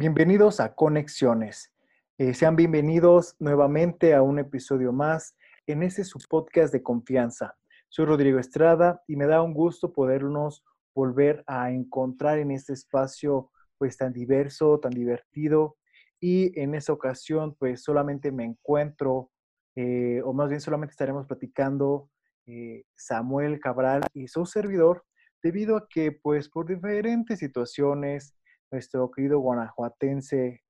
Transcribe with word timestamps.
Bienvenidos 0.00 0.60
a 0.60 0.76
Conexiones. 0.76 1.72
Eh, 2.18 2.32
sean 2.32 2.54
bienvenidos 2.54 3.34
nuevamente 3.40 4.14
a 4.14 4.22
un 4.22 4.38
episodio 4.38 4.92
más 4.92 5.36
en 5.66 5.82
ese 5.82 6.04
su 6.04 6.20
podcast 6.30 6.72
de 6.72 6.84
confianza. 6.84 7.56
Soy 7.88 8.04
Rodrigo 8.04 8.38
Estrada 8.38 9.02
y 9.08 9.16
me 9.16 9.26
da 9.26 9.42
un 9.42 9.52
gusto 9.52 9.92
podernos 9.92 10.62
volver 10.94 11.42
a 11.48 11.72
encontrar 11.72 12.38
en 12.38 12.52
este 12.52 12.74
espacio 12.74 13.50
pues 13.76 13.96
tan 13.96 14.12
diverso, 14.12 14.78
tan 14.78 14.92
divertido 14.92 15.78
y 16.20 16.56
en 16.60 16.76
esta 16.76 16.92
ocasión 16.92 17.56
pues 17.58 17.82
solamente 17.82 18.30
me 18.30 18.44
encuentro 18.44 19.32
eh, 19.74 20.22
o 20.24 20.32
más 20.32 20.48
bien 20.48 20.60
solamente 20.60 20.92
estaremos 20.92 21.26
platicando 21.26 22.08
eh, 22.46 22.84
Samuel 22.94 23.58
Cabral 23.58 24.02
y 24.14 24.28
su 24.28 24.46
servidor 24.46 25.04
debido 25.42 25.76
a 25.76 25.88
que 25.88 26.12
pues 26.12 26.48
por 26.48 26.68
diferentes 26.68 27.40
situaciones 27.40 28.36
nuestro 28.70 29.10
querido 29.10 29.38
guanajuatense, 29.38 30.62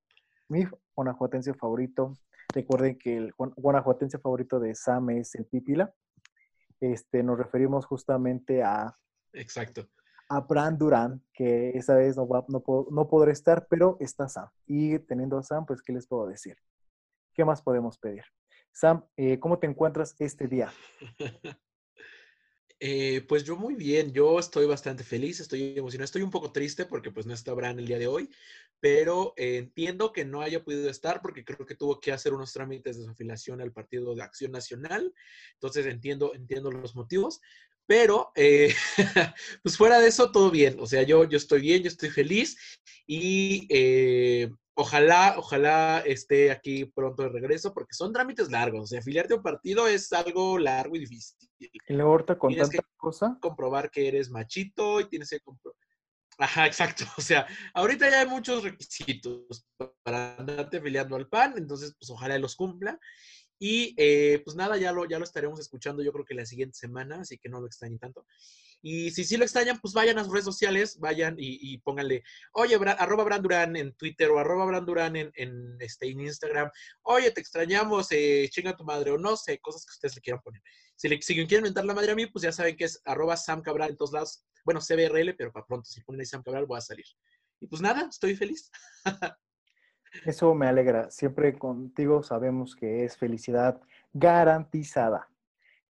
mi 0.49 0.65
guanajuatense 0.95 1.55
favorito, 1.55 2.15
recuerden 2.55 2.99
que 2.99 3.17
el 3.17 3.33
guanajuatense 3.37 4.19
favorito 4.19 4.61
de 4.61 4.75
Sam 4.75 5.11
es 5.11 5.35
el 5.35 5.47
Pipila, 5.47 5.93
este, 6.81 7.23
nos 7.23 7.39
referimos 7.39 7.87
justamente 7.87 8.63
a... 8.63 8.97
Exacto. 9.33 9.89
A 10.29 10.41
Bran 10.41 10.77
Durán, 10.77 11.25
que 11.33 11.71
esa 11.71 11.95
vez 11.95 12.17
no, 12.17 12.29
va, 12.29 12.45
no, 12.49 12.63
no 12.91 13.09
podrá 13.09 13.33
estar, 13.33 13.67
pero 13.69 13.97
está 14.01 14.29
Sam. 14.29 14.49
Y 14.67 14.99
teniendo 15.01 15.39
a 15.39 15.43
Sam, 15.43 15.65
pues, 15.65 15.83
¿qué 15.83 15.93
les 15.93 16.07
puedo 16.07 16.27
decir? 16.27 16.57
¿Qué 17.35 17.45
más 17.45 17.63
podemos 17.63 17.99
pedir? 17.99 18.25
Sam, 18.73 19.05
eh, 19.17 19.41
¿cómo 19.41 19.59
te 19.59 19.67
encuentras 19.67 20.15
este 20.19 20.47
día? 20.47 20.71
Eh, 22.81 23.23
pues 23.27 23.43
yo 23.43 23.57
muy 23.57 23.75
bien, 23.75 24.13
yo 24.13 24.39
estoy 24.39 24.65
bastante 24.67 25.03
feliz, 25.03 25.41
estoy 25.41 25.75
emocionado, 25.77 26.05
estoy 26.05 26.23
un 26.23 26.31
poco 26.31 26.53
triste 26.53 26.87
porque 26.87 27.11
pues 27.11 27.27
no 27.27 27.35
está 27.35 27.53
Bran 27.53 27.81
el 27.81 27.89
día 27.89 27.99
de 27.99 28.07
hoy, 28.07 28.31
pero 28.79 29.35
eh, 29.37 29.57
entiendo 29.57 30.13
que 30.13 30.25
no 30.25 30.43
haya 30.43 30.63
podido 30.63 30.89
estar 30.89 31.21
porque 31.21 31.45
creo 31.45 31.67
que 31.67 31.75
tuvo 31.75 31.99
que 31.99 32.13
hacer 32.13 32.33
unos 32.33 32.53
trámites 32.53 32.97
de 32.97 33.05
su 33.05 33.11
afiliación 33.11 33.61
al 33.61 33.73
Partido 33.73 34.15
de 34.15 34.23
Acción 34.23 34.53
Nacional, 34.53 35.13
entonces 35.55 35.87
entiendo, 35.87 36.33
entiendo 36.35 36.71
los 36.71 36.95
motivos, 36.95 37.41
pero 37.85 38.31
eh, 38.37 38.73
pues 39.65 39.77
fuera 39.77 39.99
de 39.99 40.07
eso 40.07 40.31
todo 40.31 40.53
bien, 40.53 40.77
o 40.79 40.87
sea, 40.87 41.03
yo, 41.03 41.29
yo 41.29 41.37
estoy 41.37 41.63
bien, 41.63 41.83
yo 41.83 41.89
estoy 41.89 42.11
feliz 42.11 42.57
y 43.09 43.67
ojalá, 44.79 45.35
ojalá 45.37 45.99
esté 46.07 46.53
aquí 46.53 46.85
pronto 46.85 47.25
de 47.25 47.31
regreso, 47.31 47.75
porque 47.75 47.95
son 47.95 48.13
trámites 48.13 48.49
largos. 48.49 48.83
O 48.83 48.87
sea, 48.87 49.01
afiliarte 49.01 49.35
a 49.35 49.39
un 49.39 49.43
partido 49.43 49.89
es 49.89 50.13
algo 50.13 50.57
largo 50.57 50.95
y 50.95 51.01
difícil. 51.01 51.37
Y 51.59 51.71
luego 51.89 52.13
ahorita 52.13 52.39
con 52.39 52.55
tanta 52.55 52.79
cosa. 52.97 53.37
Comprobar 53.41 53.91
que 53.91 54.07
eres 54.07 54.31
machito 54.31 55.01
y 55.01 55.09
tienes 55.09 55.31
que 55.31 55.41
comprobar. 55.41 55.77
Ajá, 56.39 56.67
exacto. 56.67 57.05
O 57.19 57.21
sea, 57.21 57.47
ahorita 57.75 58.09
ya 58.09 58.21
hay 58.21 58.29
muchos 58.29 58.63
requisitos 58.63 59.67
para 60.05 60.37
andarte 60.37 60.77
afiliando 60.77 61.17
al 61.17 61.29
PAN, 61.29 61.55
entonces, 61.57 61.97
pues 61.99 62.11
ojalá 62.11 62.39
los 62.39 62.55
cumpla. 62.55 63.01
Y 63.59 63.97
eh, 63.97 64.41
pues 64.45 64.57
nada, 64.57 64.77
ya 64.77 64.93
lo, 64.93 65.07
ya 65.07 65.19
lo 65.19 65.25
estaremos 65.25 65.59
escuchando 65.59 66.05
yo 66.05 66.13
creo 66.13 66.25
que 66.25 66.35
la 66.35 66.47
siguiente 66.47 66.79
semana, 66.79 67.23
así 67.23 67.37
que 67.37 67.49
no 67.49 67.61
lo 67.61 67.67
extrañen 67.67 67.99
tanto. 67.99 68.25
Y 68.81 69.11
si 69.11 69.25
sí 69.25 69.37
lo 69.37 69.45
extrañan, 69.45 69.79
pues 69.81 69.93
vayan 69.93 70.19
a 70.19 70.25
sus 70.25 70.33
redes 70.33 70.45
sociales, 70.45 70.99
vayan 71.01 71.35
y, 71.39 71.79
pónganle, 71.79 72.23
oye, 72.53 72.79
arroba 72.99 73.25
Brandurán 73.25 73.77
en 73.77 73.93
Twitter 73.95 74.31
o 74.31 74.39
arroba 74.39 74.67
Brandurán 74.67 75.17
en, 75.17 75.33
en, 75.35 75.77
este, 75.81 76.07
Instagram. 76.07 76.71
Oye, 77.03 77.31
te 77.33 77.41
extrañamos, 77.41 78.09
eh, 78.13 78.49
chinga 78.51 78.77
tu 78.77 78.85
madre 78.85 79.11
o 79.11 79.19
no 79.19 79.37
sé, 79.37 79.59
cosas 79.59 79.85
que 79.85 79.93
ustedes 79.93 80.15
le 80.17 80.21
quieran 80.21 80.43
poner. 80.43 80.63
Si 80.95 81.09
le 81.09 81.21
si 81.21 81.35
quieren 81.47 81.65
mentar 81.65 81.85
la 81.85 81.95
madre 81.95 82.13
a 82.13 82.15
mí, 82.15 82.27
pues 82.27 82.43
ya 82.43 82.53
saben 82.53 82.77
que 82.77 82.85
es 82.85 83.01
arroba 83.05 83.37
Sam 83.37 83.63
Cabral 83.63 83.91
en 83.91 83.97
todos 83.97 84.13
lados. 84.13 84.45
Bueno, 84.65 84.81
CBRL, 84.81 85.35
pero 85.37 85.53
para 85.53 85.67
pronto, 85.67 85.89
si 85.89 86.01
ponen 86.03 86.21
ahí 86.21 86.27
Sam 86.27 86.43
Cabral, 86.43 86.67
voy 86.67 86.79
a 86.79 86.83
salir. 86.83 87.07
Y 87.61 87.67
pues 87.67 87.83
nada, 87.83 88.07
estoy 88.09 88.37
feliz. 88.37 88.71
Eso 90.25 90.55
me 90.55 90.67
alegra. 90.67 91.11
Siempre 91.11 91.59
contigo 91.59 92.23
sabemos 92.23 92.75
que 92.75 93.05
es 93.05 93.17
felicidad 93.17 93.81
garantizada. 94.13 95.29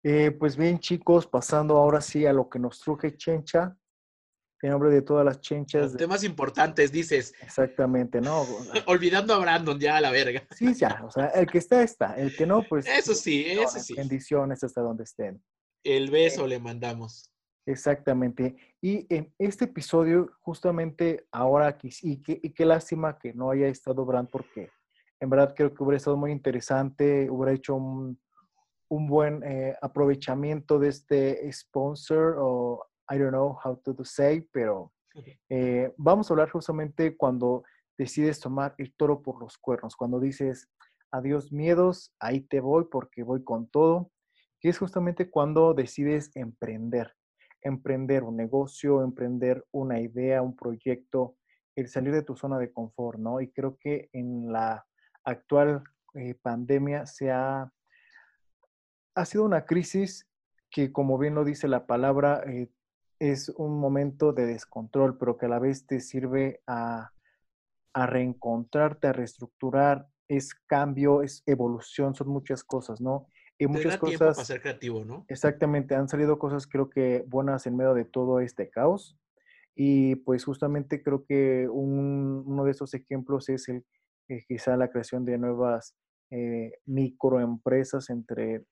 Eh, 0.04 0.32
pues 0.32 0.56
bien, 0.56 0.80
chicos, 0.80 1.28
pasando 1.28 1.78
ahora 1.78 2.02
sí 2.02 2.26
a 2.26 2.34
lo 2.34 2.50
que 2.50 2.60
nos 2.60 2.80
truje 2.80 3.16
Chencha, 3.18 3.78
en 4.62 4.72
nombre 4.72 4.90
de 4.90 5.02
todas 5.02 5.26
las 5.26 5.40
chenchas. 5.40 5.84
Los 5.84 5.98
temas 5.98 6.24
importantes, 6.24 6.92
dices. 6.92 7.34
Exactamente, 7.42 8.22
¿no? 8.22 8.42
Olvidando 8.88 9.34
a 9.34 9.40
Brandon 9.40 9.80
ya 9.80 9.98
a 9.98 10.02
la 10.02 10.12
verga. 10.12 10.48
Sí, 10.52 10.74
ya, 10.74 11.02
o 11.06 11.12
sea, 11.12 11.28
el 11.28 11.48
que 11.48 11.60
está, 11.60 11.84
está. 11.84 12.16
El 12.16 12.36
que 12.36 12.46
no, 12.46 12.64
pues. 12.64 12.88
Eso 12.88 13.14
sí, 13.14 13.46
eso 13.48 13.80
sí. 13.80 13.94
Bendiciones 13.96 14.64
hasta 14.64 14.82
donde 14.82 15.04
estén. 15.04 15.42
El 15.84 16.10
beso 16.10 16.46
eh, 16.46 16.50
le 16.50 16.60
mandamos. 16.60 17.32
Exactamente. 17.66 18.56
Y 18.82 19.06
en 19.14 19.34
este 19.38 19.66
episodio, 19.66 20.32
justamente 20.40 21.28
ahora 21.32 21.68
aquí, 21.68 21.90
y, 22.02 22.22
y 22.26 22.54
qué 22.54 22.66
lástima 22.66 23.20
que 23.20 23.34
no 23.34 23.52
haya 23.52 23.68
estado 23.68 24.06
Brand, 24.06 24.30
porque 24.30 24.72
en 25.20 25.30
verdad 25.30 25.54
creo 25.56 25.74
que 25.74 25.84
hubiera 25.84 25.98
estado 25.98 26.18
muy 26.18 26.32
interesante, 26.32 27.30
hubiera 27.30 27.54
hecho 27.54 27.76
un 27.76 28.20
un 28.90 29.08
buen 29.08 29.44
eh, 29.44 29.76
aprovechamiento 29.82 30.80
de 30.80 30.90
este 30.90 31.52
sponsor 31.52 32.36
o 32.40 32.86
I 33.10 33.18
don't 33.18 33.32
know 33.32 33.58
how 33.64 33.76
to 33.84 34.04
say, 34.04 34.42
pero 34.52 34.92
eh, 35.50 35.94
vamos 35.98 36.30
a 36.30 36.34
hablar 36.34 36.50
justamente 36.50 37.16
cuando 37.16 37.64
decides 37.98 38.40
tomar 38.40 38.76
el 38.78 38.94
toro 38.96 39.22
por 39.22 39.40
los 39.40 39.58
cuernos, 39.58 39.96
cuando 39.96 40.20
dices 40.20 40.70
adiós 41.12 41.52
miedos, 41.52 42.14
ahí 42.20 42.42
te 42.42 42.60
voy 42.60 42.86
porque 42.92 43.24
voy 43.24 43.44
con 43.44 43.70
todo, 43.70 44.12
que 44.60 44.70
es 44.70 44.78
justamente 44.78 45.30
cuando 45.30 45.74
decides 45.74 46.32
emprender, 46.36 47.14
emprender 47.62 48.24
un 48.24 48.38
negocio, 48.38 49.04
emprender 49.04 49.66
una 49.72 50.00
idea, 50.00 50.42
un 50.42 50.56
proyecto, 50.56 51.38
el 51.76 51.88
salir 51.88 52.14
de 52.14 52.24
tu 52.24 52.36
zona 52.36 52.58
de 52.58 52.72
confort, 52.72 53.20
¿no? 53.20 53.40
Y 53.40 53.52
creo 53.52 53.78
que 53.80 54.10
en 54.12 54.52
la 54.52 54.86
actual 55.24 55.84
eh, 56.16 56.36
pandemia 56.36 57.06
se 57.06 57.32
ha 57.32 57.72
ha 59.18 59.26
sido 59.26 59.44
una 59.44 59.66
crisis 59.66 60.28
que, 60.70 60.92
como 60.92 61.18
bien 61.18 61.34
lo 61.34 61.44
dice 61.44 61.68
la 61.68 61.88
palabra, 61.88 62.44
eh, 62.46 62.70
es 63.20 63.50
un 63.50 63.80
momento 63.80 64.32
de 64.32 64.46
descontrol, 64.46 65.18
pero 65.18 65.38
que 65.38 65.48
a 65.48 65.50
la 65.50 65.58
vez 65.60 65.88
te 65.88 66.00
sirve 66.00 66.62
a, 66.68 67.12
reencontrarte, 67.96 69.08
a 69.08 69.14
reestructurar, 69.14 70.08
es 70.28 70.54
cambio, 70.68 71.24
es 71.24 71.42
evolución, 71.48 72.14
son 72.14 72.28
muchas 72.28 72.64
cosas, 72.64 73.02
¿no? 73.02 73.28
Y 73.58 73.66
muchas 73.66 73.98
cosas. 73.98 74.36
para 74.36 74.46
ser 74.46 74.62
creativo, 74.62 75.04
¿no? 75.04 75.26
Exactamente, 75.30 75.96
han 75.96 76.08
salido 76.08 76.38
cosas 76.38 76.68
creo 76.68 76.92
que 76.92 77.24
buenas 77.26 77.66
en 77.66 77.76
medio 77.76 77.96
de 77.96 78.06
todo 78.06 78.40
este 78.40 78.70
caos. 78.70 79.18
Y 79.74 80.18
pues 80.18 80.46
justamente 80.46 81.02
creo 81.02 81.26
que 81.26 81.68
uno 81.68 82.64
de 82.66 82.72
esos 82.72 82.94
ejemplos 82.94 83.50
es 83.50 83.68
el, 83.68 83.84
eh, 84.28 84.44
quizá 84.48 84.78
la 84.78 84.92
creación 84.92 85.26
de 85.26 85.40
nuevas 85.40 85.96
eh, 86.30 86.74
microempresas 86.86 88.12
entre 88.12 88.64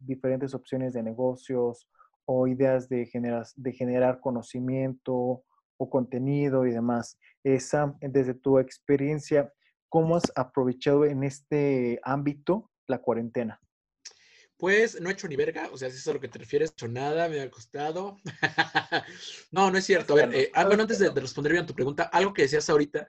diferentes 0.00 0.54
opciones 0.54 0.92
de 0.92 1.02
negocios 1.02 1.88
o 2.24 2.46
ideas 2.46 2.88
de, 2.88 3.06
generar, 3.06 3.46
de 3.56 3.72
generar 3.72 4.20
conocimiento 4.20 5.44
o 5.76 5.90
contenido 5.90 6.66
y 6.66 6.72
demás. 6.72 7.18
Esa, 7.42 7.94
desde 8.00 8.34
tu 8.34 8.58
experiencia, 8.58 9.52
¿cómo 9.88 10.16
has 10.16 10.30
aprovechado 10.34 11.04
en 11.04 11.24
este 11.24 12.00
ámbito 12.02 12.70
la 12.86 12.98
cuarentena? 12.98 13.60
Pues 14.60 15.00
no 15.00 15.08
he 15.08 15.12
hecho 15.14 15.26
ni 15.26 15.36
verga, 15.36 15.70
o 15.72 15.78
sea, 15.78 15.88
si 15.88 15.96
es 15.96 16.06
a 16.06 16.12
lo 16.12 16.20
que 16.20 16.28
te 16.28 16.38
refieres, 16.38 16.70
hecho 16.70 16.86
nada, 16.86 17.30
me 17.30 17.40
ha 17.40 17.50
costado. 17.50 18.18
no, 19.50 19.70
no 19.70 19.78
es 19.78 19.84
cierto. 19.86 20.12
A 20.12 20.16
ver, 20.16 20.34
eh, 20.34 20.50
ah, 20.52 20.66
bueno, 20.66 20.82
antes 20.82 20.98
de, 20.98 21.08
responder 21.10 21.52
bien 21.52 21.64
a 21.64 21.66
tu 21.66 21.74
pregunta, 21.74 22.02
algo 22.12 22.34
que 22.34 22.42
decías 22.42 22.68
ahorita, 22.68 23.08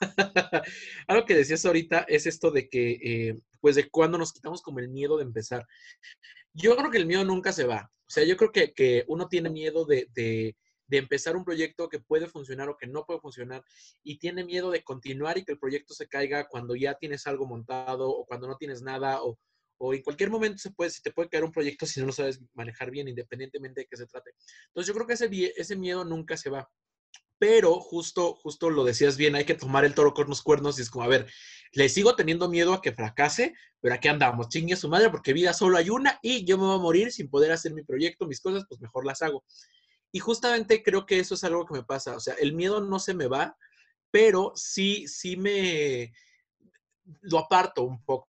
algo 1.06 1.26
que 1.26 1.34
decías 1.34 1.64
ahorita 1.64 2.04
es 2.08 2.26
esto 2.26 2.50
de 2.50 2.68
que, 2.68 2.90
eh, 3.02 3.38
pues 3.60 3.76
de 3.76 3.88
cuando 3.88 4.18
nos 4.18 4.32
quitamos 4.32 4.62
como 4.62 4.78
el 4.78 4.88
miedo 4.88 5.16
de 5.16 5.24
empezar. 5.24 5.66
Yo 6.52 6.76
creo 6.76 6.90
que 6.90 6.98
el 6.98 7.06
miedo 7.06 7.24
nunca 7.24 7.52
se 7.52 7.64
va. 7.64 7.90
O 8.06 8.10
sea, 8.10 8.24
yo 8.24 8.36
creo 8.36 8.52
que, 8.52 9.04
uno 9.08 9.28
tiene 9.28 9.50
miedo 9.50 9.84
de, 9.84 10.54
empezar 10.90 11.36
un 11.36 11.44
proyecto 11.44 11.88
que 11.88 11.98
puede 11.98 12.28
funcionar 12.28 12.68
o 12.68 12.76
que 12.76 12.86
no 12.86 13.04
puede 13.04 13.20
funcionar 13.20 13.62
y 14.02 14.18
tiene 14.18 14.44
miedo 14.44 14.70
de 14.70 14.84
continuar 14.84 15.38
y 15.38 15.44
que 15.44 15.52
el 15.52 15.58
proyecto 15.58 15.94
se 15.94 16.08
caiga 16.08 16.48
cuando 16.48 16.76
ya 16.76 16.94
tienes 16.94 17.26
algo 17.26 17.46
montado 17.46 18.08
o 18.08 18.24
cuando 18.24 18.46
no 18.46 18.56
tienes 18.56 18.82
nada 18.82 19.20
o, 19.22 19.38
en 19.92 20.02
cualquier 20.02 20.30
momento 20.30 20.58
se 20.58 20.70
puede, 20.70 20.90
si 20.90 21.02
te 21.02 21.12
puede 21.12 21.28
caer 21.28 21.44
un 21.44 21.52
proyecto 21.52 21.84
si 21.86 22.00
no 22.00 22.06
lo 22.06 22.12
sabes 22.12 22.40
manejar 22.54 22.90
bien 22.90 23.08
independientemente 23.08 23.82
de 23.82 23.86
qué 23.86 23.96
se 23.96 24.06
trate. 24.06 24.30
Entonces 24.68 24.88
yo 24.88 24.94
creo 24.94 25.06
que 25.06 25.14
ese, 25.14 25.52
ese 25.56 25.76
miedo 25.76 26.04
nunca 26.04 26.36
se 26.36 26.50
va 26.50 26.68
pero 27.38 27.74
justo, 27.80 28.34
justo 28.34 28.70
lo 28.70 28.84
decías 28.84 29.16
bien, 29.16 29.34
hay 29.34 29.44
que 29.44 29.54
tomar 29.54 29.84
el 29.84 29.94
toro 29.94 30.14
con 30.14 30.28
los 30.28 30.42
cuernos 30.42 30.78
y 30.78 30.82
es 30.82 30.90
como, 30.90 31.04
a 31.04 31.08
ver, 31.08 31.26
le 31.72 31.88
sigo 31.88 32.16
teniendo 32.16 32.48
miedo 32.48 32.72
a 32.72 32.80
que 32.80 32.92
fracase, 32.92 33.54
pero 33.80 33.94
aquí 33.94 34.08
andamos, 34.08 34.48
chingue 34.48 34.74
a 34.74 34.78
su 34.78 34.88
madre, 34.88 35.10
porque 35.10 35.32
vida 35.32 35.52
solo 35.52 35.76
hay 35.76 35.90
una 35.90 36.18
y 36.22 36.44
yo 36.44 36.56
me 36.56 36.64
voy 36.64 36.76
a 36.76 36.80
morir 36.80 37.12
sin 37.12 37.28
poder 37.28 37.52
hacer 37.52 37.74
mi 37.74 37.82
proyecto, 37.82 38.26
mis 38.26 38.40
cosas, 38.40 38.64
pues 38.68 38.80
mejor 38.80 39.04
las 39.04 39.22
hago. 39.22 39.44
Y 40.12 40.18
justamente 40.18 40.82
creo 40.82 41.04
que 41.04 41.18
eso 41.18 41.34
es 41.34 41.44
algo 41.44 41.66
que 41.66 41.74
me 41.74 41.84
pasa, 41.84 42.16
o 42.16 42.20
sea, 42.20 42.34
el 42.34 42.54
miedo 42.54 42.80
no 42.80 42.98
se 42.98 43.14
me 43.14 43.26
va, 43.26 43.56
pero 44.10 44.52
sí, 44.54 45.06
sí 45.08 45.36
me 45.36 46.12
lo 47.20 47.38
aparto 47.38 47.82
un 47.82 48.02
poco, 48.04 48.28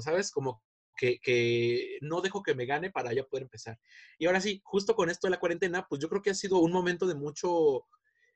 ¿sabes? 0.00 0.30
Como 0.32 0.62
que, 0.96 1.18
que, 1.20 1.98
no 2.02 2.20
dejo 2.20 2.42
que 2.42 2.54
me 2.54 2.66
gane 2.66 2.90
para 2.90 3.12
ya 3.12 3.24
poder 3.24 3.44
empezar. 3.44 3.78
Y 4.18 4.26
ahora 4.26 4.40
sí, 4.40 4.60
justo 4.64 4.94
con 4.94 5.08
esto 5.08 5.26
de 5.26 5.30
la 5.30 5.40
cuarentena, 5.40 5.86
pues 5.88 6.00
yo 6.00 6.08
creo 6.08 6.20
que 6.20 6.30
ha 6.30 6.34
sido 6.34 6.58
un 6.58 6.72
momento 6.72 7.06
de 7.06 7.14
mucho 7.14 7.86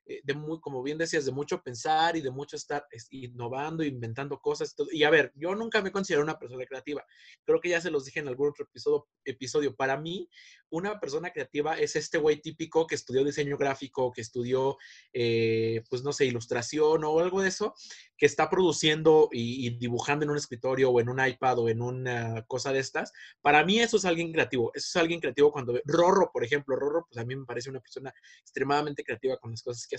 de 0.06 0.34
muy, 0.34 0.60
como 0.60 0.82
bien 0.82 0.98
decías, 0.98 1.24
de 1.24 1.32
mucho 1.32 1.62
pensar 1.62 2.16
y 2.16 2.20
de 2.20 2.30
mucho 2.30 2.56
estar 2.56 2.86
innovando, 3.10 3.82
inventando 3.82 4.38
cosas. 4.38 4.74
Y, 4.92 5.04
a 5.04 5.10
ver, 5.10 5.32
yo 5.34 5.54
nunca 5.54 5.80
me 5.80 5.92
considero 5.92 6.22
una 6.22 6.38
persona 6.38 6.64
creativa. 6.66 7.04
Creo 7.44 7.60
que 7.60 7.70
ya 7.70 7.80
se 7.80 7.90
los 7.90 8.04
dije 8.04 8.20
en 8.20 8.28
algún 8.28 8.48
otro 8.50 8.64
episodio. 8.64 9.06
episodio. 9.24 9.74
Para 9.74 9.96
mí, 9.96 10.28
una 10.70 11.00
persona 11.00 11.30
creativa 11.30 11.78
es 11.78 11.96
este 11.96 12.18
güey 12.18 12.40
típico 12.40 12.86
que 12.86 12.96
estudió 12.96 13.24
diseño 13.24 13.56
gráfico, 13.56 14.12
que 14.12 14.20
estudió, 14.20 14.76
eh, 15.12 15.82
pues 15.88 16.02
no 16.02 16.12
sé, 16.12 16.26
ilustración 16.26 17.04
o 17.04 17.18
algo 17.20 17.42
de 17.42 17.48
eso, 17.48 17.74
que 18.16 18.26
está 18.26 18.50
produciendo 18.50 19.28
y, 19.32 19.70
dibujando 19.78 20.24
en 20.24 20.30
un 20.30 20.36
escritorio 20.36 20.90
o 20.90 21.00
en 21.00 21.08
un 21.08 21.24
iPad 21.24 21.58
o 21.60 21.68
en 21.68 21.80
una 21.80 22.44
cosa 22.46 22.72
de 22.72 22.80
estas. 22.80 23.12
Para 23.40 23.64
mí 23.64 23.78
eso 23.78 23.96
es 23.96 24.04
alguien 24.04 24.32
creativo. 24.32 24.70
Eso 24.74 24.86
es 24.86 24.96
alguien 24.96 25.20
creativo 25.20 25.52
cuando... 25.52 25.80
Rorro, 25.84 26.30
por 26.32 26.44
ejemplo, 26.44 26.76
Rorro, 26.76 27.06
pues 27.08 27.18
a 27.18 27.24
mí 27.24 27.36
me 27.36 27.44
parece 27.44 27.70
una 27.70 27.80
persona 27.80 28.12
extremadamente 28.40 29.04
creativa 29.04 29.36
con 29.38 29.52
las 29.52 29.62
cosas 29.62 29.86
que 29.86 29.93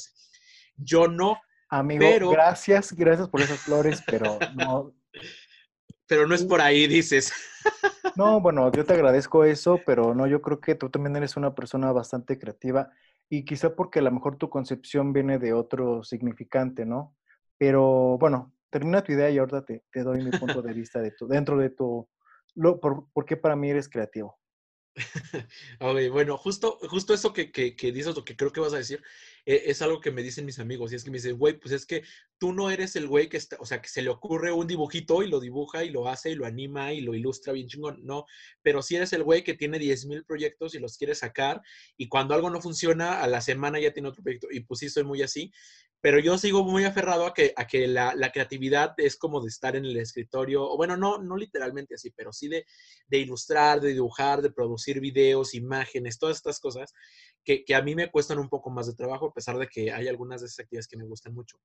yo 0.78 1.08
no. 1.08 1.40
Amigo, 1.70 2.30
gracias, 2.30 2.94
gracias 2.94 3.28
por 3.30 3.42
esas 3.42 3.60
flores, 3.60 4.04
pero 4.06 4.38
no. 4.56 4.94
Pero 6.08 6.28
no 6.28 6.36
es 6.36 6.44
por 6.44 6.62
ahí, 6.62 6.88
dices. 6.88 7.34
No, 8.16 8.40
bueno, 8.40 8.72
yo 8.72 8.86
te 8.86 8.94
agradezco 8.94 9.44
eso, 9.44 9.82
pero 9.86 10.14
no, 10.14 10.26
yo 10.26 10.42
creo 10.42 10.62
que 10.62 10.76
tú 10.76 10.90
también 10.90 11.18
eres 11.18 11.36
una 11.36 11.54
persona 11.54 11.92
bastante 11.92 12.40
creativa 12.40 12.90
y 13.28 13.44
quizá 13.44 13.76
porque 13.76 14.00
a 14.00 14.04
lo 14.04 14.12
mejor 14.12 14.38
tu 14.38 14.50
concepción 14.50 15.12
viene 15.12 15.38
de 15.38 15.52
otro 15.52 16.02
significante, 16.04 16.86
¿no? 16.86 17.14
Pero 17.58 18.18
bueno, 18.18 18.54
termina 18.70 19.04
tu 19.04 19.12
idea 19.12 19.30
y 19.30 19.38
ahorita 19.38 19.66
te, 19.66 19.84
te 19.92 20.04
doy 20.04 20.24
mi 20.24 20.32
punto 20.32 20.62
de 20.62 20.74
vista 20.74 21.02
de 21.02 21.12
tu, 21.12 21.28
dentro 21.28 21.58
de 21.58 21.72
tu, 21.72 22.08
lo, 22.54 22.80
por, 22.80 23.12
por 23.12 23.26
qué 23.26 23.36
para 23.36 23.56
mí 23.56 23.70
eres 23.70 23.90
creativo. 23.90 24.40
bueno, 26.12 26.38
justo, 26.38 26.78
justo 26.90 27.14
eso 27.14 27.34
que, 27.34 27.52
que, 27.52 27.76
que, 27.76 27.92
dices, 27.92 28.16
lo 28.16 28.24
que 28.24 28.36
creo 28.36 28.52
que 28.52 28.62
vas 28.62 28.74
a 28.74 28.78
decir, 28.78 29.04
es 29.46 29.82
algo 29.82 30.02
que 30.02 30.12
me 30.12 30.24
dicen 30.24 30.46
mis 30.46 30.60
amigos. 30.60 30.92
Y 30.92 30.96
es 30.96 31.04
que 31.04 31.12
me 31.12 31.18
dicen, 31.18 31.38
güey, 31.38 31.60
pues 31.60 31.74
es 31.74 31.86
que 31.86 32.04
tú 32.38 32.54
no 32.54 32.70
eres 32.70 32.96
el 32.96 33.08
güey 33.08 33.30
que 33.30 33.38
está, 33.38 33.58
o 33.60 33.66
sea, 33.66 33.82
que 33.82 33.90
se 33.90 34.02
le 34.02 34.10
ocurre 34.10 34.52
un 34.52 34.68
dibujito 34.68 35.24
y 35.24 35.30
lo 35.30 35.40
dibuja 35.40 35.84
y 35.84 35.90
lo 35.90 36.08
hace 36.08 36.32
y 36.32 36.36
lo 36.36 36.46
anima 36.46 36.94
y 36.94 37.02
lo 37.02 37.14
ilustra 37.14 37.54
bien 37.54 37.68
chingón. 37.68 38.00
No, 38.04 38.26
pero 38.62 38.82
sí 38.82 38.96
eres 38.96 39.14
el 39.14 39.24
güey 39.24 39.44
que 39.44 39.54
tiene 39.54 39.80
10 39.80 40.06
mil 40.08 40.26
proyectos 40.26 40.76
y 40.76 40.80
los 40.80 40.98
quiere 40.98 41.16
sacar 41.16 41.62
y 41.98 42.08
cuando 42.10 42.34
algo 42.34 42.50
no 42.50 42.62
funciona, 42.62 43.22
a 43.22 43.28
la 43.28 43.42
semana 43.42 43.80
ya 43.80 43.94
tiene 43.94 44.10
otro 44.10 44.24
proyecto. 44.24 44.48
Y 44.52 44.62
pues 44.62 44.80
sí, 44.80 44.90
soy 44.90 45.04
muy 45.04 45.22
así 45.22 45.52
pero 46.06 46.20
yo 46.20 46.38
sigo 46.38 46.64
muy 46.64 46.84
aferrado 46.84 47.26
a 47.26 47.34
que, 47.34 47.52
a 47.56 47.66
que 47.66 47.88
la, 47.88 48.14
la, 48.14 48.32
creatividad 48.32 48.94
es 48.98 49.18
como 49.18 49.42
de 49.42 49.48
estar 49.48 49.76
en 49.76 49.86
el 49.86 49.98
escritorio, 49.98 50.64
o 50.64 50.78
bueno, 50.78 50.96
no, 50.96 51.18
no 51.18 51.36
literalmente 51.36 51.96
así, 51.96 52.12
pero 52.12 52.32
sí 52.32 52.48
de, 52.48 52.64
de 53.08 53.18
ilustrar, 53.18 53.82
de 53.82 53.94
dibujar, 53.94 54.44
de 54.44 54.52
producir 54.52 55.00
videos, 55.00 55.56
imágenes, 55.56 56.20
todas 56.20 56.38
estas 56.38 56.60
cosas 56.60 56.94
que, 57.44 57.66
que, 57.66 57.74
a 57.74 57.82
mí 57.82 57.96
me 57.96 58.12
cuestan 58.12 58.38
un 58.38 58.50
poco 58.50 58.70
más 58.70 58.86
de 58.86 58.94
trabajo, 58.94 59.30
a 59.30 59.34
pesar 59.34 59.58
de 59.58 59.66
que 59.66 59.92
hay 59.92 60.08
algunas 60.08 60.42
de 60.42 60.46
esas 60.46 60.60
actividades 60.60 60.88
que 60.88 60.98
me 60.98 61.08
gustan 61.08 61.34
mucho. 61.34 61.60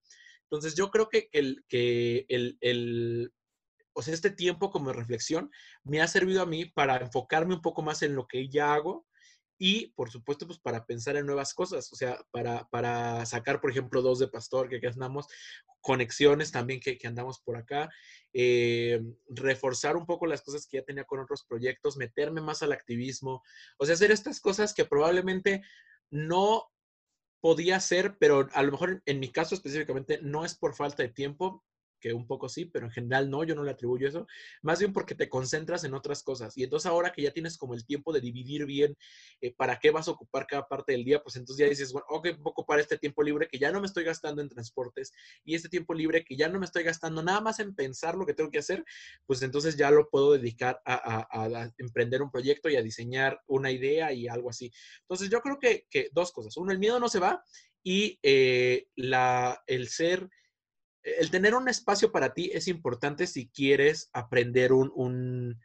Entonces, 0.44 0.74
yo 0.74 0.90
creo 0.90 1.10
que 1.10 1.28
el, 1.32 1.62
que 1.68 2.24
el, 2.30 2.56
el 2.62 3.34
o 3.92 4.00
sea, 4.00 4.14
este 4.14 4.30
tiempo 4.30 4.70
como 4.70 4.94
reflexión 4.94 5.50
me 5.84 6.00
ha 6.00 6.08
servido 6.08 6.40
a 6.40 6.46
mí 6.46 6.64
para 6.64 6.96
enfocarme 6.96 7.56
un 7.56 7.60
poco 7.60 7.82
más 7.82 8.00
en 8.00 8.14
lo 8.14 8.26
que 8.26 8.48
ya 8.48 8.72
hago 8.72 9.06
y 9.62 9.88
por 9.88 10.10
supuesto 10.10 10.46
pues 10.46 10.58
para 10.58 10.86
pensar 10.86 11.16
en 11.16 11.26
nuevas 11.26 11.52
cosas, 11.52 11.92
o 11.92 11.96
sea, 11.96 12.18
para, 12.30 12.66
para 12.70 13.26
sacar 13.26 13.60
por 13.60 13.70
ejemplo 13.70 14.00
dos 14.00 14.18
de 14.18 14.26
Pastor 14.26 14.70
que 14.70 14.80
andamos, 14.88 15.26
conexiones 15.82 16.50
también 16.50 16.80
que, 16.80 16.98
andamos 17.04 17.40
por 17.42 17.58
acá, 17.58 17.90
eh, 18.32 19.02
reforzar 19.28 19.98
un 19.98 20.06
poco 20.06 20.24
las 20.24 20.40
cosas 20.40 20.66
que 20.66 20.78
ya 20.78 20.82
tenía 20.82 21.04
con 21.04 21.20
otros 21.20 21.44
proyectos, 21.44 21.98
meterme 21.98 22.40
más 22.40 22.62
al 22.62 22.72
activismo, 22.72 23.42
o 23.78 23.84
sea, 23.84 23.96
hacer 23.96 24.10
estas 24.10 24.40
cosas 24.40 24.72
que 24.72 24.86
probablemente 24.86 25.62
no 26.10 26.64
podía 27.42 27.76
hacer, 27.76 28.16
pero 28.18 28.48
a 28.54 28.62
lo 28.62 28.72
mejor 28.72 29.02
en 29.04 29.20
mi 29.20 29.30
caso 29.30 29.54
específicamente 29.54 30.20
no 30.22 30.46
es 30.46 30.54
por 30.54 30.74
falta 30.74 31.02
de 31.02 31.10
tiempo, 31.10 31.62
que 32.00 32.12
un 32.12 32.26
poco 32.26 32.48
sí, 32.48 32.64
pero 32.64 32.86
en 32.86 32.92
general 32.92 33.30
no, 33.30 33.44
yo 33.44 33.54
no 33.54 33.62
le 33.62 33.70
atribuyo 33.70 34.08
eso, 34.08 34.26
más 34.62 34.78
bien 34.78 34.92
porque 34.92 35.14
te 35.14 35.28
concentras 35.28 35.84
en 35.84 35.94
otras 35.94 36.22
cosas. 36.22 36.56
Y 36.56 36.64
entonces 36.64 36.86
ahora 36.86 37.12
que 37.12 37.22
ya 37.22 37.30
tienes 37.30 37.56
como 37.56 37.74
el 37.74 37.84
tiempo 37.84 38.12
de 38.12 38.20
dividir 38.20 38.66
bien 38.66 38.96
eh, 39.40 39.52
para 39.54 39.78
qué 39.78 39.90
vas 39.90 40.08
a 40.08 40.12
ocupar 40.12 40.46
cada 40.46 40.66
parte 40.66 40.92
del 40.92 41.04
día, 41.04 41.22
pues 41.22 41.36
entonces 41.36 41.64
ya 41.64 41.68
dices, 41.68 41.92
bueno, 41.92 42.06
ok, 42.08 42.28
voy 42.38 42.50
a 42.50 42.50
ocupar 42.50 42.80
este 42.80 42.98
tiempo 42.98 43.22
libre 43.22 43.48
que 43.48 43.58
ya 43.58 43.70
no 43.70 43.80
me 43.80 43.86
estoy 43.86 44.04
gastando 44.04 44.42
en 44.42 44.48
transportes 44.48 45.12
y 45.44 45.54
este 45.54 45.68
tiempo 45.68 45.94
libre 45.94 46.24
que 46.24 46.36
ya 46.36 46.48
no 46.48 46.58
me 46.58 46.66
estoy 46.66 46.82
gastando 46.82 47.22
nada 47.22 47.40
más 47.40 47.60
en 47.60 47.74
pensar 47.74 48.14
lo 48.14 48.26
que 48.26 48.34
tengo 48.34 48.50
que 48.50 48.58
hacer, 48.58 48.84
pues 49.26 49.42
entonces 49.42 49.76
ya 49.76 49.90
lo 49.90 50.08
puedo 50.08 50.32
dedicar 50.32 50.80
a, 50.84 51.70
emprender 51.78 52.22
un 52.22 52.30
proyecto 52.30 52.68
y 52.68 52.76
a 52.76 52.82
diseñar 52.82 53.40
una 53.46 53.70
idea 53.70 54.12
y 54.12 54.28
algo 54.28 54.50
así. 54.50 54.72
Entonces 55.02 55.30
yo 55.30 55.40
creo 55.40 55.58
que, 55.58 55.86
dos 56.12 56.32
cosas. 56.32 56.56
Uno, 56.56 56.72
el 56.72 56.78
miedo 56.78 56.98
no 56.98 57.08
se 57.08 57.18
va 57.18 57.42
y 57.82 58.18
eh, 58.22 58.86
la, 58.96 59.62
el 59.66 59.88
ser 59.88 60.28
el 61.02 61.30
tener 61.30 61.54
un 61.54 61.68
espacio 61.68 62.12
para 62.12 62.34
ti 62.34 62.50
es 62.52 62.68
importante 62.68 63.26
si 63.26 63.48
quieres 63.48 64.10
aprender 64.12 64.72
un, 64.72 64.92
un, 64.94 65.60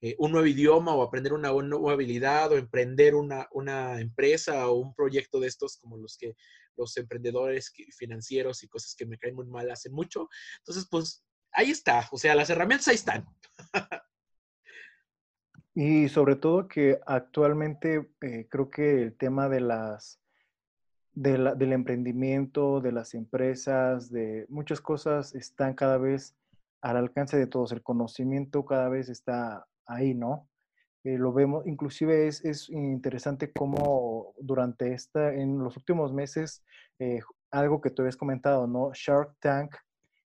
eh, 0.00 0.16
nuevo 0.18 0.46
idioma 0.46 0.94
o 0.94 1.02
aprender 1.02 1.32
una, 1.32 1.52
nueva 1.52 1.92
habilidad 1.92 2.50
o 2.52 2.56
emprender 2.56 3.14
una, 3.14 3.48
una, 3.52 4.00
empresa 4.00 4.68
o 4.68 4.78
un 4.78 4.94
proyecto 4.94 5.38
de 5.40 5.48
estos 5.48 5.76
como 5.76 5.96
los 5.96 6.16
que 6.16 6.34
los 6.76 6.96
emprendedores 6.96 7.72
financieros 7.96 8.62
y 8.62 8.68
cosas 8.68 8.94
que 8.96 9.06
me 9.06 9.18
caen 9.18 9.34
muy 9.34 9.46
mal 9.46 9.70
hacen 9.70 9.92
mucho. 9.92 10.28
Entonces, 10.60 10.88
pues 10.90 11.22
ahí 11.52 11.70
está. 11.70 12.08
O 12.10 12.18
sea, 12.18 12.34
las 12.34 12.50
herramientas 12.50 12.88
ahí 12.88 12.94
están. 12.94 13.26
y 15.74 16.08
sobre 16.08 16.36
todo 16.36 16.66
que 16.66 16.98
actualmente 17.06 18.10
eh, 18.22 18.48
creo 18.50 18.70
que 18.70 19.02
el 19.02 19.16
tema 19.16 19.48
de 19.48 19.60
las 19.60 20.20
del 21.20 21.72
emprendimiento, 21.72 22.80
de 22.80 22.92
las 22.92 23.12
empresas, 23.12 24.10
de 24.10 24.46
muchas 24.48 24.80
cosas 24.80 25.34
están 25.34 25.74
cada 25.74 25.98
vez 25.98 26.34
al 26.80 26.96
alcance 26.96 27.36
de 27.36 27.46
todos. 27.46 27.72
El 27.72 27.82
conocimiento 27.82 28.64
cada 28.64 28.88
vez 28.88 29.10
está 29.10 29.66
ahí, 29.86 30.14
¿no? 30.14 30.48
Eh, 31.04 31.18
lo 31.18 31.32
vemos, 31.32 31.66
inclusive 31.66 32.26
es, 32.26 32.42
es, 32.44 32.70
interesante 32.70 33.52
cómo 33.52 34.34
durante 34.38 34.94
esta, 34.94 35.34
en 35.34 35.58
los 35.58 35.76
últimos 35.76 36.12
meses, 36.12 36.62
eh, 36.98 37.20
algo 37.50 37.82
que 37.82 37.90
tú 37.90 38.00
habías 38.02 38.16
comentado, 38.16 38.66
¿no? 38.66 38.90
Shark 38.94 39.34
Tank 39.40 39.76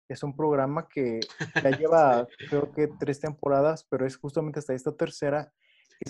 es 0.08 0.22
un 0.22 0.36
programa 0.36 0.88
que 0.88 1.22
ya 1.64 1.72
lleva, 1.80 2.28
creo 2.50 2.72
que 2.72 2.88
tres 3.00 3.20
temporadas, 3.20 3.84
pero 3.90 4.06
es 4.06 4.16
justamente 4.16 4.60
hasta 4.60 4.76
esta 4.76 4.96
tercera 4.96 5.52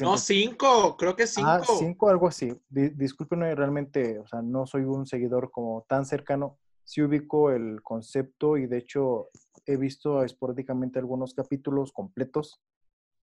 no, 0.02 0.18
cinco, 0.18 0.98
creo 0.98 1.16
que 1.16 1.28
cinco. 1.28 1.50
Ah, 1.50 1.62
cinco, 1.78 2.10
algo 2.10 2.28
así. 2.28 2.52
discúlpenme, 2.70 3.54
realmente, 3.56 4.20
o 4.20 4.28
sea, 4.28 4.42
no 4.42 4.66
soy 4.66 4.84
un 4.84 5.06
seguidor 5.06 5.52
como 5.52 5.86
tan 5.88 6.06
cercano. 6.06 6.58
Sí 6.84 7.02
ubico 7.02 7.52
el 7.52 7.82
concepto 7.82 8.58
y 8.58 8.68
de 8.68 8.78
hecho 8.78 9.30
he 9.66 9.78
visto 9.78 10.24
esporádicamente 10.24 11.00
algunos 11.00 11.34
capítulos 11.34 11.94
completos, 11.94 12.62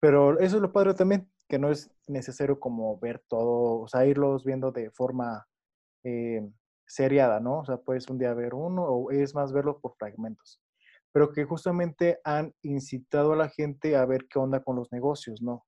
pero 0.00 0.38
eso 0.38 0.56
es 0.56 0.62
lo 0.62 0.72
padre 0.72 0.94
también, 0.94 1.30
que 1.48 1.58
no 1.58 1.70
es 1.70 1.90
necesario 2.06 2.58
como 2.58 2.98
ver 2.98 3.22
todo, 3.28 3.82
o 3.82 3.88
sea, 3.88 4.06
irlos 4.06 4.44
viendo 4.44 4.72
de 4.72 4.90
forma 4.90 5.46
eh, 6.04 6.48
seriada, 6.86 7.40
¿no? 7.40 7.60
O 7.60 7.64
sea, 7.66 7.76
puedes 7.76 8.08
un 8.08 8.18
día 8.18 8.32
ver 8.32 8.54
uno 8.54 8.82
o 8.84 9.10
es 9.10 9.34
más 9.34 9.52
verlo 9.52 9.78
por 9.80 9.94
fragmentos, 9.96 10.62
pero 11.12 11.30
que 11.32 11.44
justamente 11.44 12.20
han 12.24 12.54
incitado 12.62 13.32
a 13.32 13.36
la 13.36 13.48
gente 13.48 13.96
a 13.96 14.06
ver 14.06 14.26
qué 14.28 14.38
onda 14.38 14.62
con 14.62 14.76
los 14.76 14.90
negocios, 14.92 15.42
¿no? 15.42 15.64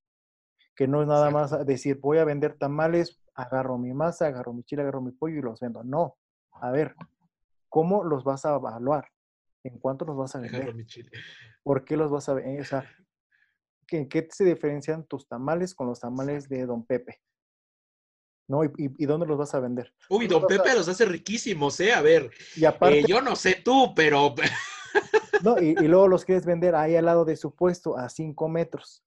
Que 0.77 0.87
no 0.87 1.01
es 1.01 1.09
nada 1.09 1.31
más 1.31 1.67
decir, 1.67 1.99
voy 2.01 2.19
a 2.19 2.25
vender 2.25 2.57
tamales, 2.59 3.19
agarro 3.35 3.79
mi 3.79 3.95
masa, 3.95 4.27
agarro 4.27 4.53
mi 4.53 4.63
chile, 4.63 4.83
agarro 4.83 5.01
mi 5.01 5.11
pollo 5.11 5.39
y 5.39 5.43
los 5.43 5.59
vendo. 5.59 5.83
No, 5.83 6.17
a 6.53 6.71
ver, 6.71 6.95
¿cómo 7.69 8.05
los 8.05 8.23
vas 8.25 8.45
a 8.45 8.55
evaluar? 8.55 9.09
¿En 9.65 9.79
cuánto 9.79 10.05
los 10.05 10.17
vas 10.17 10.37
a 10.37 10.39
vender? 10.39 10.75
¿Por 11.63 11.85
qué 11.85 11.97
los 11.97 12.11
vas 12.11 12.29
a 12.29 12.35
vender? 12.35 12.61
O 12.61 12.65
sea, 12.65 12.89
¿en 13.91 14.09
qué 14.09 14.29
se 14.31 14.45
diferencian 14.45 15.05
tus 15.07 15.27
tamales 15.27 15.75
con 15.75 15.87
los 15.87 15.99
tamales 15.99 16.49
de 16.49 16.67
Don 16.67 16.85
Pepe? 16.85 17.23
¿No? 18.47 18.63
¿Y, 18.63 19.07
dónde 19.07 19.27
los 19.27 19.39
vas 19.39 19.55
a 19.55 19.61
vender? 19.61 19.93
Uy, 20.09 20.29
Don 20.29 20.47
Pepe 20.47 20.75
los 20.75 20.87
hace 20.87 21.07
riquísimos, 21.07 21.81
¿eh? 21.81 21.93
A 21.93 22.03
ver, 22.03 22.31
y 22.55 22.65
aparte, 22.65 23.03
yo 23.09 23.21
no 23.21 23.35
sé 23.35 23.63
tú, 23.65 23.93
pero... 23.97 24.35
no, 25.43 25.61
y, 25.61 25.71
y, 25.71 25.89
luego 25.89 26.07
los 26.07 26.25
quieres 26.25 26.47
vender 26.47 26.77
ahí 26.77 26.95
al 26.95 27.07
lado 27.07 27.25
de 27.25 27.35
su 27.35 27.55
puesto, 27.57 27.97
a 27.97 28.09
cinco 28.09 28.49
metros. 28.49 29.03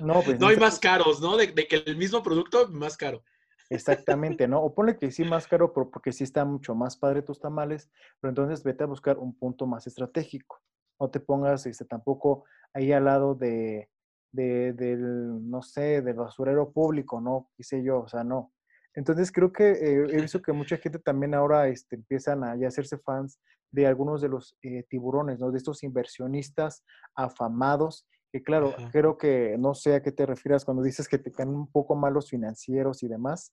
No, 0.00 0.22
pues, 0.22 0.40
no 0.40 0.48
hay 0.48 0.56
más 0.56 0.78
caros, 0.78 1.20
¿no? 1.20 1.36
De, 1.36 1.52
que 1.52 1.82
el 1.84 1.96
mismo 1.96 2.22
producto, 2.22 2.68
más 2.68 2.96
caro. 2.96 3.22
Exactamente, 3.68 4.48
¿no? 4.48 4.60
O 4.60 4.74
ponle 4.74 4.98
que 4.98 5.10
sí 5.10 5.24
más 5.24 5.46
caro 5.46 5.72
porque 5.72 6.12
sí 6.12 6.24
está 6.24 6.44
mucho 6.44 6.74
más 6.74 6.96
padre 6.96 7.22
tus 7.22 7.38
tamales, 7.38 7.90
pero 8.20 8.30
entonces 8.30 8.64
vete 8.64 8.84
a 8.84 8.86
buscar 8.86 9.18
un 9.18 9.36
punto 9.36 9.66
más 9.66 9.86
estratégico. 9.86 10.60
No 10.98 11.08
te 11.10 11.20
pongas 11.20 11.66
este, 11.66 11.84
tampoco 11.84 12.44
ahí 12.74 12.92
al 12.92 13.04
lado 13.04 13.34
de, 13.34 13.88
del, 14.32 15.48
no 15.48 15.62
sé, 15.62 16.02
del 16.02 16.16
basurero 16.16 16.72
público, 16.72 17.20
¿no? 17.20 17.50
Yo, 17.58 18.00
o 18.00 18.08
sea, 18.08 18.24
no. 18.24 18.52
Entonces 18.94 19.30
creo 19.30 19.52
que 19.52 19.70
eh, 19.70 20.06
he 20.10 20.20
visto 20.20 20.42
que 20.42 20.52
mucha 20.52 20.76
gente 20.76 20.98
también 20.98 21.34
ahora 21.34 21.68
este, 21.68 21.96
empiezan 21.96 22.42
a 22.42 22.56
ya 22.56 22.68
hacerse 22.68 22.98
fans 22.98 23.38
de 23.70 23.86
algunos 23.86 24.20
de 24.20 24.28
los 24.28 24.56
eh, 24.62 24.84
tiburones, 24.88 25.38
¿no? 25.38 25.52
De 25.52 25.58
estos 25.58 25.84
inversionistas 25.84 26.84
afamados 27.14 28.06
que 28.32 28.42
claro, 28.42 28.74
creo 28.92 29.18
que 29.18 29.56
no 29.58 29.74
sé 29.74 29.94
a 29.94 30.02
qué 30.02 30.12
te 30.12 30.26
refieras 30.26 30.64
cuando 30.64 30.82
dices 30.82 31.08
que 31.08 31.18
te 31.18 31.32
caen 31.32 31.50
un 31.50 31.70
poco 31.70 31.96
malos 31.96 32.30
financieros 32.30 33.02
y 33.02 33.08
demás, 33.08 33.52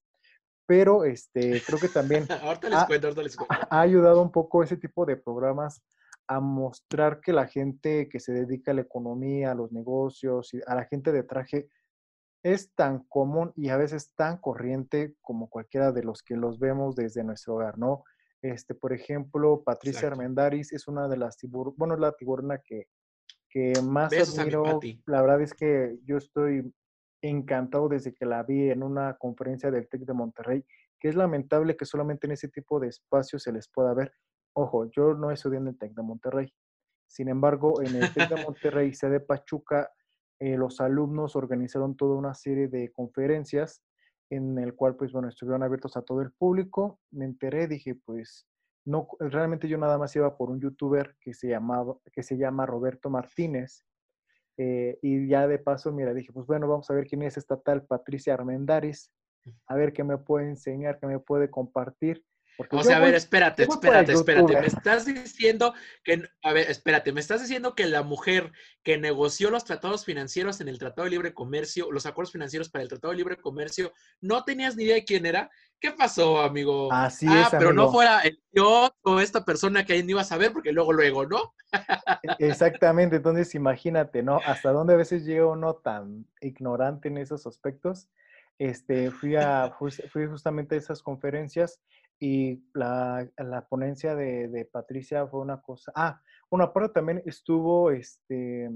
pero 0.68 1.06
este, 1.06 1.62
creo 1.66 1.80
que 1.80 1.88
también 1.88 2.26
ahorita 2.44 2.70
les 2.70 2.80
ha, 2.80 2.88
cuento, 2.88 3.08
ahorita 3.08 3.24
les 3.24 3.36
cuento. 3.36 3.56
ha 3.70 3.82
ayudado 3.82 4.22
un 4.22 4.32
poco 4.32 4.64
ese 4.64 4.78
tipo 4.78 5.06
de 5.06 5.18
programas 5.18 5.82
a 6.28 6.40
mostrar 6.40 7.22
que 7.22 7.32
la 7.32 7.48
gente 7.48 8.10
que 8.10 8.20
se 8.20 8.34
dedica 8.34 8.72
a 8.72 8.76
la 8.76 8.82
economía, 8.82 9.52
a 9.52 9.56
los 9.56 9.72
negocios, 9.72 10.54
y 10.54 10.60
a 10.68 10.76
la 10.76 10.86
gente 10.86 11.12
de 11.12 11.24
traje, 11.24 11.70
es 12.44 12.74
tan 12.76 13.00
común 13.08 13.52
y 13.56 13.70
a 13.70 13.78
veces 13.78 14.14
tan 14.14 14.38
corriente 14.38 15.16
como 15.22 15.50
cualquiera 15.50 15.92
de 15.92 16.04
los 16.04 16.22
que 16.22 16.36
los 16.36 16.60
vemos 16.60 16.96
desde 16.96 17.24
nuestro 17.24 17.56
hogar, 17.56 17.78
¿no? 17.78 18.04
Este, 18.42 18.76
por 18.76 18.94
ejemplo, 18.94 19.64
Patricia 19.64 20.00
Exacto. 20.00 20.22
Armendaris 20.22 20.72
es 20.72 20.88
una 20.88 21.08
de 21.08 21.18
las 21.18 21.38
tiburonas, 21.38 21.78
bueno, 21.78 21.96
es 21.96 22.00
la 22.00 22.12
tiburona 22.12 22.60
que, 22.60 22.88
que 23.50 23.74
más 23.84 24.10
Besos 24.10 24.38
admiro. 24.40 24.80
La 25.06 25.22
verdad 25.22 25.42
es 25.42 25.54
que 25.54 25.98
yo 26.04 26.18
estoy 26.18 26.74
encantado 27.22 27.90
desde 27.90 28.14
que 28.14 28.26
la 28.26 28.44
vi 28.44 28.70
en 28.70 28.84
una 28.84 29.16
conferencia 29.18 29.72
del 29.72 29.88
TEC 29.88 30.02
de 30.02 30.14
Monterrey, 30.14 30.66
que 31.00 31.10
es 31.10 31.16
lamentable 31.16 31.76
que 31.76 31.86
solamente 31.86 32.28
en 32.28 32.34
ese 32.34 32.50
tipo 32.50 32.80
de 32.80 32.88
espacios 32.88 33.44
se 33.44 33.52
les 33.52 33.68
pueda 33.68 33.94
ver. 33.94 34.12
Ojo, 34.54 34.90
yo 34.92 35.14
no 35.14 35.32
estudié 35.32 35.60
en 35.60 35.68
el 35.68 35.78
TEC 35.78 35.94
de 35.94 36.04
Monterrey. 36.04 36.54
Sin 37.08 37.30
embargo, 37.30 37.82
en 37.82 37.96
el 37.96 38.14
TEC 38.14 38.30
de 38.30 38.44
Monterrey, 38.44 38.94
sede 38.94 39.20
Pachuca, 39.20 39.90
eh, 40.40 40.58
los 40.58 40.82
alumnos 40.82 41.36
organizaron 41.36 41.96
toda 41.96 42.16
una 42.16 42.34
serie 42.34 42.68
de 42.68 42.92
conferencias 42.92 43.82
en 44.30 44.58
el 44.60 44.76
cual, 44.76 44.96
pues 44.96 45.12
bueno, 45.12 45.30
estuvieron 45.30 45.64
abiertos 45.64 45.96
a 45.98 46.02
todo 46.02 46.22
el 46.22 46.32
público. 46.32 47.00
Me 47.12 47.26
enteré, 47.26 47.68
dije, 47.68 47.96
pues, 47.96 48.46
no, 48.88 49.08
realmente 49.20 49.68
yo 49.68 49.78
nada 49.78 49.98
más 49.98 50.16
iba 50.16 50.38
por 50.38 50.50
un 50.52 50.62
youtuber 50.62 51.18
que 51.22 51.34
se 51.34 51.50
llamaba, 51.50 51.98
que 52.14 52.24
se 52.24 52.38
llama 52.38 52.66
Roberto 52.66 53.10
Martínez. 53.10 53.86
eh, 54.58 55.00
y 55.04 55.28
ya 55.30 55.48
de 55.48 55.60
paso, 55.60 55.92
mira, 55.94 56.14
dije, 56.14 56.34
pues 56.34 56.48
bueno, 56.48 56.68
vamos 56.70 56.90
a 56.92 56.96
ver 56.96 57.08
quién 57.08 57.24
es 57.24 57.38
esta 57.38 57.62
tal 57.62 57.86
Patricia 57.86 58.34
Armendaris, 58.36 59.12
a 59.68 59.76
ver 59.76 59.94
qué 59.94 60.04
me 60.06 60.18
puede 60.20 60.50
enseñar, 60.50 61.00
qué 61.00 61.08
me 61.08 61.20
puede 61.20 61.50
compartir. 61.52 62.26
Porque 62.58 62.76
O 62.76 62.84
sea, 62.84 62.98
a 62.98 63.00
ver, 63.00 63.14
espérate, 63.14 63.64
espérate, 63.64 64.14
espérate. 64.14 64.60
Me 64.60 64.66
estás 64.66 65.06
diciendo 65.06 65.76
que, 66.04 66.28
a 66.42 66.54
ver, 66.54 66.72
espérate, 66.72 67.12
me 67.12 67.20
estás 67.20 67.42
diciendo 67.42 67.76
que 67.76 67.86
la 67.86 68.02
mujer 68.02 68.52
que 68.82 68.98
negoció 68.98 69.52
los 69.52 69.64
tratados 69.64 70.04
financieros 70.04 70.60
en 70.60 70.68
el 70.68 70.80
Tratado 70.80 71.04
de 71.04 71.12
Libre 71.12 71.36
Comercio, 71.36 71.92
los 71.92 72.08
acuerdos 72.08 72.32
financieros 72.32 72.70
para 72.70 72.82
el 72.82 72.90
Tratado 72.90 73.12
de 73.12 73.18
Libre 73.18 73.38
Comercio, 73.38 73.94
no 74.22 74.44
tenías 74.44 74.76
ni 74.76 74.86
idea 74.86 74.96
de 74.96 75.06
quién 75.06 75.28
era. 75.28 75.52
¿Qué 75.80 75.92
pasó, 75.92 76.42
amigo? 76.42 76.92
Así 76.92 77.28
ah, 77.30 77.44
es, 77.44 77.50
pero 77.52 77.72
no 77.74 77.92
fuera 77.92 78.22
el 78.22 78.42
yo 78.52 78.92
o 79.04 79.20
esta 79.20 79.46
persona 79.46 79.86
que 79.86 79.94
ahí 79.94 80.02
no 80.02 80.12
iba 80.12 80.22
a 80.22 80.26
saber, 80.26 80.52
porque 80.52 80.72
luego, 80.72 80.94
luego, 80.94 81.28
¿no? 81.28 81.54
E- 82.24 82.48
Exactamente, 82.48 83.18
entonces 83.18 83.54
imagínate, 83.54 84.24
¿no? 84.24 84.42
Hasta 84.44 84.72
dónde 84.72 84.96
a 84.96 84.98
veces 84.98 85.26
llega 85.26 85.46
uno 85.46 85.76
tan 85.76 86.26
ignorante 86.42 87.10
en 87.10 87.20
esos 87.20 87.46
aspectos. 87.46 88.10
Este, 88.58 89.12
fui, 89.12 89.36
a, 89.36 89.72
fui 89.78 90.26
justamente 90.26 90.74
a 90.74 90.80
esas 90.80 91.04
conferencias 91.04 91.80
y 92.20 92.64
la, 92.74 93.28
la 93.38 93.68
ponencia 93.68 94.16
de, 94.16 94.48
de 94.48 94.66
Patricia 94.66 95.28
fue 95.28 95.40
una 95.40 95.62
cosa. 95.62 95.92
Ah, 95.96 96.22
bueno, 96.50 96.66
aparte 96.66 96.94
también 96.94 97.22
estuvo, 97.26 97.92
este, 97.92 98.70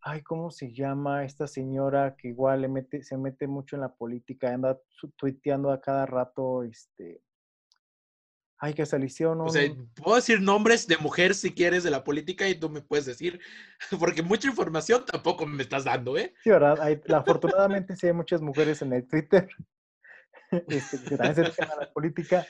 ay, 0.00 0.22
¿cómo 0.22 0.50
se 0.50 0.72
llama 0.72 1.24
esta 1.24 1.46
señora 1.46 2.16
que 2.16 2.28
igual 2.28 2.62
le 2.62 2.68
mete, 2.68 3.02
se 3.02 3.16
mete 3.16 3.46
mucho 3.46 3.76
en 3.76 3.82
la 3.82 3.94
política, 3.94 4.52
anda 4.52 4.80
tuiteando 5.16 5.70
a 5.70 5.80
cada 5.80 6.06
rato, 6.06 6.64
este, 6.64 7.22
ay, 8.58 8.74
que 8.74 8.86
se 8.86 8.98
le 8.98 9.06
hicieron 9.06 9.40
O 9.42 9.48
sea, 9.48 9.62
puedo 9.94 10.16
decir 10.16 10.40
nombres 10.40 10.86
de 10.88 10.96
mujer 10.96 11.34
si 11.34 11.52
quieres 11.52 11.84
de 11.84 11.90
la 11.90 12.02
política 12.02 12.48
y 12.48 12.54
tú 12.54 12.68
me 12.70 12.80
puedes 12.80 13.06
decir, 13.06 13.38
porque 14.00 14.22
mucha 14.22 14.48
información 14.48 15.04
tampoco 15.04 15.46
me 15.46 15.62
estás 15.62 15.84
dando, 15.84 16.16
¿eh? 16.16 16.34
Sí, 16.42 16.50
¿verdad? 16.50 16.80
Hay, 16.80 17.00
afortunadamente 17.14 17.94
sí 17.94 18.08
hay 18.08 18.12
muchas 18.14 18.40
mujeres 18.40 18.82
en 18.82 18.92
el 18.94 19.06
Twitter 19.06 19.48
este, 20.52 20.98
que 21.08 21.16
también 21.16 21.34
se 21.34 21.42
dedican 21.42 21.70
a 21.70 21.76
la 21.76 21.92
política. 21.92 22.46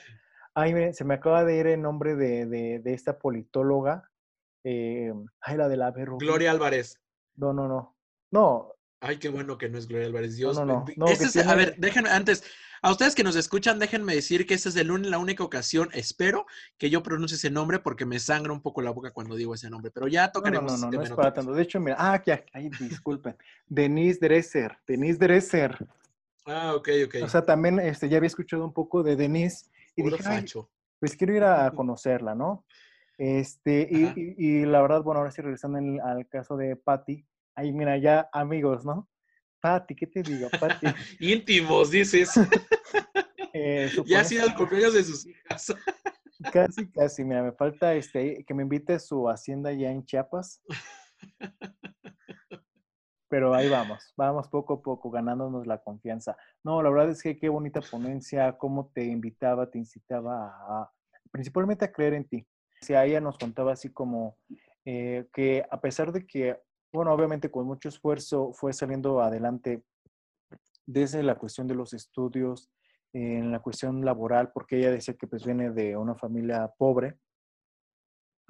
Ay, 0.53 0.73
miren, 0.73 0.93
se 0.93 1.03
me 1.03 1.15
acaba 1.15 1.43
de 1.43 1.57
ir 1.57 1.67
el 1.67 1.81
nombre 1.81 2.15
de, 2.15 2.45
de, 2.45 2.79
de 2.79 2.93
esta 2.93 3.17
politóloga. 3.17 4.09
eh, 4.63 5.11
ay, 5.41 5.57
la 5.57 5.67
de 5.67 5.77
la 5.77 5.91
verruga. 5.91 6.23
Gloria 6.25 6.51
Álvarez. 6.51 7.01
No, 7.35 7.53
no, 7.53 7.67
no. 7.67 7.97
No, 8.31 8.69
Ay, 9.05 9.17
qué 9.17 9.27
bueno 9.27 9.57
que 9.57 9.67
no 9.67 9.77
es 9.77 9.85
Gloria 9.87 10.07
Álvarez. 10.07 10.37
Dios. 10.37 10.55
no, 10.55 10.65
no, 10.65 10.85
no, 10.95 11.05
A 11.49 11.55
ver, 11.55 11.75
déjenme, 11.77 12.09
antes, 12.09 12.41
a 12.81 12.89
ustedes 12.89 13.15
que 13.15 13.23
nos 13.23 13.35
escuchan, 13.35 13.77
déjenme 13.77 14.15
decir 14.15 14.45
que 14.47 14.53
esta 14.53 14.69
es 14.69 14.77
el 14.77 14.91
un- 14.91 15.11
la 15.11 15.17
única 15.17 15.43
ocasión, 15.43 15.89
espero, 15.91 16.45
que 16.77 16.89
yo 16.89 17.03
pronuncie 17.03 17.35
ese 17.35 17.49
nombre 17.51 17.79
porque 17.79 18.05
me 18.05 18.17
sangra 18.19 18.53
un 18.53 18.61
poco 18.61 18.81
la 18.81 18.91
boca 18.91 19.11
cuando 19.11 19.35
digo 19.35 19.53
ese 19.55 19.69
nombre. 19.69 19.91
Pero 19.91 20.07
ya 20.07 20.21
no, 20.21 20.27
no, 20.27 20.31
tocaremos 20.31 20.71
no, 20.71 20.75
ese 20.77 20.81
no, 20.85 20.87
no 20.87 20.91
tema 20.91 21.03
es 21.03 21.09
para 21.11 21.33
tanto. 21.33 21.51
De 21.51 21.61
hecho, 21.63 21.79
mira, 21.81 21.97
ah, 21.99 22.23
ya, 22.25 22.45
ay, 22.53 22.69
disculpen. 22.79 23.35
Denise 23.67 24.19
Dresser, 24.21 24.77
Denise 24.87 25.19
Dresser. 25.19 25.77
Ah, 26.45 26.73
ok, 26.75 26.89
ok. 27.05 27.15
O 27.23 27.27
sea, 27.27 27.45
también 27.45 27.79
este, 27.79 28.09
ya 28.09 28.17
había 28.17 28.27
escuchado 28.27 28.65
un 28.65 28.73
poco 28.73 29.01
de 29.03 29.15
Denise 29.15 29.67
y 29.95 30.03
Puro 30.03 30.17
dije, 30.17 30.29
ay, 30.29 30.45
pues 30.99 31.15
quiero 31.15 31.35
ir 31.35 31.43
a 31.43 31.71
conocerla, 31.71 32.35
¿no? 32.35 32.65
Este, 33.17 33.87
y, 33.89 34.03
y- 34.15 34.35
y 34.61 34.65
la 34.65 34.81
verdad, 34.81 35.01
bueno, 35.03 35.19
ahora 35.19 35.31
sí 35.31 35.41
regresando 35.41 35.77
en- 35.77 36.01
al 36.01 36.27
caso 36.27 36.57
de 36.57 36.75
Patty, 36.75 37.25
ahí 37.55 37.71
mira, 37.71 37.97
ya 37.97 38.27
amigos, 38.33 38.83
¿no? 38.85 39.07
Patty, 39.61 39.95
¿qué 39.95 40.07
te 40.07 40.23
digo? 40.23 40.49
Patty, 40.49 40.87
Íntimos, 41.19 41.91
dices. 41.91 42.31
eh, 43.53 43.89
ya 44.05 44.19
ha 44.21 44.23
sido 44.23 44.45
el 44.45 44.53
cumpleaños 44.55 44.93
de 44.95 45.03
sus 45.03 45.25
hijas. 45.25 45.73
Casi, 46.51 46.89
casi, 46.91 47.23
mira, 47.23 47.43
me 47.43 47.51
falta 47.53 47.93
este, 47.93 48.43
que 48.43 48.53
me 48.53 48.63
invite 48.63 48.93
a 48.93 48.99
su 48.99 49.29
hacienda 49.29 49.71
ya 49.71 49.91
en 49.91 50.03
Chiapas. 50.03 50.61
Pero 53.33 53.55
ahí 53.55 53.67
vamos, 53.67 54.13
vamos 54.15 54.47
poco 54.47 54.75
a 54.75 54.81
poco 54.83 55.09
ganándonos 55.09 55.65
la 55.65 55.79
confianza. 55.79 56.37
No, 56.63 56.83
la 56.83 56.91
verdad 56.91 57.09
es 57.09 57.23
que 57.23 57.35
qué 57.35 57.49
bonita 57.49 57.81
ponencia, 57.81 58.55
cómo 58.59 58.91
te 58.93 59.05
invitaba, 59.05 59.71
te 59.71 59.79
incitaba 59.79 60.49
a, 60.49 60.81
a- 60.83 60.91
principalmente 61.31 61.83
a 61.83 61.91
creer 61.91 62.13
en 62.13 62.27
ti. 62.27 62.45
O 62.79 62.85
sea, 62.85 63.05
ella 63.05 63.19
nos 63.19 63.39
contaba 63.39 63.73
así 63.73 63.89
como 63.91 64.37
eh, 64.85 65.25
que 65.33 65.65
a 65.67 65.81
pesar 65.81 66.11
de 66.11 66.27
que, 66.27 66.59
bueno, 66.93 67.11
obviamente 67.11 67.49
con 67.49 67.65
mucho 67.65 67.89
esfuerzo 67.89 68.53
fue 68.53 68.71
saliendo 68.71 69.19
adelante 69.19 69.83
desde 70.85 71.23
la 71.23 71.33
cuestión 71.33 71.67
de 71.67 71.73
los 71.73 71.91
estudios, 71.95 72.69
en 73.13 73.51
la 73.51 73.61
cuestión 73.61 74.05
laboral, 74.05 74.51
porque 74.53 74.77
ella 74.77 74.91
decía 74.91 75.15
que 75.15 75.25
pues 75.25 75.43
viene 75.43 75.71
de 75.71 75.97
una 75.97 76.13
familia 76.13 76.71
pobre, 76.77 77.17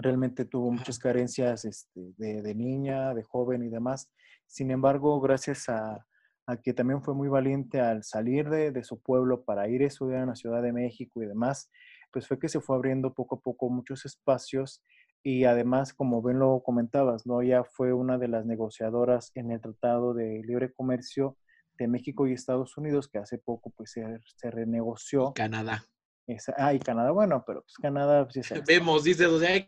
realmente 0.03 0.45
tuvo 0.45 0.71
muchas 0.71 0.99
carencias 0.99 1.65
este, 1.65 2.13
de, 2.17 2.41
de 2.41 2.55
niña, 2.55 3.13
de 3.13 3.23
joven 3.23 3.63
y 3.63 3.69
demás. 3.69 4.11
Sin 4.45 4.69
embargo, 4.71 5.19
gracias 5.21 5.69
a, 5.69 6.05
a 6.45 6.57
que 6.57 6.73
también 6.73 7.01
fue 7.01 7.13
muy 7.13 7.29
valiente 7.29 7.79
al 7.79 8.03
salir 8.03 8.49
de, 8.49 8.71
de 8.71 8.83
su 8.83 9.01
pueblo 9.01 9.43
para 9.43 9.67
ir 9.69 9.81
a 9.81 9.87
estudiar 9.87 10.21
en 10.21 10.29
la 10.29 10.35
Ciudad 10.35 10.61
de 10.61 10.73
México 10.73 11.23
y 11.23 11.25
demás, 11.25 11.71
pues 12.11 12.27
fue 12.27 12.37
que 12.37 12.49
se 12.49 12.59
fue 12.59 12.75
abriendo 12.75 13.13
poco 13.13 13.35
a 13.35 13.39
poco 13.39 13.69
muchos 13.69 14.05
espacios 14.05 14.83
y 15.23 15.45
además, 15.45 15.93
como 15.93 16.21
bien 16.21 16.39
lo 16.39 16.61
comentabas, 16.63 17.25
¿no? 17.25 17.41
Ella 17.41 17.63
fue 17.63 17.93
una 17.93 18.17
de 18.17 18.27
las 18.27 18.45
negociadoras 18.45 19.31
en 19.35 19.51
el 19.51 19.61
Tratado 19.61 20.13
de 20.13 20.41
Libre 20.43 20.73
Comercio 20.73 21.37
de 21.77 21.87
México 21.87 22.27
y 22.27 22.33
Estados 22.33 22.77
Unidos, 22.77 23.07
que 23.07 23.19
hace 23.19 23.37
poco 23.37 23.71
pues 23.75 23.91
se, 23.91 24.03
se 24.35 24.51
renegoció. 24.51 25.33
Canadá. 25.33 25.85
Esa, 26.25 26.53
ah, 26.57 26.73
y 26.73 26.79
Canadá, 26.79 27.11
bueno, 27.11 27.43
pero 27.45 27.63
pues 27.63 27.73
Canadá, 27.81 28.25
pues, 28.25 28.49
¿no? 28.49 28.61
Vemos, 28.65 29.03
dices, 29.03 29.27
o 29.27 29.39
sea, 29.39 29.67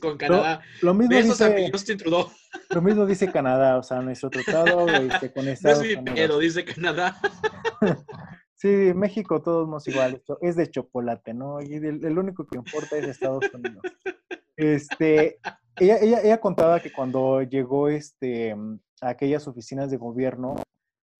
con 0.00 0.16
Canadá. 0.16 0.60
Lo 0.82 0.94
mismo, 0.94 1.16
Besos 1.16 1.40
a 1.40 1.48
mi 1.48 1.62
dice, 1.62 1.72
Justin 1.72 1.98
Trudeau. 1.98 2.30
lo 2.70 2.82
mismo 2.82 3.06
dice 3.06 3.32
Canadá, 3.32 3.76
o 3.76 3.82
sea, 3.82 4.00
nuestro 4.00 4.30
tratado 4.30 4.86
este, 4.88 5.32
con 5.32 5.44
No 5.44 5.50
es 5.50 5.58
Estados 5.58 5.82
mi 5.82 5.94
Unidos. 5.94 6.14
pedo, 6.14 6.38
dice 6.38 6.64
Canadá. 6.64 7.16
Sí, 8.54 8.68
México 8.94 9.40
todos 9.40 9.64
somos 9.64 9.88
iguales, 9.88 10.20
es 10.42 10.54
de 10.54 10.70
chocolate, 10.70 11.32
¿no? 11.32 11.62
Y 11.62 11.76
el, 11.76 12.04
el 12.04 12.18
único 12.18 12.46
que 12.46 12.58
importa 12.58 12.98
es 12.98 13.06
Estados 13.06 13.42
Unidos. 13.54 13.80
Este, 14.54 15.38
ella, 15.76 15.96
ella, 15.96 16.20
ella 16.22 16.40
contaba 16.42 16.78
que 16.78 16.92
cuando 16.92 17.40
llegó 17.40 17.88
este, 17.88 18.54
a 19.00 19.08
aquellas 19.08 19.48
oficinas 19.48 19.90
de 19.90 19.96
gobierno, 19.96 20.56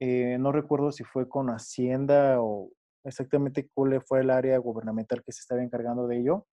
eh, 0.00 0.36
no 0.38 0.52
recuerdo 0.52 0.92
si 0.92 1.02
fue 1.02 1.30
con 1.30 1.48
Hacienda 1.48 2.42
o 2.42 2.70
exactamente 3.04 3.68
cuál 3.72 4.00
fue 4.02 4.20
el 4.20 4.30
área 4.30 4.58
gubernamental 4.58 5.22
que 5.24 5.32
se 5.32 5.40
estaba 5.40 5.62
encargando 5.62 6.06
de 6.06 6.18
ello, 6.18 6.46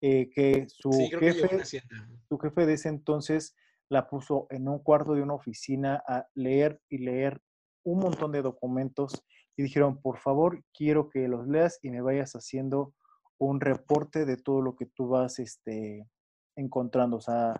eh, 0.00 0.30
que 0.30 0.66
su 0.68 0.92
Sí, 0.92 1.10
que 1.10 1.32
jefe, 1.32 1.80
su 2.28 2.38
jefe 2.38 2.66
de 2.66 2.74
ese 2.74 2.88
entonces 2.88 3.56
la 3.88 4.08
puso 4.08 4.46
en 4.50 4.68
un 4.68 4.78
cuarto 4.80 5.14
de 5.14 5.22
una 5.22 5.34
oficina 5.34 6.02
a 6.06 6.26
leer 6.34 6.80
y 6.88 6.98
leer 6.98 7.40
un 7.84 8.00
montón 8.00 8.32
de 8.32 8.42
documentos 8.42 9.24
y 9.56 9.62
dijeron, 9.62 10.00
por 10.00 10.18
favor, 10.18 10.62
quiero 10.72 11.08
que 11.08 11.26
los 11.26 11.48
leas 11.48 11.78
y 11.82 11.90
me 11.90 12.00
vayas 12.00 12.32
haciendo 12.34 12.94
un 13.38 13.60
reporte 13.60 14.24
de 14.24 14.36
todo 14.36 14.62
lo 14.62 14.76
que 14.76 14.86
tú 14.86 15.08
vas 15.08 15.38
este, 15.38 16.06
encontrando. 16.56 17.16
O 17.16 17.20
sea, 17.20 17.54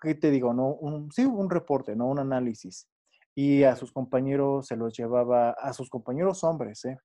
¿qué 0.00 0.14
te 0.14 0.30
digo? 0.30 0.54
No? 0.54 0.74
Un, 0.74 1.12
sí, 1.12 1.24
un 1.24 1.50
reporte, 1.50 1.94
no 1.94 2.06
un 2.06 2.18
análisis. 2.18 2.88
Y 3.34 3.62
a 3.62 3.76
sus 3.76 3.92
compañeros 3.92 4.66
se 4.66 4.76
los 4.76 4.96
llevaba, 4.96 5.50
a 5.50 5.72
sus 5.72 5.88
compañeros 5.88 6.44
hombres, 6.44 6.84
¿eh? 6.84 6.98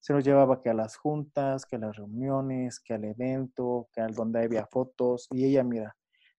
Se 0.00 0.14
los 0.14 0.24
llevaba 0.24 0.62
que 0.62 0.70
a 0.70 0.74
las 0.74 0.96
juntas, 0.96 1.66
que 1.66 1.76
a 1.76 1.78
las 1.78 1.96
reuniones, 1.96 2.80
que 2.80 2.94
al 2.94 3.04
evento, 3.04 3.88
que 3.92 4.00
al 4.00 4.14
donde 4.14 4.42
había 4.42 4.66
fotos. 4.66 5.28
Y 5.30 5.44
ella, 5.44 5.62
mira, 5.62 5.94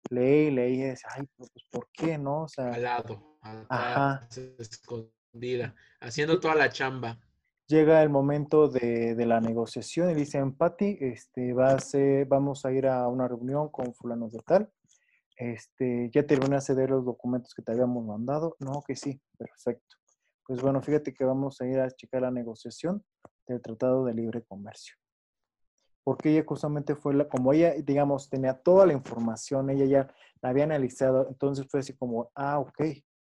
leí, 0.10 0.50
leí 0.50 0.82
y 0.82 0.84
decía, 0.84 1.10
ay, 1.16 1.28
pues 1.38 1.50
¿por 1.70 1.88
qué 1.94 2.18
no? 2.18 2.44
O 2.44 2.48
sea, 2.48 2.74
Al 2.74 2.84
lado, 2.84 3.38
Ajá. 3.42 4.28
escondida, 4.58 5.76
haciendo 6.00 6.40
toda 6.40 6.56
la 6.56 6.70
chamba. 6.70 7.20
llega 7.68 8.02
el 8.02 8.10
momento 8.10 8.68
de, 8.68 9.16
de, 9.16 9.26
la 9.26 9.40
negociación 9.40 10.10
y 10.10 10.16
dicen, 10.16 10.58
Patti, 10.58 10.98
este, 11.00 11.54
va 11.54 11.74
a 11.74 11.80
ser, 11.80 12.26
vamos 12.26 12.66
a 12.66 12.72
ir 12.74 12.88
a 12.88 13.08
una 13.08 13.28
reunión 13.28 13.70
con 13.70 13.94
fulanos 13.94 14.32
de 14.34 14.40
tal. 14.40 14.70
Este, 15.38 16.10
ya 16.14 16.26
terminé 16.26 16.58
a 16.58 16.62
ceder 16.62 16.90
los 16.90 17.06
documentos 17.06 17.54
que 17.54 17.62
te 17.62 17.72
habíamos 17.72 18.04
mandado. 18.06 18.56
No, 18.60 18.84
que 18.86 18.96
sí, 18.96 19.22
perfecto. 19.38 19.96
Pues 20.46 20.62
bueno, 20.62 20.82
fíjate 20.82 21.14
que 21.14 21.24
vamos 21.24 21.62
a 21.62 21.68
ir 21.68 21.80
a 21.80 21.90
checar 21.90 22.24
la 22.24 22.32
negociación 22.32 23.04
del 23.48 23.62
Tratado 23.62 24.06
de 24.06 24.14
Libre 24.14 24.44
Comercio. 24.44 24.96
Porque 26.04 26.32
ella 26.32 26.44
justamente 26.46 26.96
fue 26.96 27.14
la, 27.14 27.28
como 27.28 27.54
ella, 27.54 27.74
digamos, 27.74 28.30
tenía 28.30 28.54
toda 28.54 28.86
la 28.86 28.94
información, 28.94 29.70
ella 29.70 29.86
ya 29.86 30.16
la 30.42 30.50
había 30.50 30.64
analizado, 30.64 31.28
entonces 31.30 31.68
fue 31.70 31.82
así 31.82 31.96
como, 31.96 32.32
ah, 32.36 32.60
ok. 32.60 32.82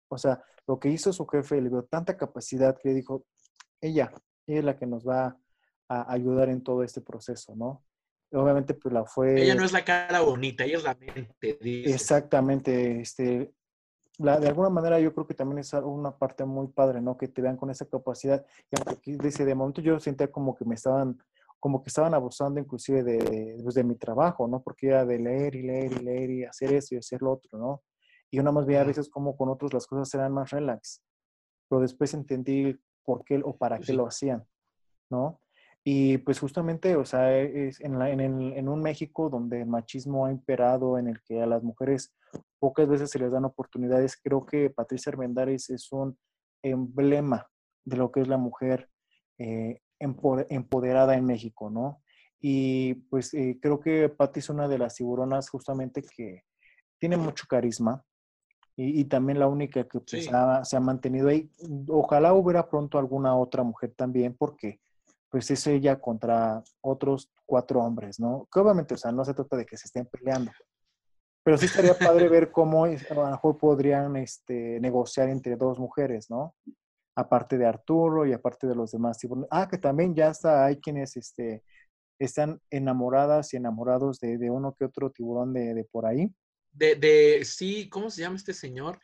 O 0.09 0.17
sea, 0.17 0.41
lo 0.67 0.79
que 0.79 0.89
hizo 0.89 1.11
su 1.11 1.25
jefe 1.27 1.61
le 1.61 1.69
dio 1.69 1.83
tanta 1.83 2.15
capacidad 2.15 2.77
que 2.77 2.93
dijo, 2.93 3.25
ella, 3.81 4.11
ella 4.47 4.59
es 4.59 4.65
la 4.65 4.77
que 4.77 4.85
nos 4.85 5.07
va 5.07 5.37
a 5.89 6.13
ayudar 6.13 6.49
en 6.49 6.63
todo 6.63 6.83
este 6.83 7.01
proceso, 7.01 7.55
¿no? 7.55 7.83
Obviamente, 8.31 8.75
pues 8.75 8.93
la 8.93 9.05
fue... 9.05 9.41
Ella 9.41 9.55
no 9.55 9.65
es 9.65 9.71
la 9.71 9.83
cara 9.83 10.21
bonita, 10.21 10.63
ella 10.63 10.77
es 10.77 10.83
la 10.83 10.95
mente. 10.95 11.57
Exactamente, 11.91 13.01
este, 13.01 13.51
la, 14.19 14.37
de 14.37 14.49
alguna 14.49 14.69
manera 14.69 14.99
yo 14.99 15.13
creo 15.13 15.25
que 15.25 15.33
también 15.33 15.59
es 15.59 15.71
una 15.73 16.15
parte 16.15 16.43
muy 16.43 16.67
padre, 16.67 17.01
¿no? 17.01 17.17
Que 17.17 17.29
te 17.29 17.41
vean 17.41 17.55
con 17.55 17.69
esa 17.69 17.85
capacidad. 17.85 18.45
Y 18.69 18.75
aunque 18.75 18.93
aquí 18.93 19.17
dice, 19.17 19.45
de 19.45 19.55
momento 19.55 19.81
yo 19.81 19.99
sentía 19.99 20.29
como 20.29 20.55
que 20.55 20.65
me 20.65 20.75
estaban, 20.75 21.17
como 21.59 21.81
que 21.81 21.87
estaban 21.87 22.13
abusando 22.13 22.59
inclusive 22.59 23.03
de, 23.03 23.59
pues, 23.63 23.75
de 23.75 23.83
mi 23.83 23.95
trabajo, 23.95 24.47
¿no? 24.47 24.61
Porque 24.61 24.87
era 24.87 25.05
de 25.05 25.19
leer 25.19 25.55
y 25.55 25.63
leer 25.63 25.93
y 25.93 26.03
leer 26.03 26.29
y 26.31 26.43
hacer 26.43 26.73
eso 26.73 26.95
y 26.95 26.97
hacer 26.97 27.21
lo 27.21 27.31
otro, 27.31 27.57
¿no? 27.57 27.81
Y 28.29 28.39
una 28.39 28.51
más 28.51 28.65
veía 28.65 28.81
a 28.81 28.85
veces 28.85 29.09
como 29.09 29.37
con 29.37 29.49
otros 29.49 29.73
las 29.73 29.87
cosas 29.87 30.13
eran 30.13 30.33
más 30.33 30.51
relax. 30.51 31.01
Pero 31.69 31.81
después 31.81 32.13
entendí 32.13 32.77
por 33.05 33.23
qué 33.23 33.41
o 33.43 33.55
para 33.55 33.79
qué 33.79 33.93
lo 33.93 34.05
hacían, 34.05 34.45
¿no? 35.09 35.39
Y 35.83 36.17
pues 36.19 36.39
justamente, 36.39 36.95
o 36.95 37.05
sea, 37.05 37.37
es 37.39 37.79
en, 37.79 38.01
en, 38.01 38.41
en, 38.41 38.69
un 38.69 38.81
México 38.81 39.29
donde 39.29 39.61
el 39.61 39.67
machismo 39.67 40.25
ha 40.25 40.31
imperado, 40.31 40.97
en 40.97 41.07
el 41.07 41.21
que 41.23 41.41
a 41.41 41.45
las 41.45 41.63
mujeres 41.63 42.13
pocas 42.59 42.87
veces 42.87 43.09
se 43.09 43.19
les 43.19 43.31
dan 43.31 43.45
oportunidades, 43.45 44.17
creo 44.21 44.45
que 44.45 44.69
Patricia 44.69 45.11
Armendáriz 45.11 45.69
es 45.69 45.91
un 45.91 46.17
emblema 46.61 47.49
de 47.85 47.97
lo 47.97 48.11
que 48.11 48.21
es 48.21 48.27
la 48.27 48.37
mujer 48.37 48.89
eh, 49.37 49.81
empoderada 49.99 51.15
en 51.15 51.25
México, 51.25 51.69
¿no? 51.69 52.01
Y 52.41 52.95
pues 53.09 53.33
eh, 53.33 53.57
creo 53.61 53.79
que 53.79 54.09
Patti 54.09 54.39
es 54.39 54.49
una 54.49 54.67
de 54.67 54.77
las 54.77 54.95
tiburonas 54.95 55.49
justamente 55.49 56.01
que 56.01 56.43
tiene 56.97 57.17
mucho 57.17 57.45
carisma 57.47 58.03
y, 58.81 59.03
también 59.05 59.39
la 59.39 59.47
única 59.47 59.83
que 59.83 59.99
pues, 59.99 60.29
se 60.63 60.77
ha 60.77 60.79
mantenido 60.79 61.27
ahí. 61.27 61.51
Ojalá 61.89 62.33
hubiera 62.33 62.69
pronto 62.69 62.97
alguna 62.97 63.35
otra 63.35 63.61
mujer 63.61 63.93
también, 63.93 64.37
porque 64.37 64.79
pues 65.29 65.49
es 65.51 65.65
ella 65.67 65.99
contra 65.99 66.63
otros 66.81 67.31
cuatro 67.45 67.81
hombres, 67.81 68.19
¿no? 68.19 68.47
Que 68.51 68.59
obviamente, 68.59 68.95
o 68.95 68.97
sea, 68.97 69.11
no 69.11 69.23
se 69.23 69.33
trata 69.33 69.57
de 69.57 69.65
que 69.65 69.77
se 69.77 69.87
estén 69.87 70.05
peleando, 70.07 70.51
pero 71.43 71.57
sí 71.57 71.65
estaría 71.65 71.97
padre 71.97 72.27
ver 72.29 72.51
cómo 72.51 72.85
a 72.85 73.13
lo 73.13 73.27
mejor 73.29 73.57
podrían 73.57 74.15
este, 74.17 74.79
negociar 74.79 75.29
entre 75.29 75.55
dos 75.55 75.79
mujeres, 75.79 76.29
¿no? 76.29 76.55
Aparte 77.15 77.57
de 77.57 77.65
Arturo 77.65 78.25
y 78.25 78.33
aparte 78.33 78.67
de 78.67 78.75
los 78.75 78.91
demás. 78.91 79.17
Ah, 79.49 79.67
que 79.67 79.77
también 79.77 80.15
ya 80.15 80.29
está, 80.29 80.65
hay 80.65 80.79
quienes 80.79 81.17
este, 81.17 81.63
están 82.19 82.61
enamoradas 82.69 83.53
y 83.53 83.57
enamorados 83.57 84.19
de, 84.19 84.37
de 84.37 84.49
uno 84.49 84.73
que 84.73 84.85
otro 84.85 85.11
tiburón 85.11 85.53
de, 85.53 85.73
de 85.73 85.83
por 85.85 86.05
ahí. 86.05 86.31
De, 86.71 86.95
de, 86.95 87.43
sí, 87.45 87.89
¿cómo 87.89 88.09
se 88.09 88.21
llama 88.21 88.35
este 88.35 88.53
señor? 88.53 88.99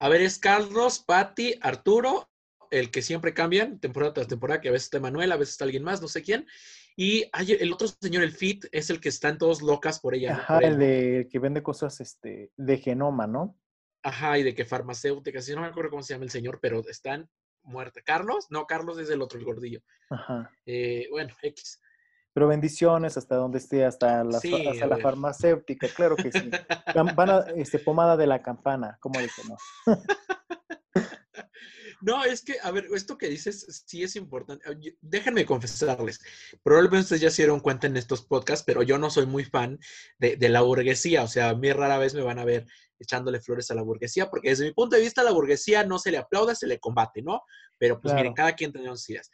A 0.00 0.08
ver, 0.08 0.20
es 0.20 0.38
Carlos, 0.38 0.98
Patti, 0.98 1.54
Arturo 1.62 2.28
el 2.78 2.90
que 2.90 3.02
siempre 3.02 3.34
cambian 3.34 3.78
temporada 3.78 4.14
tras 4.14 4.28
temporada, 4.28 4.60
que 4.60 4.68
a 4.68 4.72
veces 4.72 4.86
está 4.86 5.00
Manuel, 5.00 5.32
a 5.32 5.36
veces 5.36 5.54
está 5.54 5.64
alguien 5.64 5.84
más, 5.84 6.02
no 6.02 6.08
sé 6.08 6.22
quién. 6.22 6.46
Y 6.96 7.28
hay 7.32 7.52
el 7.52 7.72
otro 7.72 7.88
señor, 7.88 8.22
el 8.22 8.32
Fit, 8.32 8.66
es 8.72 8.90
el 8.90 9.00
que 9.00 9.08
están 9.08 9.38
todos 9.38 9.62
locas 9.62 10.00
por 10.00 10.14
ella. 10.14 10.34
Ajá, 10.34 10.58
el 10.58 10.78
de 10.78 11.28
que 11.30 11.38
vende 11.38 11.62
cosas 11.62 12.00
este, 12.00 12.52
de 12.56 12.78
genoma, 12.78 13.26
¿no? 13.26 13.56
Ajá, 14.02 14.38
y 14.38 14.42
de 14.42 14.54
que 14.54 14.64
farmacéuticas, 14.64 15.48
no 15.50 15.62
me 15.62 15.68
acuerdo 15.68 15.90
cómo 15.90 16.02
se 16.02 16.14
llama 16.14 16.24
el 16.24 16.30
señor, 16.30 16.58
pero 16.60 16.80
están 16.88 17.28
muertas. 17.62 18.02
¿Carlos? 18.04 18.46
No, 18.50 18.66
Carlos 18.66 18.98
es 18.98 19.10
el 19.10 19.22
otro, 19.22 19.38
el 19.38 19.44
gordillo. 19.44 19.80
Ajá. 20.10 20.50
Eh, 20.66 21.06
bueno, 21.10 21.34
X. 21.42 21.80
Pero 22.32 22.48
bendiciones 22.48 23.16
hasta 23.16 23.36
donde 23.36 23.58
esté, 23.58 23.84
hasta 23.84 24.24
la, 24.24 24.38
hasta 24.38 24.86
la 24.86 24.98
farmacéutica, 24.98 25.86
claro 25.88 26.16
que 26.16 26.32
sí. 26.32 26.50
Van 27.14 27.30
a, 27.30 27.38
este, 27.54 27.78
pomada 27.78 28.16
de 28.16 28.26
la 28.26 28.42
campana, 28.42 28.98
¿cómo 29.00 29.20
dice, 29.20 29.42
no? 29.48 29.56
No, 32.04 32.22
es 32.22 32.42
que, 32.42 32.56
a 32.62 32.70
ver, 32.70 32.86
esto 32.94 33.16
que 33.16 33.30
dices 33.30 33.82
sí 33.86 34.02
es 34.02 34.14
importante. 34.14 34.62
Déjenme 35.00 35.46
confesarles, 35.46 36.20
probablemente 36.62 37.04
ustedes 37.04 37.22
ya 37.22 37.30
se 37.30 37.42
dieron 37.42 37.60
cuenta 37.60 37.86
en 37.86 37.96
estos 37.96 38.20
podcasts, 38.20 38.62
pero 38.62 38.82
yo 38.82 38.98
no 38.98 39.08
soy 39.08 39.24
muy 39.24 39.44
fan 39.44 39.78
de, 40.18 40.36
la 40.50 40.60
burguesía. 40.60 41.22
O 41.22 41.28
sea, 41.28 41.48
a 41.48 41.54
mí 41.54 41.72
rara 41.72 41.96
vez 41.96 42.14
me 42.14 42.20
van 42.20 42.38
a 42.38 42.44
ver 42.44 42.66
echándole 42.98 43.40
flores 43.40 43.70
a 43.70 43.74
la 43.74 43.80
burguesía, 43.80 44.28
porque 44.28 44.50
desde 44.50 44.66
mi 44.66 44.72
punto 44.72 44.96
de 44.96 45.02
vista 45.02 45.22
la 45.22 45.32
burguesía 45.32 45.84
no 45.84 45.98
se 45.98 46.10
le 46.10 46.18
aplauda, 46.18 46.54
se 46.54 46.66
le 46.66 46.78
combate, 46.78 47.22
¿no? 47.22 47.42
Pero 47.78 47.98
pues 47.98 48.12
miren, 48.12 48.34
cada 48.34 48.52
quien 48.52 48.70
tiene 48.70 48.88
sus 48.90 49.08
ideas. 49.08 49.30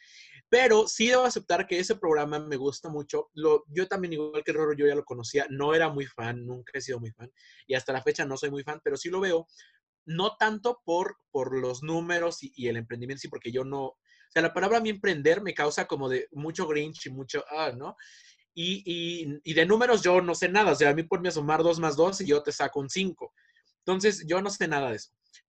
Pero 0.48 0.86
sí 0.86 1.08
debo 1.08 1.24
aceptar 1.24 1.66
que 1.66 1.80
ese 1.80 1.96
programa 1.96 2.38
me 2.38 2.56
gusta 2.56 2.88
mucho. 2.88 3.30
Lo, 3.34 3.64
yo 3.68 3.88
también, 3.88 4.12
igual 4.12 4.44
que 4.44 4.52
Roro, 4.52 4.74
yo 4.74 4.86
ya 4.86 4.94
lo 4.94 5.04
conocía. 5.04 5.46
No 5.50 5.74
era 5.74 5.88
muy 5.88 6.06
fan, 6.06 6.46
nunca 6.46 6.72
he 6.74 6.80
sido 6.80 7.00
muy 7.00 7.10
fan. 7.10 7.32
Y 7.66 7.74
hasta 7.74 7.92
la 7.92 8.02
fecha 8.02 8.24
no 8.24 8.36
soy 8.36 8.50
muy 8.50 8.62
fan, 8.62 8.80
pero 8.82 8.96
sí 8.96 9.10
lo 9.10 9.20
veo 9.20 9.48
no 10.04 10.36
tanto 10.36 10.80
por, 10.84 11.16
por 11.30 11.56
los 11.56 11.82
números 11.82 12.38
y, 12.40 12.68
el 12.68 12.76
emprendimiento, 12.76 13.20
sí, 13.20 13.28
porque 13.28 13.52
yo 13.52 13.64
no, 13.64 13.84
o 13.84 13.98
sea, 14.32 14.42
la 14.42 14.54
palabra 14.54 14.78
a 14.78 14.80
mí 14.80 14.90
emprender 14.90 15.42
me 15.42 15.54
causa 15.54 15.86
como 15.86 16.08
de 16.08 16.28
mucho 16.32 16.66
grinch 16.66 17.06
y 17.06 17.10
mucho, 17.10 17.44
ah, 17.50 17.72
¿no? 17.76 17.96
Y, 18.54 18.82
y, 18.84 19.40
y, 19.44 19.54
de 19.54 19.66
números 19.66 20.02
yo 20.02 20.20
no 20.20 20.34
sé 20.34 20.48
nada, 20.48 20.72
o 20.72 20.74
sea, 20.74 20.90
a 20.90 20.94
mí 20.94 21.04
ponme 21.04 21.28
a 21.28 21.32
sumar 21.32 21.62
dos 21.62 21.78
más 21.78 21.96
dos 21.96 22.20
y 22.20 22.26
yo 22.26 22.42
te 22.42 22.52
saco 22.52 22.80
un 22.80 22.90
cinco. 22.90 23.32
Entonces, 23.78 24.24
yo 24.26 24.42
no 24.42 24.50
sé 24.50 24.66
nada 24.68 24.90
de 24.90 24.96
eso 24.96 25.10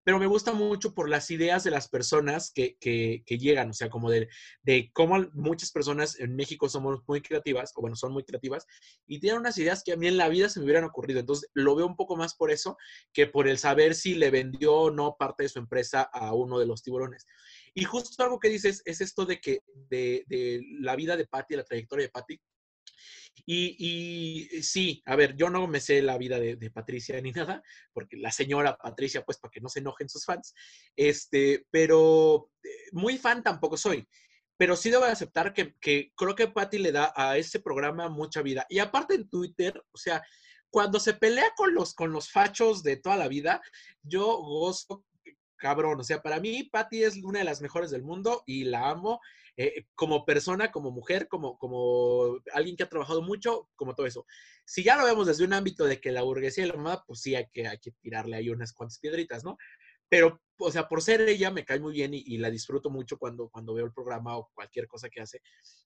pero 0.09 0.17
me 0.17 0.25
gusta 0.25 0.53
mucho 0.53 0.95
por 0.95 1.07
las 1.07 1.29
ideas 1.29 1.63
de 1.63 1.69
las 1.69 1.87
personas 1.87 2.49
que, 2.51 2.77
que, 2.79 3.37
llegan, 3.37 3.69
o 3.69 3.73
sea, 3.73 3.91
como 3.91 4.09
de, 4.09 4.27
de, 4.63 4.89
cómo 4.91 5.19
muchas 5.33 5.71
personas 5.71 6.19
en 6.19 6.35
México 6.35 6.67
somos 6.67 7.01
muy 7.05 7.21
creativas, 7.21 7.71
o 7.75 7.81
bueno, 7.81 7.95
son 7.95 8.11
muy 8.11 8.23
creativas, 8.23 8.65
y 9.05 9.19
tienen 9.19 9.41
unas 9.41 9.55
ideas 9.59 9.83
que 9.83 9.91
a 9.91 9.97
mí 9.97 10.07
en 10.07 10.17
la 10.17 10.27
vida 10.27 10.49
se 10.49 10.59
me 10.59 10.63
hubieran 10.65 10.85
ocurrido. 10.85 11.19
Entonces, 11.19 11.47
lo 11.53 11.75
veo 11.75 11.85
un 11.85 11.95
poco 11.95 12.17
más 12.17 12.33
por 12.33 12.49
eso 12.49 12.75
que 13.13 13.27
por 13.27 13.47
el 13.47 13.59
saber 13.59 13.93
si 13.93 14.15
le 14.15 14.31
vendió 14.31 14.73
o 14.73 14.89
no 14.89 15.15
parte 15.15 15.43
de 15.43 15.49
su 15.49 15.59
empresa 15.59 16.01
a 16.01 16.33
uno 16.33 16.57
de 16.57 16.65
los 16.65 16.81
tiburones. 16.81 17.27
Y 17.75 17.83
justo 17.83 18.23
algo 18.23 18.39
que 18.39 18.49
dices 18.49 18.81
es 18.85 19.01
esto 19.01 19.27
de 19.27 19.39
que 19.39 19.59
de, 19.91 20.23
de 20.25 20.59
la 20.79 20.95
vida 20.95 21.17
de 21.17 21.27
Patty, 21.27 21.55
la 21.55 21.63
trayectoria 21.65 22.07
de 22.07 22.11
Patty, 22.11 22.41
y, 23.45 24.47
eh, 24.51 24.63
sí, 24.63 25.01
a 25.05 25.15
ver, 25.15 25.35
yo 25.35 25.49
no 25.49 25.67
me 25.67 25.79
sé 25.79 26.01
la 26.01 26.17
vida 26.17 26.39
de, 26.39 26.71
Patricia 26.71 27.19
ni 27.21 27.31
nada, 27.57 27.63
porque 27.93 28.17
la 28.17 28.31
señora 28.31 28.77
Patricia, 28.77 29.23
pues 29.23 29.39
para 29.39 29.51
que 29.51 29.61
no 29.61 29.69
se 29.69 29.79
enojen 29.79 30.09
sus 30.09 30.25
fans, 30.25 30.53
este, 30.95 31.65
pero 31.71 32.51
eh, 32.63 32.69
muy 32.91 33.17
fan 33.17 33.43
tampoco 33.43 33.77
soy. 33.77 34.07
Pero 34.57 34.75
sí 34.75 34.89
debo 34.89 35.05
aceptar 35.05 35.53
que, 35.53 35.75
creo 35.79 36.35
que 36.35 36.49
Patty 36.49 36.79
le 36.79 36.91
da 36.91 37.13
a 37.15 37.37
ese 37.37 37.59
programa 37.61 38.09
mucha 38.09 38.41
vida. 38.41 38.65
Y 38.69 38.79
aparte 38.79 39.15
en 39.15 39.29
Twitter, 39.29 39.81
o 39.91 39.97
sea, 39.97 40.21
cuando 40.69 40.99
se 40.99 41.13
pelea 41.13 41.51
con 41.55 41.73
los, 41.73 41.95
con 41.95 42.11
los 42.11 42.29
fachos 42.29 42.83
de 42.83 42.97
toda 42.97 43.15
la 43.15 43.29
vida, 43.29 43.61
yo 44.03 44.25
gozo 44.37 45.05
cabrón. 45.59 45.99
O 45.99 46.03
sea, 46.03 46.21
para 46.21 46.39
mí, 46.39 46.63
Patty 46.63 47.03
es 47.03 47.17
una 47.23 47.39
de 47.39 47.45
las 47.45 47.61
mejores 47.61 47.91
del 47.91 48.01
mundo 48.01 48.43
y 48.47 48.63
la 48.63 48.89
amo. 48.89 49.19
Eh, 49.61 49.87
como 49.93 50.23
persona, 50.23 50.71
como 50.71 50.89
mujer, 50.89 51.27
como, 51.27 51.57
como 51.57 52.39
alguien 52.53 52.77
que 52.77 52.83
ha 52.83 52.87
trabajado 52.89 53.21
mucho, 53.21 53.67
como 53.75 53.93
todo 53.93 54.05
eso. 54.05 54.25
Si 54.63 54.85
ya 54.85 54.95
lo 54.95 55.03
vemos 55.03 55.27
desde 55.27 55.43
un 55.43 55.51
ámbito 55.51 55.83
de 55.83 55.99
que 55.99 56.13
la 56.13 56.21
burguesía 56.21 56.63
y 56.63 56.69
la 56.69 56.77
moda, 56.77 57.03
pues 57.05 57.19
sí 57.19 57.35
hay 57.35 57.45
que, 57.51 57.67
hay 57.67 57.77
que 57.77 57.91
tirarle 57.99 58.37
ahí 58.37 58.49
unas 58.49 58.71
cuantas 58.71 58.99
piedritas, 58.99 59.43
¿no? 59.43 59.57
Pero, 60.07 60.41
o 60.59 60.71
sea, 60.71 60.87
por 60.87 61.01
ser 61.01 61.19
ella 61.27 61.51
me 61.51 61.65
cae 61.65 61.81
muy 61.81 61.91
bien 61.91 62.11
y, 62.13 62.37
la 62.37 62.49
disfruto 62.49 62.89
mucho 62.89 63.17
cuando, 63.17 63.49
cuando 63.49 63.73
veo 63.73 63.85
el 63.85 63.91
programa 63.91 64.37
o 64.37 64.49
cualquier 64.53 64.87
cosa 64.87 65.09
que 65.09 65.19
hace 65.19 65.41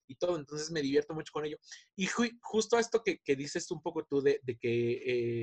y 0.06 0.14
todo. 0.14 0.36
Entonces 0.36 0.70
me 0.70 0.80
divierto 0.80 1.12
mucho 1.12 1.32
con 1.32 1.44
ello. 1.44 1.58
Y 1.96 2.06
justo 2.42 2.78
esto 2.78 3.02
que, 3.02 3.18
que 3.24 3.34
dices 3.34 3.68
un 3.72 3.82
poco 3.82 4.04
tú 4.04 4.22
de, 4.22 4.38
de 4.44 4.56
que 4.56 4.92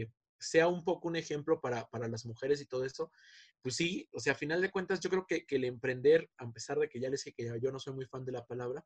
eh, 0.02 0.12
sea 0.42 0.68
un 0.68 0.84
poco 0.84 1.08
un 1.08 1.16
ejemplo 1.16 1.62
para, 1.62 1.88
para, 1.90 2.08
las 2.08 2.26
mujeres 2.26 2.62
y 2.62 2.66
todo 2.66 2.84
eso, 2.84 3.12
pues 3.62 3.76
sí, 3.76 4.10
o 4.12 4.20
sea, 4.20 4.34
a 4.34 4.36
final 4.36 4.62
de 4.62 4.72
cuentas 4.72 5.00
yo 5.00 5.10
creo 5.10 5.26
que, 5.26 5.46
que, 5.46 5.56
el 5.56 5.66
emprender, 5.66 6.30
a 6.38 6.52
pesar 6.52 6.80
de 6.80 6.90
que 6.90 7.00
ya 7.00 7.10
les 7.10 7.24
dije 7.24 7.36
que 7.36 7.60
yo 7.62 7.72
no 7.72 7.80
soy 7.80 7.94
muy 7.94 8.06
fan 8.06 8.26
de 8.26 8.32
la 8.32 8.46
palabra, 8.46 8.84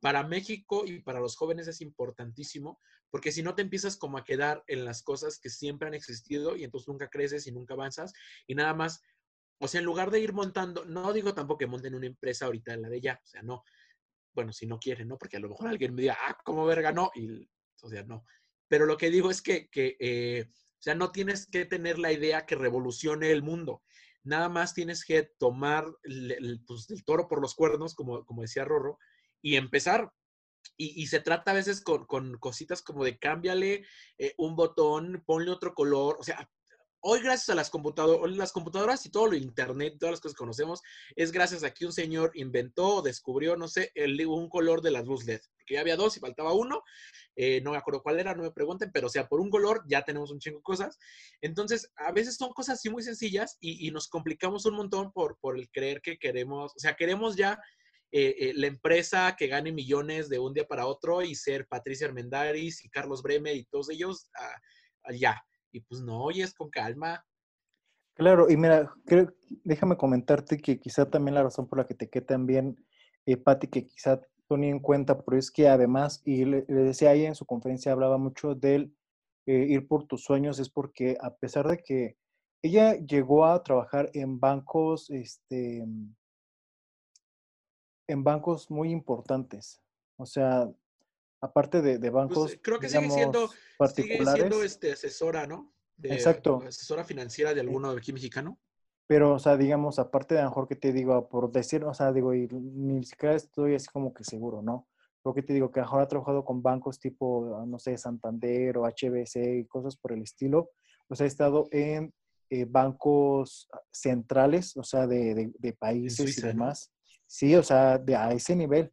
para 0.00 0.24
México 0.24 0.84
y 0.84 1.00
para 1.00 1.20
los 1.20 1.36
jóvenes 1.36 1.68
es 1.68 1.80
importantísimo, 1.80 2.80
porque 3.10 3.32
si 3.32 3.42
no 3.42 3.54
te 3.54 3.62
empiezas 3.62 3.96
como 3.96 4.18
a 4.18 4.24
quedar 4.24 4.62
en 4.66 4.84
las 4.84 5.02
cosas 5.02 5.38
que 5.38 5.48
siempre 5.48 5.88
han 5.88 5.94
existido 5.94 6.56
y 6.56 6.64
entonces 6.64 6.88
nunca 6.88 7.08
creces 7.08 7.46
y 7.46 7.52
nunca 7.52 7.74
avanzas 7.74 8.12
y 8.46 8.54
nada 8.54 8.74
más, 8.74 9.00
o 9.58 9.68
sea, 9.68 9.80
en 9.80 9.86
lugar 9.86 10.10
de 10.10 10.20
ir 10.20 10.32
montando, 10.32 10.84
no 10.84 11.12
digo 11.12 11.32
tampoco 11.32 11.58
que 11.58 11.66
monten 11.66 11.94
una 11.94 12.06
empresa 12.06 12.46
ahorita 12.46 12.74
en 12.74 12.82
la 12.82 12.88
de 12.88 13.00
ya, 13.00 13.20
o 13.22 13.26
sea, 13.26 13.42
no, 13.42 13.64
bueno, 14.34 14.52
si 14.52 14.66
no 14.66 14.78
quieren, 14.78 15.08
¿no? 15.08 15.16
Porque 15.16 15.38
a 15.38 15.40
lo 15.40 15.48
mejor 15.48 15.68
alguien 15.68 15.94
me 15.94 16.02
diga, 16.02 16.18
ah, 16.20 16.36
¿cómo 16.44 16.66
verga 16.66 16.92
no? 16.92 17.10
Y, 17.14 17.48
o 17.82 17.88
sea, 17.88 18.02
no. 18.04 18.24
Pero 18.68 18.84
lo 18.84 18.98
que 18.98 19.10
digo 19.10 19.30
es 19.30 19.40
que, 19.40 19.68
que 19.70 19.96
eh, 19.98 20.50
sea, 20.86 20.94
no 20.94 21.10
tienes 21.10 21.46
que 21.46 21.64
tener 21.64 21.98
la 21.98 22.12
idea 22.12 22.46
que 22.46 22.54
revolucione 22.54 23.32
el 23.32 23.42
mundo. 23.42 23.82
Nada 24.22 24.48
más 24.48 24.72
tienes 24.72 25.04
que 25.04 25.24
tomar 25.38 25.84
el, 26.04 26.62
pues, 26.66 26.88
el 26.90 27.04
toro 27.04 27.26
por 27.26 27.40
los 27.40 27.54
cuernos, 27.54 27.94
como, 27.94 28.24
como 28.24 28.42
decía 28.42 28.64
Rorro, 28.64 28.98
y 29.42 29.56
empezar. 29.56 30.12
Y, 30.76 31.06
se 31.06 31.20
trata 31.20 31.52
a 31.52 31.54
veces 31.54 31.80
con, 31.80 32.06
con 32.06 32.38
cositas 32.38 32.82
como 32.82 33.04
de 33.04 33.18
cámbiale 33.18 33.84
eh, 34.18 34.34
un 34.36 34.56
botón, 34.56 35.22
ponle 35.24 35.50
otro 35.50 35.74
color, 35.74 36.16
o 36.20 36.24
sea, 36.24 36.50
Hoy, 37.08 37.20
gracias 37.20 37.50
a 37.50 37.54
las 37.54 37.70
computadoras, 37.70 38.36
las 38.36 38.50
computadoras 38.50 39.06
y 39.06 39.10
todo 39.10 39.28
lo 39.28 39.36
internet, 39.36 39.94
todas 39.96 40.14
las 40.14 40.20
cosas 40.20 40.34
que 40.34 40.40
conocemos, 40.40 40.82
es 41.14 41.30
gracias 41.30 41.62
a 41.62 41.70
que 41.70 41.86
un 41.86 41.92
señor 41.92 42.32
inventó 42.34 42.96
o 42.96 43.02
descubrió, 43.02 43.56
no 43.56 43.68
sé, 43.68 43.92
el, 43.94 44.26
un 44.26 44.48
color 44.48 44.82
de 44.82 44.90
las 44.90 45.06
luz 45.06 45.24
LED. 45.24 45.40
Que 45.64 45.74
ya 45.74 45.82
había 45.82 45.94
dos 45.94 46.16
y 46.16 46.20
faltaba 46.20 46.52
uno. 46.52 46.82
Eh, 47.36 47.60
no 47.60 47.70
me 47.70 47.76
acuerdo 47.76 48.02
cuál 48.02 48.18
era, 48.18 48.34
no 48.34 48.42
me 48.42 48.50
pregunten, 48.50 48.90
pero 48.92 49.06
o 49.06 49.10
sea, 49.10 49.28
por 49.28 49.40
un 49.40 49.50
color 49.50 49.84
ya 49.86 50.02
tenemos 50.02 50.32
un 50.32 50.40
chingo 50.40 50.58
de 50.58 50.64
cosas. 50.64 50.98
Entonces, 51.40 51.92
a 51.94 52.10
veces 52.10 52.34
son 52.34 52.52
cosas 52.52 52.80
así 52.80 52.90
muy 52.90 53.04
sencillas 53.04 53.56
y, 53.60 53.88
nos 53.92 54.08
complicamos 54.08 54.66
un 54.66 54.74
montón 54.74 55.12
por, 55.12 55.38
por 55.38 55.56
el 55.56 55.70
creer 55.70 56.00
que 56.00 56.18
queremos, 56.18 56.72
o 56.74 56.78
sea, 56.80 56.96
queremos 56.96 57.36
ya 57.36 57.56
eh, 58.10 58.34
eh, 58.36 58.52
la 58.56 58.66
empresa 58.66 59.36
que 59.38 59.46
gane 59.46 59.70
millones 59.70 60.28
de 60.28 60.40
un 60.40 60.54
día 60.54 60.66
para 60.66 60.86
otro 60.86 61.22
y 61.22 61.36
ser 61.36 61.68
Patricia 61.68 62.08
Armendáriz 62.08 62.84
y 62.84 62.88
Carlos 62.88 63.22
Bremer 63.22 63.54
y 63.54 63.64
todos 63.66 63.90
ellos 63.90 64.28
uh, 65.08 65.12
ya. 65.12 65.40
Y 65.76 65.80
pues 65.80 66.00
no, 66.00 66.22
oye, 66.22 66.42
es 66.42 66.54
con 66.54 66.70
calma. 66.70 67.22
Claro, 68.14 68.48
y 68.48 68.56
mira, 68.56 68.94
déjame 69.62 69.98
comentarte 69.98 70.56
que 70.56 70.80
quizá 70.80 71.10
también 71.10 71.34
la 71.34 71.42
razón 71.42 71.68
por 71.68 71.78
la 71.78 71.86
que 71.86 71.92
te 71.92 72.08
quedé 72.08 72.24
también, 72.24 72.82
eh, 73.26 73.36
Patti, 73.36 73.68
que 73.68 73.84
quizá 73.84 74.22
ponía 74.46 74.70
en 74.70 74.80
cuenta, 74.80 75.22
pero 75.22 75.36
es 75.36 75.50
que 75.50 75.68
además, 75.68 76.22
y 76.24 76.46
le, 76.46 76.62
decía 76.62 77.10
ahí 77.10 77.26
en 77.26 77.34
su 77.34 77.44
conferencia, 77.44 77.92
hablaba 77.92 78.16
mucho 78.16 78.54
del 78.54 78.96
eh, 79.44 79.66
ir 79.68 79.86
por 79.86 80.06
tus 80.06 80.24
sueños, 80.24 80.58
es 80.58 80.70
porque 80.70 81.18
a 81.20 81.34
pesar 81.34 81.68
de 81.68 81.76
que 81.82 82.16
ella 82.62 82.94
llegó 82.94 83.44
a 83.44 83.62
trabajar 83.62 84.08
en 84.14 84.40
bancos, 84.40 85.10
este, 85.10 85.84
en 88.08 88.24
bancos 88.24 88.70
muy 88.70 88.92
importantes, 88.92 89.82
o 90.16 90.24
sea, 90.24 90.70
aparte 91.46 91.82
de, 91.82 91.98
de 91.98 92.10
pues, 92.10 92.12
bancos. 92.12 92.58
creo 92.62 92.78
que 92.78 92.88
sigue 92.88 93.10
siendo, 93.10 93.50
particulares. 93.78 94.18
sigue 94.18 94.34
siendo 94.34 94.62
este, 94.62 94.92
asesora, 94.92 95.46
¿no? 95.46 95.72
Exacto. 96.02 96.62
Asesora 96.66 97.04
financiera 97.04 97.54
de 97.54 97.60
alguno 97.60 97.92
de 97.92 97.98
aquí 97.98 98.12
mexicano. 98.12 98.58
Pero, 99.06 99.34
o 99.34 99.38
sea, 99.38 99.56
digamos, 99.56 99.98
aparte 99.98 100.34
de 100.34 100.40
a 100.40 100.44
lo 100.44 100.50
mejor 100.50 100.68
que 100.68 100.76
te 100.76 100.92
digo, 100.92 101.28
por 101.28 101.50
decir, 101.52 101.84
o 101.84 101.94
sea, 101.94 102.12
digo, 102.12 102.34
y 102.34 102.48
ni 102.48 103.04
siquiera 103.04 103.36
estoy 103.36 103.74
así 103.74 103.86
como 103.92 104.12
que 104.12 104.24
seguro, 104.24 104.62
¿no? 104.62 104.88
Pero 105.22 105.34
que 105.34 105.42
te 105.42 105.52
digo 105.52 105.70
que 105.70 105.80
a 105.80 105.84
lo 105.84 105.88
mejor 105.88 106.02
ha 106.02 106.08
trabajado 106.08 106.44
con 106.44 106.62
bancos 106.62 106.98
tipo, 106.98 107.64
no 107.66 107.78
sé, 107.78 107.96
Santander 107.96 108.76
o 108.78 108.84
HBC 108.84 109.60
y 109.60 109.66
cosas 109.66 109.96
por 109.96 110.12
el 110.12 110.22
estilo. 110.22 110.70
O 111.08 111.14
sea, 111.14 111.24
ha 111.24 111.28
estado 111.28 111.68
en 111.70 112.12
eh, 112.50 112.64
bancos 112.64 113.68
centrales, 113.92 114.76
o 114.76 114.82
sea, 114.82 115.06
de, 115.06 115.52
de, 115.56 115.72
países 115.72 116.38
y 116.38 116.42
demás. 116.42 116.92
Sí, 117.26 117.54
o 117.54 117.62
sea, 117.62 117.98
de, 117.98 118.16
a 118.16 118.30
ese 118.32 118.56
nivel. 118.56 118.92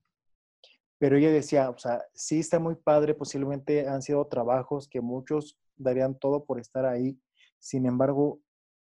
Pero 1.04 1.18
ella 1.18 1.32
decía, 1.32 1.70
o 1.70 1.78
sea, 1.78 2.02
sí 2.14 2.40
está 2.40 2.60
muy 2.60 2.76
padre, 2.76 3.14
posiblemente 3.14 3.90
han 3.90 4.02
sido 4.02 4.26
trabajos 4.28 4.88
que 4.88 5.02
muchos 5.02 5.60
darían 5.76 6.18
todo 6.18 6.46
por 6.46 6.62
estar 6.62 6.86
ahí, 6.86 7.20
sin 7.60 7.86
embargo, 7.86 8.40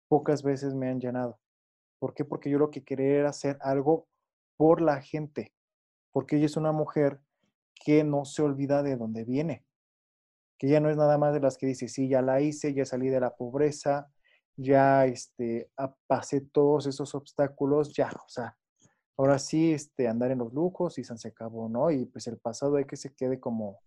pocas 0.06 0.44
veces 0.44 0.72
me 0.72 0.88
han 0.88 1.00
llenado. 1.00 1.40
¿Por 1.98 2.14
qué? 2.14 2.24
Porque 2.24 2.48
yo 2.48 2.58
lo 2.58 2.70
que 2.70 2.84
quería 2.84 3.08
era 3.08 3.30
hacer 3.30 3.58
algo 3.60 4.06
por 4.56 4.82
la 4.82 5.02
gente, 5.02 5.52
porque 6.12 6.36
ella 6.36 6.46
es 6.46 6.56
una 6.56 6.70
mujer 6.70 7.20
que 7.84 8.04
no 8.04 8.24
se 8.24 8.40
olvida 8.40 8.84
de 8.84 8.94
dónde 8.94 9.24
viene, 9.24 9.66
que 10.58 10.68
ya 10.68 10.78
no 10.78 10.90
es 10.90 10.96
nada 10.96 11.18
más 11.18 11.34
de 11.34 11.40
las 11.40 11.58
que 11.58 11.66
dice, 11.66 11.88
sí, 11.88 12.08
ya 12.08 12.22
la 12.22 12.40
hice, 12.40 12.72
ya 12.72 12.84
salí 12.84 13.08
de 13.08 13.18
la 13.18 13.34
pobreza, 13.34 14.12
ya 14.54 15.06
este, 15.06 15.72
pasé 16.06 16.40
todos 16.40 16.86
esos 16.86 17.16
obstáculos, 17.16 17.92
ya, 17.96 18.12
o 18.24 18.28
sea, 18.28 18.56
ahora 19.16 19.38
sí 19.38 19.72
este, 19.72 20.08
andar 20.08 20.30
en 20.30 20.38
los 20.38 20.52
lujos 20.52 20.98
y 20.98 21.04
se 21.04 21.28
acabó, 21.28 21.68
¿no? 21.68 21.90
Y 21.90 22.04
pues 22.04 22.26
el 22.26 22.38
pasado 22.38 22.76
hay 22.76 22.84
que 22.84 22.96
se 22.96 23.14
quede 23.14 23.40
como, 23.40 23.80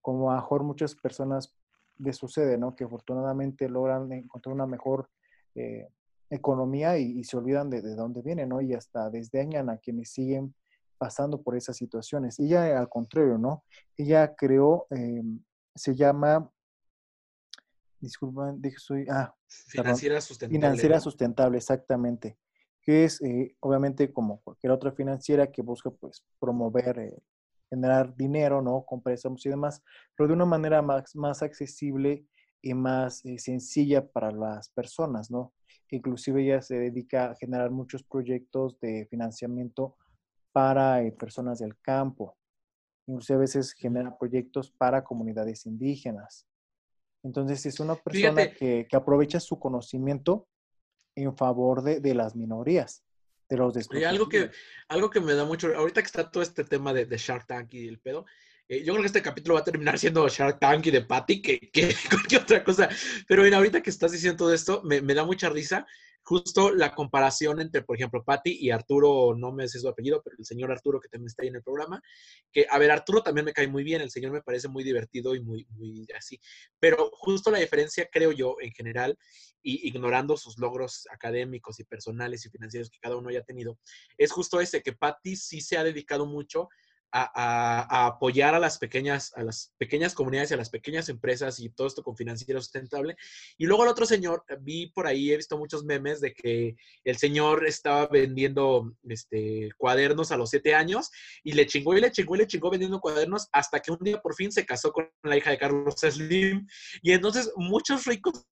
como 0.00 0.30
a 0.30 0.36
mejor 0.36 0.62
muchas 0.62 0.94
personas 0.94 1.54
les 1.98 2.16
sucede, 2.16 2.58
¿no? 2.58 2.74
Que 2.74 2.84
afortunadamente 2.84 3.68
logran 3.68 4.10
encontrar 4.12 4.54
una 4.54 4.66
mejor 4.66 5.10
eh, 5.54 5.88
economía 6.30 6.96
y, 6.96 7.22
se 7.24 7.36
olvidan 7.36 7.70
de, 7.70 7.82
de, 7.82 7.94
dónde 7.94 8.22
vienen, 8.22 8.48
¿no? 8.48 8.60
Y 8.60 8.72
hasta 8.72 9.10
desdeñan 9.10 9.68
a 9.68 9.78
quienes 9.78 10.10
siguen 10.10 10.54
pasando 10.96 11.42
por 11.42 11.56
esas 11.56 11.76
situaciones. 11.76 12.38
Ella, 12.38 12.78
al 12.78 12.88
contrario, 12.88 13.36
¿no? 13.36 13.64
Ella 13.96 14.34
creó, 14.34 14.86
em, 14.90 15.42
se 15.74 15.94
llama, 15.94 16.50
disculpen, 18.00 18.62
dije 18.62 18.78
soy, 18.78 19.06
ah, 19.10 19.34
financiera 19.46 20.20
sustentable. 20.20 20.58
Financiera 20.58 21.00
sustentable, 21.00 21.58
exactamente 21.58 22.38
que 22.82 23.04
es 23.04 23.22
eh, 23.22 23.54
obviamente 23.60 24.12
como 24.12 24.40
cualquier 24.40 24.72
otra 24.72 24.92
financiera 24.92 25.50
que 25.50 25.62
busca 25.62 25.90
pues 25.90 26.24
promover, 26.38 26.98
eh, 26.98 27.22
generar 27.70 28.14
dinero, 28.16 28.60
¿no? 28.60 28.84
Con 28.84 29.00
préstamos 29.00 29.46
y 29.46 29.48
demás, 29.48 29.82
pero 30.16 30.28
de 30.28 30.34
una 30.34 30.44
manera 30.44 30.82
más, 30.82 31.14
más 31.14 31.42
accesible 31.42 32.26
y 32.60 32.74
más 32.74 33.24
eh, 33.24 33.38
sencilla 33.38 34.06
para 34.06 34.30
las 34.32 34.68
personas, 34.70 35.30
¿no? 35.30 35.52
Inclusive 35.90 36.42
ella 36.42 36.60
se 36.60 36.78
dedica 36.78 37.30
a 37.30 37.34
generar 37.36 37.70
muchos 37.70 38.02
proyectos 38.02 38.78
de 38.80 39.06
financiamiento 39.06 39.96
para 40.52 41.02
personas 41.18 41.60
del 41.60 41.78
campo. 41.80 42.36
Inclusive 43.06 43.36
a 43.36 43.40
veces 43.40 43.72
genera 43.72 44.16
proyectos 44.16 44.70
para 44.70 45.04
comunidades 45.04 45.66
indígenas. 45.66 46.46
Entonces 47.22 47.64
es 47.66 47.78
una 47.78 47.94
persona 47.94 48.52
que, 48.52 48.86
que 48.88 48.96
aprovecha 48.96 49.38
su 49.38 49.58
conocimiento 49.58 50.48
en 51.14 51.36
favor 51.36 51.82
de, 51.82 52.00
de 52.00 52.14
las 52.14 52.34
minorías, 52.34 53.04
de 53.48 53.56
los 53.56 53.74
desprotegidos. 53.74 54.12
algo 54.12 54.28
que, 54.28 54.50
algo 54.88 55.10
que 55.10 55.20
me 55.20 55.34
da 55.34 55.44
mucho, 55.44 55.74
ahorita 55.74 56.02
que 56.02 56.06
está 56.06 56.30
todo 56.30 56.42
este 56.42 56.64
tema 56.64 56.92
de, 56.92 57.06
de 57.06 57.16
Shark 57.18 57.46
Tank 57.46 57.74
y 57.74 57.88
el 57.88 57.98
pedo, 57.98 58.24
eh, 58.68 58.82
yo 58.84 58.92
creo 58.92 59.02
que 59.02 59.06
este 59.08 59.22
capítulo 59.22 59.54
va 59.54 59.60
a 59.60 59.64
terminar 59.64 59.98
siendo 59.98 60.26
Shark 60.28 60.58
Tank 60.58 60.86
y 60.86 60.90
de 60.90 61.02
Patty 61.02 61.42
que, 61.42 61.58
que 61.70 61.94
cualquier 62.10 62.42
otra 62.42 62.64
cosa. 62.64 62.88
Pero 63.28 63.42
mira, 63.42 63.58
ahorita 63.58 63.82
que 63.82 63.90
estás 63.90 64.12
diciendo 64.12 64.38
todo 64.38 64.54
esto, 64.54 64.82
me, 64.84 65.00
me 65.00 65.14
da 65.14 65.24
mucha 65.24 65.50
risa 65.50 65.86
justo 66.24 66.72
la 66.72 66.94
comparación 66.94 67.60
entre, 67.60 67.82
por 67.82 67.96
ejemplo, 67.96 68.24
Patty 68.24 68.58
y 68.60 68.70
Arturo, 68.70 69.34
no 69.36 69.52
me 69.52 69.68
sé 69.68 69.80
su 69.80 69.88
apellido, 69.88 70.22
pero 70.22 70.36
el 70.38 70.44
señor 70.44 70.70
Arturo 70.70 71.00
que 71.00 71.08
también 71.08 71.26
está 71.26 71.42
ahí 71.42 71.48
en 71.48 71.56
el 71.56 71.62
programa, 71.62 72.02
que, 72.52 72.66
a 72.70 72.78
ver, 72.78 72.90
Arturo 72.90 73.22
también 73.22 73.44
me 73.44 73.52
cae 73.52 73.66
muy 73.66 73.82
bien, 73.82 74.00
el 74.00 74.10
señor 74.10 74.32
me 74.32 74.42
parece 74.42 74.68
muy 74.68 74.84
divertido 74.84 75.34
y 75.34 75.40
muy, 75.40 75.66
muy 75.70 76.06
así, 76.16 76.40
pero 76.78 77.10
justo 77.12 77.50
la 77.50 77.58
diferencia, 77.58 78.08
creo 78.10 78.32
yo, 78.32 78.56
en 78.60 78.72
general, 78.72 79.18
y 79.62 79.86
ignorando 79.88 80.36
sus 80.36 80.58
logros 80.58 81.06
académicos 81.10 81.78
y 81.80 81.84
personales 81.84 82.44
y 82.44 82.50
financieros 82.50 82.90
que 82.90 82.98
cada 82.98 83.16
uno 83.16 83.28
haya 83.28 83.42
tenido, 83.42 83.78
es 84.16 84.32
justo 84.32 84.60
ese, 84.60 84.82
que 84.82 84.92
Patty 84.92 85.36
sí 85.36 85.60
se 85.60 85.76
ha 85.76 85.84
dedicado 85.84 86.26
mucho 86.26 86.68
a, 87.12 88.06
apoyar 88.06 88.54
a 88.54 88.58
las 88.58 88.78
pequeñas, 88.78 89.32
a 89.36 89.42
las 89.42 89.72
pequeñas 89.78 90.14
comunidades 90.14 90.50
y 90.50 90.54
a 90.54 90.56
las 90.56 90.70
pequeñas 90.70 91.08
empresas 91.08 91.60
y 91.60 91.68
todo 91.68 91.86
esto 91.86 92.02
con 92.02 92.16
financiero 92.16 92.60
sustentable. 92.60 93.16
Y 93.58 93.66
luego 93.66 93.84
el 93.84 93.90
otro 93.90 94.06
señor, 94.06 94.44
vi 94.60 94.88
por 94.88 95.06
ahí, 95.06 95.32
he 95.32 95.36
visto 95.36 95.58
muchos 95.58 95.84
memes 95.84 96.20
de 96.20 96.32
que 96.32 96.76
el 97.04 97.16
señor 97.18 97.66
estaba 97.66 98.06
vendiendo 98.06 98.94
este, 99.08 99.70
cuadernos 99.76 100.32
a 100.32 100.36
los 100.36 100.50
siete 100.50 100.74
años 100.74 101.10
y 101.44 101.52
le 101.52 101.66
chingó 101.66 101.96
y 101.96 102.00
le 102.00 102.10
chingó 102.10 102.34
y 102.34 102.38
le 102.38 102.46
chingó 102.46 102.70
vendiendo 102.70 103.00
cuadernos 103.00 103.48
hasta 103.52 103.80
que 103.80 103.92
un 103.92 103.98
día 104.00 104.20
por 104.20 104.34
fin 104.34 104.50
se 104.50 104.64
casó 104.64 104.92
con 104.92 105.10
la 105.22 105.36
hija 105.36 105.50
de 105.50 105.58
Carlos 105.58 105.96
Slim. 105.96 106.66
Y 107.02 107.12
entonces 107.12 107.52
muchos 107.56 108.06
ricos 108.06 108.44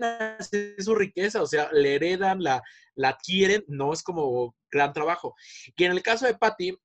hacen 0.00 0.74
su 0.78 0.94
riqueza, 0.94 1.42
o 1.42 1.46
sea, 1.46 1.70
le 1.72 1.96
heredan, 1.96 2.42
la, 2.42 2.62
la 2.94 3.10
adquieren, 3.10 3.64
no 3.68 3.92
es 3.92 4.02
como 4.02 4.54
gran 4.70 4.92
trabajo. 4.92 5.34
Y 5.76 5.84
en 5.84 5.92
el 5.92 6.02
caso 6.02 6.26
de 6.26 6.34
Patty, 6.34 6.76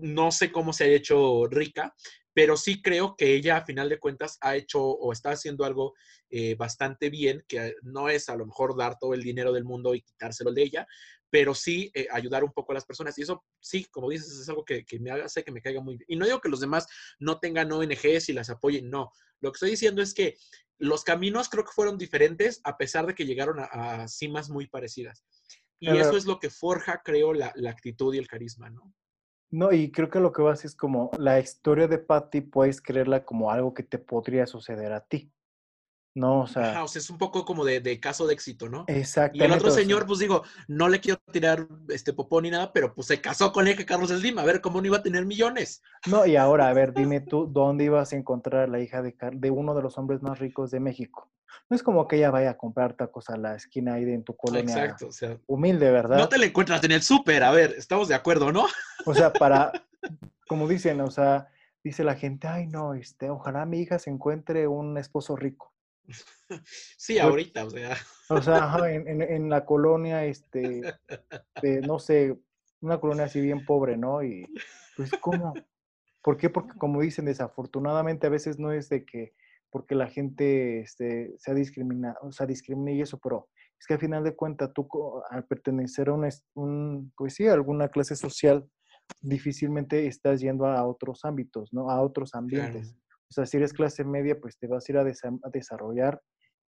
no 0.00 0.30
sé 0.30 0.52
cómo 0.52 0.72
se 0.72 0.84
ha 0.84 0.88
hecho 0.88 1.46
rica, 1.46 1.94
pero 2.36 2.56
sí 2.58 2.82
creo 2.82 3.16
que 3.16 3.34
ella 3.34 3.56
a 3.56 3.64
final 3.64 3.88
de 3.88 3.98
cuentas 3.98 4.36
ha 4.42 4.56
hecho 4.56 4.82
o 4.82 5.10
está 5.10 5.30
haciendo 5.30 5.64
algo 5.64 5.94
eh, 6.28 6.54
bastante 6.54 7.08
bien, 7.08 7.42
que 7.48 7.74
no 7.82 8.10
es 8.10 8.28
a 8.28 8.36
lo 8.36 8.44
mejor 8.44 8.76
dar 8.76 8.98
todo 8.98 9.14
el 9.14 9.22
dinero 9.22 9.52
del 9.52 9.64
mundo 9.64 9.94
y 9.94 10.02
quitárselo 10.02 10.52
de 10.52 10.62
ella, 10.62 10.86
pero 11.30 11.54
sí 11.54 11.90
eh, 11.94 12.06
ayudar 12.12 12.44
un 12.44 12.52
poco 12.52 12.72
a 12.72 12.74
las 12.74 12.84
personas. 12.84 13.16
Y 13.18 13.22
eso 13.22 13.42
sí, 13.58 13.86
como 13.86 14.10
dices, 14.10 14.38
es 14.38 14.48
algo 14.50 14.66
que, 14.66 14.84
me 15.00 15.10
hace 15.12 15.44
que 15.44 15.50
me 15.50 15.62
caiga 15.62 15.80
muy 15.80 15.96
bien. 15.96 16.06
Y 16.08 16.16
no 16.16 16.26
digo 16.26 16.42
que 16.42 16.50
los 16.50 16.60
demás 16.60 16.86
no 17.18 17.38
tengan 17.38 17.72
ONGs 17.72 18.28
y 18.28 18.34
las 18.34 18.50
apoyen, 18.50 18.90
no. 18.90 19.10
Lo 19.40 19.50
que 19.50 19.56
estoy 19.56 19.70
diciendo 19.70 20.02
es 20.02 20.12
que 20.12 20.36
los 20.78 21.04
caminos 21.04 21.48
creo 21.48 21.64
que 21.64 21.72
fueron 21.72 21.96
diferentes 21.96 22.60
a 22.64 22.76
pesar 22.76 23.06
de 23.06 23.14
que 23.14 23.24
llegaron 23.24 23.60
a, 23.60 24.06
cimas 24.08 24.50
muy 24.50 24.66
parecidas. 24.66 25.24
Y 25.78 25.88
eso 25.88 26.18
es 26.18 26.26
lo 26.26 26.38
que 26.38 26.50
forja, 26.50 27.00
creo, 27.02 27.32
la, 27.32 27.52
la 27.54 27.70
actitud 27.70 28.14
y 28.14 28.18
el 28.18 28.28
carisma, 28.28 28.68
¿no? 28.68 28.94
No, 29.50 29.72
y 29.72 29.90
creo 29.90 30.10
que 30.10 30.20
lo 30.20 30.32
que 30.32 30.42
vas 30.42 30.64
es 30.64 30.74
como 30.76 31.10
la 31.18 31.38
historia 31.40 31.88
de 31.88 31.98
Patty, 31.98 32.42
puedes 32.42 32.80
creerla 32.80 33.24
como 33.24 33.50
algo 33.50 33.74
que 33.74 33.82
te 33.82 33.98
podría 33.98 34.46
suceder 34.46 34.92
a 34.92 35.00
ti. 35.00 35.32
¿No? 36.16 36.40
O 36.40 36.46
sea, 36.46 36.82
o 36.82 36.88
sea, 36.88 37.00
es 37.00 37.10
un 37.10 37.18
poco 37.18 37.44
como 37.44 37.64
de, 37.64 38.00
caso 38.00 38.26
de 38.26 38.34
éxito, 38.34 38.68
¿no? 38.68 38.84
Exactamente. 38.88 39.44
Y 39.44 39.46
el 39.46 39.52
otro 39.52 39.70
señor, 39.70 40.06
pues 40.06 40.18
digo, 40.18 40.42
no 40.66 40.88
le 40.88 40.98
quiero 41.00 41.20
tirar 41.30 41.68
este 41.88 42.12
popón 42.12 42.44
ni 42.44 42.50
nada, 42.50 42.72
pero 42.72 42.94
pues 42.94 43.06
se 43.06 43.20
casó 43.20 43.52
con 43.52 43.68
el 43.68 43.84
Carlos 43.84 44.10
Slim, 44.10 44.38
a 44.38 44.44
ver 44.44 44.60
cómo 44.60 44.80
no 44.80 44.86
iba 44.86 44.96
a 44.96 45.02
tener 45.02 45.26
millones. 45.26 45.82
No, 46.06 46.26
y 46.26 46.36
ahora, 46.36 46.68
a 46.68 46.72
ver, 46.72 46.94
dime 46.94 47.20
tú, 47.28 47.46
¿dónde 47.46 47.84
ibas 47.84 48.12
a 48.12 48.16
encontrar 48.16 48.62
a 48.62 48.66
la 48.66 48.80
hija 48.80 49.02
de, 49.02 49.14
de 49.32 49.50
uno 49.50 49.74
de 49.74 49.82
los 49.82 49.98
hombres 49.98 50.22
más 50.22 50.38
ricos 50.38 50.70
de 50.70 50.80
México? 50.80 51.30
No 51.68 51.76
es 51.76 51.82
como 51.82 52.06
que 52.06 52.16
ella 52.16 52.30
vaya 52.30 52.50
a 52.50 52.56
comprar 52.56 52.94
tacos 52.94 53.28
a 53.28 53.36
la 53.36 53.54
esquina 53.54 53.94
ahí 53.94 54.04
de 54.04 54.14
en 54.14 54.24
tu 54.24 54.36
colonia. 54.36 54.74
Exacto, 54.74 55.08
o 55.08 55.12
sea, 55.12 55.38
humilde, 55.46 55.90
¿verdad? 55.90 56.16
No 56.16 56.28
te 56.28 56.38
la 56.38 56.46
encuentras 56.46 56.82
en 56.84 56.92
el 56.92 57.02
súper, 57.02 57.42
a 57.42 57.50
ver, 57.50 57.74
estamos 57.76 58.08
de 58.08 58.14
acuerdo, 58.14 58.52
¿no? 58.52 58.66
O 59.08 59.14
sea, 59.14 59.32
para, 59.32 59.70
como 60.48 60.66
dicen, 60.66 61.00
o 61.00 61.12
sea, 61.12 61.48
dice 61.84 62.02
la 62.02 62.16
gente, 62.16 62.48
ay 62.48 62.66
no, 62.66 62.94
este, 62.94 63.30
ojalá 63.30 63.64
mi 63.66 63.78
hija 63.78 64.00
se 64.00 64.10
encuentre 64.10 64.66
un 64.66 64.98
esposo 64.98 65.36
rico. 65.36 65.75
Sí, 66.96 67.18
ahorita, 67.18 67.64
o 67.64 67.70
sea. 67.70 67.96
O 68.28 68.40
sea, 68.40 68.76
en, 68.90 69.48
la 69.48 69.64
colonia, 69.64 70.24
este, 70.24 70.82
no 71.86 71.98
sé, 71.98 72.38
una 72.80 73.00
colonia 73.00 73.24
así 73.24 73.40
bien 73.40 73.64
pobre, 73.64 73.96
¿no? 73.96 74.22
Y 74.22 74.46
pues, 74.96 75.10
¿cómo? 75.20 75.54
¿Por 76.22 76.36
qué? 76.36 76.50
Porque 76.50 76.76
como 76.78 77.00
dicen, 77.00 77.24
desafortunadamente 77.24 78.26
a 78.26 78.30
veces 78.30 78.58
no 78.58 78.72
es 78.72 78.88
de 78.88 79.04
que 79.04 79.34
porque 79.70 79.94
la 79.94 80.08
gente 80.08 80.80
este, 80.80 81.34
sea 81.38 81.54
discriminada, 81.54 82.16
o 82.22 82.32
sea, 82.32 82.46
discrimina 82.46 82.92
y 82.92 83.02
eso, 83.02 83.18
pero 83.18 83.48
es 83.78 83.86
que 83.86 83.94
al 83.94 84.00
final 84.00 84.24
de 84.24 84.34
cuentas 84.34 84.72
tú 84.72 84.88
al 85.28 85.44
pertenecer 85.44 86.08
a 86.08 86.14
una, 86.14 86.28
un, 86.54 87.12
pues 87.16 87.34
sí, 87.34 87.46
alguna 87.46 87.88
clase 87.88 88.16
social, 88.16 88.66
difícilmente 89.20 90.06
estás 90.06 90.40
yendo 90.40 90.66
a 90.66 90.86
otros 90.86 91.24
ámbitos, 91.24 91.72
¿no? 91.72 91.90
A 91.90 92.00
otros 92.00 92.34
ambientes. 92.34 92.96
O 93.28 93.32
sea, 93.32 93.46
si 93.46 93.56
eres 93.56 93.72
clase 93.72 94.04
media, 94.04 94.38
pues 94.40 94.58
te 94.58 94.66
vas 94.66 94.88
a 94.88 94.92
ir 94.92 94.98
a, 94.98 95.04
desarrollar 95.52 96.20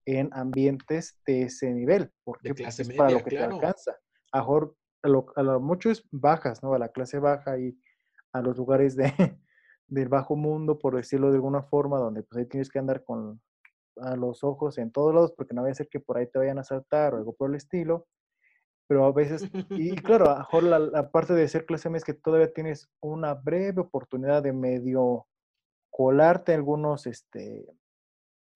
en 0.05 0.31
ambientes 0.33 1.19
de 1.27 1.43
ese 1.43 1.73
nivel, 1.73 2.11
porque 2.25 2.55
pues, 2.55 2.81
es 2.81 2.93
para 2.95 3.11
lo 3.11 3.23
que 3.23 3.31
te 3.31 3.39
alcanza. 3.39 3.97
A, 4.33 4.45
lo, 5.09 5.27
a 5.37 5.43
lo 5.43 5.61
mucho 5.61 5.91
es 5.91 6.03
bajas, 6.11 6.63
¿no? 6.63 6.75
A 6.75 6.79
la 6.79 6.89
clase 6.89 7.19
baja 7.19 7.59
y 7.59 7.79
a 8.33 8.41
los 8.43 8.57
lugares 8.57 8.97
de, 8.97 9.05
del 9.87 10.09
bajo 10.09 10.37
mundo, 10.37 10.79
por 10.79 10.97
decirlo 10.97 11.31
de 11.31 11.37
alguna 11.37 11.63
forma, 11.63 11.99
donde 11.99 12.23
pues 12.23 12.39
ahí 12.39 12.47
tienes 12.47 12.69
que 12.69 12.79
andar 12.79 13.05
con 13.05 13.41
a 14.01 14.17
los 14.17 14.45
ojos 14.45 14.79
en 14.79 14.93
todos 14.93 15.15
lados, 15.15 15.33
porque 15.37 15.55
no 15.55 15.63
vaya 15.63 15.73
a 15.73 15.77
ser 15.77 15.89
que 15.89 16.01
por 16.01 16.19
ahí 16.19 16.27
te 16.27 16.39
vayan 16.39 16.59
a 16.59 16.65
saltar 16.65 17.15
o 17.15 17.19
algo 17.19 17.35
por 17.35 17.51
el 17.51 17.57
estilo. 17.57 18.07
Pero 18.87 19.05
a 19.05 19.13
veces, 19.13 19.49
y 19.71 19.95
claro, 20.03 20.31
a 20.31 20.39
mejor 20.39 20.63
la, 20.63 21.11
parte 21.11 21.35
de 21.35 21.49
ser 21.49 21.67
clase 21.67 21.89
media 21.89 21.99
es 21.99 22.05
que 22.05 22.15
todavía 22.15 22.53
tienes 22.53 22.89
una 23.01 23.35
breve 23.35 23.81
oportunidad 23.81 24.43
de 24.43 24.53
medio 24.53 25.27
colarte 25.99 26.55
algunos 26.55 27.09
este, 27.09 27.67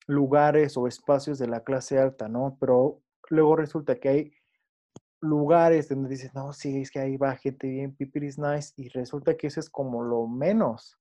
lugares 0.07 0.77
o 0.77 0.87
espacios 0.87 1.37
de 1.39 1.47
la 1.47 1.61
clase 1.61 1.99
alta, 1.99 2.29
¿no? 2.29 2.55
Pero 2.57 3.01
luego 3.29 3.57
resulta 3.57 3.95
que 3.95 4.07
hay 4.07 4.33
lugares 5.19 5.89
donde 5.89 6.07
dices, 6.07 6.33
no, 6.33 6.53
sí, 6.53 6.79
es 6.79 6.89
que 6.89 6.99
ahí 6.99 7.17
va 7.17 7.35
gente 7.35 7.67
bien, 7.67 7.93
pipiris 7.97 8.39
nice, 8.39 8.71
y 8.77 8.87
resulta 8.87 9.35
que 9.35 9.47
eso 9.47 9.59
es 9.59 9.69
como 9.69 10.03
lo 10.03 10.25
menos. 10.25 10.97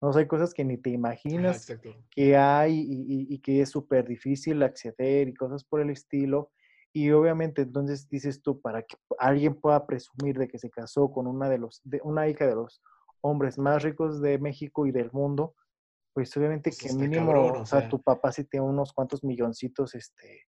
No 0.00 0.10
hay 0.16 0.26
cosas 0.26 0.54
que 0.54 0.64
ni 0.64 0.78
te 0.78 0.88
imaginas 0.88 1.66
que 2.10 2.34
hay 2.34 2.80
y, 2.80 3.26
y, 3.28 3.38
que 3.40 3.60
es 3.60 3.68
súper 3.68 4.08
difícil 4.08 4.62
acceder 4.62 5.28
y 5.28 5.34
cosas 5.34 5.64
por 5.64 5.82
el 5.82 5.90
estilo. 5.90 6.50
Y 6.94 7.10
obviamente 7.10 7.60
entonces 7.60 8.08
dices 8.08 8.40
tú, 8.40 8.58
para 8.58 8.84
que 8.84 8.96
alguien 9.18 9.54
pueda 9.54 9.86
presumir 9.86 10.38
de 10.38 10.48
que 10.48 10.58
se 10.58 10.70
casó 10.70 11.12
con 11.12 11.26
una 11.26 11.50
de 11.50 11.58
los, 11.58 11.82
de 11.84 12.00
una 12.04 12.26
hija 12.26 12.46
de 12.46 12.54
los 12.54 12.80
hombres 13.20 13.58
más 13.58 13.82
ricos 13.82 14.20
de 14.20 14.38
México 14.38 14.86
y 14.86 14.92
del 14.92 15.10
mundo, 15.12 15.54
pues 16.12 16.36
obviamente 16.36 16.70
pues 16.70 16.92
que 16.92 16.98
mínimo, 16.98 17.52
o 17.52 17.66
sea, 17.66 17.88
tu 17.88 18.02
papá 18.02 18.32
sí 18.32 18.44
tiene 18.44 18.66
unos 18.66 18.92
cuantos 18.92 19.22
milloncitos, 19.22 19.94
este, 19.94 20.47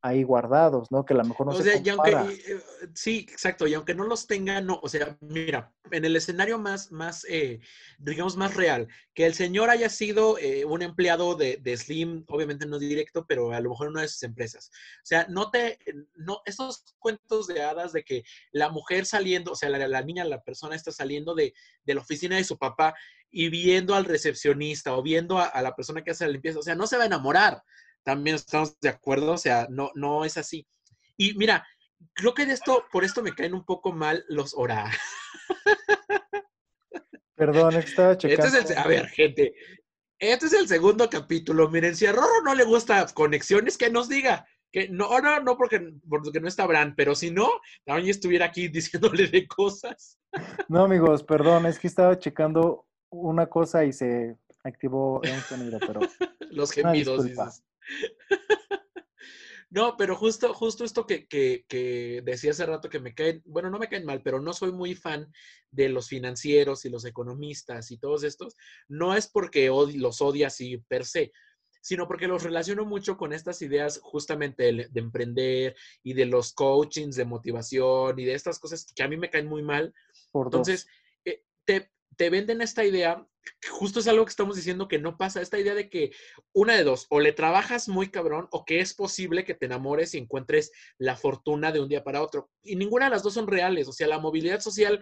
ahí 0.00 0.22
guardados, 0.22 0.90
¿no? 0.90 1.04
Que 1.04 1.14
a 1.14 1.16
lo 1.16 1.24
mejor 1.24 1.46
no 1.46 1.52
o 1.52 1.62
sea, 1.62 1.74
eh, 1.74 2.60
sí, 2.94 3.26
exacto, 3.30 3.66
y 3.66 3.74
aunque 3.74 3.94
no 3.94 4.04
los 4.04 4.26
tenga, 4.26 4.60
no, 4.60 4.78
o 4.82 4.88
sea, 4.88 5.16
mira, 5.20 5.72
en 5.90 6.04
el 6.04 6.14
escenario 6.14 6.58
más, 6.58 6.92
más 6.92 7.26
eh, 7.28 7.60
digamos, 7.98 8.36
más 8.36 8.54
real, 8.54 8.86
que 9.12 9.26
el 9.26 9.34
señor 9.34 9.70
haya 9.70 9.88
sido 9.88 10.38
eh, 10.38 10.64
un 10.64 10.82
empleado 10.82 11.34
de, 11.34 11.76
Slim, 11.76 12.24
obviamente 12.28 12.66
no 12.66 12.78
directo, 12.78 13.26
pero 13.26 13.52
a 13.52 13.60
lo 13.60 13.70
mejor 13.70 13.88
en 13.88 13.92
una 13.94 14.02
de 14.02 14.08
sus 14.08 14.22
empresas. 14.22 14.70
O 15.02 15.06
sea, 15.06 15.26
no 15.28 15.50
te, 15.50 15.78
no, 16.14 16.42
estos 16.44 16.94
cuentos 16.98 17.48
de 17.48 17.62
hadas 17.62 17.92
de 17.92 18.04
que 18.04 18.22
la 18.52 18.68
mujer 18.68 19.04
saliendo, 19.04 19.52
o 19.52 19.56
sea, 19.56 19.68
la, 19.68 20.02
niña, 20.02 20.24
la 20.24 20.42
persona 20.42 20.76
está 20.76 20.92
saliendo 20.92 21.34
de, 21.34 21.54
la 21.84 22.00
oficina 22.00 22.36
de 22.36 22.44
su 22.44 22.56
papá 22.56 22.94
y 23.30 23.48
viendo 23.48 23.94
al 23.94 24.04
recepcionista 24.04 24.94
o 24.94 25.02
viendo 25.02 25.38
a, 25.38 25.46
a 25.46 25.60
la 25.60 25.74
persona 25.74 26.02
que 26.02 26.12
hace 26.12 26.24
la 26.24 26.32
limpieza, 26.32 26.60
o 26.60 26.62
sea, 26.62 26.74
no 26.74 26.86
se 26.86 26.96
va 26.96 27.02
a 27.02 27.06
enamorar 27.06 27.62
también 28.08 28.36
estamos 28.36 28.80
de 28.80 28.88
acuerdo, 28.88 29.32
o 29.32 29.36
sea, 29.36 29.66
no, 29.68 29.90
no 29.94 30.24
es 30.24 30.38
así. 30.38 30.66
Y 31.18 31.34
mira, 31.34 31.66
creo 32.14 32.32
que 32.32 32.46
de 32.46 32.54
esto, 32.54 32.86
por 32.90 33.04
esto 33.04 33.22
me 33.22 33.34
caen 33.34 33.52
un 33.52 33.66
poco 33.66 33.92
mal 33.92 34.24
los 34.28 34.54
ora. 34.56 34.90
Perdón, 37.34 37.74
estaba 37.74 38.16
checando. 38.16 38.46
Este 38.46 38.60
es 38.60 38.70
el, 38.70 38.78
a 38.78 38.86
ver, 38.86 39.08
gente, 39.08 39.54
este 40.18 40.46
es 40.46 40.54
el 40.54 40.66
segundo 40.68 41.10
capítulo. 41.10 41.68
Miren, 41.68 41.94
si 41.94 42.06
a 42.06 42.12
Rorro 42.12 42.40
no 42.42 42.54
le 42.54 42.64
gusta 42.64 43.04
conexiones, 43.12 43.76
que 43.76 43.90
nos 43.90 44.08
diga. 44.08 44.46
Que 44.72 44.88
no, 44.88 45.20
no, 45.20 45.40
no, 45.40 45.58
porque, 45.58 45.92
porque 46.08 46.40
no 46.40 46.48
está 46.48 46.64
Bran, 46.66 46.94
pero 46.96 47.14
si 47.14 47.30
no, 47.30 47.50
también 47.84 48.08
estuviera 48.08 48.46
aquí 48.46 48.68
diciéndole 48.68 49.26
de 49.26 49.46
cosas. 49.46 50.18
No, 50.66 50.84
amigos, 50.84 51.24
perdón, 51.24 51.66
es 51.66 51.78
que 51.78 51.88
estaba 51.88 52.18
checando 52.18 52.86
una 53.10 53.48
cosa 53.48 53.84
y 53.84 53.92
se 53.92 54.38
activó 54.64 55.20
un 55.20 55.40
sonido, 55.46 55.78
pero. 55.78 56.00
Los 56.50 56.72
gemidos, 56.72 57.26
dices. 57.26 57.62
No, 59.70 59.96
pero 59.98 60.16
justo, 60.16 60.54
justo 60.54 60.84
esto 60.84 61.06
que, 61.06 61.26
que, 61.26 62.22
decía 62.24 62.52
hace 62.52 62.64
rato 62.64 62.88
que 62.88 63.00
me 63.00 63.14
caen, 63.14 63.42
bueno, 63.44 63.68
no 63.68 63.78
me 63.78 63.88
caen 63.88 64.06
mal, 64.06 64.22
pero 64.22 64.40
no 64.40 64.54
soy 64.54 64.72
muy 64.72 64.94
fan 64.94 65.30
de 65.70 65.90
los 65.90 66.08
financieros 66.08 66.84
y 66.84 66.88
los 66.88 67.04
economistas 67.04 67.90
y 67.90 67.98
todos 67.98 68.24
estos. 68.24 68.56
No 68.88 69.14
es 69.14 69.28
porque 69.28 69.66
los 69.66 70.22
odia 70.22 70.46
así 70.46 70.78
per 70.88 71.04
se, 71.04 71.32
sino 71.82 72.08
porque 72.08 72.28
los 72.28 72.44
relaciono 72.44 72.86
mucho 72.86 73.18
con 73.18 73.34
estas 73.34 73.60
ideas 73.60 74.00
justamente 74.02 74.72
de, 74.72 74.88
emprender 74.94 75.76
y 76.02 76.14
de 76.14 76.24
los 76.24 76.54
coachings 76.54 77.16
de 77.16 77.26
motivación 77.26 78.18
y 78.18 78.24
de 78.24 78.34
estas 78.34 78.58
cosas 78.58 78.90
que 78.94 79.02
a 79.02 79.08
mí 79.08 79.18
me 79.18 79.28
caen 79.28 79.48
muy 79.48 79.62
mal. 79.62 79.92
Entonces, 80.32 80.86
eh, 81.26 81.42
te, 81.66 81.90
te 82.16 82.30
venden 82.30 82.62
esta 82.62 82.86
idea, 82.86 83.26
justo 83.70 84.00
es 84.00 84.08
algo 84.08 84.24
que 84.24 84.30
estamos 84.30 84.56
diciendo 84.56 84.88
que 84.88 84.98
no 84.98 85.16
pasa, 85.16 85.40
esta 85.40 85.58
idea 85.58 85.74
de 85.74 85.88
que 85.88 86.10
una 86.52 86.74
de 86.74 86.84
dos, 86.84 87.06
o 87.10 87.20
le 87.20 87.32
trabajas 87.32 87.88
muy 87.88 88.10
cabrón 88.10 88.48
o 88.50 88.64
que 88.64 88.80
es 88.80 88.94
posible 88.94 89.44
que 89.44 89.54
te 89.54 89.66
enamores 89.66 90.14
y 90.14 90.18
encuentres 90.18 90.70
la 90.98 91.16
fortuna 91.16 91.72
de 91.72 91.80
un 91.80 91.88
día 91.88 92.04
para 92.04 92.22
otro. 92.22 92.50
Y 92.62 92.76
ninguna 92.76 93.06
de 93.06 93.12
las 93.12 93.22
dos 93.22 93.34
son 93.34 93.46
reales, 93.46 93.88
o 93.88 93.92
sea, 93.92 94.06
la 94.06 94.18
movilidad 94.18 94.60
social 94.60 95.00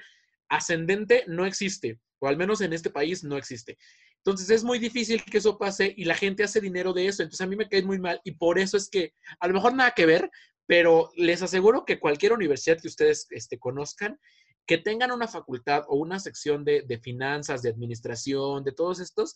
ascendente 0.49 1.25
no 1.27 1.47
existe, 1.47 2.01
o 2.19 2.29
al 2.29 2.37
menos 2.37 2.61
en 2.61 2.73
este 2.73 2.91
país 2.91 3.25
no 3.25 3.37
existe. 3.37 3.79
Entonces 4.19 4.51
es 4.51 4.65
muy 4.65 4.81
difícil 4.81 5.23
que 5.25 5.39
eso 5.39 5.57
pase 5.57 5.95
y 5.97 6.05
la 6.05 6.17
gente 6.17 6.43
hace 6.43 6.61
dinero 6.61 6.93
de 6.93 7.07
eso. 7.07 7.23
Entonces 7.23 7.45
a 7.45 7.49
mí 7.49 7.55
me 7.55 7.69
cae 7.69 7.83
muy 7.83 8.01
mal 8.01 8.21
y 8.25 8.33
por 8.33 8.59
eso 8.59 8.77
es 8.77 8.89
que 8.89 9.13
a 9.39 9.47
lo 9.47 9.55
mejor 9.55 9.75
nada 9.75 9.93
que 9.93 10.05
ver, 10.05 10.31
pero 10.67 11.11
les 11.15 11.43
aseguro 11.43 11.85
que 11.85 12.01
cualquier 12.01 12.33
universidad 12.33 12.81
que 12.81 12.89
ustedes 12.89 13.29
este, 13.31 13.59
conozcan 13.59 14.19
que 14.67 14.79
tengan 14.79 15.13
una 15.13 15.29
facultad 15.29 15.85
o 15.89 15.97
una 15.97 16.19
sección 16.19 16.65
de, 16.65 17.01
finanzas, 17.03 17.63
de 17.63 17.71
administración, 17.71 18.65
de 18.65 18.73
todos 18.73 19.01
estos, 19.01 19.35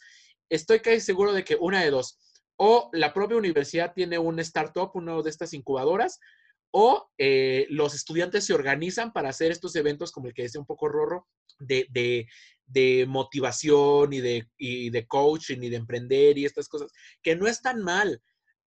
estoy 0.49 0.81
casi 0.81 1.01
seguro 1.01 1.33
de 1.33 1.45
que 1.45 1.57
una 1.57 1.83
de 1.83 1.91
dos, 1.91 2.19
o 2.57 2.91
la 2.93 3.15
propia 3.15 3.39
universidad 3.39 3.93
tiene 3.95 4.19
un 4.19 4.39
startup, 4.41 4.91
una 4.95 5.21
de 5.23 5.31
estas 5.31 5.55
incubadoras, 5.55 6.19
o 6.73 7.11
eh, 7.19 7.67
los 7.71 7.95
estudiantes 7.95 8.45
se 8.45 8.55
organizan 8.55 9.13
para 9.13 9.31
hacer 9.31 9.51
estos 9.51 9.75
eventos, 9.77 10.13
como 10.13 10.29
el 10.29 10.35
que 10.35 10.43
decía 10.43 10.61
un 10.61 10.67
poco 10.67 10.89
Rorro, 10.89 11.27
de, 11.59 12.27
motivación 13.07 14.13
y 14.13 14.21
de, 14.21 14.49
y 14.57 14.91
de 14.91 15.07
coaching 15.07 15.59
y 15.63 15.69
de 15.69 15.77
emprender 15.77 16.39
y 16.39 16.45
estas 16.45 16.69
cosas, 16.69 16.93
que 17.23 17.37
no 17.37 17.47
es 17.47 17.61
tan 17.61 17.83
mal, 17.83 18.23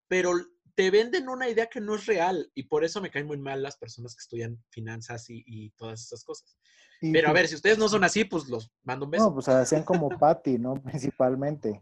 pero 0.07 0.33
te 0.75 0.89
venden 0.91 1.29
una 1.29 1.49
idea 1.49 1.67
que 1.67 1.81
no 1.81 1.95
es 1.95 2.05
real 2.05 2.51
y 2.53 2.63
por 2.63 2.83
eso 2.83 3.01
me 3.01 3.11
caen 3.11 3.27
muy 3.27 3.37
mal 3.37 3.61
las 3.61 3.77
personas 3.77 4.15
que 4.15 4.21
estudian 4.21 4.63
finanzas 4.69 5.25
y, 5.29 5.71
todas 5.71 6.01
esas 6.01 6.23
cosas. 6.23 6.57
Pero 7.01 7.29
a 7.29 7.33
ver, 7.33 7.47
si 7.47 7.55
ustedes 7.55 7.77
no 7.77 7.89
son 7.89 8.03
así, 8.03 8.23
pues 8.23 8.47
los 8.47 8.71
mando 8.83 9.05
un 9.05 9.11
beso. 9.11 9.25
No, 9.25 9.33
pues 9.33 9.49
hacían 9.49 9.83
como 9.83 10.09
Patty, 10.19 10.57
¿no? 10.57 10.75
Principalmente. 10.75 11.81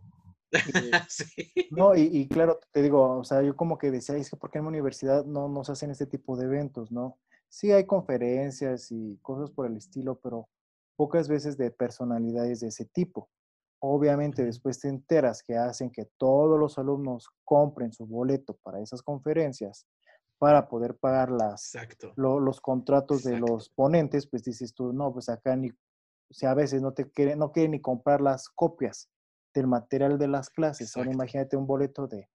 sí. 1.10 1.54
No, 1.70 1.96
y, 1.96 2.28
claro, 2.28 2.60
te 2.72 2.82
digo, 2.82 3.20
o 3.20 3.24
sea, 3.24 3.42
yo 3.42 3.56
como 3.56 3.78
que 3.78 3.92
decía, 3.92 4.16
es 4.16 4.30
que 4.30 4.36
¿por 4.36 4.50
qué 4.50 4.58
en 4.58 4.66
la 4.66 4.70
universidad 4.70 5.26
no 5.26 5.48
nos 5.48 5.70
hacen 5.70 5.92
este 5.92 6.08
tipo 6.08 6.36
de 6.36 6.46
eventos, 6.46 6.92
no? 6.92 7.20
Sí 7.48 7.72
hay 7.72 7.86
conferencias 7.86 8.92
y 8.92 9.18
cosas 9.22 9.52
por 9.52 9.68
el 9.68 9.78
estilo, 9.78 10.20
pero 10.20 10.50
pocas 10.96 11.28
veces 11.28 11.58
de 11.58 11.72
personalidades 11.72 12.62
de 12.62 12.68
ese 12.68 12.86
tipo. 12.86 13.30
Obviamente 13.84 14.46
después 14.46 14.80
te 14.80 14.88
enteras 14.88 15.42
que 15.44 15.58
hacen 15.58 15.90
que 15.90 16.06
todos 16.18 16.60
los 16.60 16.78
alumnos 16.78 17.30
compren 17.44 17.92
su 17.92 18.06
boleto 18.06 18.58
para 18.64 18.80
esas 18.80 19.02
conferencias 19.02 19.88
para 20.38 20.68
poder 20.68 20.96
pagar 20.96 21.30
las, 21.32 21.72
los 22.16 22.62
contratos 22.62 23.24
de 23.24 23.38
los 23.38 23.70
ponentes, 23.70 24.28
pues 24.28 24.44
dices 24.44 24.74
tú, 24.74 24.92
no, 24.92 25.14
pues 25.14 25.30
acá 25.30 25.56
ni, 25.56 25.70
o 25.70 26.34
sea, 26.34 26.52
a 26.52 26.56
veces 26.56 26.82
no 26.82 26.94
te 26.94 27.12
quieren, 27.12 27.38
no 27.38 27.52
quieren 27.52 27.72
ni 27.72 27.82
comprar 27.82 28.22
las 28.22 28.50
copias 28.50 29.10
del 29.54 29.68
material 29.68 30.18
de 30.18 30.28
las 30.28 30.50
clases. 30.50 30.96
Ahora 30.98 31.12
imagínate 31.12 31.58
un 31.58 31.68
boleto 31.68 32.08
de 32.08 32.28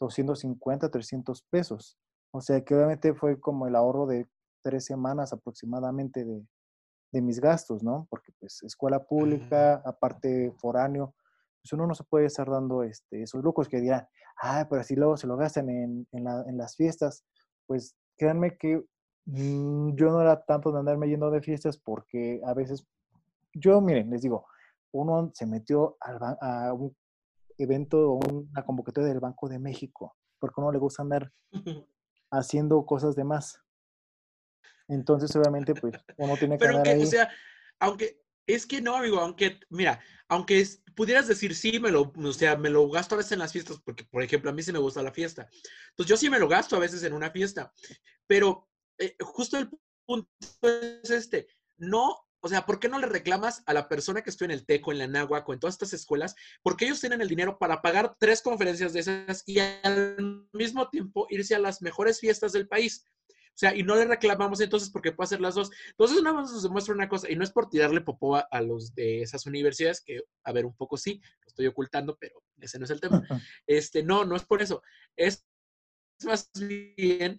250, 0.00 0.90
300 0.90 1.42
pesos. 1.50 1.98
O 2.32 2.40
sea 2.40 2.64
que 2.64 2.74
obviamente 2.74 3.14
fue 3.14 3.38
como 3.38 3.66
el 3.66 3.76
ahorro 3.76 4.06
de 4.06 4.26
tres 4.62 4.84
semanas 4.84 5.32
aproximadamente 5.32 6.24
de, 6.24 6.44
de 7.12 7.20
mis 7.20 7.40
gastos, 7.40 7.82
¿no? 7.82 8.06
Porque 8.10 8.32
pues 8.40 8.62
escuela 8.62 9.04
pública, 9.04 9.82
aparte 9.84 10.52
foráneo, 10.58 11.14
pues 11.62 11.72
uno 11.72 11.86
no 11.86 11.94
se 11.94 12.04
puede 12.04 12.26
estar 12.26 12.50
dando 12.50 12.82
este, 12.82 13.22
esos 13.22 13.42
lucros 13.44 13.68
que 13.68 13.80
dirán, 13.80 14.08
ah, 14.42 14.66
pero 14.68 14.82
si 14.82 14.96
luego 14.96 15.16
se 15.16 15.26
lo 15.26 15.36
gastan 15.36 15.68
en, 15.68 16.08
en, 16.12 16.58
las 16.58 16.74
fiestas, 16.74 17.24
pues 17.66 17.94
créanme 18.16 18.56
que 18.56 18.82
mm, 19.26 19.94
yo 19.94 20.10
no 20.10 20.22
era 20.22 20.42
tanto 20.42 20.72
de 20.72 20.80
andarme 20.80 21.08
yendo 21.08 21.30
de 21.30 21.42
fiestas 21.42 21.78
porque 21.78 22.40
a 22.44 22.54
veces 22.54 22.86
yo, 23.54 23.80
miren, 23.80 24.10
les 24.10 24.22
digo, 24.22 24.46
uno 24.92 25.30
se 25.34 25.46
metió 25.46 25.96
al 26.00 26.18
a 26.40 26.72
un 26.72 26.96
evento 27.58 28.12
o 28.12 28.20
una 28.28 28.64
convocatoria 28.64 29.10
del 29.10 29.20
Banco 29.20 29.48
de 29.48 29.58
México, 29.58 30.16
porque 30.38 30.60
uno 30.60 30.72
le 30.72 30.78
gusta 30.78 31.02
andar 31.02 31.30
haciendo 32.30 32.84
cosas 32.86 33.14
de 33.14 33.24
más. 33.24 33.60
Entonces, 34.92 35.34
obviamente, 35.36 35.74
pues 35.74 35.94
uno 36.16 36.36
tiene 36.36 36.56
que 36.56 36.60
Pero 36.60 36.78
andar 36.78 36.84
que, 36.84 36.92
ahí. 36.92 37.02
o 37.02 37.06
sea, 37.06 37.30
aunque, 37.80 38.20
es 38.46 38.66
que 38.66 38.80
no, 38.80 38.96
amigo, 38.96 39.18
aunque, 39.18 39.58
mira, 39.70 40.00
aunque 40.28 40.60
es- 40.60 40.82
pudieras 40.94 41.26
decir, 41.28 41.54
sí, 41.54 41.80
me 41.80 41.90
lo, 41.90 42.12
o 42.14 42.32
sea, 42.32 42.56
me 42.56 42.70
lo 42.70 42.88
gasto 42.88 43.14
a 43.14 43.18
veces 43.18 43.32
en 43.32 43.38
las 43.38 43.52
fiestas, 43.52 43.80
porque, 43.84 44.04
por 44.04 44.22
ejemplo, 44.22 44.50
a 44.50 44.52
mí 44.52 44.62
sí 44.62 44.72
me 44.72 44.78
gusta 44.78 45.02
la 45.02 45.12
fiesta. 45.12 45.48
Entonces, 45.90 46.08
yo 46.10 46.16
sí 46.16 46.28
me 46.28 46.38
lo 46.38 46.48
gasto 46.48 46.76
a 46.76 46.80
veces 46.80 47.02
en 47.04 47.12
una 47.14 47.30
fiesta, 47.30 47.72
pero 48.26 48.68
eh, 48.98 49.16
justo 49.20 49.58
el 49.58 49.70
punto 50.06 50.28
es 51.02 51.10
este, 51.10 51.46
no, 51.78 52.26
o 52.44 52.48
sea, 52.48 52.66
¿por 52.66 52.80
qué 52.80 52.88
no 52.88 52.98
le 52.98 53.06
reclamas 53.06 53.62
a 53.66 53.72
la 53.72 53.88
persona 53.88 54.22
que 54.22 54.30
estudia 54.30 54.52
en 54.52 54.58
el 54.58 54.66
TECO, 54.66 54.90
en 54.92 54.98
la 54.98 55.06
NAHUAC 55.06 55.48
o 55.48 55.52
en 55.52 55.60
todas 55.60 55.74
estas 55.76 55.92
escuelas? 55.92 56.34
Porque 56.62 56.84
ellos 56.84 57.00
tienen 57.00 57.20
el 57.22 57.28
dinero 57.28 57.56
para 57.56 57.80
pagar 57.80 58.16
tres 58.18 58.42
conferencias 58.42 58.92
de 58.92 59.00
esas 59.00 59.44
y 59.46 59.60
al 59.60 60.48
mismo 60.52 60.88
tiempo 60.88 61.26
irse 61.30 61.54
a 61.54 61.60
las 61.60 61.80
mejores 61.82 62.18
fiestas 62.18 62.52
del 62.52 62.66
país. 62.66 63.06
O 63.54 63.58
sea, 63.62 63.76
y 63.76 63.82
no 63.82 63.94
le 63.96 64.06
reclamamos 64.06 64.60
entonces 64.60 64.90
porque 64.90 65.12
puede 65.12 65.26
hacer 65.26 65.40
las 65.40 65.54
dos. 65.54 65.70
Entonces, 65.90 66.22
nada 66.22 66.36
más 66.40 66.50
nos 66.50 66.62
demuestra 66.62 66.94
una 66.94 67.08
cosa, 67.08 67.30
y 67.30 67.36
no 67.36 67.44
es 67.44 67.50
por 67.52 67.68
tirarle 67.68 68.00
popó 68.00 68.36
a, 68.36 68.40
a 68.50 68.60
los 68.62 68.94
de 68.94 69.22
esas 69.22 69.46
universidades, 69.46 70.00
que, 70.00 70.20
a 70.44 70.52
ver, 70.52 70.64
un 70.64 70.74
poco 70.74 70.96
sí, 70.96 71.20
lo 71.22 71.46
estoy 71.48 71.66
ocultando, 71.66 72.16
pero 72.18 72.42
ese 72.58 72.78
no 72.78 72.86
es 72.86 72.90
el 72.90 73.00
tema. 73.00 73.22
Este, 73.66 74.02
no, 74.02 74.24
no 74.24 74.36
es 74.36 74.44
por 74.44 74.62
eso. 74.62 74.82
Es 75.16 75.44
más 76.24 76.50
bien 76.54 77.38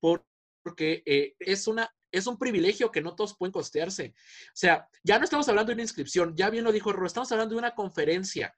por- 0.00 0.24
porque 0.62 1.02
eh, 1.06 1.34
es 1.38 1.66
una 1.66 1.90
es 2.12 2.28
un 2.28 2.38
privilegio 2.38 2.92
que 2.92 3.00
no 3.02 3.16
todos 3.16 3.36
pueden 3.36 3.50
costearse. 3.50 4.14
O 4.16 4.52
sea, 4.54 4.88
ya 5.02 5.18
no 5.18 5.24
estamos 5.24 5.48
hablando 5.48 5.70
de 5.70 5.74
una 5.74 5.82
inscripción, 5.82 6.36
ya 6.36 6.48
bien 6.48 6.62
lo 6.62 6.70
dijo 6.70 6.92
Ro, 6.92 7.06
estamos 7.08 7.32
hablando 7.32 7.54
de 7.56 7.58
una 7.58 7.74
conferencia. 7.74 8.56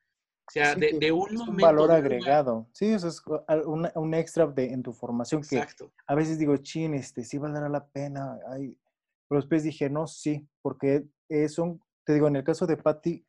O 0.49 0.51
sea, 0.53 0.75
Sí, 0.75 0.81
de, 0.81 0.99
de 0.99 1.13
un 1.13 1.27
es 1.29 1.41
un 1.41 1.47
momento. 1.47 1.67
valor 1.67 1.91
un 1.91 1.97
agregado. 1.97 2.69
Sí, 2.73 2.87
eso 2.87 3.09
es 3.09 3.23
una- 3.67 3.93
un 3.97 4.15
extra 4.15 4.47
de, 4.47 4.73
en 4.73 4.83
tu 4.83 4.93
formación 4.93 5.43
que 5.43 5.57
Exacto. 5.59 5.93
a 6.07 6.15
veces 6.15 6.39
digo, 6.39 6.57
chin, 6.59 6.95
este, 6.95 7.25
sí 7.25 7.37
valdrá 7.39 7.69
la 7.69 7.87
pena. 7.87 8.39
Ay. 8.49 8.79
Pero 9.29 9.41
después 9.41 9.65
dije, 9.65 9.91
no, 9.91 10.07
sí, 10.07 10.49
porque 10.63 11.05
son, 11.49 11.81
te 12.05 12.15
digo, 12.15 12.29
en 12.29 12.37
el 12.37 12.45
caso 12.45 12.67
de 12.67 12.77
Patty, 12.77 13.27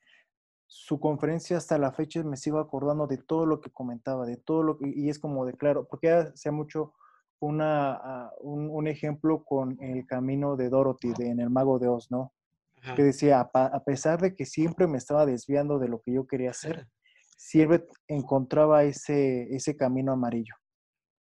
su 0.69 0.99
conferencia 0.99 1.57
hasta 1.57 1.77
la 1.79 1.91
fecha 1.91 2.21
me 2.23 2.37
sigo 2.37 2.59
acordando 2.59 3.07
de 3.07 3.17
todo 3.17 3.45
lo 3.47 3.61
que 3.61 3.71
comentaba, 3.71 4.25
de 4.27 4.37
todo 4.37 4.61
lo 4.63 4.77
que, 4.77 4.89
y 4.93 5.09
es 5.09 5.17
como 5.17 5.45
de 5.45 5.53
claro, 5.53 5.87
porque 5.87 6.11
hace 6.11 6.51
mucho 6.51 6.93
una, 7.39 8.29
un, 8.41 8.69
un 8.69 8.87
ejemplo 8.87 9.43
con 9.43 9.77
el 9.81 10.05
camino 10.05 10.55
de 10.55 10.69
Dorothy 10.69 11.13
de, 11.17 11.29
en 11.29 11.39
El 11.39 11.49
Mago 11.49 11.79
de 11.79 11.87
Oz, 11.87 12.11
¿no? 12.11 12.33
Ajá. 12.81 12.95
Que 12.95 13.03
decía, 13.03 13.49
a, 13.53 13.65
a 13.65 13.83
pesar 13.83 14.19
de 14.21 14.35
que 14.35 14.45
siempre 14.45 14.85
me 14.87 14.97
estaba 14.97 15.25
desviando 15.25 15.79
de 15.79 15.87
lo 15.87 16.01
que 16.01 16.11
yo 16.13 16.27
quería 16.27 16.51
hacer, 16.51 16.87
siempre 17.37 17.85
encontraba 18.07 18.83
ese, 18.83 19.43
ese 19.55 19.77
camino 19.77 20.11
amarillo, 20.11 20.55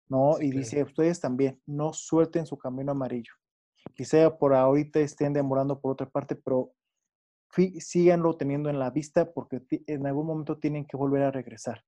¿no? 0.10 0.34
Sí, 0.34 0.48
y 0.48 0.50
claro. 0.52 0.64
dice, 0.64 0.84
ustedes 0.84 1.20
también, 1.20 1.62
no 1.68 1.94
suelten 1.94 2.46
su 2.46 2.58
camino 2.58 2.94
amarillo. 2.94 3.34
Quizá 3.94 4.36
por 4.38 4.54
ahorita 4.54 5.00
estén 5.00 5.34
demorando 5.34 5.80
por 5.80 5.92
otra 5.92 6.10
parte, 6.10 6.36
pero 6.36 6.72
síganlo 7.80 8.38
teniendo 8.38 8.70
en 8.70 8.80
la 8.80 8.92
vista 8.92 9.32
porque 9.32 9.62
en 9.88 10.08
algún 10.08 10.28
momento 10.28 10.58
tienen 10.58 10.86
que 10.86 10.98
volver 10.98 11.24
a 11.24 11.32
regresar. 11.32 11.84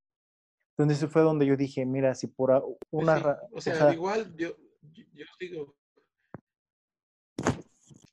Entonces 0.77 1.09
fue 1.09 1.21
donde 1.21 1.45
yo 1.45 1.55
dije, 1.55 1.85
mira, 1.85 2.15
si 2.15 2.27
por 2.27 2.49
Pues 2.89 3.03
una... 3.03 3.17
sí, 3.17 3.23
o 3.53 3.61
sea, 3.61 3.75
sea, 3.75 3.93
igual 3.93 4.35
yo, 4.35 4.49
yo, 4.81 5.05
yo 5.13 5.25
digo. 5.39 5.75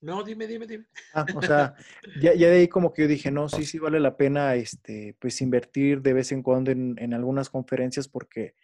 No, 0.00 0.22
dime, 0.22 0.46
dime, 0.46 0.66
dime. 0.66 0.86
Ah, 1.12 1.26
o 1.34 1.42
sea, 1.42 1.74
ya, 2.20 2.32
de 2.32 2.46
ahí 2.46 2.68
como 2.68 2.92
que 2.92 3.02
yo 3.02 3.08
dije, 3.08 3.30
no, 3.30 3.48
sí, 3.48 3.64
sí 3.64 3.78
vale 3.78 3.98
la 3.98 4.16
pena, 4.16 4.54
este, 4.54 5.16
pues 5.20 5.40
invertir 5.40 6.02
de 6.02 6.12
vez 6.12 6.30
en 6.30 6.42
cuando 6.42 6.70
en, 6.70 6.94
en 6.98 7.14
algunas 7.14 7.50
conferencias 7.50 8.06
porque 8.08 8.54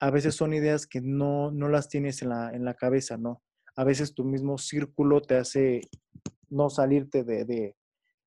a 0.00 0.10
veces 0.10 0.34
son 0.34 0.54
ideas 0.54 0.86
que 0.86 1.00
no, 1.00 1.50
no 1.50 1.68
las 1.68 1.88
tienes 1.88 2.22
en 2.22 2.28
la, 2.28 2.50
en 2.52 2.64
la 2.64 2.74
cabeza, 2.74 3.16
¿no? 3.16 3.42
A 3.76 3.84
veces 3.84 4.14
tu 4.14 4.24
mismo 4.24 4.58
círculo 4.58 5.20
te 5.20 5.36
hace 5.36 5.80
no 6.48 6.70
salirte 6.70 7.24
de, 7.24 7.44
de, 7.44 7.76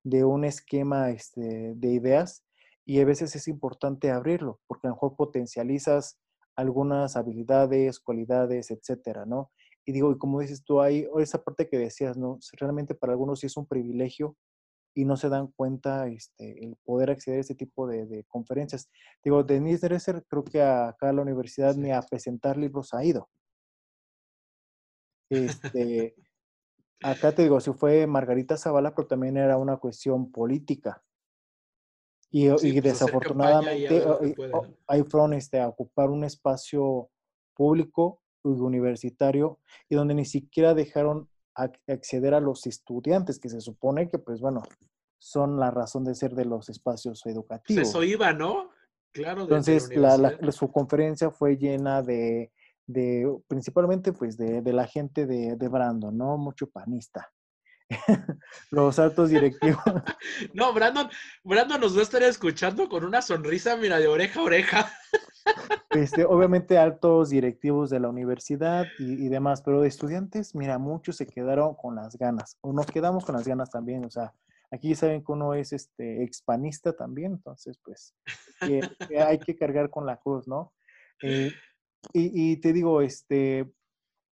de 0.04 0.24
un 0.26 0.44
esquema 0.44 1.10
este, 1.12 1.74
de 1.76 1.88
ideas 1.90 2.44
y 2.86 3.00
a 3.00 3.06
veces 3.06 3.36
es 3.36 3.48
importante 3.48 4.12
abrirlo 4.12 4.60
porque 4.68 4.88
a 4.88 4.90
lo 4.90 4.96
mejor 4.96 5.16
potencializas 5.16 6.20
algunas 6.56 7.16
habilidades, 7.16 8.00
cualidades, 8.00 8.72
etcétera, 8.72 9.26
¿no? 9.26 9.52
Y 9.88 9.94
digo, 9.94 10.12
y 10.12 10.18
como 10.18 10.42
dices 10.42 10.66
tú, 10.66 10.82
hay 10.82 11.08
esa 11.20 11.42
parte 11.42 11.70
que 11.70 11.78
decías, 11.78 12.18
¿no? 12.18 12.40
Realmente 12.60 12.94
para 12.94 13.14
algunos 13.14 13.40
sí 13.40 13.46
es 13.46 13.56
un 13.56 13.66
privilegio 13.66 14.36
y 14.94 15.06
no 15.06 15.16
se 15.16 15.30
dan 15.30 15.48
cuenta 15.48 16.08
este, 16.08 16.62
el 16.66 16.76
poder 16.84 17.10
acceder 17.10 17.38
a 17.38 17.42
este 17.42 17.56
tipo 17.56 17.88
de, 17.88 18.06
de 18.06 18.26
conferencias. 18.26 18.90
Digo, 19.24 19.46
Denise 19.46 19.88
Dresser 19.88 20.26
creo 20.28 20.44
que 20.44 20.62
acá 20.62 21.08
a 21.10 21.14
la 21.14 21.22
universidad 21.22 21.74
ni 21.76 21.94
a 21.94 22.02
presentar 22.02 22.58
libros 22.58 22.94
ha 22.94 23.06
ido. 23.06 23.30
Este, 25.30 26.16
acá 27.02 27.34
te 27.34 27.44
digo, 27.44 27.62
si 27.62 27.72
fue 27.72 28.06
Margarita 28.08 28.58
Zavala, 28.58 28.94
pero 28.94 29.08
también 29.08 29.38
era 29.38 29.56
una 29.58 29.78
cuestión 29.78 30.34
política. 30.34 31.02
Y, 32.30 32.50
Sí, 32.58 32.68
y 32.68 32.82
pues 32.82 32.84
desafortunadamente 32.84 34.04
y- 34.22 34.34
puede, 34.34 34.52
¿no? 34.52 34.68
ahí 34.86 35.04
fueron 35.04 35.32
este, 35.32 35.62
a 35.62 35.70
ocupar 35.70 36.10
un 36.10 36.26
espacio 36.26 37.10
público 37.56 38.22
universitario 38.50 39.60
y 39.90 39.96
donde 39.96 40.14
ni 40.16 40.26
siquiera 40.26 40.74
dejaron 40.74 41.30
ac- 41.56 41.80
acceder 41.88 42.34
a 42.34 42.40
los 42.40 42.66
estudiantes, 42.68 43.40
que 43.40 43.50
se 43.50 43.62
supone 43.62 44.10
que, 44.10 44.20
pues 44.20 44.40
bueno, 44.42 44.64
son 45.20 45.60
la 45.60 45.72
razón 45.72 46.04
de 46.06 46.16
ser 46.16 46.36
de 46.36 46.46
los 46.46 46.70
espacios 46.70 47.22
Pues 47.24 47.36
educativos. 47.36 47.88
eso 47.90 48.04
iba, 48.04 48.34
¿no? 48.34 48.70
Claro, 49.12 49.42
Entonces, 49.42 49.90
la, 49.96 50.38
su 50.52 50.72
conferencia 50.72 51.32
fue 51.32 51.58
llena 51.58 52.04
de, 52.04 52.52
de 52.86 53.36
principalmente, 53.48 54.14
pues, 54.14 54.38
de, 54.38 54.62
de 54.62 54.74
la 54.74 54.86
gente 54.86 55.26
de, 55.26 55.56
de 55.56 55.68
Brandon, 55.68 56.16
¿no? 56.16 56.38
Mucho 56.38 56.70
panista. 56.70 57.34
Los 58.72 59.00
altos 59.00 59.30
directivos. 59.30 59.82
No, 60.54 60.74
Brandon, 60.74 61.10
Brandon 61.44 61.80
nos 61.82 61.96
va 61.96 62.02
a 62.02 62.04
estar 62.04 62.22
escuchando 62.22 62.90
con 62.90 63.04
una 63.04 63.22
sonrisa, 63.22 63.76
mira, 63.78 63.98
de 63.98 64.08
oreja 64.08 64.40
a 64.40 64.44
oreja. 64.44 64.92
Este, 65.92 66.26
obviamente 66.26 66.78
altos 66.78 67.30
directivos 67.30 67.90
de 67.90 68.00
la 68.00 68.10
universidad 68.10 68.86
y, 69.00 69.30
demás, 69.30 69.62
pero 69.62 69.82
de 69.82 69.88
estudiantes, 69.88 70.54
mira, 70.54 70.78
muchos 70.78 71.16
se 71.16 71.26
quedaron 71.26 71.76
con 71.76 71.96
las 71.96 72.18
ganas, 72.18 72.58
o 72.62 72.74
nos 72.74 72.86
quedamos 72.88 73.26
con 73.26 73.36
las 73.36 73.48
ganas 73.48 73.72
también, 73.72 74.06
o 74.06 74.10
sea, 74.10 74.34
aquí 74.70 74.94
saben 74.96 75.24
que 75.24 75.32
uno 75.32 75.54
es 75.54 75.74
este 75.74 76.24
expanista 76.24 76.94
también, 76.94 77.34
entonces 77.34 77.80
pues 77.84 78.14
hay 78.62 79.40
que 79.40 79.56
cargar 79.56 79.90
con 79.90 80.06
la 80.06 80.18
cruz, 80.18 80.48
¿no? 80.48 80.74
Eh, 81.24 81.52
y, 82.14 82.58
te 82.58 82.74
digo, 82.74 83.02
este, 83.02 83.72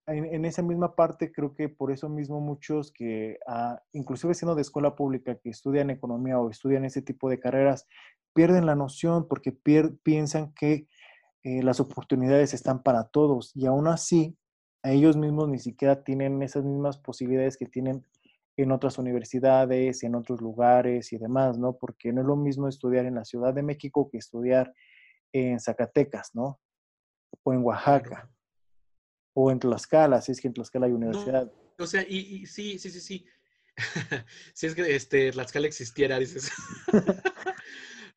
en, 0.07 0.45
esa 0.45 0.61
misma 0.61 0.95
parte 0.95 1.31
creo 1.31 1.55
que 1.55 1.67
por 1.67 1.91
eso 1.91 2.09
mismo 2.09 2.39
muchos 2.41 2.91
que, 2.91 3.39
ah, 3.47 3.81
inclusive 3.91 4.33
siendo 4.33 4.55
de 4.55 4.61
escuela 4.61 4.95
pública, 4.95 5.35
que 5.35 5.49
estudian 5.49 5.89
economía 5.89 6.39
o 6.39 6.49
estudian 6.49 6.85
ese 6.85 7.01
tipo 7.01 7.29
de 7.29 7.39
carreras, 7.39 7.87
pierden 8.33 8.65
la 8.65 8.75
noción 8.75 9.27
porque 9.27 9.51
piensan 10.03 10.53
que 10.53 10.87
eh, 11.45 11.61
las 11.61 11.79
oportunidades 11.79 12.55
están 12.55 12.81
para 12.81 13.03
todos 13.03 13.51
y 13.55 13.67
aún 13.67 13.87
así 13.87 14.35
a 14.81 14.91
ellos 14.91 15.15
mismos 15.15 15.47
ni 15.47 15.59
siquiera 15.59 16.03
tienen 16.03 16.41
esas 16.41 16.63
mismas 16.63 16.97
posibilidades 16.97 17.55
que 17.55 17.67
tienen 17.67 18.03
en 18.57 18.71
otras 18.71 18.97
universidades, 18.97 20.01
en 20.01 20.15
otros 20.15 20.41
lugares 20.41 21.13
y 21.13 21.19
demás, 21.19 21.59
¿no? 21.59 21.77
Porque 21.77 22.11
no 22.11 22.21
es 22.21 22.27
lo 22.27 22.35
mismo 22.35 22.67
estudiar 22.67 23.05
en 23.05 23.13
la 23.13 23.25
Ciudad 23.25 23.53
de 23.53 23.61
México 23.61 24.09
que 24.09 24.17
estudiar 24.17 24.73
en 25.33 25.59
Zacatecas, 25.59 26.33
¿no? 26.33 26.59
O 27.43 27.53
en 27.53 27.63
Oaxaca, 27.63 28.27
o 29.35 29.51
en 29.51 29.59
Tlaxcala, 29.59 30.21
si 30.21 30.31
es 30.31 30.41
que 30.41 30.47
en 30.47 30.55
Tlaxcala 30.55 30.87
hay 30.87 30.93
universidad. 30.93 31.51
O 31.77 31.85
sea, 31.85 32.01
y, 32.01 32.17
y 32.17 32.45
sí, 32.47 32.79
sí, 32.79 32.89
sí, 32.89 33.01
sí. 33.01 33.25
si 34.55 34.65
es 34.65 34.73
que 34.73 34.95
este, 34.95 35.31
Tlaxcala 35.31 35.67
existiera, 35.67 36.17
dices. 36.17 36.51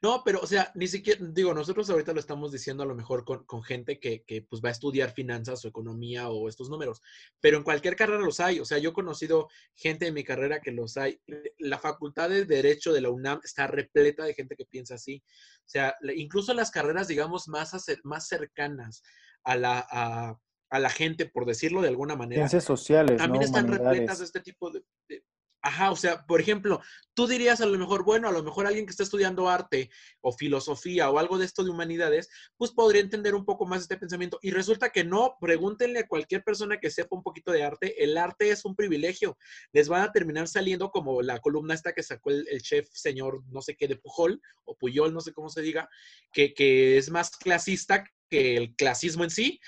no, 0.01 0.23
pero, 0.25 0.41
o 0.41 0.47
sea, 0.47 0.71
ni 0.75 0.87
siquiera, 0.87 1.19
digo, 1.33 1.53
nosotros 1.55 1.91
ahorita 1.91 2.13
lo 2.13 2.21
estamos 2.21 2.53
diciendo 2.53 2.85
a 2.85 2.87
lo 2.87 2.95
mejor 2.95 3.25
con, 3.25 3.45
con 3.45 3.63
gente 3.63 3.99
que, 3.99 4.23
que, 4.23 4.43
pues 4.43 4.63
va 4.65 4.69
a 4.69 4.73
estudiar 4.73 5.11
finanzas 5.13 5.65
o 5.65 5.69
economía 5.69 6.29
o 6.29 6.49
estos 6.49 6.71
números, 6.71 7.03
pero 7.41 7.57
en 7.59 7.65
cualquier 7.65 7.97
carrera 7.97 8.21
los 8.21 8.39
hay. 8.39 8.61
O 8.61 8.65
sea, 8.65 8.79
yo 8.79 8.91
he 8.91 8.93
conocido 8.93 9.49
gente 9.75 10.07
en 10.07 10.15
mi 10.15 10.23
carrera 10.23 10.61
que 10.61 10.71
los 10.71 10.97
hay. 10.97 11.21
La 11.59 11.79
facultad 11.79 12.29
de 12.29 12.45
Derecho 12.45 12.93
de 12.93 13.01
la 13.01 13.11
UNAM 13.11 13.41
está 13.43 13.67
repleta 13.67 14.25
de 14.25 14.35
gente 14.35 14.55
que 14.55 14.67
piensa 14.67 14.95
así. 14.95 15.23
O 15.67 15.69
sea, 15.69 15.95
incluso 16.15 16.55
las 16.55 16.71
carreras, 16.71 17.09
digamos, 17.09 17.49
más, 17.49 17.75
acer- 17.75 18.01
más 18.05 18.29
cercanas 18.29 19.03
a 19.43 19.57
la, 19.57 19.87
a, 19.91 20.39
a 20.71 20.79
la 20.79 20.91
gente, 20.91 21.27
por 21.27 21.45
decirlo 21.45 21.83
de 21.83 21.89
alguna 21.89 22.15
manera, 22.15 22.43
Ciencias 22.43 22.65
sociales, 22.65 23.13
¿no? 23.13 23.25
también 23.25 23.43
están 23.43 23.67
repletas 23.67 24.19
de 24.21 24.25
este 24.27 24.41
tipo 24.41 24.71
de, 24.71 24.85
de- 25.09 25.25
Ajá, 25.61 25.91
o 25.91 25.97
sea, 25.97 26.25
por 26.25 26.41
ejemplo, 26.41 26.81
tú 27.15 27.27
dirías 27.27 27.61
a 27.61 27.67
lo 27.67 27.77
mejor, 27.77 28.05
bueno, 28.05 28.29
a 28.29 28.33
lo 28.33 28.45
mejor 28.45 28.67
alguien 28.67 28.87
que 28.87 28.93
está 28.93 29.03
estudiando 29.03 29.49
arte 29.49 29.91
o 30.21 30.33
filosofía 30.33 31.11
o 31.11 31.19
algo 31.19 31.37
de 31.37 31.47
esto 31.47 31.65
de 31.65 31.71
humanidades, 31.71 32.29
pues 32.57 32.71
podría 32.71 33.03
entender 33.03 33.35
un 33.35 33.45
poco 33.45 33.67
más 33.67 33.83
este 33.83 33.97
pensamiento. 33.97 34.39
Y 34.41 34.53
resulta 34.53 34.91
que 34.91 35.03
no, 35.03 35.37
pregúntenle 35.41 36.01
a 36.01 36.07
cualquier 36.07 36.45
persona 36.45 36.79
que 36.79 36.91
sepa 36.91 37.17
un 37.17 37.25
poquito 37.25 37.51
de 37.51 37.65
arte, 37.65 38.05
el 38.05 38.17
arte 38.17 38.51
es 38.51 38.65
un 38.65 38.77
privilegio. 38.77 39.37
Les 39.73 39.89
van 39.89 40.03
a 40.03 40.13
terminar 40.13 40.47
saliendo 40.47 40.91
como 40.91 41.23
la 41.23 41.41
columna 41.41 41.75
esta 41.75 41.93
que 41.93 42.05
sacó 42.05 42.31
el, 42.31 42.47
chef 42.63 42.89
señor 42.93 43.43
no 43.49 43.61
sé 43.61 43.77
qué 43.77 43.89
de 43.89 43.97
Pujol 43.97 44.41
o 44.65 44.77
Puyol, 44.77 45.13
no 45.13 45.21
sé 45.21 45.33
cómo 45.33 45.49
se 45.49 45.63
diga, 45.63 45.89
que, 46.33 46.55
que 46.55 46.99
es 46.99 47.11
más 47.11 47.37
clasista 47.37 48.05
que 48.31 48.57
el 48.57 48.77
clasismo 48.77 49.25
en 49.25 49.31
sí. 49.31 49.61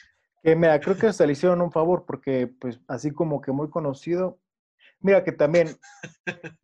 Que 0.43 0.55
mira, 0.55 0.79
creo 0.81 0.97
que 0.97 1.13
se 1.13 1.27
le 1.27 1.33
hicieron 1.33 1.61
un 1.61 1.73
favor 1.73 2.05
porque 2.07 2.47
pues 2.47 2.81
así 2.87 3.11
como 3.11 3.41
que 3.41 3.53
muy 3.53 3.69
conocido, 3.69 4.41
Mira 5.01 5.25
que 5.25 5.33
también, 5.33 5.69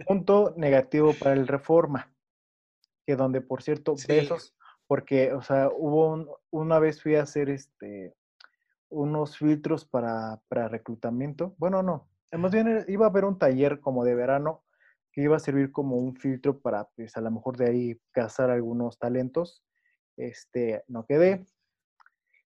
punto 0.07 0.55
negativo 0.57 1.15
para 1.19 1.35
el 1.35 1.49
Reforma, 1.49 2.13
que 3.07 3.17
donde, 3.17 3.41
por 3.41 3.63
cierto, 3.63 3.95
besos, 4.07 4.55
porque, 4.87 5.33
o 5.33 5.43
sea, 5.43 5.69
hubo 5.75 6.41
una 6.51 6.79
vez 6.79 7.03
fui 7.03 7.17
a 7.17 7.23
hacer 7.23 7.49
este 7.51 8.15
unos 8.89 9.37
filtros 9.37 9.85
para, 9.85 10.41
para 10.49 10.69
reclutamiento. 10.69 11.55
Bueno, 11.59 11.83
no, 11.83 12.09
más 12.33 12.53
bien 12.53 12.85
iba 12.89 13.07
a 13.07 13.09
haber 13.09 13.25
un 13.25 13.39
taller 13.39 13.81
como 13.81 14.05
de 14.05 14.15
verano 14.15 14.65
que 15.13 15.23
iba 15.23 15.37
a 15.37 15.41
servir 15.41 15.73
como 15.73 15.97
un 15.97 16.15
filtro 16.15 16.61
para, 16.61 16.89
pues, 16.95 17.17
a 17.17 17.23
lo 17.23 17.31
mejor 17.31 17.57
de 17.57 17.69
ahí 17.69 18.01
cazar 18.13 18.51
algunos 18.51 18.99
talentos. 18.99 19.65
Este, 20.17 20.85
no 20.89 21.07
quedé. 21.07 21.47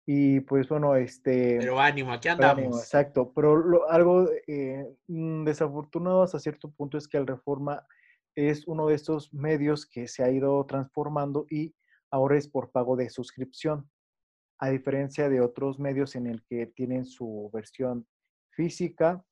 Y 0.05 0.41
pues 0.41 0.69
bueno, 0.69 0.95
este... 0.95 1.57
Pero 1.59 1.79
ánimo, 1.79 2.11
aquí 2.11 2.27
andamos. 2.27 2.79
exacto, 2.79 3.31
pero 3.33 3.89
algo 3.89 4.29
eh, 4.47 4.85
mm, 5.07 5.45
desafortunado 5.45 6.21
hasta 6.21 6.39
cierto 6.39 6.69
punto 6.71 6.97
es 6.97 7.07
que 7.07 7.17
el 7.17 7.25
Reforma 7.25 7.85
es 8.35 8.67
uno 8.67 8.87
de 8.87 8.95
estos 8.95 9.33
medios 9.33 9.85
que 9.85 10.07
se 10.07 10.23
ha 10.23 10.29
ido 10.29 10.63
transformando 10.65 11.47
y 11.49 11.73
ahora 12.11 12.37
es 12.37 12.47
por 12.47 12.71
pago 12.71 12.95
de 12.95 13.09
suscripción, 13.09 13.89
a 14.59 14.69
diferencia 14.69 15.27
de 15.29 15.41
otros 15.41 15.79
medios 15.79 16.15
en 16.15 16.27
el 16.27 16.43
que 16.43 16.67
tienen 16.67 17.05
su 17.05 17.49
versión 17.53 18.07
física 18.51 19.23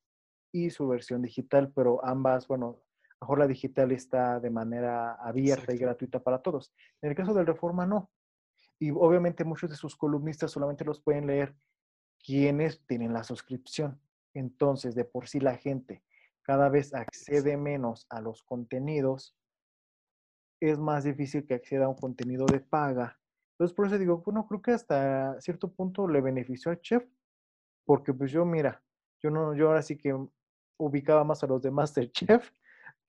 y 0.51 0.69
su 0.69 0.87
versión 0.87 1.21
digital, 1.21 1.71
pero 1.75 2.03
ambas, 2.05 2.47
bueno, 2.47 2.81
mejor 3.21 3.39
la 3.39 3.47
digital 3.47 3.91
está 3.91 4.39
de 4.39 4.49
manera 4.49 5.13
abierta 5.15 5.73
y 5.73 5.77
gratuita 5.77 6.21
para 6.21 6.41
todos. 6.41 6.73
En 7.01 7.09
el 7.09 7.15
caso 7.15 7.33
del 7.33 7.45
Reforma 7.45 7.85
no, 7.85 8.11
y 8.83 8.91
obviamente 8.91 9.45
muchos 9.45 9.69
de 9.69 9.77
sus 9.77 9.95
columnistas 9.95 10.51
solamente 10.51 10.83
los 10.83 10.99
pueden 10.99 11.25
leer 11.25 11.55
quienes 12.19 12.85
tienen 12.85 13.13
la 13.13 13.23
suscripción. 13.23 13.97
Entonces, 14.33 14.93
de 14.93 15.05
por 15.05 15.29
sí 15.29 15.39
la 15.39 15.55
gente 15.55 16.03
cada 16.41 16.67
vez 16.67 16.93
accede 16.93 17.55
menos 17.55 18.05
a 18.09 18.19
los 18.19 18.43
contenidos, 18.43 19.37
es 20.59 20.77
más 20.77 21.05
difícil 21.05 21.45
que 21.45 21.53
acceda 21.53 21.85
a 21.85 21.87
un 21.87 21.95
contenido 21.95 22.45
de 22.45 22.59
paga. 22.59 23.17
Entonces, 23.53 23.73
por 23.73 23.87
eso 23.87 23.97
digo, 23.97 24.17
bueno, 24.17 24.45
creo 24.47 24.61
que 24.61 24.71
hasta 24.71 25.39
cierto 25.39 25.71
punto 25.71 26.05
le 26.05 26.19
benefició 26.19 26.69
a 26.69 26.81
Chef, 26.81 27.05
porque 27.85 28.13
pues 28.13 28.31
yo, 28.31 28.43
mira, 28.43 28.83
yo 29.21 29.29
no, 29.29 29.55
yo 29.55 29.69
ahora 29.69 29.81
sí 29.81 29.97
que 29.97 30.13
ubicaba 30.77 31.23
más 31.23 31.41
a 31.41 31.47
los 31.47 31.61
de 31.61 31.71
Masterchef 31.71 32.51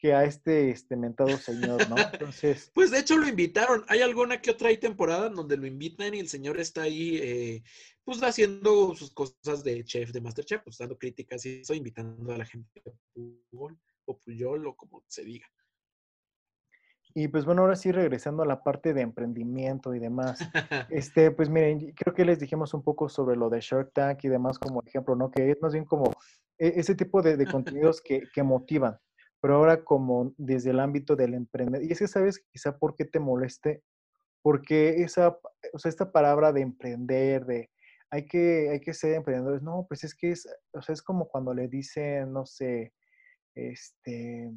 que 0.04 0.12
a 0.12 0.24
este, 0.24 0.68
este 0.68 0.98
mentado 0.98 1.34
señor, 1.38 1.88
¿no? 1.88 1.96
Entonces. 1.96 2.70
Pues 2.74 2.90
de 2.90 2.98
hecho 2.98 3.16
lo 3.16 3.26
invitaron. 3.26 3.86
Hay 3.88 4.02
alguna 4.02 4.38
que 4.38 4.50
otra 4.50 4.68
temporada 4.78 5.28
en 5.28 5.34
donde 5.34 5.56
lo 5.56 5.66
invitan 5.66 6.12
y 6.12 6.18
el 6.18 6.28
señor 6.28 6.60
está 6.60 6.82
ahí, 6.82 7.16
eh, 7.22 7.62
pues 8.04 8.22
haciendo 8.22 8.94
sus 8.94 9.14
cosas 9.14 9.64
de 9.64 9.82
chef, 9.82 10.12
de 10.12 10.20
Masterchef, 10.20 10.60
pues 10.62 10.76
dando 10.76 10.98
críticas 10.98 11.46
y 11.46 11.62
eso, 11.62 11.72
invitando 11.72 12.34
a 12.34 12.36
la 12.36 12.44
gente 12.44 12.82
o 13.54 14.18
Puyol 14.18 14.66
o 14.66 14.76
como 14.76 15.02
se 15.08 15.24
diga. 15.24 15.46
Y 17.14 17.28
pues 17.28 17.46
bueno, 17.46 17.62
ahora 17.62 17.76
sí, 17.76 17.90
regresando 17.90 18.42
a 18.42 18.46
la 18.46 18.62
parte 18.62 18.92
de 18.92 19.00
emprendimiento 19.00 19.94
y 19.94 20.00
demás. 20.00 20.38
este, 20.90 21.30
pues 21.30 21.48
miren, 21.48 21.92
creo 21.92 22.12
que 22.12 22.26
les 22.26 22.38
dijimos 22.38 22.74
un 22.74 22.82
poco 22.82 23.08
sobre 23.08 23.36
lo 23.36 23.48
de 23.48 23.62
Shark 23.62 23.94
Tank 23.94 24.22
y 24.24 24.28
demás 24.28 24.58
como 24.58 24.82
ejemplo, 24.84 25.16
¿no? 25.16 25.30
Que 25.30 25.50
es 25.50 25.62
más 25.62 25.72
bien 25.72 25.86
como 25.86 26.12
e, 26.58 26.74
ese 26.76 26.94
tipo 26.94 27.22
de, 27.22 27.38
de 27.38 27.46
contenidos 27.46 28.02
que, 28.02 28.24
que 28.34 28.42
motivan 28.42 28.98
pero 29.44 29.56
ahora 29.56 29.84
como 29.84 30.32
desde 30.38 30.70
el 30.70 30.80
ámbito 30.80 31.16
del 31.16 31.34
emprendedor. 31.34 31.84
Y 31.84 31.92
es 31.92 31.98
que 31.98 32.08
sabes 32.08 32.42
quizá 32.50 32.78
por 32.78 32.96
qué 32.96 33.04
te 33.04 33.20
moleste, 33.20 33.82
porque 34.40 35.02
esa, 35.02 35.38
o 35.74 35.78
sea, 35.78 35.90
esta 35.90 36.10
palabra 36.10 36.50
de 36.50 36.62
emprender, 36.62 37.44
de 37.44 37.70
hay 38.08 38.24
que, 38.24 38.70
hay 38.70 38.80
que 38.80 38.94
ser 38.94 39.12
emprendedores, 39.12 39.60
no, 39.60 39.84
pues 39.86 40.02
es 40.02 40.14
que 40.14 40.30
es, 40.30 40.48
o 40.72 40.80
sea, 40.80 40.94
es 40.94 41.02
como 41.02 41.28
cuando 41.28 41.52
le 41.52 41.68
dicen, 41.68 42.32
no 42.32 42.46
sé, 42.46 42.94
este, 43.54 44.50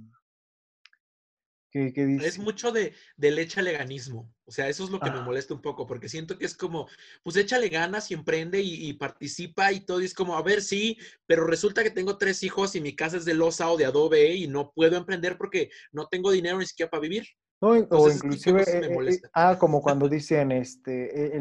es 1.78 2.40
mucho 2.40 2.72
de, 2.72 2.94
del 3.16 3.40
échale 3.40 3.74
ganismo. 3.74 4.34
O 4.46 4.52
sea, 4.52 4.70
eso 4.70 4.86
es 4.86 4.90
lo 4.90 5.00
que 5.00 5.12
me 5.12 5.22
molesta 5.22 5.54
un 5.54 5.62
poco, 5.62 5.86
porque 5.86 6.08
siento 6.08 6.38
que 6.38 6.46
es 6.46 6.56
como, 6.56 6.88
pues 7.24 7.36
échale 7.36 7.70
ganas 7.70 8.10
y 8.12 8.14
emprende 8.14 8.62
y, 8.62 8.94
participa 8.94 9.72
y 9.72 9.82
todo. 9.82 10.02
Y 10.02 10.06
es 10.06 10.14
como, 10.14 10.38
a 10.38 10.42
ver, 10.42 10.62
sí, 10.62 10.98
pero 11.26 11.46
resulta 11.46 11.84
que 11.84 11.92
tengo 11.92 12.18
tres 12.18 12.44
hijos 12.44 12.76
y 12.76 12.82
mi 12.82 12.96
casa 12.96 13.18
es 13.18 13.26
de 13.26 13.34
losa 13.34 13.70
o 13.70 13.78
de 13.78 13.86
adobe 13.86 14.34
y 14.34 14.48
no 14.48 14.72
puedo 14.72 14.96
emprender 14.96 15.38
porque 15.38 15.70
no 15.92 16.08
tengo 16.08 16.32
dinero 16.32 16.58
ni 16.60 16.66
siquiera 16.66 16.90
para 16.90 17.02
vivir. 17.02 17.26
No, 17.60 17.72
o 17.72 18.10
inclusive, 18.12 18.64
me 18.66 19.10
eh, 19.10 19.14
eh, 19.14 19.22
ah, 19.34 19.58
como 19.60 19.82
cuando 19.82 20.08
dicen, 20.10 20.52
este, 20.52 21.34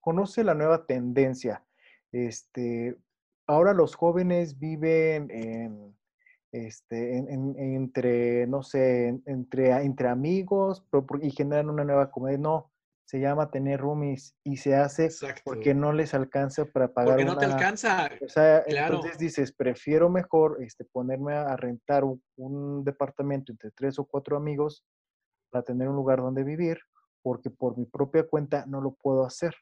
conoce 0.00 0.44
la 0.44 0.54
nueva 0.54 0.84
tendencia. 0.84 1.64
Este, 2.12 2.96
ahora 3.46 3.72
los 3.72 3.94
jóvenes 3.94 4.58
viven 4.58 5.30
en 5.30 5.95
este, 6.64 7.18
entre, 7.18 8.46
no 8.46 8.62
sé, 8.62 9.20
entre, 9.26 9.70
entre 9.82 10.08
amigos 10.08 10.84
y 11.20 11.30
generan 11.30 11.70
una 11.70 11.84
nueva 11.84 12.10
comedia. 12.10 12.38
No, 12.38 12.72
se 13.06 13.20
llama 13.20 13.50
tener 13.50 13.80
roomies 13.80 14.36
y 14.42 14.56
se 14.56 14.74
hace 14.74 15.10
porque 15.44 15.74
no 15.74 15.92
les 15.92 16.12
alcanza 16.12 16.64
para 16.64 16.92
pagar. 16.92 17.14
Porque 17.14 17.24
no 17.24 17.38
te 17.38 17.44
alcanza. 17.44 18.10
O 18.20 18.28
sea, 18.28 18.64
entonces 18.66 19.18
dices, 19.18 19.52
prefiero 19.52 20.10
mejor 20.10 20.58
este, 20.60 20.84
ponerme 20.84 21.34
a 21.34 21.56
rentar 21.56 22.04
un, 22.04 22.22
un, 22.36 22.84
departamento 22.84 23.52
entre 23.52 23.70
tres 23.70 23.98
o 23.98 24.04
cuatro 24.04 24.36
amigos 24.36 24.84
para 25.50 25.64
tener 25.64 25.88
un 25.88 25.94
lugar 25.94 26.18
donde 26.18 26.42
vivir, 26.42 26.78
porque 27.22 27.50
por 27.50 27.78
mi 27.78 27.86
propia 27.86 28.26
cuenta 28.26 28.66
no 28.66 28.80
lo 28.80 28.94
puedo 28.94 29.24
hacer. 29.24 29.54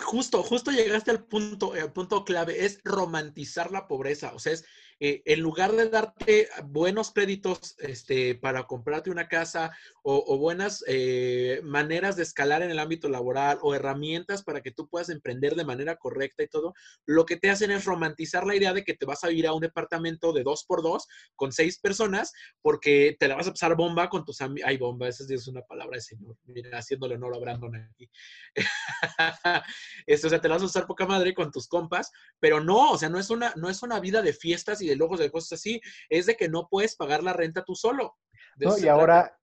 Justo, 0.00 0.42
justo 0.42 0.70
llegaste 0.70 1.10
al 1.10 1.24
punto, 1.24 1.72
al 1.74 1.92
punto 1.92 2.24
clave, 2.24 2.64
es 2.64 2.80
romantizar 2.84 3.70
la 3.70 3.88
pobreza. 3.88 4.32
O 4.34 4.38
sea, 4.38 4.52
es 4.52 4.64
eh, 5.04 5.20
en 5.24 5.40
lugar 5.40 5.72
de 5.72 5.88
darte 5.88 6.48
buenos 6.62 7.10
créditos 7.10 7.74
este, 7.80 8.36
para 8.36 8.68
comprarte 8.68 9.10
una 9.10 9.26
casa 9.26 9.76
o, 10.04 10.38
buenas 10.38 10.84
eh, 10.86 11.60
maneras 11.64 12.14
de 12.14 12.22
escalar 12.22 12.62
en 12.62 12.70
el 12.70 12.78
ámbito 12.78 13.08
laboral 13.08 13.58
o 13.62 13.74
herramientas 13.74 14.44
para 14.44 14.60
que 14.60 14.70
tú 14.70 14.88
puedas 14.88 15.08
emprender 15.08 15.56
de 15.56 15.64
manera 15.64 15.96
correcta 15.96 16.44
y 16.44 16.46
todo, 16.46 16.74
lo 17.04 17.26
que 17.26 17.36
te 17.36 17.50
hacen 17.50 17.72
es 17.72 17.84
romantizar 17.84 18.46
la 18.46 18.54
idea 18.54 18.72
de 18.72 18.84
que 18.84 18.94
te 18.94 19.04
vas 19.04 19.24
a 19.24 19.32
ir 19.32 19.48
a 19.48 19.52
un 19.54 19.62
departamento 19.62 20.32
de 20.32 20.44
dos 20.44 20.64
por 20.64 20.82
dos 20.82 21.08
con 21.34 21.50
seis 21.50 21.80
personas 21.80 22.32
porque 22.60 23.16
te 23.18 23.26
la 23.26 23.34
vas 23.34 23.48
a 23.48 23.50
pasar 23.50 23.74
bomba 23.74 24.08
con 24.08 24.24
tus 24.24 24.40
amigos. 24.40 24.68
Ay, 24.68 24.76
bomba, 24.76 25.08
esa 25.08 25.24
es 25.28 25.48
una 25.48 25.62
palabra 25.62 25.96
de 25.96 26.02
señor. 26.02 26.36
Mira, 26.44 26.78
haciéndole 26.78 27.16
honor 27.16 27.34
a 27.34 27.40
Brandon 27.40 27.74
aquí. 27.74 28.08
Esto, 30.06 30.28
o 30.28 30.30
sea, 30.30 30.40
te 30.40 30.48
la 30.48 30.54
vas 30.54 30.62
a 30.62 30.66
usar 30.66 30.86
poca 30.86 31.06
madre 31.06 31.34
con 31.34 31.50
tus 31.50 31.66
compas, 31.66 32.12
pero 32.38 32.60
no, 32.60 32.92
o 32.92 32.98
sea, 32.98 33.08
no 33.08 33.18
es 33.18 33.30
una, 33.30 33.52
no 33.56 33.68
es 33.68 33.82
una 33.82 33.98
vida 33.98 34.22
de 34.22 34.32
fiestas 34.32 34.80
y 34.80 34.91
de 34.92 34.96
lujos, 34.96 35.18
de 35.18 35.30
cosas 35.30 35.58
así, 35.58 35.80
es 36.08 36.26
de 36.26 36.36
que 36.36 36.48
no 36.48 36.68
puedes 36.70 36.96
pagar 36.96 37.22
la 37.22 37.32
renta 37.32 37.64
tú 37.64 37.74
solo. 37.74 38.16
No, 38.56 38.78
y 38.78 38.88
ahora, 38.88 39.38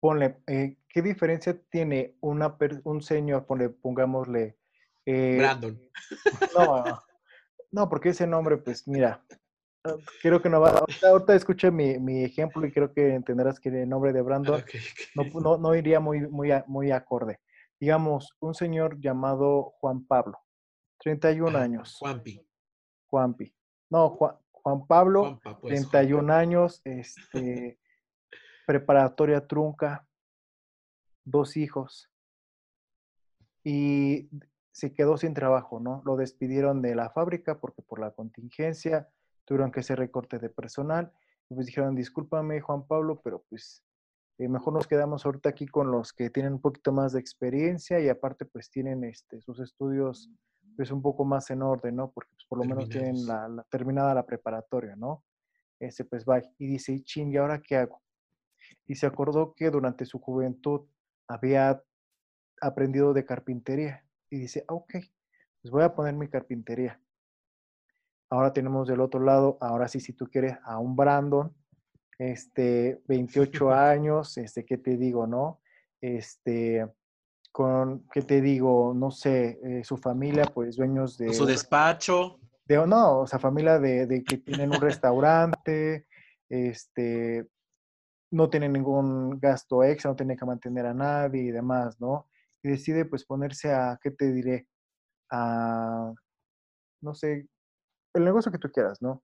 ponle, 0.00 0.38
eh, 0.46 0.76
¿qué 0.88 1.02
diferencia 1.02 1.60
tiene 1.70 2.16
una 2.20 2.56
un 2.84 3.02
señor, 3.02 3.46
ponle, 3.46 3.70
pongámosle... 3.70 4.56
Eh, 5.06 5.36
Brandon. 5.38 5.80
No, 6.56 6.84
no, 7.72 7.88
porque 7.88 8.10
ese 8.10 8.26
nombre, 8.26 8.56
pues 8.56 8.86
mira, 8.88 9.24
creo 10.22 10.42
que 10.42 10.48
no 10.48 10.60
va. 10.60 10.84
Ahorita, 11.02 11.34
escuché 11.34 11.70
mi, 11.70 11.98
mi, 11.98 12.24
ejemplo 12.24 12.66
y 12.66 12.72
creo 12.72 12.92
que 12.92 13.14
entenderás 13.14 13.60
que 13.60 13.68
el 13.68 13.88
nombre 13.88 14.12
de 14.12 14.22
Brandon 14.22 14.62
No, 15.14 15.24
no, 15.40 15.58
no, 15.58 15.74
iría 15.74 16.00
muy, 16.00 16.20
muy, 16.28 16.50
muy 16.66 16.90
acorde. 16.90 17.40
Digamos, 17.78 18.36
un 18.40 18.54
señor 18.54 19.00
llamado 19.00 19.74
Juan 19.80 20.04
Pablo, 20.04 20.38
31 20.98 21.56
años. 21.58 21.96
Juanpi. 21.98 22.46
Juanpi. 23.08 23.54
No, 23.90 24.10
Juan, 24.10 24.36
Juan 24.62 24.86
Pablo, 24.86 25.40
31 25.62 26.26
pues, 26.26 26.36
años, 26.36 26.82
este, 26.84 27.78
preparatoria 28.66 29.46
trunca, 29.46 30.06
dos 31.24 31.56
hijos. 31.56 32.10
Y 33.64 34.30
se 34.72 34.94
quedó 34.94 35.16
sin 35.16 35.34
trabajo, 35.34 35.80
¿no? 35.80 36.02
Lo 36.04 36.16
despidieron 36.16 36.80
de 36.80 36.94
la 36.94 37.10
fábrica 37.10 37.60
porque 37.60 37.82
por 37.82 38.00
la 38.00 38.12
contingencia 38.12 39.08
tuvieron 39.44 39.70
que 39.70 39.80
hacer 39.80 39.98
recorte 39.98 40.38
de 40.38 40.48
personal. 40.48 41.12
Y 41.50 41.54
pues 41.54 41.66
dijeron, 41.66 41.94
discúlpame 41.94 42.60
Juan 42.60 42.86
Pablo, 42.86 43.20
pero 43.22 43.44
pues 43.48 43.84
eh, 44.38 44.48
mejor 44.48 44.72
nos 44.72 44.86
quedamos 44.86 45.26
ahorita 45.26 45.50
aquí 45.50 45.66
con 45.66 45.90
los 45.90 46.12
que 46.12 46.30
tienen 46.30 46.54
un 46.54 46.60
poquito 46.60 46.92
más 46.92 47.12
de 47.12 47.20
experiencia 47.20 48.00
y 48.00 48.08
aparte 48.08 48.46
pues 48.46 48.70
tienen 48.70 49.04
este, 49.04 49.40
sus 49.42 49.60
estudios 49.60 50.30
es 50.78 50.90
un 50.90 51.02
poco 51.02 51.24
más 51.24 51.50
en 51.50 51.62
orden, 51.62 51.96
¿no? 51.96 52.10
Porque 52.10 52.30
pues, 52.34 52.46
por 52.46 52.58
lo 52.58 52.64
menos 52.64 52.88
tienen 52.88 53.26
la, 53.26 53.64
terminada 53.70 54.14
la 54.14 54.26
preparatoria, 54.26 54.96
¿no? 54.96 55.24
ese 55.80 56.04
pues 56.04 56.24
va 56.24 56.42
y 56.58 56.66
dice, 56.66 57.02
ching, 57.02 57.32
¿y 57.32 57.38
ahora 57.38 57.60
qué 57.60 57.76
hago? 57.76 58.02
Y 58.86 58.94
se 58.94 59.06
acordó 59.06 59.54
que 59.54 59.70
durante 59.70 60.04
su 60.04 60.18
juventud 60.18 60.82
había 61.26 61.82
aprendido 62.60 63.12
de 63.14 63.24
carpintería 63.24 64.04
y 64.28 64.40
dice, 64.40 64.64
ah, 64.68 64.74
ok, 64.74 64.92
pues 65.62 65.72
voy 65.72 65.82
a 65.82 65.94
poner 65.94 66.14
mi 66.14 66.28
carpintería. 66.28 67.00
Ahora 68.28 68.52
tenemos 68.52 68.86
del 68.86 69.00
otro 69.00 69.20
lado, 69.20 69.58
ahora 69.60 69.88
sí, 69.88 69.98
si 69.98 70.12
tú 70.12 70.26
quieres, 70.26 70.56
a 70.62 70.78
un 70.78 70.94
Brandon, 70.94 71.52
este, 72.18 73.02
28 73.08 73.70
años, 73.72 74.36
este, 74.36 74.64
¿qué 74.64 74.76
te 74.76 74.96
digo, 74.96 75.26
no? 75.26 75.60
Este, 76.00 76.86
con, 77.52 78.06
¿qué 78.12 78.22
te 78.22 78.40
digo? 78.40 78.94
No 78.94 79.10
sé, 79.10 79.58
eh, 79.62 79.84
su 79.84 79.96
familia, 79.96 80.44
pues 80.44 80.76
dueños 80.76 81.18
de... 81.18 81.32
Su 81.34 81.46
despacho. 81.46 82.38
De, 82.64 82.76
no, 82.86 83.20
o 83.20 83.26
sea, 83.26 83.38
familia 83.38 83.78
de, 83.78 84.06
de 84.06 84.22
que 84.22 84.38
tienen 84.38 84.70
un 84.70 84.80
restaurante, 84.80 86.06
este, 86.48 87.48
no 88.30 88.48
tienen 88.48 88.72
ningún 88.72 89.38
gasto 89.40 89.82
extra, 89.82 90.10
no 90.10 90.16
tienen 90.16 90.36
que 90.36 90.46
mantener 90.46 90.86
a 90.86 90.94
nadie 90.94 91.42
y 91.42 91.50
demás, 91.50 92.00
¿no? 92.00 92.28
Y 92.62 92.68
decide 92.68 93.04
pues 93.04 93.24
ponerse 93.24 93.72
a, 93.72 93.98
¿qué 94.00 94.10
te 94.10 94.32
diré? 94.32 94.68
A, 95.32 96.12
no 97.02 97.14
sé, 97.14 97.48
el 98.14 98.24
negocio 98.24 98.52
que 98.52 98.58
tú 98.58 98.70
quieras, 98.70 99.00
¿no? 99.02 99.22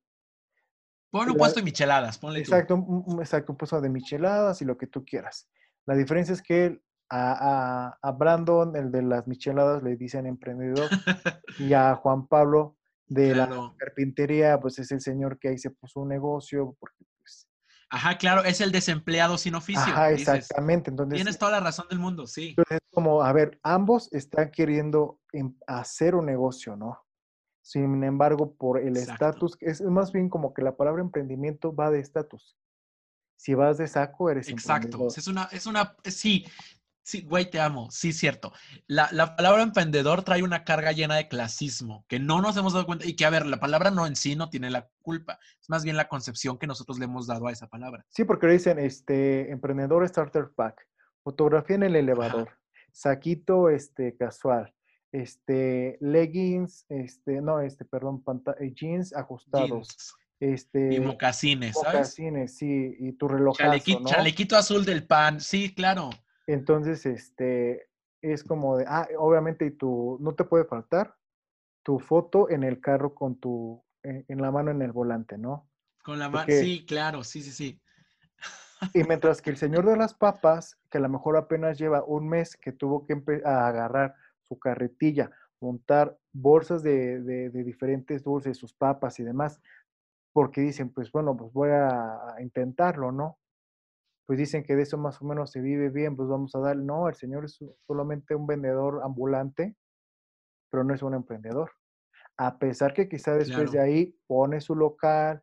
Pon 1.11 1.31
un 1.31 1.37
puesto 1.37 1.61
de 1.61 1.65
micheladas, 1.65 2.19
ponle 2.19 2.41
exacto, 2.41 2.75
Un, 2.75 3.21
exacto, 3.21 3.53
un 3.53 3.59
puesto 3.59 3.81
de 3.81 3.89
micheladas 3.89 4.61
y 4.61 4.65
lo 4.65 4.77
que 4.77 4.87
tú 4.87 5.05
quieras. 5.05 5.49
La 5.87 5.95
diferencia 5.95 6.35
es 6.35 6.43
que 6.43 6.81
a, 7.09 7.99
a, 8.03 8.13
Brandon, 8.13 8.75
el 8.77 8.91
de 8.91 9.03
las 9.03 9.27
micheladas, 9.27 9.83
le 9.83 9.97
dicen 9.97 10.27
emprendedor, 10.27 10.89
y 11.59 11.73
a 11.73 11.95
Juan 11.95 12.27
Pablo 12.27 12.77
de 13.07 13.35
la 13.35 13.73
carpintería, 13.77 14.59
pues 14.61 14.79
es 14.79 14.91
el 14.91 15.01
señor 15.01 15.39
que 15.39 15.49
ahí 15.49 15.59
se 15.59 15.71
puso 15.71 16.01
un 16.01 16.09
negocio, 16.09 16.77
porque 16.81 17.05
pues... 17.21 17.49
Ajá, 17.91 18.19
claro, 18.19 18.43
es 18.45 18.61
el 18.61 18.73
desempleado 18.73 19.39
sin 19.39 19.55
oficio. 19.55 19.83
Ajá, 19.83 20.11
exactamente. 20.11 20.91
Entonces, 20.91 21.15
Tienes 21.15 21.39
toda 21.39 21.53
la 21.53 21.61
razón 21.61 21.87
del 21.89 22.01
mundo, 22.01 22.27
sí. 22.27 22.51
Entonces, 22.51 22.81
como, 22.93 23.23
a 23.23 23.33
ver, 23.33 23.61
ambos 23.63 24.13
están 24.13 24.51
queriendo 24.51 25.21
em, 25.33 25.55
hacer 25.69 26.17
un 26.17 26.27
negocio, 26.27 26.77
¿no? 26.77 27.07
Sin 27.63 28.03
embargo, 28.05 28.55
por 28.55 28.81
el 28.81 28.97
estatus, 28.97 29.57
es 29.61 29.81
más 29.83 30.13
bien 30.13 30.29
como 30.29 30.55
que 30.55 30.63
la 30.63 30.77
palabra 30.77 31.03
emprendimiento 31.03 31.75
va 31.75 31.91
de 31.91 32.01
estatus. 32.01 32.57
Si 33.37 33.55
vas 33.55 33.79
de 33.79 33.87
saco, 33.87 34.31
eres 34.31 34.49
Exacto. 34.49 35.09
Es 35.09 35.27
una, 35.27 35.49
es 35.53 35.67
una, 35.67 35.97
sí, 36.05 36.47
sí, 37.07 37.23
güey, 37.23 37.49
te 37.49 37.61
amo. 37.61 37.89
Sí, 37.91 38.13
cierto. 38.13 38.53
La, 38.89 39.09
la, 39.13 39.37
palabra 39.37 39.63
emprendedor 39.63 40.25
trae 40.25 40.43
una 40.43 40.65
carga 40.65 40.91
llena 40.91 41.15
de 41.15 41.29
clasismo 41.29 42.05
que 42.09 42.19
no 42.19 42.41
nos 42.41 42.57
hemos 42.57 42.73
dado 42.73 42.85
cuenta 42.85 43.07
y 43.07 43.15
que, 43.15 43.25
a 43.25 43.31
ver, 43.31 43.47
la 43.47 43.61
palabra 43.61 43.93
no 43.93 44.07
en 44.07 44.17
sí 44.17 44.35
no 44.35 44.51
tiene 44.51 44.71
la 44.71 44.89
culpa. 45.03 45.39
Es 45.63 45.71
más 45.71 45.85
bien 45.85 45.97
la 45.97 46.09
concepción 46.09 46.59
que 46.59 46.67
nosotros 46.67 46.99
le 46.99 47.05
hemos 47.05 47.29
dado 47.29 47.47
a 47.47 47.53
esa 47.53 47.69
palabra. 47.69 48.05
Sí, 48.11 48.25
porque 48.25 48.49
dicen, 48.49 48.81
este, 48.81 49.53
emprendedor 49.53 50.07
starter 50.09 50.51
pack, 50.55 50.85
fotografía 51.23 51.77
en 51.77 51.85
el 51.85 51.95
elevador, 51.95 52.51
saquito, 52.91 53.71
este, 53.71 54.17
casual, 54.17 54.75
este, 55.13 55.99
leggings, 56.01 56.87
este, 56.89 57.41
no, 57.41 57.61
este, 57.61 57.85
perdón, 57.85 58.23
eh, 58.59 58.73
jeans 58.75 59.15
ajustados. 59.15 60.17
Este, 60.41 60.93
y 60.93 61.01
mocasines, 61.01 61.75
¿sabes? 61.75 61.95
Mocasines, 61.95 62.59
sí, 62.59 62.97
y 62.99 63.13
tu 63.13 63.29
reloj. 63.29 63.57
Chalequito, 63.57 64.57
azul 64.57 64.85
del 64.85 65.07
pan, 65.07 65.41
sí, 65.41 65.73
claro. 65.73 66.11
Entonces, 66.47 67.07
este, 67.07 67.89
es 68.23 68.45
como 68.45 68.77
de, 68.77 68.85
ah, 68.89 69.09
obviamente, 69.19 69.67
y 69.67 69.71
tu, 69.71 70.19
no 70.21 70.35
te 70.35 70.45
puede 70.45 70.65
faltar 70.65 71.17
tu 71.83 71.99
foto 71.99 72.51
en 72.51 72.65
el 72.65 72.81
carro 72.81 73.15
con 73.15 73.39
tu, 73.39 73.83
en, 74.03 74.41
la 74.41 74.51
mano 74.51 74.71
en 74.71 74.83
el 74.83 74.93
volante, 74.93 75.39
¿no? 75.39 75.69
Con 76.03 76.19
la 76.19 76.29
mano, 76.29 76.47
sí, 76.49 76.85
claro, 76.87 77.25
sí, 77.25 77.43
sí, 77.43 77.53
sí. 77.53 77.81
Y 78.93 79.05
mientras 79.05 79.41
que 79.41 79.51
el 79.51 79.57
señor 79.57 79.87
de 79.87 79.97
las 79.97 80.15
papas, 80.15 80.79
que 80.91 80.99
a 80.99 81.01
lo 81.01 81.09
mejor 81.09 81.37
apenas 81.37 81.79
lleva 81.79 82.05
un 82.05 82.29
mes 82.29 82.57
que 82.57 82.73
tuvo 82.73 83.07
que 83.07 83.23
a 83.45 83.67
agarrar 83.67 84.15
su 84.49 84.59
carretilla, 84.59 85.31
montar 85.61 86.19
bolsas 86.33 86.83
de, 86.83 87.51
diferentes 87.51 88.23
dulces, 88.25 88.57
sus 88.57 88.75
papas 88.75 89.19
y 89.19 89.25
demás, 89.25 89.61
porque 90.33 90.61
dicen, 90.61 90.91
pues 90.91 91.11
bueno, 91.11 91.37
pues 91.37 91.53
voy 91.53 91.71
a, 91.71 92.37
intentarlo, 92.41 93.13
¿no? 93.13 93.39
Pues 94.27 94.39
dicen 94.39 94.65
que 94.65 94.75
de 94.75 94.83
eso 94.83 94.99
más 94.99 95.23
o 95.23 95.25
menos 95.25 95.53
se 95.53 95.61
vive 95.61 95.89
bien, 95.89 96.17
pues 96.17 96.29
vamos 96.29 96.55
a 96.55 96.59
dar, 96.59 96.77
no, 96.77 97.09
el 97.09 97.15
señor 97.15 97.45
es 97.45 97.59
solamente 97.87 98.35
un 98.35 98.47
vendedor 98.47 99.01
ambulante, 99.05 99.77
pero 100.71 100.83
no 100.83 100.95
es 100.95 101.03
un 101.03 101.15
emprendedor. 101.15 101.71
A 102.37 102.59
pesar 102.59 102.93
que 102.93 103.09
quizá 103.09 103.35
después 103.35 103.71
de 103.73 103.81
ahí 103.81 104.19
pone 104.27 104.61
su 104.61 104.75
local, 104.75 105.43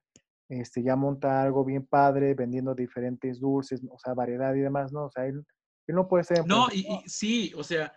este, 0.49 0.83
ya 0.83 0.95
monta 0.95 1.41
algo 1.41 1.63
bien 1.63 1.87
padre, 1.87 2.35
vendiendo 2.35 2.75
diferentes 2.75 3.39
dulces, 3.39 3.81
o 3.89 3.97
sea, 3.97 4.13
variedad 4.13 4.53
y 4.53 4.59
demás, 4.59 4.91
¿no? 4.91 5.05
O 5.05 5.09
sea, 5.09 5.25
él, 5.25 5.43
no 5.87 6.07
puede 6.07 6.25
ser... 6.25 6.45
No, 6.45 6.67
y, 6.71 6.85
sí, 7.07 7.51
o 7.55 7.63
sea, 7.63 7.91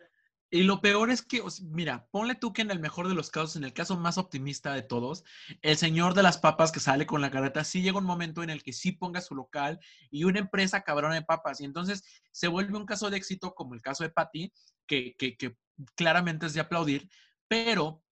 y 0.51 0.63
lo 0.63 0.81
peor 0.81 1.11
es 1.11 1.23
que, 1.23 1.43
mira, 1.63 2.07
ponle 2.11 2.37
tú 2.37 2.53
que 2.53 2.63
en 2.63 2.71
el 2.71 2.79
mejor 2.79 3.09
de 3.09 3.15
los 3.15 3.31
casos, 3.31 3.57
en 3.57 3.65
el 3.65 3.73
caso 3.73 3.97
más 3.97 4.17
optimista 4.17 4.73
de 4.75 4.83
todos, 4.83 5.25
el 5.63 5.77
señor 5.77 6.15
de 6.15 6.23
las 6.23 6.39
papas 6.39 6.71
que 6.71 6.79
sale 6.79 7.05
con 7.05 7.21
la 7.21 7.31
carreta, 7.31 7.65
sí 7.65 7.83
llega 7.83 7.99
un 7.99 8.05
momento 8.05 8.43
en 8.43 8.51
el 8.51 8.63
que 8.63 8.73
sí 8.73 8.93
ponga 8.93 9.21
su 9.21 9.35
local 9.35 9.81
y 10.11 10.25
una 10.25 10.39
empresa 10.39 10.83
cabrona 10.83 11.15
de 11.15 11.23
papas. 11.23 11.61
Y 11.61 11.65
entonces 11.65 12.05
se 12.31 12.47
vuelve 12.47 12.77
un 12.77 12.87
caso 12.87 13.11
de 13.11 13.17
éxito 13.17 13.55
como 13.55 13.75
el 13.75 13.83
caso 13.83 14.05
de 14.05 14.11
Patty, 14.11 14.53
que, 14.87 15.17
que, 15.19 15.37
que 15.37 15.57
claramente 15.97 16.47
es 16.47 16.55
de 16.55 16.61
aplaudir, 16.61 17.09
pero 17.49 18.05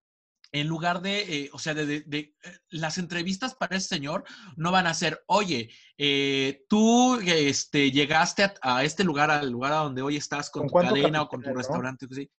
en 0.54 0.68
lugar 0.68 1.02
de, 1.02 1.20
eh, 1.22 1.50
o 1.52 1.58
sea, 1.58 1.74
de, 1.74 2.04
eh, 2.12 2.32
las 2.70 2.98
entrevistas 2.98 3.56
para 3.56 3.76
ese 3.76 3.88
señor 3.88 4.22
no 4.56 4.70
van 4.70 4.86
a 4.86 4.94
ser, 4.94 5.24
oye, 5.26 5.68
eh, 5.98 6.64
tú 6.68 7.18
este, 7.18 7.90
llegaste 7.90 8.48
a, 8.62 8.84
este 8.84 9.02
lugar, 9.02 9.32
al 9.32 9.50
lugar 9.50 9.72
a 9.72 9.78
donde 9.78 10.02
hoy 10.02 10.16
estás 10.16 10.50
con, 10.50 10.68
tu 10.68 10.72
cadena 10.72 11.22
o 11.22 11.28
con 11.28 11.42
tu 11.42 11.52
restaurante. 11.52 12.06
¿sí? 12.08 12.30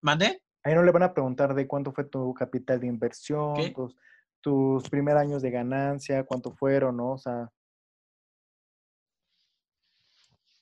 ¿Mande? 0.00 0.42
Ahí 0.64 0.74
no 0.74 0.82
le 0.82 0.90
van 0.90 1.02
a 1.02 1.12
preguntar 1.12 1.54
de 1.54 1.66
cuánto 1.66 1.92
fue 1.92 2.04
tu 2.04 2.32
capital 2.32 2.80
de 2.80 2.86
inversión, 2.86 3.74
tus, 3.74 3.94
tus 4.40 4.88
primeros 4.88 5.20
años 5.20 5.42
de 5.42 5.50
ganancia, 5.50 6.24
cuánto 6.24 6.52
fueron, 6.52 6.96
¿no? 6.96 7.12
O 7.12 7.18
sea, 7.18 7.50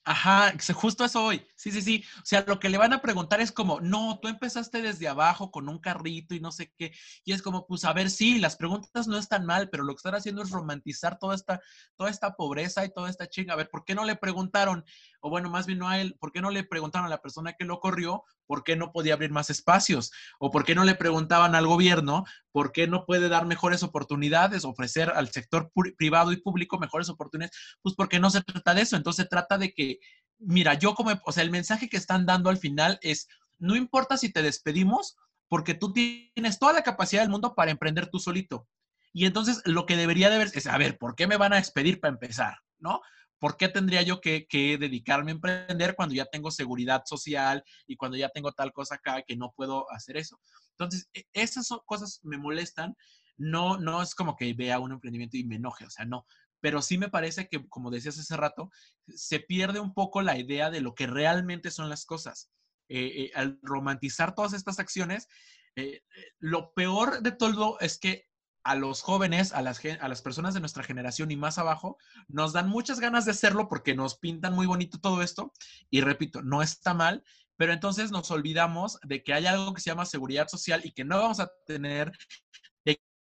Ajá, 0.09 0.53
justo 0.73 1.03
eso 1.03 1.21
hoy. 1.21 1.45
Sí, 1.57 1.69
sí, 1.69 1.81
sí. 1.81 2.01
O 2.19 2.25
sea, 2.25 2.45
lo 2.47 2.59
que 2.61 2.69
le 2.69 2.77
van 2.77 2.93
a 2.93 3.01
preguntar 3.01 3.41
es 3.41 3.51
como, 3.51 3.81
no, 3.81 4.19
tú 4.21 4.29
empezaste 4.29 4.81
desde 4.81 5.09
abajo 5.09 5.51
con 5.51 5.67
un 5.67 5.79
carrito 5.79 6.33
y 6.33 6.39
no 6.39 6.53
sé 6.53 6.71
qué. 6.77 6.93
Y 7.25 7.33
es 7.33 7.41
como, 7.41 7.67
pues 7.67 7.83
a 7.83 7.91
ver, 7.91 8.09
sí, 8.09 8.39
las 8.39 8.55
preguntas 8.55 9.07
no 9.09 9.17
están 9.17 9.45
mal, 9.45 9.69
pero 9.69 9.83
lo 9.83 9.93
que 9.93 9.97
están 9.97 10.15
haciendo 10.15 10.41
es 10.43 10.49
romantizar 10.49 11.19
toda 11.19 11.35
esta, 11.35 11.59
toda 11.97 12.09
esta 12.09 12.35
pobreza 12.37 12.85
y 12.85 12.93
toda 12.93 13.09
esta 13.09 13.27
chinga. 13.27 13.51
A 13.51 13.57
ver, 13.57 13.69
¿por 13.69 13.83
qué 13.83 13.95
no 13.95 14.05
le 14.05 14.15
preguntaron? 14.15 14.85
O 15.19 15.29
bueno, 15.29 15.49
más 15.49 15.65
bien 15.65 15.79
no 15.79 15.87
a 15.89 15.99
él, 15.99 16.15
¿por 16.19 16.31
qué 16.31 16.41
no 16.41 16.51
le 16.51 16.63
preguntaron 16.63 17.07
a 17.07 17.09
la 17.09 17.21
persona 17.21 17.53
que 17.53 17.65
lo 17.65 17.79
corrió 17.79 18.23
por 18.45 18.63
qué 18.63 18.75
no 18.75 18.91
podía 18.91 19.13
abrir 19.13 19.31
más 19.31 19.49
espacios? 19.49 20.11
¿O 20.39 20.51
por 20.51 20.63
qué 20.63 20.75
no 20.75 20.83
le 20.83 20.95
preguntaban 20.95 21.55
al 21.55 21.67
gobierno 21.67 22.25
por 22.51 22.71
qué 22.71 22.87
no 22.87 23.05
puede 23.05 23.29
dar 23.29 23.45
mejores 23.45 23.83
oportunidades, 23.83 24.65
ofrecer 24.65 25.09
al 25.09 25.29
sector 25.29 25.71
privado 25.97 26.31
y 26.31 26.37
público 26.37 26.79
mejores 26.79 27.09
oportunidades? 27.09 27.57
Pues 27.81 27.95
porque 27.95 28.19
no 28.19 28.29
se 28.29 28.41
trata 28.41 28.73
de 28.73 28.81
eso. 28.81 28.95
Entonces 28.95 29.23
se 29.23 29.29
trata 29.29 29.57
de 29.57 29.73
que 29.73 29.99
mira, 30.39 30.73
yo 30.75 30.93
como, 30.95 31.11
o 31.25 31.31
sea, 31.31 31.43
el 31.43 31.51
mensaje 31.51 31.89
que 31.89 31.97
están 31.97 32.25
dando 32.25 32.49
al 32.49 32.57
final 32.57 32.99
es, 33.01 33.27
no 33.57 33.75
importa 33.75 34.17
si 34.17 34.31
te 34.31 34.41
despedimos, 34.41 35.17
porque 35.47 35.73
tú 35.73 35.93
tienes 35.93 36.59
toda 36.59 36.73
la 36.73 36.83
capacidad 36.83 37.21
del 37.21 37.31
mundo 37.31 37.55
para 37.55 37.71
emprender 37.71 38.07
tú 38.07 38.19
solito. 38.19 38.67
Y 39.13 39.25
entonces 39.25 39.61
lo 39.65 39.85
que 39.85 39.95
debería 39.95 40.29
de 40.29 40.37
ver 40.37 40.51
es, 40.53 40.67
a 40.67 40.77
ver, 40.77 40.97
¿por 40.97 41.15
qué 41.15 41.27
me 41.27 41.37
van 41.37 41.53
a 41.53 41.57
despedir 41.57 41.99
para 41.99 42.13
empezar? 42.13 42.57
¿No? 42.79 43.01
¿Por 43.39 43.57
qué 43.57 43.69
tendría 43.69 44.01
yo 44.01 44.21
que, 44.21 44.47
dedicarme 44.79 45.31
a 45.31 45.35
emprender 45.35 45.95
cuando 45.95 46.15
ya 46.15 46.25
tengo 46.25 46.51
seguridad 46.51 47.03
social 47.05 47.63
y 47.85 47.95
cuando 47.95 48.17
ya 48.17 48.29
tengo 48.29 48.51
tal 48.51 48.73
cosa 48.73 48.95
acá 48.95 49.21
que 49.21 49.35
no 49.35 49.53
puedo 49.55 49.91
hacer 49.91 50.17
eso? 50.17 50.39
Entonces, 50.71 51.09
e, 51.13 51.25
esas 51.33 51.69
cosas 51.85 52.19
me 52.23 52.37
molestan. 52.37 52.95
No, 53.37 53.77
no 53.77 54.01
es 54.01 54.15
como 54.15 54.35
que 54.35 54.51
vea 54.53 54.79
un 54.79 54.91
emprendimiento 54.91 55.37
y 55.37 55.43
me 55.43 55.57
enoje, 55.57 55.85
o 55.85 55.89
sea, 55.91 56.05
no, 56.05 56.25
pero 56.59 56.81
sí 56.81 56.97
me 56.97 57.09
parece 57.09 57.47
que, 57.47 57.67
como 57.69 57.91
decías 57.91 58.17
hace 58.17 58.35
rato, 58.35 58.71
se 59.07 59.39
pierde 59.39 59.79
un 59.79 59.93
poco 59.93 60.21
la 60.21 60.37
idea 60.37 60.69
de 60.69 60.81
lo 60.81 60.95
que 60.95 61.07
realmente 61.07 61.71
son 61.71 61.89
las 61.89 62.05
cosas. 62.05 62.49
Eh, 62.89 63.25
eh, 63.25 63.31
al 63.35 63.59
romantizar 63.61 64.33
todas 64.33 64.53
estas 64.53 64.79
acciones, 64.79 65.27
eh, 65.75 66.01
lo 66.39 66.73
peor 66.73 67.21
de 67.21 67.31
todo 67.31 67.79
es 67.79 67.99
que 67.99 68.25
a 68.67 68.75
los 68.75 69.01
jóvenes, 69.01 69.53
a 69.53 69.61
las, 69.61 69.81
a 69.85 70.07
las 70.09 70.21
personas 70.21 70.53
de 70.53 70.59
nuestra 70.59 70.83
generación 70.83 71.31
y 71.31 71.37
más 71.37 71.57
abajo, 71.57 71.97
nos 72.27 72.51
dan 72.51 72.67
muchas 72.67 72.99
ganas 72.99 73.23
de 73.23 73.31
hacerlo 73.31 73.69
porque 73.69 73.95
nos 73.95 74.17
pintan 74.17 74.53
muy 74.53 74.67
bonito 74.67 74.99
todo 74.99 75.21
esto. 75.21 75.53
Y 75.89 76.01
repito, 76.01 76.41
no 76.41 76.61
está 76.61 76.93
mal, 76.93 77.23
pero 77.55 77.71
entonces 77.71 78.11
nos 78.11 78.29
olvidamos 78.29 78.99
de 79.03 79.23
que 79.23 79.33
hay 79.33 79.45
algo 79.45 79.73
que 79.73 79.79
se 79.79 79.89
llama 79.89 80.05
seguridad 80.05 80.49
social 80.49 80.81
y 80.83 80.91
que 80.91 81.05
no 81.05 81.17
vamos 81.17 81.39
a 81.39 81.49
tener 81.65 82.11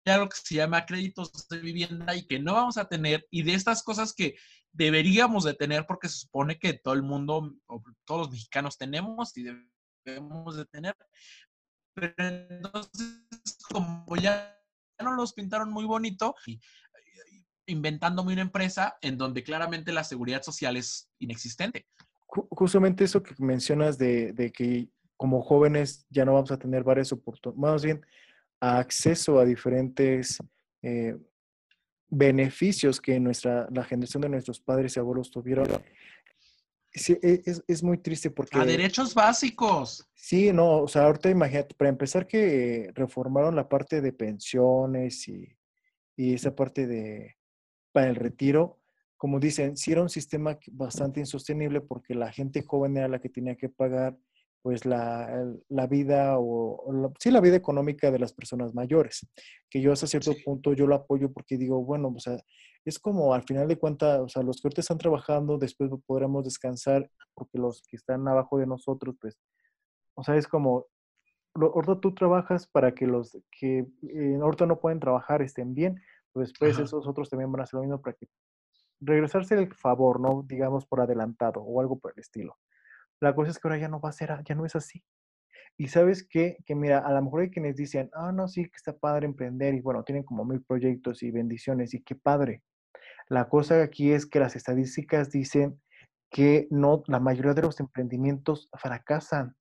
algo 0.05 0.29
que 0.29 0.37
se 0.37 0.57
llama 0.57 0.85
créditos 0.85 1.49
de 1.49 1.61
vivienda 1.61 2.15
y 2.15 2.27
que 2.27 2.39
no 2.39 2.55
vamos 2.55 2.77
a 2.77 2.89
tener, 2.89 3.27
y 3.31 3.43
de 3.43 3.55
estas 3.55 3.83
cosas 3.83 4.13
que 4.13 4.35
deberíamos 4.73 5.45
de 5.45 5.55
tener 5.55 5.87
porque 5.87 6.09
se 6.09 6.19
supone 6.19 6.59
que 6.59 6.75
todo 6.75 6.95
el 6.95 7.03
mundo, 7.03 7.55
o 7.67 7.83
todos 8.05 8.23
los 8.23 8.31
mexicanos 8.33 8.77
tenemos 8.77 9.37
y 9.37 9.47
debemos 10.05 10.57
de 10.57 10.67
tener. 10.67 10.97
Pero 11.95 12.15
entonces, 12.19 13.23
como 13.71 14.17
ya 14.17 14.59
no 15.03 15.15
los 15.15 15.33
pintaron 15.33 15.71
muy 15.71 15.85
bonito, 15.85 16.35
y, 16.47 16.61
inventándome 17.67 18.33
una 18.33 18.43
empresa 18.43 18.97
en 19.01 19.17
donde 19.17 19.43
claramente 19.43 19.93
la 19.93 20.05
seguridad 20.05 20.43
social 20.43 20.77
es 20.77 21.09
inexistente. 21.19 21.87
Justamente 22.27 23.05
eso 23.05 23.23
que 23.23 23.35
mencionas 23.39 23.99
de, 23.99 24.33
de 24.33 24.51
que 24.51 24.89
como 25.17 25.43
jóvenes 25.43 26.07
ya 26.11 26.25
no 26.25 26.35
vamos 26.35 26.51
a 26.51 26.59
tener 26.59 26.83
varias 26.83 27.13
oportunidades, 27.13 27.61
más 27.61 27.85
bien 27.85 28.05
acceso 28.59 29.39
a 29.39 29.45
diferentes 29.45 30.39
eh, 30.83 31.17
beneficios 32.09 33.01
que 33.01 33.19
nuestra, 33.19 33.69
la 33.73 33.85
generación 33.85 34.23
de 34.23 34.29
nuestros 34.29 34.61
padres 34.61 34.97
y 34.97 35.01
abuelos 35.01 35.31
tuvieron. 35.31 35.67
E, 36.95 37.43
es, 37.47 37.65
es, 37.67 37.83
muy 37.83 37.99
triste 37.99 38.31
porque... 38.31 38.59
A 38.59 38.65
derechos 38.65 39.15
básicos. 39.15 40.07
Sí, 40.15 40.53
no, 40.53 40.83
o 40.83 40.89
sea, 40.89 41.05
ahorita 41.05 41.31
imagínate, 41.31 41.75
para 41.75 41.89
empezar 41.89 42.27
que 42.27 42.91
reformaron 42.95 43.57
la 43.57 43.69
parte 43.69 44.01
de 44.01 44.13
pensiones 44.13 45.27
y, 45.27 45.57
y 46.17 46.35
esa 46.35 46.55
parte 46.55 46.87
de, 46.87 47.37
para 47.93 48.09
el 48.09 48.17
retiro, 48.17 48.81
como 49.17 49.41
dicen, 49.41 49.77
sí 49.77 49.93
era 49.93 50.03
un 50.03 50.11
sistema 50.11 50.59
bastante 50.73 51.21
insostenible 51.21 51.81
porque 51.81 52.15
la 52.15 52.33
gente 52.33 52.63
joven 52.63 52.97
era 52.97 53.09
la 53.09 53.21
que 53.21 53.29
tenía 53.29 53.57
que 53.57 53.69
pagar 53.69 54.19
pues 54.63 54.87
la, 54.87 55.45
la 55.69 55.87
vida 55.89 56.37
o, 56.39 57.13
sí 57.19 57.31
la 57.31 57.41
vida 57.41 57.57
económica 57.57 58.11
de 58.11 58.21
las 58.21 58.33
personas 58.33 58.75
mayores, 58.75 59.29
que 59.69 59.81
yo 59.81 59.93
hasta 59.93 60.07
cierto 60.07 60.33
punto 60.45 60.73
yo 60.73 60.87
lo 60.87 60.95
apoyo 60.95 61.33
porque 61.33 61.59
digo, 61.59 61.85
bueno, 61.85 62.13
o 62.15 62.21
sea, 62.21 62.37
es 62.85 62.99
como 62.99 63.35
al 63.35 63.43
final 63.43 63.69
de 63.69 63.77
cuentas, 63.77 64.21
o 64.21 64.29
sea, 64.29 64.43
los 64.43 64.61
que 64.61 64.69
ahorita 64.69 64.81
están 64.81 64.99
trabajando, 64.99 65.59
después 65.59 65.91
podremos 66.07 66.45
descansar 66.45 67.11
porque 67.35 67.59
los 67.59 67.83
que 67.83 67.97
están 67.97 68.27
abajo 68.29 68.59
de 68.59 68.67
nosotros, 68.67 69.17
pues, 69.21 69.37
o 70.15 70.23
sea, 70.23 70.37
es 70.37 70.47
como, 70.47 70.87
ahorita 71.55 72.01
tú 72.01 72.15
trabajas 72.15 72.67
para 72.69 72.95
que 72.95 73.07
los 73.07 73.37
que 73.51 73.87
eh, 74.03 74.39
ahorita 74.41 74.67
no 74.67 74.79
pueden 74.79 75.01
trabajar 75.01 75.43
estén 75.43 75.75
bien, 75.75 76.01
pues 76.33 76.49
después 76.49 76.79
esos 76.79 77.07
otros 77.07 77.29
también 77.29 77.51
van 77.53 77.61
a 77.61 77.65
hacer 77.65 77.79
lo 77.79 77.83
mismo 77.83 78.01
para 78.01 78.17
que 78.17 78.27
regresarse 79.01 79.55
el 79.55 79.75
favor, 79.75 80.21
¿no? 80.21 80.45
Digamos 80.47 80.87
por 80.87 81.01
adelantado 81.01 81.61
o 81.61 81.81
algo 81.81 81.99
por 81.99 82.13
el 82.13 82.21
estilo. 82.21 82.57
La 83.23 83.37
cosa 83.37 83.53
es 83.53 83.59
que 83.59 83.69
ahora 83.69 83.79
ya 83.79 83.89
no 83.89 84.01
va 84.01 84.09
a 84.09 84.13
ser, 84.13 84.31
ya 84.45 84.57
no 84.57 84.67
es 84.67 84.75
así. 84.75 85.05
Y 85.79 85.89
sabes 85.89 86.27
qué? 86.29 86.57
Que 86.67 86.75
mira, 86.75 86.99
a 86.99 87.13
lo 87.13 87.23
mejor 87.23 87.43
hay 87.43 87.51
quienes 87.51 87.77
dicen, 87.77 88.11
ah, 88.15 88.33
no, 88.33 88.49
sí, 88.49 88.65
que 88.65 88.77
está 88.77 88.99
padre 88.99 89.27
emprender 89.27 89.75
y 89.75 89.81
bueno, 89.81 90.03
tienen 90.03 90.25
como 90.25 90.45
mil 90.45 90.61
proyectos 90.63 91.23
y 91.23 91.31
bendiciones 91.31 91.95
y 91.95 92.03
qué 92.03 92.17
padre. 92.17 92.65
La 93.29 93.49
cosa 93.49 93.81
aquí 93.81 94.11
es 94.13 94.27
que 94.27 94.41
las 94.41 94.57
estadísticas 94.57 95.31
dicen 95.31 95.81
que 96.31 96.67
no, 96.71 97.05
la 97.07 97.21
mayoría 97.21 97.55
de 97.55 97.63
los 97.63 97.79
emprendimientos 97.79 98.69
fracasan. 98.75 99.55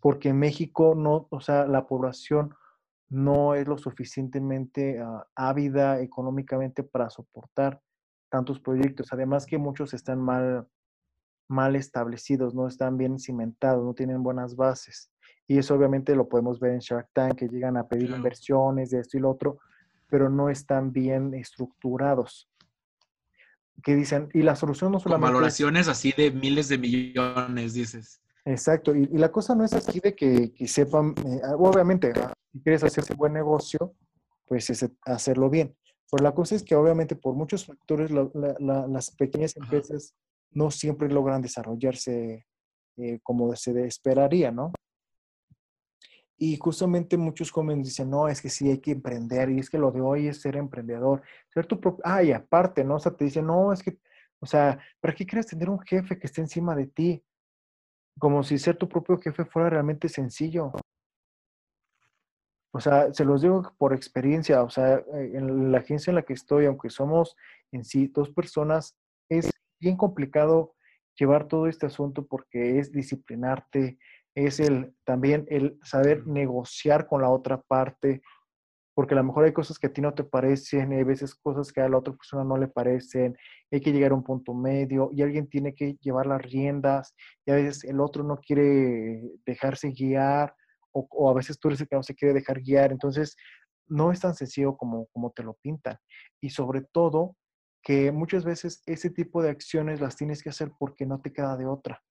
Porque 0.00 0.28
en 0.28 0.38
México 0.38 0.94
no, 0.94 1.26
o 1.30 1.40
sea, 1.40 1.66
la 1.66 1.88
población 1.88 2.54
no 3.08 3.56
es 3.56 3.66
lo 3.66 3.78
suficientemente 3.78 5.00
ah, 5.00 5.26
ávida 5.34 6.00
económicamente 6.00 6.84
para 6.84 7.10
soportar 7.10 7.80
tantos 8.30 8.60
proyectos. 8.60 9.12
Además 9.12 9.44
que 9.44 9.58
muchos 9.58 9.92
están 9.92 10.20
mal, 10.20 10.68
mal 11.48 11.76
establecidos, 11.76 12.54
no 12.54 12.68
están 12.68 12.96
bien 12.96 13.18
cimentados, 13.18 13.84
no 13.84 13.94
tienen 13.94 14.22
buenas 14.22 14.54
bases. 14.54 15.10
Y 15.46 15.58
eso 15.58 15.74
obviamente 15.74 16.14
lo 16.14 16.28
podemos 16.28 16.60
ver 16.60 16.72
en 16.72 16.80
Shark 16.80 17.08
Tank, 17.12 17.36
que 17.36 17.48
llegan 17.48 17.76
a 17.76 17.88
pedir 17.88 18.10
inversiones 18.10 18.90
de 18.90 19.00
esto 19.00 19.16
y 19.16 19.20
lo 19.20 19.30
otro, 19.30 19.58
pero 20.08 20.28
no 20.28 20.50
están 20.50 20.92
bien 20.92 21.34
estructurados. 21.34 22.48
Que 23.82 23.94
dicen, 23.94 24.28
y 24.34 24.42
la 24.42 24.56
solución 24.56 24.92
no 24.92 25.00
solamente... 25.00 25.26
Con 25.26 25.34
valoraciones 25.34 25.88
así 25.88 26.12
de 26.12 26.30
miles 26.30 26.68
de 26.68 26.78
millones, 26.78 27.72
dices. 27.72 28.20
Exacto, 28.44 28.94
y, 28.94 29.06
la 29.06 29.30
cosa 29.30 29.54
no 29.54 29.64
es 29.64 29.72
así 29.72 30.00
de 30.00 30.14
que, 30.14 30.52
sepan, 30.66 31.14
eh, 31.24 31.40
ah, 31.44 31.54
obviamente, 31.56 32.12
ah, 32.16 32.32
si 32.52 32.60
quieres 32.60 32.82
hacer 32.82 33.04
ese 33.04 33.14
buen 33.14 33.32
negocio, 33.32 33.94
pues 34.46 34.68
es 34.70 34.86
hacerlo 35.04 35.48
bien. 35.48 35.74
Pero 36.10 36.24
la 36.24 36.34
cosa 36.34 36.54
es 36.54 36.62
que 36.62 36.74
obviamente 36.74 37.14
por 37.14 37.34
muchos 37.34 37.66
factores 37.66 38.10
las 38.10 39.10
pequeñas 39.10 39.54
empresas 39.56 40.14
no 40.50 40.70
siempre 40.70 41.08
logran 41.08 41.42
desarrollarse 41.42 42.46
eh, 42.96 43.18
como 43.22 43.54
se 43.56 43.86
esperaría, 43.86 44.50
¿no? 44.50 44.72
Y 46.36 46.56
justamente 46.56 47.16
muchos 47.16 47.50
jóvenes 47.50 47.86
dicen, 47.86 48.10
no, 48.10 48.28
es 48.28 48.40
que 48.40 48.48
sí 48.48 48.70
hay 48.70 48.78
que 48.78 48.92
emprender, 48.92 49.50
y 49.50 49.58
es 49.58 49.68
que 49.70 49.78
lo 49.78 49.90
de 49.90 50.00
hoy 50.00 50.28
es 50.28 50.40
ser 50.40 50.56
emprendedor, 50.56 51.22
ser 51.48 51.66
tu 51.66 51.80
propio, 51.80 52.02
ah, 52.04 52.22
y 52.22 52.32
aparte, 52.32 52.84
¿no? 52.84 52.96
O 52.96 52.98
sea, 53.00 53.12
te 53.12 53.24
dicen, 53.24 53.46
no, 53.46 53.72
es 53.72 53.82
que, 53.82 53.98
o 54.40 54.46
sea, 54.46 54.78
¿para 55.00 55.14
qué 55.14 55.26
quieres 55.26 55.46
tener 55.46 55.68
un 55.68 55.80
jefe 55.80 56.18
que 56.18 56.26
esté 56.28 56.40
encima 56.40 56.76
de 56.76 56.86
ti? 56.86 57.24
como 58.18 58.42
si 58.42 58.58
ser 58.58 58.76
tu 58.76 58.88
propio 58.88 59.18
jefe 59.18 59.44
fuera 59.44 59.70
realmente 59.70 60.08
sencillo. 60.08 60.72
O 62.72 62.80
sea, 62.80 63.12
se 63.14 63.24
los 63.24 63.42
digo 63.42 63.74
por 63.78 63.94
experiencia, 63.94 64.62
o 64.62 64.70
sea, 64.70 64.96
eh, 64.96 65.32
en 65.34 65.72
la 65.72 65.78
agencia 65.78 66.10
en 66.10 66.16
la 66.16 66.22
que 66.22 66.34
estoy, 66.34 66.66
aunque 66.66 66.90
somos 66.90 67.36
en 67.72 67.84
sí 67.84 68.08
dos 68.08 68.30
personas, 68.30 68.96
es 69.28 69.50
bien 69.80 69.96
complicado 69.96 70.74
llevar 71.18 71.48
todo 71.48 71.66
este 71.66 71.86
asunto 71.86 72.26
porque 72.26 72.78
es 72.78 72.92
disciplinarte, 72.92 73.98
es 74.34 74.60
el 74.60 74.94
también 75.04 75.46
el 75.48 75.78
saber 75.82 76.26
negociar 76.26 77.06
con 77.06 77.22
la 77.22 77.30
otra 77.30 77.60
parte, 77.60 78.22
porque 78.94 79.14
a 79.14 79.18
lo 79.18 79.24
mejor 79.24 79.44
hay 79.44 79.52
cosas 79.52 79.78
que 79.78 79.88
a 79.88 79.92
ti 79.92 80.00
no 80.00 80.14
te 80.14 80.24
parecen, 80.24 80.92
hay 80.92 81.04
veces 81.04 81.34
cosas 81.34 81.72
que 81.72 81.80
a 81.80 81.88
la 81.88 81.98
otra 81.98 82.14
persona 82.14 82.44
no 82.44 82.56
le 82.56 82.68
parecen, 82.68 83.36
hay 83.70 83.80
que 83.80 83.92
llegar 83.92 84.12
a 84.12 84.14
un 84.14 84.24
punto 84.24 84.54
medio 84.54 85.10
y 85.12 85.22
alguien 85.22 85.48
tiene 85.48 85.74
que 85.74 85.96
llevar 86.00 86.26
las 86.26 86.42
riendas 86.42 87.14
y 87.46 87.50
a 87.50 87.54
veces 87.54 87.84
el 87.84 88.00
otro 88.00 88.24
no 88.24 88.38
quiere 88.38 89.22
dejarse 89.46 89.90
guiar 89.90 90.54
o, 90.92 91.30
a 91.30 91.34
veces 91.34 91.58
tú 91.58 91.68
eres 91.68 91.80
el 91.80 91.88
que 91.88 91.96
no 91.96 92.02
se 92.02 92.14
quiere 92.14 92.34
dejar 92.34 92.60
guiar, 92.60 92.90
entonces 92.90 93.36
no 93.86 94.10
es 94.10 94.20
tan 94.20 94.34
sencillo 94.34 94.76
como, 94.76 95.06
como 95.12 95.30
te 95.30 95.42
lo 95.42 95.54
pintan. 95.62 95.96
Y 96.40 96.50
sobre 96.50 96.82
todo 96.82 97.36
que 97.82 98.12
muchas 98.12 98.44
veces 98.44 98.82
ese 98.86 99.10
tipo 99.10 99.42
de 99.42 99.50
acciones 99.50 100.00
las 100.00 100.16
tienes 100.16 100.42
que 100.42 100.50
hacer 100.50 100.72
porque 100.78 101.06
no 101.06 101.20
te 101.20 101.32
queda 101.32 101.56
de 101.56 101.66
otra. 101.66 102.02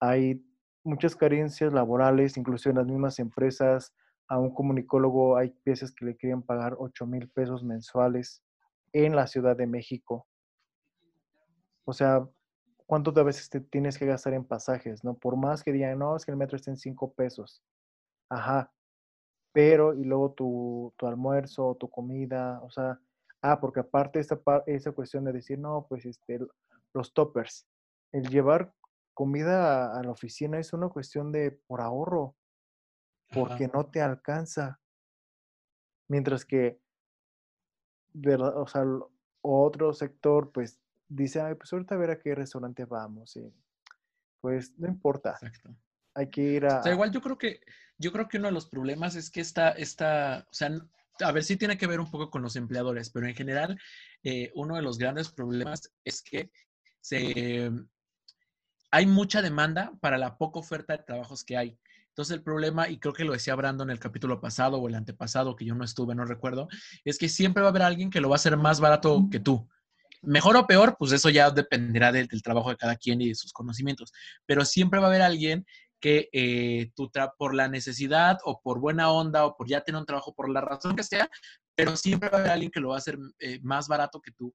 Hay 0.00 0.44
muchas 0.84 1.16
carencias 1.16 1.72
laborales, 1.72 2.36
incluso 2.36 2.70
en 2.70 2.76
las 2.76 2.86
mismas 2.86 3.18
empresas, 3.18 3.94
a 4.28 4.38
un 4.38 4.52
comunicólogo 4.52 5.36
hay 5.36 5.54
veces 5.64 5.92
que 5.92 6.04
le 6.04 6.16
quieren 6.16 6.42
pagar 6.42 6.76
8 6.78 7.06
mil 7.06 7.28
pesos 7.30 7.62
mensuales 7.62 8.42
en 8.92 9.14
la 9.14 9.26
Ciudad 9.26 9.56
de 9.56 9.66
México. 9.66 10.26
O 11.84 11.92
sea, 11.92 12.26
¿cuánto 12.86 13.12
de 13.12 13.22
veces 13.22 13.48
te 13.48 13.60
tienes 13.60 13.98
que 13.98 14.06
gastar 14.06 14.34
en 14.34 14.44
pasajes? 14.44 15.04
¿No? 15.04 15.14
Por 15.14 15.36
más 15.36 15.62
que 15.62 15.72
digan, 15.72 15.98
no, 15.98 16.16
es 16.16 16.24
que 16.24 16.32
el 16.32 16.36
metro 16.36 16.56
está 16.56 16.70
en 16.70 16.76
5 16.76 17.14
pesos. 17.14 17.62
Ajá. 18.28 18.72
Pero, 19.52 19.94
y 19.94 20.04
luego 20.04 20.32
tu, 20.32 20.92
tu 20.96 21.06
almuerzo, 21.06 21.76
tu 21.76 21.88
comida, 21.88 22.60
o 22.62 22.70
sea, 22.70 23.00
ah, 23.52 23.60
porque 23.60 23.80
aparte 23.80 24.20
esta, 24.20 24.40
esa 24.66 24.92
cuestión 24.92 25.24
de 25.24 25.32
decir, 25.32 25.58
no, 25.58 25.86
pues 25.88 26.04
este, 26.06 26.40
los 26.92 27.12
toppers, 27.12 27.66
el 28.12 28.28
llevar 28.28 28.72
comida 29.14 29.98
a 29.98 30.02
la 30.02 30.10
oficina 30.10 30.58
es 30.58 30.72
una 30.72 30.88
cuestión 30.88 31.32
de 31.32 31.52
por 31.66 31.80
ahorro 31.80 32.36
porque 33.32 33.68
no 33.68 33.86
te 33.86 34.00
alcanza. 34.00 34.80
Mientras 36.08 36.44
que, 36.44 36.80
o 38.14 38.66
sea, 38.68 38.84
otro 39.40 39.92
sector, 39.92 40.52
pues, 40.52 40.78
dice, 41.08 41.40
ay, 41.40 41.54
pues 41.54 41.72
ahorita 41.72 41.94
a 41.94 41.98
ver 41.98 42.10
a 42.10 42.18
qué 42.18 42.34
restaurante 42.34 42.84
vamos. 42.84 43.36
Y, 43.36 43.52
pues 44.40 44.78
no 44.78 44.86
importa. 44.86 45.38
Hay 46.14 46.30
que 46.30 46.42
ir 46.42 46.66
a. 46.66 46.80
O 46.80 46.82
sea, 46.82 46.92
igual 46.92 47.10
yo 47.10 47.20
creo 47.20 47.36
que, 47.36 47.60
yo 47.98 48.12
creo 48.12 48.28
que 48.28 48.38
uno 48.38 48.48
de 48.48 48.54
los 48.54 48.68
problemas 48.68 49.16
es 49.16 49.30
que 49.30 49.40
esta, 49.40 49.70
esta, 49.70 50.46
o 50.50 50.54
sea, 50.54 50.70
a 51.20 51.32
ver 51.32 51.44
si 51.44 51.56
tiene 51.56 51.78
que 51.78 51.86
ver 51.86 52.00
un 52.00 52.10
poco 52.10 52.30
con 52.30 52.42
los 52.42 52.56
empleadores, 52.56 53.10
pero 53.10 53.26
en 53.26 53.34
general, 53.34 53.78
eh, 54.22 54.50
uno 54.54 54.76
de 54.76 54.82
los 54.82 54.98
grandes 54.98 55.30
problemas 55.30 55.92
es 56.04 56.22
que 56.22 56.50
hay 58.90 59.06
mucha 59.06 59.42
demanda 59.42 59.92
para 60.00 60.18
la 60.18 60.38
poca 60.38 60.58
oferta 60.58 60.96
de 60.96 61.02
trabajos 61.02 61.44
que 61.44 61.56
hay. 61.56 61.78
Entonces 62.16 62.34
el 62.34 62.42
problema, 62.42 62.88
y 62.88 62.98
creo 62.98 63.12
que 63.12 63.24
lo 63.24 63.34
decía 63.34 63.54
Brandon 63.54 63.90
en 63.90 63.92
el 63.92 64.00
capítulo 64.00 64.40
pasado 64.40 64.78
o 64.78 64.88
el 64.88 64.94
antepasado, 64.94 65.54
que 65.54 65.66
yo 65.66 65.74
no 65.74 65.84
estuve, 65.84 66.14
no 66.14 66.24
recuerdo, 66.24 66.66
es 67.04 67.18
que 67.18 67.28
siempre 67.28 67.60
va 67.60 67.68
a 67.68 67.70
haber 67.70 67.82
alguien 67.82 68.08
que 68.08 68.22
lo 68.22 68.30
va 68.30 68.36
a 68.36 68.40
hacer 68.40 68.56
más 68.56 68.80
barato 68.80 69.28
que 69.30 69.38
tú. 69.38 69.68
Mejor 70.22 70.56
o 70.56 70.66
peor, 70.66 70.96
pues 70.98 71.12
eso 71.12 71.28
ya 71.28 71.50
dependerá 71.50 72.12
del, 72.12 72.28
trabajo 72.42 72.70
de 72.70 72.76
cada 72.78 72.96
quien 72.96 73.20
y 73.20 73.28
de 73.28 73.34
sus 73.34 73.52
conocimientos, 73.52 74.12
pero 74.46 74.64
siempre 74.64 74.98
va 74.98 75.06
a 75.06 75.08
haber 75.10 75.20
alguien 75.20 75.66
que 76.00 76.28
eh, 76.32 76.90
tú 76.94 77.10
por 77.38 77.54
la 77.54 77.68
necesidad 77.68 78.38
o 78.44 78.60
por 78.60 78.80
buena 78.80 79.10
onda 79.10 79.46
o 79.46 79.56
por 79.56 79.68
ya 79.68 79.82
tener 79.82 80.00
un 80.00 80.06
trabajo, 80.06 80.34
por 80.34 80.50
la 80.50 80.60
razón 80.60 80.96
que 80.96 81.02
sea, 81.02 81.28
pero 81.76 81.96
siempre 81.96 82.30
va 82.30 82.38
a 82.38 82.40
haber 82.40 82.52
alguien 82.52 82.70
que 82.70 82.80
lo 82.80 82.88
va 82.88 82.96
a 82.96 82.98
hacer 82.98 83.18
eh, 83.38 83.60
más 83.62 83.86
barato 83.86 84.20
que 84.20 84.32
tú. 84.32 84.54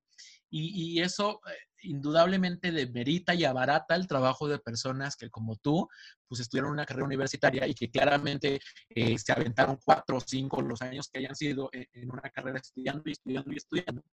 Y, 0.53 0.99
eso 0.99 1.39
eh, 1.47 1.53
indudablemente 1.83 2.71
demerita 2.71 3.33
y 3.33 3.45
abarata 3.45 3.95
el 3.95 4.05
trabajo 4.05 4.49
de 4.49 4.59
personas 4.59 5.15
que 5.15 5.29
como 5.29 5.55
tú, 5.55 5.87
pues 6.27 6.41
estudiaron 6.41 6.73
una 6.73 6.85
carrera 6.85 7.05
universitaria 7.05 7.65
y 7.67 7.73
que 7.73 7.89
claramente 7.89 8.59
eh, 8.89 9.17
se 9.17 9.31
aventaron 9.31 9.79
cuatro 9.85 10.17
o 10.17 10.19
cinco 10.19 10.61
los 10.61 10.81
años 10.81 11.09
que 11.09 11.19
hayan 11.19 11.35
sido 11.35 11.69
en 11.71 12.11
una 12.11 12.29
carrera 12.29 12.59
estudiando 12.59 13.03
y 13.05 13.13
estudiando 13.13 13.53
y 13.53 13.55
estudiando 13.55 14.03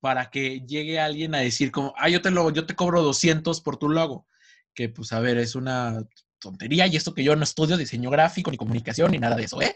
para 0.00 0.28
que 0.30 0.60
llegue 0.66 0.98
alguien 1.00 1.34
a 1.34 1.38
decir 1.38 1.70
como, 1.70 1.94
ah, 1.96 2.08
yo 2.08 2.20
te, 2.20 2.32
lo, 2.32 2.50
yo 2.50 2.66
te 2.66 2.74
cobro 2.74 3.02
200 3.02 3.60
por 3.60 3.76
tu 3.76 3.88
logo, 3.88 4.26
que 4.74 4.88
pues 4.88 5.12
a 5.12 5.20
ver, 5.20 5.38
es 5.38 5.54
una 5.54 6.02
tontería 6.38 6.86
y 6.86 6.96
esto 6.96 7.14
que 7.14 7.24
yo 7.24 7.36
no 7.36 7.44
estudio 7.44 7.76
diseño 7.76 8.10
gráfico 8.10 8.50
ni 8.50 8.56
comunicación 8.56 9.12
ni 9.12 9.18
nada 9.18 9.36
de 9.36 9.44
eso, 9.44 9.60
¿eh? 9.62 9.74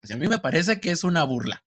Pues 0.00 0.12
a 0.12 0.16
mí 0.16 0.28
me 0.28 0.38
parece 0.38 0.80
que 0.80 0.90
es 0.90 1.04
una 1.04 1.24
burla. 1.24 1.62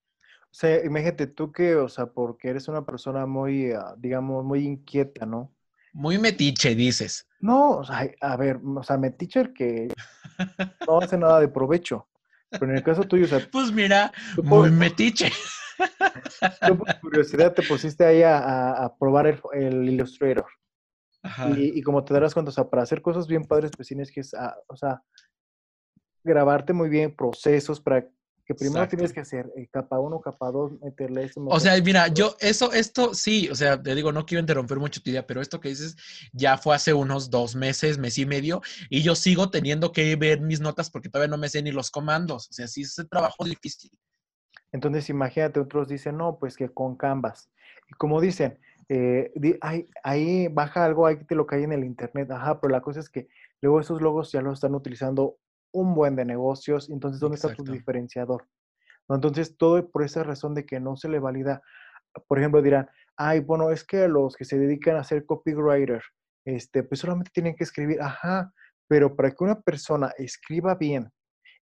O 0.52 0.54
sea, 0.54 0.84
imagínate 0.84 1.28
tú 1.28 1.52
que, 1.52 1.76
o 1.76 1.88
sea, 1.88 2.08
porque 2.08 2.50
eres 2.50 2.68
una 2.68 2.86
persona 2.86 3.26
muy, 3.26 3.72
ah, 3.72 3.96
digamos, 3.98 4.44
muy 4.44 4.66
inquieta, 4.66 5.26
¿no? 5.26 5.54
Muy 5.94 6.18
metiche, 6.18 6.76
dices. 6.76 7.28
No, 7.40 7.78
o 7.78 7.84
sea, 7.84 8.10
a 8.22 8.38
ver, 8.38 8.60
o 8.64 8.84
sea, 8.84 8.98
metiche 8.98 9.42
el 9.42 9.54
que 9.54 9.88
no 10.88 11.00
hace 11.00 11.18
nada 11.18 11.40
de 11.40 11.48
provecho. 11.48 12.08
Pero 12.50 12.66
en 12.66 12.78
el 12.78 12.84
caso 12.84 13.04
tuyo, 13.04 13.26
o 13.26 13.28
sea... 13.28 13.40
Pues 13.50 13.72
mira, 13.72 14.12
muy 14.44 14.72
metiche. 14.72 15.32
Tú 16.68 16.78
por 16.78 17.00
curiosidad 17.00 17.54
te 17.54 17.64
pusiste 17.64 18.06
ahí 18.06 18.22
a, 18.24 18.94
probar 19.00 19.42
el, 19.54 19.90
Illustrator. 19.90 20.46
Y, 21.56 21.82
como 21.82 22.04
te 22.04 22.14
darás 22.14 22.34
cuenta, 22.34 22.50
o 22.50 22.54
sea, 22.54 22.70
para 22.70 22.84
hacer 22.84 23.02
cosas 23.02 23.28
bien 23.28 23.44
padres, 23.44 23.72
pues 23.76 23.88
tienes 23.88 24.12
que, 24.12 24.22
ah, 24.38 24.56
o 24.68 24.76
sea, 24.76 25.02
grabarte 26.24 26.74
muy 26.74 26.90
bien 26.90 27.16
procesos 27.16 27.80
para 27.80 28.08
que 28.46 28.56
primero 28.56 28.88
tienes 28.88 29.14
que 29.14 29.20
hacer 29.20 29.52
eh, 29.56 29.68
capa 29.72 30.00
1, 30.00 30.20
capa 30.22 30.52
2, 30.52 30.82
meterle 30.82 31.24
eso. 31.26 31.42
o 31.46 31.60
sea, 31.60 31.80
mira, 31.82 32.08
yo, 32.08 32.36
eso, 32.40 32.72
esto, 32.72 33.14
sí, 33.14 33.48
o 33.50 33.56
sea, 33.56 33.82
te 33.82 33.96
digo, 33.96 34.12
no 34.12 34.26
quiero 34.26 34.42
interrumpir 34.42 34.78
mucho 34.78 35.02
tu 35.02 35.10
idea, 35.10 35.26
pero 35.26 35.42
esto 35.42 35.60
que 35.60 35.70
dices 35.70 35.96
ya 36.34 36.58
fue 36.58 36.76
hace 36.76 36.94
unos 36.94 37.30
dos 37.30 37.56
meses, 37.56 37.98
mes 37.98 38.18
y 38.18 38.26
medio, 38.26 38.62
y 38.90 39.04
yo 39.04 39.16
sigo 39.16 39.50
teniendo 39.50 39.92
que 39.92 40.16
ver 40.16 40.42
mis 40.42 40.60
notas 40.60 40.90
porque 40.90 41.10
todavía 41.10 41.30
no 41.30 41.38
me 41.38 41.50
sé 41.50 41.62
ni 41.62 41.72
los 41.72 41.92
comandos. 41.92 42.50
O 42.50 42.54
sea, 42.54 42.68
sí 42.68 42.82
es 42.82 42.98
un 42.98 43.08
trabajo 43.08 43.44
difícil. 43.46 43.92
Entonces, 44.72 45.10
imagínate, 45.10 45.60
otros 45.60 45.88
dicen, 45.88 46.18
no, 46.18 46.38
pues 46.40 46.56
que 46.56 46.70
con 46.70 46.96
Canvas. 46.96 47.52
Y 47.90 47.94
como 47.94 48.22
dicen, 48.22 48.60
eh, 48.94 49.32
ahí 50.04 50.50
baja 50.50 50.84
algo, 50.84 51.08
ahí 51.08 51.16
te 51.24 51.34
lo 51.34 51.48
cae 51.48 51.64
en 51.64 51.72
el 51.72 51.86
internet. 51.86 52.30
Ajá, 52.30 52.60
pero 52.60 52.72
la 52.72 52.82
cosa 52.82 53.00
es 53.00 53.10
que 53.10 53.30
luego 53.62 53.80
esos 53.80 54.02
logos 54.02 54.34
ya 54.34 54.42
los 54.42 54.56
están 54.56 54.76
utilizando 54.76 55.38
un 55.72 55.96
buen 55.96 56.18
de 56.18 56.26
negocios. 56.26 56.90
Entonces, 56.90 57.22
¿dónde 57.22 57.36
está 57.36 57.56
tu 57.56 57.64
diferenciador? 57.64 58.50
Entonces, 59.08 59.56
todo 59.56 59.90
por 59.90 60.04
esa 60.04 60.24
razón 60.24 60.54
de 60.56 60.66
que 60.66 60.82
no 60.82 60.98
se 60.98 61.08
le 61.08 61.20
valida. 61.20 61.62
Por 62.28 62.40
ejemplo, 62.40 62.62
dirán, 62.62 62.90
ay, 63.16 63.40
bueno, 63.40 63.72
es 63.72 63.86
que 63.86 64.10
los 64.10 64.36
que 64.36 64.44
se 64.44 64.60
dedican 64.60 64.98
a 64.98 65.06
ser 65.06 65.26
copywriter, 65.26 66.04
este, 66.46 66.84
pues 66.84 67.00
solamente 67.00 67.32
tienen 67.34 67.56
que 67.56 67.64
escribir, 67.64 68.02
ajá, 68.02 68.54
pero 68.90 69.16
para 69.16 69.32
que 69.32 69.42
una 69.42 69.62
persona 69.62 70.12
escriba 70.18 70.76
bien 70.76 71.10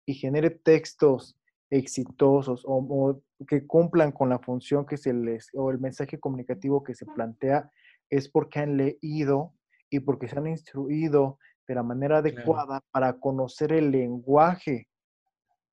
y 0.07 0.15
genere 0.15 0.49
textos 0.49 1.38
exitosos 1.69 2.63
o, 2.65 3.21
que 3.47 3.65
cumplan 3.67 4.11
con 4.11 4.29
la 4.29 4.39
función 4.39 4.85
que 4.85 4.97
se 4.97 5.13
les, 5.13 5.49
o 5.53 5.71
el 5.71 5.79
mensaje 5.79 6.19
comunicativo 6.19 6.83
que 6.83 6.95
se 6.95 7.05
plantea, 7.05 7.71
es 8.09 8.27
porque 8.27 8.59
han 8.59 8.77
leído 8.77 9.53
y 9.89 9.99
porque 9.99 10.27
se 10.27 10.37
han 10.37 10.47
instruido 10.47 11.37
de 11.67 11.75
la 11.75 11.83
manera 11.83 12.17
adecuada 12.17 12.81
para 12.91 13.19
conocer 13.19 13.71
el 13.71 13.91
lenguaje 13.91 14.87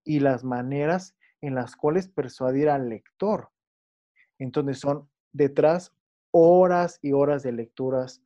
y 0.05 0.21
las 0.21 0.45
maneras 0.45 1.17
en 1.41 1.55
las 1.55 1.77
cuales 1.77 2.09
persuadir 2.09 2.69
al 2.69 2.89
lector. 2.89 3.51
Entonces 4.39 4.79
son 4.79 5.09
detrás 5.33 5.95
horas 6.31 6.99
y 7.03 7.13
horas 7.13 7.43
de 7.43 7.53
lecturas, 7.53 8.23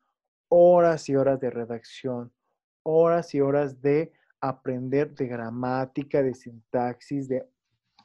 horas 0.49 1.09
y 1.09 1.15
horas 1.15 1.39
de 1.39 1.51
redacción, 1.51 2.33
horas 2.83 3.35
y 3.35 3.41
horas 3.41 3.81
de 3.81 4.13
aprender 4.41 5.15
de 5.15 5.29
gramática, 5.29 6.23
de 6.23 6.35
sintaxis, 6.35 7.29
de 7.29 7.47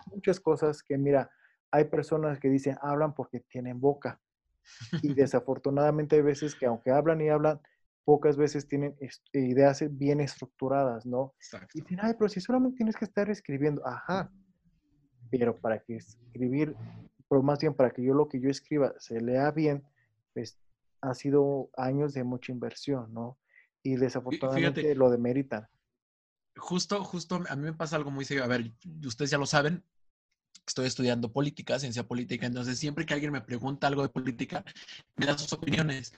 muchas 0.07 0.39
cosas 0.39 0.81
que, 0.83 0.97
mira, 0.97 1.29
hay 1.71 1.85
personas 1.85 2.39
que 2.39 2.49
dicen 2.49 2.77
hablan 2.81 3.13
porque 3.13 3.41
tienen 3.41 3.79
boca. 3.79 4.19
Y 5.01 5.13
desafortunadamente 5.15 6.15
hay 6.15 6.21
veces 6.21 6.55
que 6.55 6.65
aunque 6.65 6.91
hablan 6.91 7.21
y 7.21 7.29
hablan, 7.29 7.59
pocas 8.05 8.37
veces 8.37 8.67
tienen 8.67 8.95
ideas 9.33 9.83
bien 9.97 10.21
estructuradas, 10.21 11.05
¿no? 11.05 11.33
Y 11.73 11.81
dicen, 11.81 11.99
ay, 12.01 12.13
pero 12.17 12.29
si 12.29 12.39
solamente 12.39 12.77
tienes 12.77 12.95
que 12.95 13.05
estar 13.05 13.29
escribiendo, 13.29 13.85
ajá, 13.85 14.31
pero 15.31 15.57
para 15.57 15.79
que 15.79 15.95
escribir, 15.95 16.75
pero 17.27 17.41
más 17.41 17.59
bien 17.59 17.73
para 17.73 17.89
que 17.89 18.03
yo 18.03 18.13
lo 18.13 18.29
que 18.29 18.39
yo 18.39 18.49
escriba 18.49 18.93
se 18.99 19.19
lea 19.19 19.49
bien, 19.51 19.83
pues 20.33 20.59
ha 21.01 21.13
sido 21.13 21.69
años 21.77 22.13
de 22.13 22.23
mucha 22.23 22.51
inversión, 22.51 23.11
¿no? 23.11 23.39
Y 23.83 23.95
desafortunadamente 23.95 24.95
lo 24.95 25.09
demeritan. 25.09 25.67
Justo, 26.57 27.03
justo, 27.03 27.43
a 27.47 27.55
mí 27.55 27.63
me 27.63 27.73
pasa 27.73 27.95
algo 27.95 28.11
muy 28.11 28.23
serio. 28.23 28.43
A 28.43 28.47
ver, 28.47 28.71
ustedes 29.05 29.31
ya 29.31 29.37
lo 29.37 29.45
saben, 29.45 29.83
estoy 30.65 30.87
estudiando 30.87 31.31
política, 31.31 31.79
ciencia 31.79 32.07
política, 32.07 32.45
entonces 32.45 32.79
siempre 32.79 33.05
que 33.05 33.13
alguien 33.13 33.31
me 33.31 33.41
pregunta 33.41 33.87
algo 33.87 34.03
de 34.03 34.09
política, 34.09 34.63
me 35.15 35.25
da 35.25 35.37
sus 35.37 35.51
opiniones. 35.53 36.13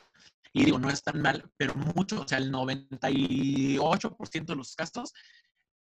Y 0.53 0.65
digo, 0.65 0.79
no 0.79 0.89
es 0.89 1.03
tan 1.03 1.21
mal, 1.21 1.49
pero 1.57 1.75
mucho, 1.75 2.21
o 2.21 2.27
sea, 2.27 2.37
el 2.37 2.51
98% 2.51 4.53
de 4.53 4.55
los 4.55 4.75
casos, 4.75 5.13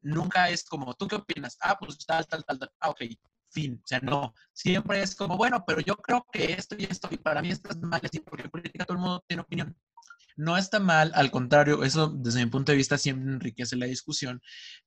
nunca 0.03 0.51
es 0.51 0.65
como, 0.65 0.95
¿tú 0.95 1.09
qué 1.09 1.17
opinas? 1.17 1.57
Ah, 1.61 1.77
pues 1.79 1.99
tal, 2.07 2.27
tal, 2.27 2.45
tal, 2.45 2.59
tal. 2.59 2.71
Ah, 2.81 2.91
ok, 2.91 3.03
fin. 3.51 3.81
O 3.83 3.87
sea, 3.87 4.01
no. 4.01 4.35
Siempre 4.53 5.03
es 5.03 5.15
como, 5.15 5.37
bueno, 5.37 5.65
pero 5.67 5.81
yo 5.81 5.97
creo 5.97 6.27
que 6.33 6.53
esto 6.53 6.77
y 6.79 6.85
esto, 6.85 7.09
y 7.11 7.17
para 7.17 7.43
mí 7.43 7.51
esto 7.51 7.71
es 7.71 7.79
mal, 7.79 8.01
así, 8.05 8.21
porque 8.21 8.45
en 8.45 8.51
política 8.51 8.85
todo 8.85 8.97
el 8.97 9.03
mundo 9.03 9.25
tiene 9.27 9.43
opinión. 9.43 9.77
No 10.37 10.57
está 10.59 10.81
mal, 10.81 11.13
al 11.15 11.31
contrario, 11.31 11.83
eso 11.83 12.09
desde 12.09 12.45
mi 12.45 12.51
punto 12.51 12.73
de 12.73 12.77
vista 12.77 12.99
siempre 12.99 13.33
enriquece 13.33 13.75
la 13.77 13.87
discusión, 13.87 14.43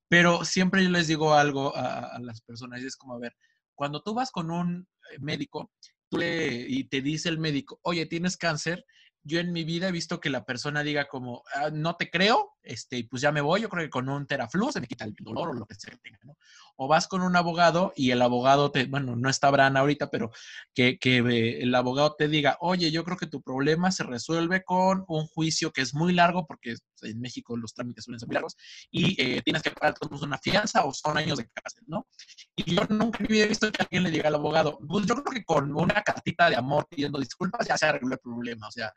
pero 0.08 0.46
siempre 0.46 0.84
yo 0.84 0.92
les 0.92 1.08
digo 1.08 1.34
algo 1.34 1.76
a, 1.76 2.16
a 2.16 2.20
las 2.20 2.42
personas 2.42 2.82
y 2.82 2.86
es 2.86 2.96
como, 2.96 3.16
a 3.16 3.20
ver, 3.20 3.36
cuando 3.80 4.02
tú 4.02 4.14
vas 4.14 4.30
con 4.30 4.52
un 4.52 4.90
eh, 5.10 5.20
médico 5.22 5.72
y 6.12 6.84
te 6.90 7.02
dice 7.02 7.30
el 7.30 7.40
médico, 7.40 7.80
oye, 7.84 8.06
tienes 8.06 8.36
cáncer, 8.36 8.84
yo 9.24 9.40
en 9.40 9.54
mi 9.54 9.64
vida 9.64 9.88
he 9.88 9.92
visto 9.94 10.20
que 10.20 10.30
la 10.30 10.44
persona 10.44 10.84
diga 10.84 11.08
como, 11.08 11.44
ah, 11.56 11.70
no 11.72 11.96
te 11.96 12.10
creo, 12.10 12.58
este, 12.62 13.08
pues 13.10 13.22
ya 13.22 13.32
me 13.32 13.40
voy, 13.40 13.62
yo 13.62 13.70
creo 13.70 13.86
que 13.86 13.90
con 13.90 14.10
un 14.10 14.28
teraflu 14.28 14.70
se 14.74 14.82
me 14.82 14.88
quita 14.88 15.06
el 15.06 15.14
dolor 15.18 15.50
o 15.50 15.54
lo 15.54 15.66
que 15.66 15.76
sea 15.76 15.98
¿no? 16.24 16.36
O 16.82 16.88
vas 16.88 17.10
con 17.10 17.22
un 17.22 17.36
abogado 17.36 17.92
y 17.94 18.12
el 18.12 18.22
abogado 18.22 18.72
te, 18.72 18.86
bueno, 18.86 19.18
no 19.18 19.30
está 19.30 19.52
Bran 19.52 19.76
ahorita, 19.76 20.10
pero 20.10 20.32
que, 20.74 20.98
que 20.98 21.18
el 21.62 21.76
abogado 21.76 22.16
te 22.18 22.30
diga, 22.30 22.58
oye, 22.62 22.90
yo 22.90 23.04
creo 23.04 23.18
que 23.18 23.28
tu 23.28 23.42
problema 23.42 23.92
se 23.92 24.04
resuelve 24.04 24.64
con 24.64 25.04
un 25.10 25.28
juicio 25.28 25.74
que 25.74 25.82
es 25.82 25.94
muy 25.94 26.14
largo, 26.14 26.48
porque 26.48 26.76
en 27.02 27.20
México 27.20 27.58
los 27.58 27.74
trámites 27.74 28.06
suelen 28.06 28.20
ser 28.22 28.28
muy 28.28 28.36
largos, 28.36 28.56
y 28.92 29.22
eh, 29.22 29.42
tienes 29.42 29.62
que 29.62 29.72
pagar 29.72 29.94
todos 30.00 30.22
una 30.22 30.38
fianza 30.38 30.86
o 30.86 30.94
son 30.94 31.18
años 31.18 31.38
de 31.40 31.50
cárcel, 31.50 31.84
¿no? 31.86 32.08
Y 32.56 32.76
yo 32.76 32.86
nunca 32.88 33.26
había 33.26 33.46
visto 33.46 33.70
que 33.74 33.82
alguien 33.82 34.04
le 34.04 34.12
diga 34.12 34.30
al 34.30 34.36
abogado, 34.36 34.80
pues 34.88 35.06
yo 35.06 35.16
creo 35.16 35.34
que 35.34 35.44
con 35.44 35.76
una 35.76 36.02
cartita 36.02 36.50
de 36.50 36.56
amor 36.56 36.88
pidiendo 36.90 37.20
disculpas 37.20 37.68
ya 37.68 37.78
se 37.78 37.88
arregló 37.88 38.14
el 38.14 38.20
problema, 38.20 38.70
o 38.70 38.72
sea, 38.72 38.94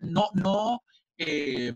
no, 0.00 0.28
no, 0.34 0.82
eh, 1.16 1.74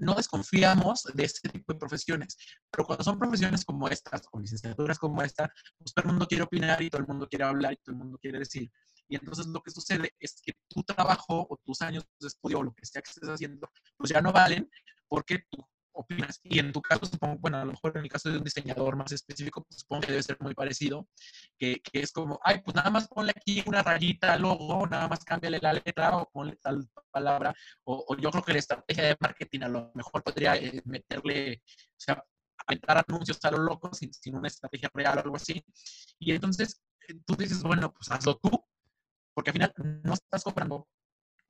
no 0.00 0.14
desconfiamos 0.14 1.04
de 1.14 1.24
este 1.24 1.48
tipo 1.48 1.72
de 1.72 1.78
profesiones, 1.78 2.36
pero 2.70 2.84
cuando 2.84 3.04
son 3.04 3.18
profesiones 3.18 3.64
como 3.64 3.88
estas, 3.88 4.22
o 4.32 4.40
licenciaturas 4.40 4.98
como 4.98 5.22
esta, 5.22 5.52
pues 5.78 5.94
todo 5.94 6.04
el 6.04 6.10
mundo 6.10 6.26
quiere 6.26 6.44
opinar 6.44 6.82
y 6.82 6.90
todo 6.90 7.02
el 7.02 7.06
mundo 7.06 7.28
quiere 7.28 7.44
hablar 7.44 7.74
y 7.74 7.76
todo 7.76 7.92
el 7.92 7.98
mundo 7.98 8.18
quiere 8.18 8.38
decir. 8.40 8.70
Y 9.08 9.16
entonces 9.16 9.46
lo 9.46 9.60
que 9.60 9.70
sucede 9.70 10.14
es 10.18 10.40
que 10.42 10.52
tu 10.68 10.82
trabajo 10.82 11.46
o 11.48 11.56
tus 11.64 11.82
años 11.82 12.04
de 12.18 12.28
estudio 12.28 12.60
o 12.60 12.62
lo 12.62 12.72
que 12.72 12.86
sea 12.86 13.02
que 13.02 13.10
estés 13.10 13.28
haciendo, 13.28 13.68
pues 13.96 14.10
ya 14.10 14.20
no 14.20 14.32
valen 14.32 14.70
porque 15.08 15.44
tú 15.50 15.66
opinas. 16.00 16.40
Y 16.42 16.58
en 16.58 16.72
tu 16.72 16.82
caso, 16.82 17.06
supongo, 17.06 17.38
bueno, 17.38 17.58
a 17.58 17.64
lo 17.64 17.72
mejor 17.72 17.96
en 17.96 18.04
el 18.04 18.10
caso 18.10 18.30
de 18.30 18.38
un 18.38 18.44
diseñador 18.44 18.96
más 18.96 19.12
específico, 19.12 19.64
pues 19.64 19.80
supongo 19.80 20.02
que 20.02 20.12
debe 20.12 20.22
ser 20.22 20.36
muy 20.40 20.54
parecido, 20.54 21.08
que, 21.58 21.80
que, 21.80 22.00
es 22.00 22.12
como, 22.12 22.40
ay, 22.44 22.60
pues 22.64 22.74
nada 22.74 22.90
más 22.90 23.08
ponle 23.08 23.32
aquí 23.36 23.62
una 23.66 23.82
rayita 23.82 24.34
al 24.34 24.42
logo, 24.42 24.86
nada 24.86 25.08
más 25.08 25.24
cámbiale 25.24 25.58
la 25.60 25.72
letra 25.72 26.16
o 26.16 26.30
ponle 26.30 26.56
tal 26.56 26.88
palabra, 27.10 27.54
o, 27.84 28.16
yo 28.16 28.30
creo 28.30 28.44
que 28.44 28.52
la 28.52 28.58
estrategia 28.58 29.04
de 29.04 29.16
marketing 29.20 29.60
a 29.62 29.68
lo 29.68 29.92
mejor 29.94 30.22
podría 30.22 30.56
eh, 30.56 30.82
meterle, 30.84 31.62
o 31.64 32.00
sea, 32.00 32.24
aventar 32.66 33.04
anuncios 33.08 33.38
a 33.44 33.50
lo 33.50 33.58
loco 33.58 33.92
sin, 33.94 34.12
sin 34.12 34.34
una 34.36 34.48
estrategia 34.48 34.90
real 34.94 35.18
o 35.18 35.20
algo 35.22 35.36
así. 35.36 35.64
Y 36.18 36.32
entonces 36.32 36.82
eh, 37.08 37.14
tú 37.26 37.36
dices, 37.36 37.62
bueno, 37.62 37.92
pues 37.92 38.10
hazlo 38.10 38.36
tú, 38.36 38.50
porque 39.34 39.50
al 39.50 39.54
final 39.54 39.72
no 40.04 40.14
estás 40.14 40.44
comprando 40.44 40.88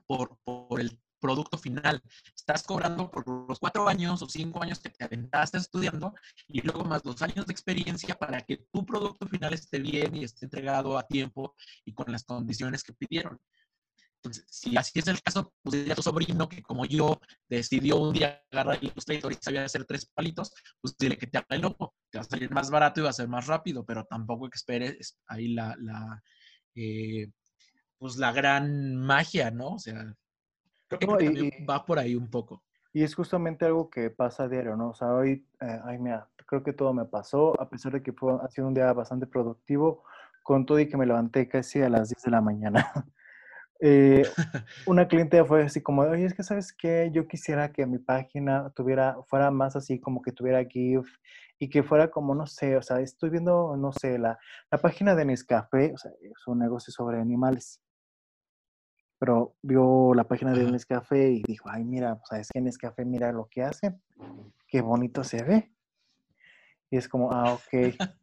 por, 0.06 0.38
por 0.44 0.80
el 0.80 0.98
producto 1.20 1.58
final. 1.58 2.02
Estás 2.34 2.62
cobrando 2.62 3.10
por 3.10 3.26
los 3.48 3.58
cuatro 3.58 3.88
años 3.88 4.22
o 4.22 4.28
cinco 4.28 4.62
años 4.62 4.80
que 4.80 4.90
te 4.90 5.04
aventaste 5.04 5.58
estudiando 5.58 6.14
y 6.48 6.62
luego 6.62 6.84
más 6.84 7.02
dos 7.02 7.22
años 7.22 7.46
de 7.46 7.52
experiencia 7.52 8.14
para 8.16 8.40
que 8.40 8.56
tu 8.72 8.84
producto 8.84 9.26
final 9.28 9.52
esté 9.52 9.78
bien 9.78 10.16
y 10.16 10.24
esté 10.24 10.46
entregado 10.46 10.98
a 10.98 11.06
tiempo 11.06 11.54
y 11.84 11.92
con 11.92 12.10
las 12.10 12.24
condiciones 12.24 12.82
que 12.82 12.92
pidieron. 12.94 13.38
Entonces, 14.22 14.44
si 14.50 14.76
así 14.76 14.98
es 14.98 15.06
el 15.08 15.22
caso, 15.22 15.54
pues 15.62 15.86
ya 15.86 15.94
tu 15.94 16.02
sobrino, 16.02 16.46
que 16.46 16.62
como 16.62 16.84
yo 16.84 17.18
decidió 17.48 17.96
un 17.96 18.12
día 18.12 18.44
agarrar 18.50 18.76
el 18.76 18.90
Illustrator 18.90 19.32
y 19.32 19.38
sabía 19.40 19.64
hacer 19.64 19.86
tres 19.86 20.04
palitos, 20.06 20.52
pues 20.80 20.94
dile 20.98 21.16
que 21.16 21.26
te 21.26 21.38
haga 21.38 21.46
el 21.50 21.62
loco. 21.62 21.94
Te 22.10 22.18
va 22.18 22.22
a 22.22 22.28
salir 22.28 22.50
más 22.50 22.70
barato 22.70 23.00
y 23.00 23.04
va 23.04 23.10
a 23.10 23.14
ser 23.14 23.28
más 23.28 23.46
rápido, 23.46 23.82
pero 23.84 24.04
tampoco 24.04 24.48
esperes 24.52 25.18
ahí 25.26 25.48
la, 25.54 25.74
la 25.78 26.22
eh, 26.74 27.30
pues 27.98 28.16
la 28.16 28.32
gran 28.32 28.96
magia, 28.96 29.50
¿no? 29.50 29.74
O 29.74 29.78
sea, 29.78 30.14
Creo 30.98 31.16
que 31.16 31.64
va 31.68 31.84
por 31.84 31.98
ahí 31.98 32.16
un 32.16 32.28
poco. 32.28 32.62
Y 32.92 33.04
es 33.04 33.14
justamente 33.14 33.64
algo 33.64 33.88
que 33.88 34.10
pasa 34.10 34.44
a 34.44 34.48
diario, 34.48 34.76
¿no? 34.76 34.90
O 34.90 34.94
sea, 34.94 35.14
hoy, 35.14 35.46
eh, 35.60 35.80
ay, 35.84 35.98
mira, 35.98 36.28
creo 36.46 36.64
que 36.64 36.72
todo 36.72 36.92
me 36.92 37.04
pasó, 37.04 37.60
a 37.60 37.68
pesar 37.68 37.92
de 37.92 38.02
que 38.02 38.12
fue, 38.12 38.34
ha 38.42 38.48
sido 38.48 38.66
un 38.66 38.74
día 38.74 38.92
bastante 38.92 39.26
productivo, 39.28 40.02
con 40.42 40.66
todo 40.66 40.80
y 40.80 40.88
que 40.88 40.96
me 40.96 41.06
levanté 41.06 41.46
casi 41.48 41.80
a 41.80 41.88
las 41.88 42.08
10 42.08 42.22
de 42.24 42.30
la 42.30 42.40
mañana. 42.40 42.92
Eh, 43.82 44.24
una 44.86 45.08
cliente 45.08 45.42
fue 45.42 45.62
así 45.62 45.80
como, 45.80 46.02
oye, 46.02 46.26
es 46.26 46.34
que 46.34 46.42
sabes 46.42 46.70
que 46.70 47.10
yo 47.14 47.26
quisiera 47.26 47.72
que 47.72 47.86
mi 47.86 47.96
página 47.96 48.68
tuviera, 48.76 49.16
fuera 49.26 49.50
más 49.50 49.74
así 49.74 49.98
como 49.98 50.20
que 50.20 50.32
tuviera 50.32 50.62
GIF 50.66 51.06
y 51.58 51.70
que 51.70 51.82
fuera 51.82 52.10
como, 52.10 52.34
no 52.34 52.46
sé, 52.46 52.76
o 52.76 52.82
sea, 52.82 53.00
estoy 53.00 53.30
viendo, 53.30 53.78
no 53.78 53.90
sé, 53.92 54.18
la, 54.18 54.38
la 54.70 54.76
página 54.76 55.14
de 55.14 55.24
Nescafé, 55.24 55.94
o 55.94 55.96
sea, 55.96 56.10
es 56.20 56.46
un 56.46 56.58
negocio 56.58 56.92
sobre 56.92 57.20
animales. 57.20 57.80
Pero 59.20 59.54
vio 59.62 60.14
la 60.14 60.24
página 60.24 60.52
de 60.52 60.64
Nescafé 60.64 61.30
y 61.30 61.42
dijo, 61.42 61.68
ay, 61.70 61.84
mira, 61.84 62.14
o 62.14 62.24
sea, 62.24 62.40
es 62.40 62.48
que 62.48 62.60
Nescafé 62.60 63.04
mira 63.04 63.32
lo 63.32 63.48
que 63.50 63.62
hace, 63.62 63.94
qué 64.66 64.80
bonito 64.80 65.22
se 65.22 65.42
ve. 65.42 65.70
Y 66.90 66.96
es 66.96 67.06
como, 67.06 67.30
ah, 67.30 67.52
ok. 67.52 67.94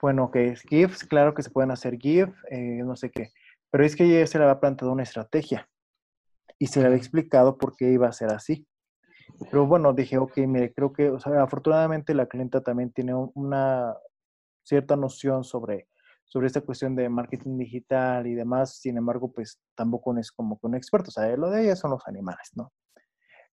bueno, 0.00 0.24
ok, 0.24 0.36
GIFs, 0.68 1.04
claro 1.04 1.34
que 1.34 1.42
se 1.42 1.50
pueden 1.50 1.70
hacer 1.70 1.98
GIF, 1.98 2.30
eh, 2.50 2.82
no 2.82 2.96
sé 2.96 3.10
qué. 3.10 3.28
Pero 3.70 3.84
es 3.84 3.94
que 3.94 4.04
ella 4.04 4.26
se 4.26 4.38
le 4.38 4.44
había 4.44 4.58
planteado 4.58 4.90
una 4.90 5.02
estrategia 5.02 5.68
y 6.58 6.68
se 6.68 6.80
le 6.80 6.86
había 6.86 6.98
explicado 6.98 7.58
por 7.58 7.76
qué 7.76 7.92
iba 7.92 8.08
a 8.08 8.12
ser 8.12 8.30
así. 8.32 8.66
Pero 9.50 9.66
bueno, 9.66 9.92
dije, 9.92 10.16
ok, 10.16 10.38
mire, 10.38 10.72
creo 10.72 10.94
que, 10.94 11.10
o 11.10 11.20
sea, 11.20 11.42
afortunadamente 11.42 12.14
la 12.14 12.24
clienta 12.24 12.62
también 12.62 12.90
tiene 12.90 13.12
una 13.34 13.94
cierta 14.64 14.96
noción 14.96 15.44
sobre, 15.44 15.89
sobre 16.30 16.46
esta 16.46 16.60
cuestión 16.60 16.94
de 16.94 17.08
marketing 17.08 17.58
digital 17.58 18.26
y 18.26 18.34
demás. 18.34 18.78
Sin 18.78 18.96
embargo, 18.96 19.32
pues 19.32 19.60
tampoco 19.74 20.16
es 20.16 20.30
como 20.30 20.58
que 20.58 20.66
un 20.68 20.76
experto. 20.76 21.08
O 21.08 21.12
sea, 21.12 21.36
lo 21.36 21.50
de 21.50 21.64
ella 21.64 21.76
son 21.76 21.90
los 21.90 22.06
animales, 22.06 22.52
¿no? 22.54 22.72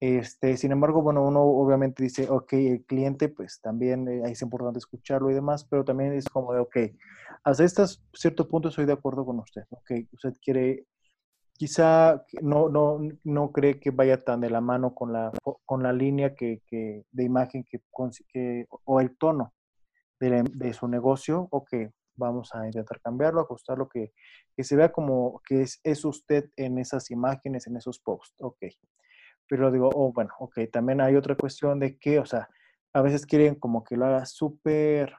Este, 0.01 0.57
sin 0.57 0.73
embargo, 0.73 1.01
bueno, 1.01 1.23
uno 1.23 1.43
obviamente 1.43 2.03
dice, 2.03 2.29
ok, 2.29 2.55
el 2.55 2.85
cliente, 2.85 3.29
pues 3.29 3.61
también 3.61 4.09
eh, 4.09 4.23
es 4.33 4.43
importante 4.43 4.81
escucharlo 4.81 5.31
y 5.31 5.35
demás, 5.35 5.65
pero 5.65 5.85
también 5.85 6.13
es 6.13 6.29
como 6.29 6.53
de, 6.53 6.59
ok, 6.59 6.77
hasta 7.45 7.63
este 7.63 7.85
cierto 8.13 8.49
punto 8.49 8.69
estoy 8.69 8.85
de 8.85 8.95
acuerdo 8.95 9.25
con 9.25 9.39
usted, 9.39 9.63
ok, 9.71 9.93
usted 10.13 10.33
quiere, 10.43 10.87
quizá 11.53 12.25
no, 12.41 12.69
no, 12.69 12.99
no 13.23 13.53
cree 13.53 13.79
que 13.79 13.93
vaya 13.93 14.25
tan 14.25 14.41
de 14.41 14.51
la 14.51 14.61
mano 14.61 14.93
con 14.93 15.13
la, 15.13 15.31
con 15.65 15.85
la 15.85 15.93
línea 15.93 16.35
que, 16.35 16.63
que 16.67 17.05
de 17.13 17.23
imagen 17.23 17.63
que, 17.63 17.81
que, 18.27 18.67
o 18.85 19.01
el 19.01 19.17
tono 19.17 19.55
de, 20.19 20.43
de, 20.53 20.73
su 20.73 20.89
negocio, 20.89 21.47
ok, 21.53 21.75
vamos 22.17 22.55
a 22.55 22.67
intentar 22.67 23.01
cambiarlo, 23.01 23.41
ajustarlo, 23.41 23.89
que, 23.89 24.13
que 24.57 24.65
se 24.65 24.77
vea 24.77 24.93
como 24.93 25.41
que 25.47 25.63
es, 25.63 25.81
es 25.83 26.05
usted 26.05 26.51
en 26.57 26.79
esas 26.79 27.11
imágenes, 27.11 27.67
en 27.67 27.77
esos 27.77 27.99
posts, 27.99 28.35
ok. 28.41 28.59
Pero 29.49 29.71
digo, 29.71 29.91
oh, 29.95 30.13
bueno, 30.13 30.33
ok, 30.39 30.61
también 30.73 31.01
hay 31.01 31.17
otra 31.17 31.37
cuestión 31.37 31.79
de 31.79 31.99
que, 31.99 32.19
o 32.19 32.27
sea, 32.27 32.49
a 32.95 33.03
veces 33.03 33.27
quieren 33.27 33.55
como 33.55 33.85
que 33.85 33.97
lo 33.97 34.07
haga 34.07 34.25
súper 34.27 35.15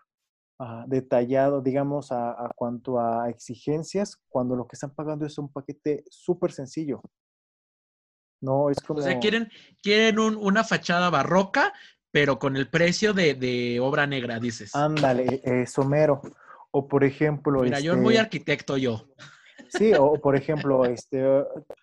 ah, 0.60 0.86
detallado, 0.88 1.62
digamos, 1.62 2.12
a, 2.12 2.32
a, 2.32 2.52
cuanto 2.56 3.00
a 3.00 3.30
exigencias, 3.30 4.22
cuando 4.30 4.56
lo 4.56 4.68
que 4.68 4.76
están 4.76 4.94
pagando 4.94 5.26
es 5.26 5.38
un 5.38 5.52
paquete 5.52 6.04
súper 6.10 6.52
sencillo. 6.52 7.02
No, 8.42 8.70
es 8.70 8.80
como... 8.82 9.00
O 9.00 9.04
sea, 9.04 9.20
quieren, 9.20 9.50
quieren 9.82 10.20
un, 10.20 10.36
una 10.36 10.64
fachada 10.64 11.10
barroca, 11.10 11.74
pero 12.12 12.38
con 12.38 12.58
el 12.58 12.70
precio 12.70 13.14
de, 13.14 13.34
de 13.34 13.80
obra 13.80 14.06
negra, 14.06 14.40
dices. 14.40 14.76
Ándale, 14.76 15.42
eh, 15.44 15.66
somero. 15.66 16.22
O 16.74 16.88
por 16.88 17.04
ejemplo... 17.04 17.62
Mira, 17.62 17.78
este... 17.78 17.88
yo 17.88 17.98
voy 17.98 18.18
arquitecto 18.18 18.78
yo. 18.78 19.08
Sí, 19.70 19.94
o 19.98 20.14
por 20.14 20.36
ejemplo, 20.36 20.86
este, 20.86 21.24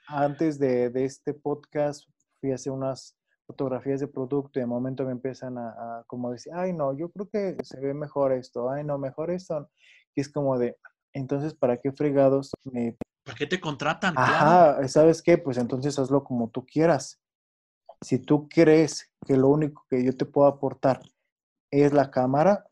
antes 0.06 0.58
de, 0.58 0.90
de 0.90 1.04
este 1.04 1.34
podcast 1.34 2.08
fui 2.40 2.52
a 2.52 2.56
hacer 2.56 2.72
unas 2.72 3.16
fotografías 3.46 4.00
de 4.00 4.08
producto 4.08 4.58
y 4.58 4.62
de 4.62 4.66
momento 4.66 5.04
me 5.04 5.12
empiezan 5.12 5.58
a, 5.58 5.68
a, 5.70 6.04
como 6.06 6.30
decir, 6.30 6.52
ay 6.54 6.72
no, 6.72 6.96
yo 6.96 7.10
creo 7.10 7.28
que 7.28 7.56
se 7.64 7.80
ve 7.80 7.94
mejor 7.94 8.32
esto, 8.32 8.70
ay 8.70 8.84
no, 8.84 8.98
mejor 8.98 9.30
esto. 9.30 9.68
Y 10.14 10.20
es 10.20 10.28
como 10.28 10.58
de, 10.58 10.76
entonces, 11.12 11.54
¿para 11.54 11.78
qué 11.78 11.92
fregados 11.92 12.52
me... 12.64 12.96
¿Para 13.24 13.36
qué 13.36 13.46
te 13.46 13.60
contratan? 13.60 14.14
Ajá, 14.16 14.74
claro. 14.74 14.88
¿sabes 14.88 15.22
qué? 15.22 15.38
Pues 15.38 15.58
entonces 15.58 15.98
hazlo 15.98 16.24
como 16.24 16.48
tú 16.48 16.64
quieras. 16.66 17.20
Si 18.00 18.18
tú 18.18 18.48
crees 18.48 19.12
que 19.26 19.36
lo 19.36 19.48
único 19.48 19.84
que 19.90 20.04
yo 20.04 20.16
te 20.16 20.24
puedo 20.24 20.48
aportar 20.48 21.00
es 21.70 21.92
la 21.92 22.10
cámara. 22.10 22.66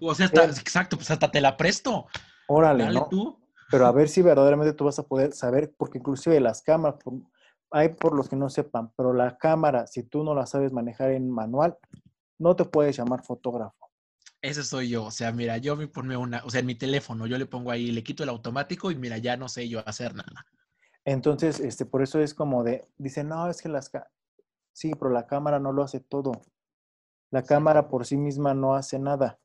O 0.00 0.14
sea, 0.14 0.26
está, 0.26 0.44
exacto, 0.44 0.96
pues 0.96 1.10
hasta 1.10 1.30
te 1.30 1.40
la 1.40 1.56
presto. 1.56 2.06
Órale, 2.46 2.84
Dale 2.84 3.00
¿no? 3.00 3.08
Tú. 3.08 3.38
Pero 3.70 3.86
a 3.86 3.92
ver 3.92 4.08
si 4.08 4.22
verdaderamente 4.22 4.72
tú 4.72 4.84
vas 4.84 4.98
a 4.98 5.06
poder 5.06 5.32
saber, 5.32 5.74
porque 5.76 5.98
inclusive 5.98 6.40
las 6.40 6.62
cámaras, 6.62 7.00
hay 7.70 7.90
por 7.90 8.14
los 8.14 8.28
que 8.28 8.36
no 8.36 8.48
sepan, 8.48 8.92
pero 8.96 9.12
la 9.12 9.36
cámara, 9.36 9.86
si 9.86 10.02
tú 10.02 10.24
no 10.24 10.34
la 10.34 10.46
sabes 10.46 10.72
manejar 10.72 11.10
en 11.10 11.30
manual, 11.30 11.76
no 12.38 12.56
te 12.56 12.64
puedes 12.64 12.96
llamar 12.96 13.22
fotógrafo. 13.22 13.90
Ese 14.40 14.62
soy 14.62 14.88
yo, 14.88 15.04
o 15.04 15.10
sea, 15.10 15.32
mira, 15.32 15.58
yo 15.58 15.76
me 15.76 15.88
pongo 15.88 16.18
una, 16.18 16.42
o 16.44 16.50
sea, 16.50 16.60
en 16.60 16.66
mi 16.66 16.76
teléfono, 16.76 17.26
yo 17.26 17.36
le 17.36 17.46
pongo 17.46 17.70
ahí, 17.70 17.90
le 17.90 18.04
quito 18.04 18.22
el 18.22 18.28
automático 18.28 18.90
y 18.90 18.96
mira, 18.96 19.18
ya 19.18 19.36
no 19.36 19.48
sé 19.48 19.68
yo 19.68 19.86
hacer 19.86 20.14
nada. 20.14 20.46
Entonces, 21.04 21.58
este, 21.60 21.84
por 21.84 22.02
eso 22.02 22.20
es 22.20 22.34
como 22.34 22.62
de, 22.62 22.86
dicen, 22.96 23.28
no, 23.28 23.50
es 23.50 23.60
que 23.60 23.68
las, 23.68 23.90
sí, 24.72 24.92
pero 24.98 25.10
la 25.10 25.26
cámara 25.26 25.58
no 25.58 25.72
lo 25.72 25.82
hace 25.82 26.00
todo. 26.00 26.32
La 27.30 27.42
cámara 27.42 27.88
por 27.88 28.06
sí 28.06 28.16
misma 28.16 28.54
no 28.54 28.74
hace 28.74 28.98
nada. 28.98 29.38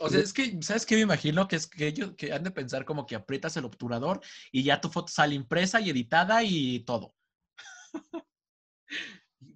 O 0.00 0.08
sea, 0.08 0.20
es 0.20 0.32
que, 0.32 0.60
¿sabes 0.62 0.86
qué 0.86 0.96
me 0.96 1.02
imagino? 1.02 1.46
Que 1.46 1.56
es 1.56 1.66
que 1.66 1.86
ellos 1.86 2.14
que 2.16 2.32
han 2.32 2.42
de 2.42 2.50
pensar 2.50 2.84
como 2.84 3.06
que 3.06 3.14
aprietas 3.14 3.56
el 3.56 3.64
obturador 3.64 4.20
y 4.50 4.64
ya 4.64 4.80
tu 4.80 4.88
foto 4.88 5.08
sale 5.08 5.34
impresa 5.34 5.80
y 5.80 5.90
editada 5.90 6.42
y 6.42 6.80
todo. 6.80 7.14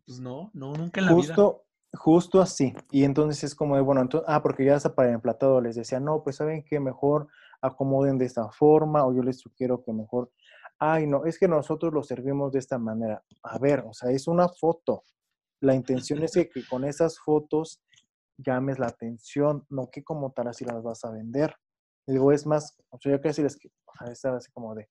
pues 0.07 0.21
no, 0.21 0.51
no, 0.55 0.73
nunca 0.75 1.01
en 1.01 1.07
la 1.07 1.13
justo, 1.13 1.53
vida. 1.53 2.01
Justo 2.01 2.41
así. 2.41 2.75
Y 2.91 3.05
entonces 3.05 3.43
es 3.45 3.55
como 3.55 3.75
de, 3.77 3.83
bueno, 3.83 4.01
entonces, 4.01 4.29
ah, 4.29 4.43
porque 4.43 4.65
ya 4.65 4.77
hasta 4.77 4.95
para 4.95 5.09
el 5.09 5.17
emplatado 5.17 5.61
les 5.61 5.75
decía, 5.77 5.99
no, 5.99 6.23
pues 6.23 6.37
saben 6.37 6.65
que 6.65 6.79
mejor 6.79 7.29
acomoden 7.61 8.19
de 8.19 8.27
esta 8.27 8.49
forma 8.51 9.05
o 9.05 9.13
yo 9.13 9.23
les 9.23 9.41
sugiero 9.41 9.83
que 9.83 9.93
mejor, 9.93 10.31
ay, 10.79 11.07
no, 11.07 11.25
es 11.25 11.39
que 11.39 11.49
nosotros 11.49 11.93
lo 11.93 12.03
servimos 12.03 12.53
de 12.53 12.61
esta 12.61 12.79
manera. 12.79 13.25
A 13.43 13.59
ver, 13.59 13.81
o 13.81 13.93
sea, 13.93 14.11
es 14.11 14.29
una 14.29 14.49
foto. 14.49 15.05
La 15.61 15.75
intención 15.75 16.23
es 16.23 16.33
que, 16.33 16.49
que 16.49 16.67
con 16.67 16.85
esas 16.85 17.19
fotos 17.19 17.83
llames 18.39 18.79
la 18.79 18.87
atención, 18.87 19.67
no 19.69 19.91
que 19.91 20.03
como 20.05 20.33
tal 20.33 20.49
así 20.49 20.65
las 20.65 20.83
vas 20.83 21.05
a 21.05 21.11
vender. 21.11 21.55
Digo, 22.07 22.33
es 22.33 22.47
más, 22.47 22.77
o 22.91 22.99
sea, 22.99 23.13
yo 23.13 23.21
casi 23.21 23.43
les 23.43 23.57
que, 23.57 23.69
o 23.69 24.15
sea, 24.15 24.37
así 24.37 24.51
como 24.53 24.75
de, 24.75 24.89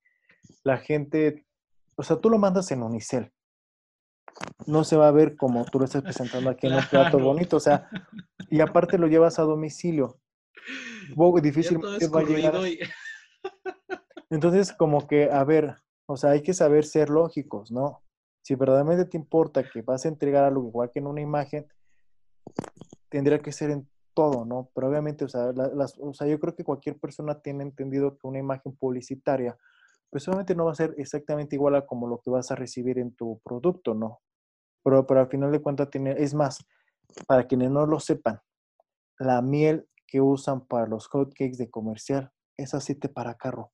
la 0.63 0.77
gente, 0.77 1.45
o 1.95 2.03
sea, 2.03 2.17
tú 2.17 2.29
lo 2.29 2.37
mandas 2.37 2.71
en 2.71 2.83
Unicel, 2.83 3.31
no 4.67 4.83
se 4.83 4.97
va 4.97 5.07
a 5.07 5.11
ver 5.11 5.35
como 5.35 5.65
tú 5.65 5.79
lo 5.79 5.85
estás 5.85 6.03
presentando 6.03 6.49
aquí 6.49 6.67
en 6.67 6.73
un 6.73 6.83
plato 6.89 7.17
bonito, 7.17 7.57
o 7.57 7.59
sea, 7.59 7.89
y 8.49 8.59
aparte 8.59 8.97
lo 8.97 9.07
llevas 9.07 9.39
a 9.39 9.43
domicilio. 9.43 10.19
Difícilmente 11.41 12.07
va 12.07 12.19
a 12.19 12.23
llegar. 12.23 12.67
Y... 12.67 12.79
Entonces, 14.29 14.73
como 14.73 15.07
que, 15.07 15.31
a 15.31 15.43
ver, 15.43 15.75
o 16.05 16.17
sea, 16.17 16.31
hay 16.31 16.43
que 16.43 16.53
saber 16.53 16.85
ser 16.85 17.09
lógicos, 17.09 17.71
¿no? 17.71 18.03
Si 18.47 18.55
verdaderamente 18.55 19.03
te 19.03 19.17
importa 19.17 19.61
que 19.69 19.81
vas 19.81 20.05
a 20.05 20.07
entregar 20.07 20.45
algo 20.45 20.69
igual 20.69 20.89
que 20.89 20.99
en 20.99 21.07
una 21.07 21.19
imagen, 21.19 21.67
tendría 23.09 23.39
que 23.39 23.51
ser 23.51 23.71
en 23.71 23.89
todo, 24.13 24.45
¿no? 24.45 24.71
Pero 24.73 24.87
obviamente, 24.87 25.25
o 25.25 25.27
sea, 25.27 25.51
las, 25.51 25.97
o 25.99 26.13
sea, 26.13 26.27
yo 26.27 26.39
creo 26.39 26.55
que 26.55 26.63
cualquier 26.63 26.97
persona 26.97 27.41
tiene 27.41 27.63
entendido 27.63 28.17
que 28.17 28.25
una 28.25 28.39
imagen 28.39 28.73
publicitaria, 28.77 29.57
pues 30.09 30.25
obviamente 30.29 30.55
no 30.55 30.63
va 30.63 30.71
a 30.71 30.75
ser 30.75 30.95
exactamente 30.97 31.57
igual 31.57 31.75
a 31.75 31.85
como 31.85 32.07
lo 32.07 32.21
que 32.21 32.29
vas 32.29 32.49
a 32.49 32.55
recibir 32.55 32.99
en 32.99 33.13
tu 33.13 33.37
producto, 33.43 33.93
¿no? 33.93 34.21
Pero, 34.81 35.05
pero 35.05 35.19
al 35.19 35.27
final 35.27 35.51
de 35.51 35.61
cuentas 35.61 35.89
tiene, 35.89 36.15
es 36.17 36.33
más, 36.33 36.65
para 37.27 37.47
quienes 37.47 37.69
no 37.69 37.85
lo 37.85 37.99
sepan, 37.99 38.39
la 39.19 39.41
miel 39.41 39.89
que 40.07 40.21
usan 40.21 40.65
para 40.65 40.87
los 40.87 41.07
hotcakes 41.07 41.57
de 41.57 41.69
comercial 41.69 42.31
es 42.55 42.73
aceite 42.73 43.09
para 43.09 43.35
carro. 43.35 43.71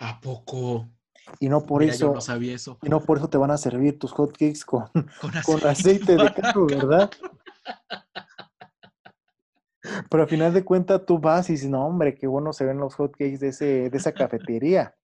¿A 0.00 0.20
poco? 0.20 0.90
Y 1.40 1.48
no 1.48 1.64
por 1.64 1.82
Mira, 1.82 1.94
eso, 1.94 2.14
no 2.14 2.20
sabía 2.20 2.54
eso. 2.54 2.78
Y 2.82 2.88
no 2.88 3.00
por 3.00 3.18
eso 3.18 3.28
te 3.28 3.38
van 3.38 3.50
a 3.50 3.58
servir 3.58 3.98
tus 3.98 4.12
hotcakes 4.12 4.64
con, 4.64 4.84
con, 5.20 5.36
aceite, 5.36 5.44
con 5.44 5.66
aceite 5.66 6.16
de 6.16 6.34
carro, 6.34 6.66
¿verdad? 6.66 7.10
Pero 10.10 10.22
al 10.22 10.28
final 10.28 10.52
de 10.52 10.64
cuentas 10.64 11.04
tú 11.06 11.18
vas 11.18 11.48
y 11.48 11.54
dices, 11.54 11.68
no, 11.68 11.86
hombre, 11.86 12.14
qué 12.14 12.26
bueno 12.26 12.52
se 12.52 12.64
ven 12.64 12.78
los 12.78 12.94
hotcakes 12.94 13.38
de, 13.38 13.48
ese, 13.48 13.90
de 13.90 13.96
esa 13.96 14.12
cafetería. 14.12 14.94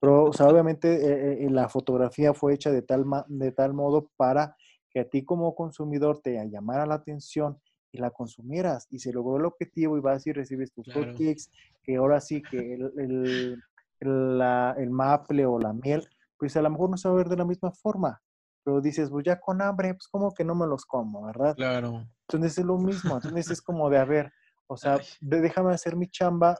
Pero, 0.00 0.24
o 0.24 0.32
sea, 0.32 0.48
obviamente 0.48 0.94
eh, 0.94 1.44
eh, 1.44 1.50
la 1.50 1.68
fotografía 1.68 2.34
fue 2.34 2.54
hecha 2.54 2.70
de 2.70 2.82
tal, 2.82 3.04
de 3.26 3.52
tal 3.52 3.72
modo 3.72 4.10
para 4.16 4.56
que 4.90 5.00
a 5.00 5.08
ti 5.08 5.24
como 5.24 5.54
consumidor 5.54 6.20
te 6.20 6.34
llamara 6.48 6.86
la 6.86 6.96
atención 6.96 7.58
y 7.90 7.98
la 7.98 8.10
consumieras. 8.10 8.86
Y 8.90 8.98
se 8.98 9.12
logró 9.12 9.38
el 9.38 9.46
objetivo 9.46 9.96
y 9.96 10.00
vas 10.00 10.26
y 10.26 10.32
recibes 10.32 10.72
tus 10.72 10.84
claro. 10.84 11.12
hotcakes, 11.12 11.50
que 11.82 11.96
ahora 11.96 12.20
sí 12.20 12.42
que 12.42 12.74
el, 12.74 13.62
la, 14.00 14.74
el 14.78 14.90
maple 14.90 15.46
o 15.46 15.58
la 15.58 15.72
miel, 15.72 16.08
pues 16.38 16.56
a 16.56 16.62
lo 16.62 16.70
mejor 16.70 16.90
no 16.90 16.96
se 16.96 17.08
va 17.08 17.14
a 17.14 17.18
ver 17.18 17.28
de 17.28 17.36
la 17.36 17.44
misma 17.44 17.70
forma 17.72 18.20
pero 18.64 18.80
dices, 18.80 19.10
pues 19.10 19.24
ya 19.24 19.38
con 19.38 19.60
hambre, 19.60 19.92
pues 19.94 20.08
como 20.08 20.32
que 20.32 20.42
no 20.42 20.54
me 20.54 20.66
los 20.66 20.86
como, 20.86 21.26
¿verdad? 21.26 21.54
Claro. 21.54 22.06
Entonces 22.26 22.58
es 22.58 22.64
lo 22.64 22.78
mismo, 22.78 23.14
entonces 23.14 23.50
es 23.50 23.60
como 23.60 23.90
de, 23.90 23.98
a 23.98 24.04
ver, 24.06 24.32
o 24.66 24.76
sea, 24.76 24.98
de, 25.20 25.40
déjame 25.42 25.74
hacer 25.74 25.94
mi 25.96 26.08
chamba, 26.08 26.58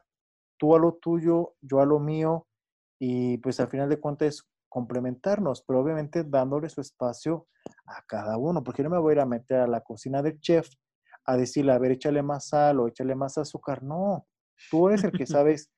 tú 0.58 0.76
a 0.76 0.78
lo 0.78 0.92
tuyo, 0.94 1.54
yo 1.62 1.80
a 1.80 1.86
lo 1.86 1.98
mío, 1.98 2.46
y 3.00 3.38
pues 3.38 3.58
al 3.58 3.68
final 3.68 3.88
de 3.88 3.98
cuentas 3.98 4.46
complementarnos, 4.68 5.62
pero 5.62 5.80
obviamente 5.80 6.24
dándole 6.24 6.68
su 6.68 6.82
espacio 6.82 7.48
a 7.86 8.02
cada 8.06 8.36
uno, 8.36 8.62
porque 8.62 8.82
no 8.82 8.90
me 8.90 8.98
voy 8.98 9.12
a 9.12 9.14
ir 9.14 9.20
a 9.20 9.26
meter 9.26 9.60
a 9.60 9.66
la 9.66 9.80
cocina 9.80 10.20
del 10.20 10.38
chef 10.40 10.68
a 11.24 11.38
decirle, 11.38 11.72
a 11.72 11.78
ver, 11.78 11.92
échale 11.92 12.22
más 12.22 12.48
sal 12.48 12.80
o 12.80 12.88
échale 12.88 13.14
más 13.14 13.38
azúcar, 13.38 13.82
no, 13.82 14.26
tú 14.70 14.88
eres 14.88 15.04
el 15.04 15.12
que 15.12 15.26
sabes 15.26 15.70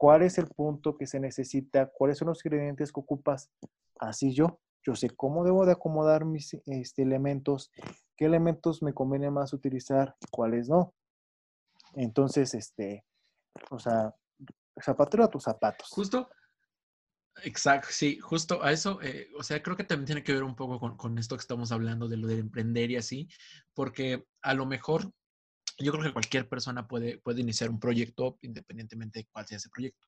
cuál 0.00 0.22
es 0.22 0.38
el 0.38 0.46
punto 0.46 0.96
que 0.96 1.06
se 1.06 1.20
necesita, 1.20 1.90
cuáles 1.92 2.16
son 2.16 2.28
los 2.28 2.42
ingredientes 2.42 2.90
que 2.90 3.00
ocupas. 3.00 3.50
Así 3.98 4.32
yo, 4.32 4.58
yo 4.82 4.94
sé 4.96 5.10
cómo 5.10 5.44
debo 5.44 5.66
de 5.66 5.72
acomodar 5.72 6.24
mis 6.24 6.56
este, 6.64 7.02
elementos, 7.02 7.70
qué 8.16 8.24
elementos 8.24 8.82
me 8.82 8.94
conviene 8.94 9.30
más 9.30 9.52
utilizar, 9.52 10.16
cuáles 10.30 10.70
no. 10.70 10.94
Entonces, 11.96 12.54
este, 12.54 13.04
o 13.70 13.78
sea, 13.78 14.14
zapatero 14.82 15.24
a 15.24 15.28
tus 15.28 15.42
zapatos. 15.42 15.90
Justo, 15.90 16.30
exacto, 17.44 17.88
sí, 17.90 18.18
justo 18.20 18.64
a 18.64 18.72
eso, 18.72 19.02
eh, 19.02 19.28
o 19.38 19.42
sea, 19.42 19.62
creo 19.62 19.76
que 19.76 19.84
también 19.84 20.06
tiene 20.06 20.24
que 20.24 20.32
ver 20.32 20.44
un 20.44 20.56
poco 20.56 20.80
con, 20.80 20.96
con, 20.96 21.18
esto 21.18 21.36
que 21.36 21.42
estamos 21.42 21.72
hablando 21.72 22.08
de 22.08 22.16
lo 22.16 22.26
de 22.26 22.38
emprender 22.38 22.90
y 22.90 22.96
así, 22.96 23.28
porque 23.74 24.24
a 24.40 24.54
lo 24.54 24.64
mejor 24.64 25.12
yo 25.80 25.92
creo 25.92 26.04
que 26.04 26.12
cualquier 26.12 26.48
persona 26.48 26.86
puede, 26.86 27.18
puede 27.18 27.40
iniciar 27.40 27.70
un 27.70 27.80
proyecto 27.80 28.38
independientemente 28.42 29.20
de 29.20 29.28
cuál 29.30 29.46
sea 29.46 29.56
ese 29.56 29.70
proyecto. 29.70 30.06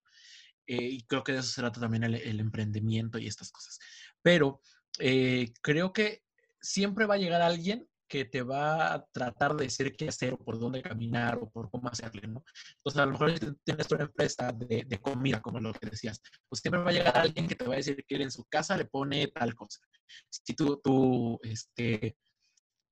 Eh, 0.67 0.77
y 0.77 1.03
creo 1.03 1.25
que 1.25 1.33
de 1.33 1.39
eso 1.39 1.49
se 1.49 1.61
trata 1.61 1.81
también 1.81 2.05
el, 2.05 2.41
emprendimiento 2.41 3.19
y 3.19 3.27
estas 3.27 3.51
cosas. 3.51 3.79
Pero 4.23 4.61
eh, 4.99 5.53
creo 5.61 5.93
que 5.93 6.23
siempre 6.61 7.07
va 7.07 7.15
a 7.15 7.19
llegar 7.19 7.43
alguien 7.43 7.89
que 8.13 8.27
te 8.27 8.43
va 8.43 8.93
a 8.93 9.07
tratar 9.07 9.57
de 9.57 9.65
decir 9.65 9.97
qué 9.97 10.09
hacer 10.09 10.35
o 10.35 10.39
por 10.39 10.59
dónde 10.59 10.83
caminar 10.83 11.39
o 11.39 11.49
por 11.49 11.71
cómo 11.71 11.89
hacerle, 11.89 12.29
¿no? 12.29 12.45
Entonces, 12.77 13.01
a 13.01 13.07
lo 13.07 13.13
mejor 13.13 13.33
tienes 13.65 13.91
una 13.91 14.03
empresa 14.03 14.53
de, 14.53 14.85
de, 14.87 15.01
comida, 15.01 15.41
como 15.41 15.59
lo 15.61 15.73
que 15.73 15.89
decías, 15.89 16.21
pues 16.47 16.61
siempre 16.61 16.83
va 16.83 16.91
a 16.91 16.93
llegar 16.93 17.17
alguien 17.17 17.49
que 17.49 17.55
te 17.55 17.65
va 17.67 17.73
a 17.73 17.79
decir 17.79 18.05
que 18.07 18.17
él 18.17 18.21
en 18.21 18.31
su 18.31 18.45
casa 18.45 18.77
le 18.77 18.85
pone 18.85 19.29
tal 19.29 19.55
cosa. 19.55 19.81
Si 20.29 20.55
tú, 20.55 20.79
tú 20.85 21.41
este, 21.43 22.19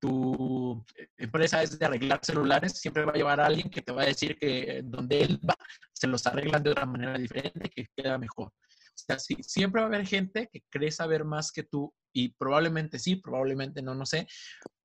tu 0.01 0.85
empresa 1.17 1.63
es 1.63 1.79
de 1.79 1.85
arreglar 1.87 2.21
celulares, 2.23 2.73
siempre 2.73 3.05
va 3.05 3.13
a 3.13 3.17
llevar 3.17 3.41
a 3.41 3.47
alguien 3.47 3.71
que 3.71 3.83
te 3.83 3.93
va 3.93 4.03
a 4.03 4.07
decir 4.07 4.39
que 4.39 4.81
donde 4.85 5.23
él 5.23 5.41
va, 5.49 5.57
se 5.93 6.07
los 6.07 6.27
arreglan 6.27 6.63
de 6.63 6.71
otra 6.71 6.87
manera 6.87 7.19
diferente, 7.19 7.71
que 7.71 7.87
queda 7.95 8.19
mejor. 8.19 8.49
O 8.49 9.03
sea, 9.07 9.19
sí, 9.19 9.37
siempre 9.41 9.81
va 9.81 9.87
a 9.87 9.89
haber 9.89 10.07
gente 10.07 10.49
que 10.53 10.63
cree 10.69 10.91
saber 10.91 11.25
más 11.25 11.53
que 11.53 11.63
tú 11.63 11.95
y 12.13 12.31
probablemente 12.31 12.99
sí, 12.99 13.17
probablemente 13.17 13.83
no, 13.83 13.95
no 13.95 14.05
sé, 14.05 14.27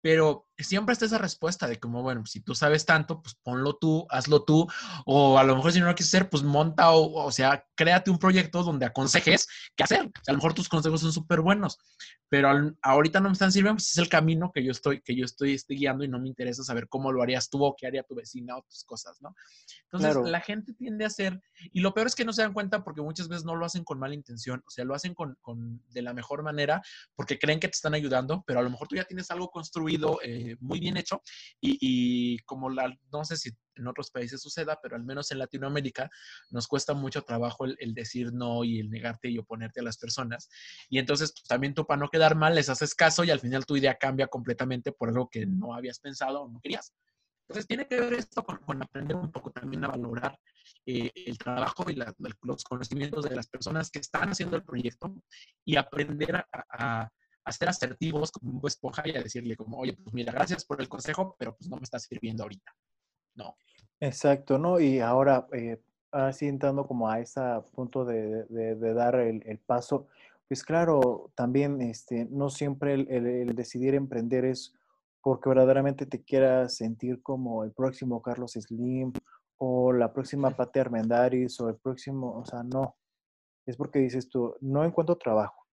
pero 0.02 0.48
siempre 0.58 0.94
está 0.94 1.06
esa 1.06 1.18
respuesta 1.18 1.68
de 1.68 1.80
como, 1.80 2.04
bueno, 2.04 2.26
si 2.26 2.40
tú 2.40 2.54
sabes 2.54 2.86
tanto, 2.86 3.22
pues 3.22 3.36
ponlo 3.42 3.76
tú, 3.78 4.06
hazlo 4.10 4.44
tú, 4.44 4.68
o 5.06 5.40
a 5.40 5.44
lo 5.44 5.56
mejor 5.56 5.72
si 5.72 5.80
no 5.80 5.88
lo 5.88 5.96
quieres 5.96 6.14
hacer, 6.14 6.30
pues 6.30 6.44
monta 6.44 6.92
o, 6.92 7.26
o 7.26 7.32
sea, 7.32 7.66
créate 7.76 8.12
un 8.12 8.20
proyecto 8.20 8.64
donde 8.64 8.86
aconsejes 8.86 9.48
qué 9.76 9.84
hacer. 9.84 10.12
A 10.28 10.32
lo 10.32 10.38
mejor 10.38 10.54
tus 10.54 10.70
consejos 10.70 11.02
son 11.02 11.12
súper 11.12 11.42
buenos, 11.42 11.80
pero 12.30 12.50
ahorita 12.82 13.20
no 13.20 13.30
me 13.30 13.34
están 13.34 13.52
sirviendo, 13.52 13.78
pues 13.78 13.92
es 13.92 13.98
el 13.98 14.10
camino 14.10 14.52
que 14.54 14.64
yo 14.64 14.72
estoy, 14.72 15.02
que 15.02 15.16
yo 15.16 15.26
estoy, 15.26 15.54
estoy, 15.54 15.78
guiando 15.78 16.04
y 16.04 16.08
no 16.08 16.20
me 16.20 16.28
interesa 16.28 16.64
saber 16.64 16.88
cómo 16.88 17.12
lo 17.12 17.22
harías 17.22 17.50
tú 17.50 17.64
o 17.64 17.76
qué 17.76 17.88
haría 17.88 18.04
tu 18.04 18.16
vecina 18.16 18.58
o 18.58 18.64
tus 18.64 18.84
cosas, 18.84 19.22
¿no? 19.22 19.36
Entonces, 19.92 20.30
la 20.30 20.42
gente 20.42 20.74
tiende 20.74 21.04
a 21.04 21.08
hacer, 21.08 21.42
y 21.72 21.82
lo 21.82 21.94
peor 21.94 22.08
es 22.08 22.16
que 22.16 22.26
no 22.26 22.34
se 22.34 22.42
dan 22.42 22.54
cuenta 22.54 22.84
porque 22.84 23.02
muchas 23.02 23.28
veces 23.28 23.46
no 23.46 23.56
lo 23.56 23.66
hacen 23.66 23.84
con 23.84 24.00
mala 24.00 24.16
intención, 24.16 24.64
o 24.66 24.70
sea, 24.70 24.86
lo 24.86 24.96
hacen 24.96 25.14
con, 25.14 25.38
con 25.42 25.82
de 25.90 26.02
la 26.02 26.14
mejor 26.14 26.44
manera 26.44 26.82
porque 27.16 27.38
creen 27.38 27.60
que 27.60 27.68
te 27.68 27.76
están 27.76 27.94
ayudando, 27.94 28.44
pero 28.46 28.60
a 28.60 28.64
lo 28.64 28.70
mejor 28.70 28.88
tú 28.88 28.96
ya 28.96 29.06
tienes 29.06 29.30
algo 29.32 29.50
construido 29.50 30.20
eh, 30.24 30.58
muy 30.60 30.80
bien 30.80 30.98
hecho 30.98 31.22
y, 31.62 32.40
como 32.40 32.70
la, 32.70 32.96
no 33.12 33.24
sé 33.26 33.38
si 33.38 33.52
en 33.76 33.88
otros 33.88 34.12
países 34.12 34.42
suceda, 34.42 34.80
pero 34.82 34.96
al 34.96 35.04
menos 35.04 35.32
en 35.32 35.40
Latinoamérica 35.40 36.10
nos 36.50 36.68
cuesta 36.68 36.94
mucho 36.94 37.24
trabajo 37.24 37.66
el, 37.66 37.94
decir 37.94 38.34
no 38.34 38.64
y 38.64 38.80
el 38.80 38.90
negarte 38.90 39.30
y 39.30 39.38
oponerte 39.38 39.80
a 39.80 39.84
las 39.84 39.98
personas. 39.98 40.50
Y 40.90 41.00
entonces 41.00 41.32
pues, 41.32 41.44
también 41.44 41.74
tú 41.74 41.86
para 41.86 42.00
no 42.00 42.10
quedar 42.10 42.36
mal 42.36 42.56
les 42.56 42.70
haces 42.70 42.96
caso 42.96 43.24
y 43.24 43.32
al 43.32 43.40
final 43.40 43.66
tu 43.66 43.76
idea 43.76 43.96
cambia 43.96 44.28
completamente 44.28 44.92
por 44.92 45.10
algo 45.10 45.30
que 45.30 45.46
no 45.46 45.74
habías 45.74 46.00
pensado 46.00 46.44
o 46.44 46.50
no 46.50 46.60
querías. 46.60 46.94
Entonces 47.48 47.68
tiene 47.68 47.88
que 47.88 48.00
ver 48.00 48.14
esto 48.14 48.44
con, 48.44 48.82
aprender 48.82 49.16
un 49.16 49.32
poco 49.32 49.52
también 49.52 49.84
a 49.84 49.90
valorar 49.90 50.40
eh, 50.86 51.12
el 51.14 51.38
trabajo 51.38 51.86
y 51.90 51.96
los 52.42 52.64
conocimientos 52.64 53.26
de 53.26 53.36
las 53.36 53.48
personas 53.48 53.92
que 53.92 54.00
están 54.00 54.30
haciendo 54.30 54.56
el 54.56 54.64
proyecto 54.64 55.14
y 55.64 55.76
aprender 55.76 56.38
a, 56.38 56.46
a, 57.44 57.52
ser 57.52 57.70
asertivos 57.70 58.32
como 58.32 58.60
un 58.60 58.68
esponja 58.68 59.04
y 59.06 59.12
a 59.12 59.22
decirle 59.22 59.56
como, 59.56 59.78
oye, 59.78 59.94
pues 59.94 60.12
mira, 60.14 60.34
gracias 60.34 60.66
por 60.66 60.82
el 60.82 60.90
consejo, 60.90 61.36
pero 61.38 61.56
pues 61.56 61.70
no 61.70 61.78
me 61.78 61.84
está 61.84 62.00
sirviendo 62.00 62.42
ahorita. 62.42 62.76
No. 63.36 63.56
Exacto, 64.00 64.58
¿no? 64.58 64.80
Y 64.80 65.00
ahora, 65.00 65.48
eh, 65.54 65.80
así 66.12 66.48
entrando 66.48 66.86
como 66.88 67.10
a 67.10 67.20
ese 67.20 67.42
punto 67.74 68.06
de, 68.06 68.46
de, 68.46 68.94
dar 68.94 69.16
el, 69.16 69.44
el, 69.46 69.60
paso, 69.60 70.08
pues 70.48 70.64
claro, 70.64 71.32
también 71.36 71.82
este, 71.82 72.26
no 72.26 72.50
siempre 72.50 72.94
el, 72.94 73.10
el 73.10 73.56
decidir 73.56 73.96
emprender 73.96 74.46
es 74.46 74.74
porque 75.22 75.50
verdaderamente 75.50 76.06
te 76.06 76.24
quieras 76.24 76.76
sentir 76.76 77.22
como 77.24 77.64
el 77.64 77.72
próximo 77.72 78.22
Carlos 78.22 78.54
Slim 78.54 79.12
o 79.58 79.92
la 79.92 80.14
próxima 80.14 80.52
Pate 80.56 80.80
Armendaris 80.80 81.60
o 81.62 81.70
el 81.70 81.78
próximo, 81.78 82.38
o 82.38 82.46
sea, 82.46 82.64
no. 82.64 82.96
Es 83.66 83.76
porque 83.76 84.00
dices 84.00 84.30
tú, 84.30 84.56
no 84.62 84.86
encuentro 84.86 85.18
trabajo. 85.18 85.66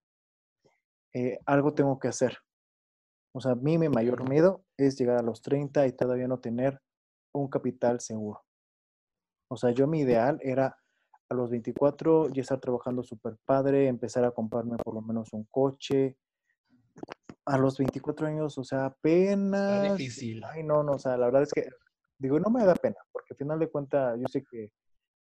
Eh, 1.13 1.39
algo 1.45 1.75
tengo 1.75 1.99
que 1.99 2.09
hacer. 2.09 2.39
O 3.35 3.41
sea, 3.41 3.53
a 3.53 3.57
mí 3.57 3.77
mi 3.79 3.89
mayor 3.89 4.29
miedo 4.29 4.65
es 4.77 4.99
llegar 4.99 5.19
a 5.19 5.23
los 5.23 5.43
30 5.43 5.87
y 5.87 5.93
todavía 5.93 6.29
no 6.29 6.41
tener 6.41 6.81
un 7.33 7.49
capital 7.49 8.01
seguro. 8.01 8.45
O 9.49 9.57
sea, 9.57 9.71
yo 9.71 9.87
mi 9.87 10.01
ideal 10.01 10.39
era 10.43 10.77
a 11.29 11.35
los 11.35 11.51
24 11.51 12.29
ya 12.31 12.43
estar 12.43 12.61
trabajando 12.61 13.03
súper 13.03 13.37
padre, 13.45 13.89
empezar 13.89 14.25
a 14.25 14.31
comprarme 14.31 14.77
por 14.77 14.95
lo 14.95 15.03
menos 15.03 15.33
un 15.33 15.45
coche, 15.51 16.17
a 17.45 17.59
los 17.59 17.79
24 17.79 18.27
años, 18.27 18.57
o 18.59 18.65
sea, 18.65 18.87
apenas... 18.87 19.97
difícil. 19.97 20.43
Ay, 20.45 20.63
no, 20.63 20.83
no, 20.83 20.93
o 20.93 20.99
sea, 20.99 21.17
la 21.17 21.27
verdad 21.27 21.43
es 21.43 21.53
que, 21.53 21.69
digo, 22.19 22.39
no 22.39 22.51
me 22.51 22.65
da 22.65 22.75
pena, 22.75 22.97
porque 23.11 23.35
al 23.35 23.37
final 23.37 23.59
de 23.59 23.69
cuentas, 23.69 24.19
yo 24.21 24.27
sé 24.29 24.45
que 24.45 24.73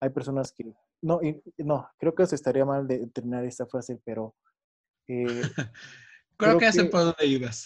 hay 0.02 0.10
personas 0.10 0.52
que... 0.52 0.66
No, 1.02 1.22
y, 1.24 1.42
no, 1.58 1.90
creo 1.98 2.14
que 2.14 2.26
se 2.26 2.36
estaría 2.36 2.66
mal 2.66 2.88
de 2.88 3.08
terminar 3.08 3.46
esta 3.46 3.66
frase, 3.66 4.00
pero... 4.04 4.36
Eh, 5.08 5.26
creo, 6.38 6.58
que 6.58 6.72
sé 6.72 6.86
por 6.86 7.02
dónde 7.02 7.26
ibas. 7.26 7.66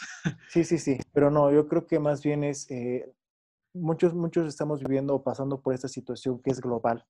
sí, 0.49 0.63
sí, 0.63 0.77
sí, 0.77 0.99
pero 1.13 1.31
no, 1.31 1.51
yo 1.51 1.67
creo 1.67 1.87
que 1.87 1.99
más 1.99 2.21
bien 2.23 2.43
es... 2.43 2.69
Eh, 2.69 3.11
muchos, 3.73 4.13
muchos 4.13 4.47
estamos 4.47 4.79
viviendo 4.81 5.15
o 5.15 5.23
pasando 5.23 5.61
por 5.61 5.73
esta 5.73 5.87
situación 5.87 6.41
que 6.41 6.51
es 6.51 6.61
global 6.61 7.05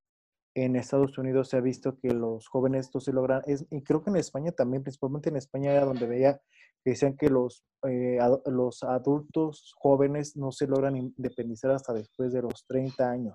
en 0.55 0.75
Estados 0.75 1.17
Unidos 1.17 1.49
se 1.49 1.57
ha 1.57 1.61
visto 1.61 1.97
que 1.99 2.13
los 2.13 2.47
jóvenes 2.47 2.89
no 2.93 2.99
se 2.99 3.11
logran, 3.11 3.41
y 3.47 3.81
creo 3.81 4.03
que 4.03 4.11
en 4.11 4.17
España 4.17 4.51
también, 4.51 4.83
principalmente 4.83 5.29
en 5.29 5.37
España 5.37 5.71
era 5.71 5.85
donde 5.85 6.05
veía 6.05 6.39
que 6.83 6.91
decían 6.91 7.15
que 7.15 7.29
los, 7.29 7.63
eh, 7.87 8.19
los 8.45 8.83
adultos 8.83 9.73
jóvenes 9.77 10.35
no 10.35 10.51
se 10.51 10.67
logran 10.67 10.97
independizar 10.97 11.71
hasta 11.71 11.93
después 11.93 12.33
de 12.33 12.41
los 12.41 12.65
30 12.67 13.09
años. 13.09 13.33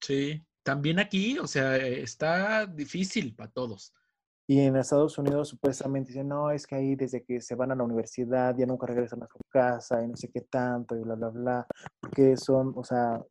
Sí, 0.00 0.44
también 0.62 0.98
aquí, 0.98 1.38
o 1.38 1.46
sea, 1.46 1.76
está 1.76 2.66
difícil 2.66 3.34
para 3.34 3.50
todos. 3.50 3.94
Y 4.46 4.60
en 4.60 4.76
Estados 4.76 5.16
Unidos 5.18 5.48
supuestamente 5.48 6.08
dicen, 6.08 6.28
no, 6.28 6.50
es 6.50 6.66
que 6.66 6.74
ahí 6.74 6.96
desde 6.96 7.22
que 7.22 7.40
se 7.40 7.54
van 7.54 7.70
a 7.70 7.76
la 7.76 7.84
universidad 7.84 8.54
ya 8.56 8.66
nunca 8.66 8.86
regresan 8.86 9.22
a 9.22 9.26
su 9.26 9.38
casa 9.48 10.02
y 10.02 10.08
no 10.08 10.16
sé 10.16 10.30
qué 10.32 10.40
tanto 10.40 10.96
y 10.96 11.00
bla, 11.00 11.14
bla, 11.14 11.28
bla, 11.28 11.66
porque 12.00 12.36
son, 12.36 12.72
o 12.76 12.82
sea, 12.82 13.22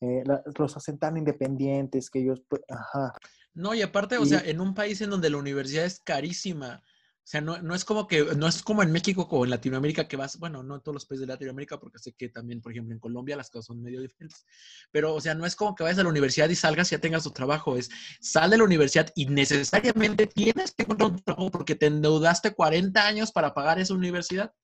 eh, 0.00 0.24
los 0.58 0.76
hacen 0.76 0.98
tan 0.98 1.16
independientes 1.16 2.10
que 2.10 2.20
ellos, 2.20 2.42
pues, 2.48 2.62
ajá. 2.68 3.12
No, 3.54 3.74
y 3.74 3.82
aparte, 3.82 4.18
o 4.18 4.24
sea, 4.24 4.40
en 4.40 4.60
un 4.60 4.74
país 4.74 5.00
en 5.00 5.10
donde 5.10 5.30
la 5.30 5.38
universidad 5.38 5.84
es 5.84 6.00
carísima, 6.00 6.82
o 7.28 7.30
sea, 7.30 7.42
no, 7.42 7.60
no, 7.60 7.74
es 7.74 7.84
como 7.84 8.06
que, 8.06 8.24
no 8.38 8.48
es 8.48 8.62
como 8.62 8.82
en 8.82 8.90
México 8.90 9.28
o 9.30 9.44
en 9.44 9.50
Latinoamérica 9.50 10.08
que 10.08 10.16
vas, 10.16 10.38
bueno, 10.38 10.62
no 10.62 10.76
en 10.76 10.80
todos 10.80 10.94
los 10.94 11.04
países 11.04 11.26
de 11.26 11.34
Latinoamérica, 11.34 11.78
porque 11.78 11.98
sé 11.98 12.14
que 12.14 12.30
también, 12.30 12.62
por 12.62 12.72
ejemplo, 12.72 12.94
en 12.94 12.98
Colombia 12.98 13.36
las 13.36 13.50
cosas 13.50 13.66
son 13.66 13.82
medio 13.82 14.00
diferentes. 14.00 14.46
Pero, 14.90 15.14
o 15.14 15.20
sea, 15.20 15.34
no 15.34 15.44
es 15.44 15.54
como 15.54 15.74
que 15.74 15.82
vayas 15.82 15.98
a 15.98 16.04
la 16.04 16.08
universidad 16.08 16.48
y 16.48 16.54
salgas 16.54 16.90
y 16.90 16.94
ya 16.94 17.02
tengas 17.02 17.24
tu 17.24 17.30
trabajo. 17.30 17.76
Es, 17.76 17.90
sal 18.18 18.48
de 18.48 18.56
la 18.56 18.64
universidad 18.64 19.12
y 19.14 19.26
necesariamente 19.26 20.26
tienes 20.26 20.72
que 20.72 20.84
encontrar 20.84 21.10
un 21.10 21.22
trabajo 21.22 21.50
porque 21.50 21.74
te 21.74 21.84
endeudaste 21.84 22.54
40 22.54 23.06
años 23.06 23.30
para 23.30 23.52
pagar 23.52 23.78
esa 23.78 23.92
universidad. 23.92 24.54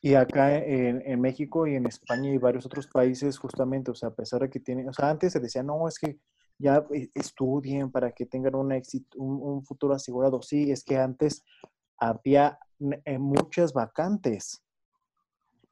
Y 0.00 0.14
acá 0.14 0.56
en, 0.56 1.20
México 1.20 1.66
y 1.66 1.74
en 1.74 1.84
España 1.84 2.32
y 2.32 2.38
varios 2.38 2.64
otros 2.64 2.86
países, 2.86 3.36
justamente, 3.36 3.90
o 3.90 3.94
sea, 3.94 4.08
a 4.08 4.14
pesar 4.14 4.40
de 4.40 4.48
que 4.48 4.60
tienen, 4.60 4.88
o 4.88 4.94
sea, 4.94 5.10
antes 5.10 5.34
se 5.34 5.40
decía, 5.40 5.62
no, 5.62 5.86
es 5.86 5.98
que 5.98 6.18
ya 6.62 6.84
eh, 6.94 7.10
estudien 7.14 7.90
para 7.90 8.12
que 8.12 8.24
tengan 8.24 8.54
un 8.54 8.72
éxito, 8.72 9.18
un, 9.18 9.64
futuro 9.64 9.94
asegurado. 9.94 10.40
Sí, 10.42 10.70
es 10.70 10.84
que 10.84 10.96
antes 10.96 11.44
había 12.08 12.58
eh, 13.04 13.18
muchas 13.18 13.72
vacantes. 13.72 14.62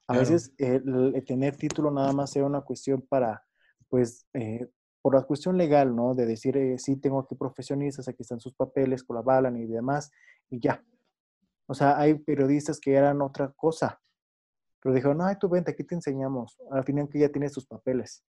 A 0.06 0.18
veces 0.18 0.52
el, 0.58 1.22
tener 1.24 1.56
título 1.56 1.90
nada 1.90 2.12
más 2.12 2.34
era 2.34 2.46
una 2.46 2.62
cuestión 2.62 3.00
para, 3.00 3.44
pues, 3.88 4.26
eh, 4.34 4.68
por 5.02 5.14
la 5.14 5.22
cuestión 5.22 5.56
legal, 5.56 5.94
¿no? 5.94 6.14
De 6.14 6.26
decir, 6.26 6.58
sí, 6.78 6.96
tengo 6.96 7.20
aquí 7.20 7.34
profesionistas, 7.36 8.08
aquí 8.08 8.22
están 8.22 8.40
sus 8.40 8.54
papeles, 8.54 9.04
colaboran 9.04 9.56
y 9.56 9.66
demás, 9.66 10.10
y 10.50 10.60
ya. 10.60 10.84
O 11.66 11.74
sea, 11.74 11.96
hay 11.96 12.14
periodistas 12.14 12.80
que 12.80 12.94
eran 12.94 13.22
otra 13.22 13.52
cosa 13.52 14.00
pero 14.80 14.94
dijo, 14.94 15.14
no, 15.14 15.38
tú 15.38 15.48
vente, 15.48 15.72
aquí 15.72 15.84
te 15.84 15.94
enseñamos. 15.94 16.58
Al 16.70 16.84
final 16.84 17.08
que 17.08 17.18
ya 17.18 17.28
tienes 17.28 17.52
tus 17.52 17.66
papeles. 17.66 18.24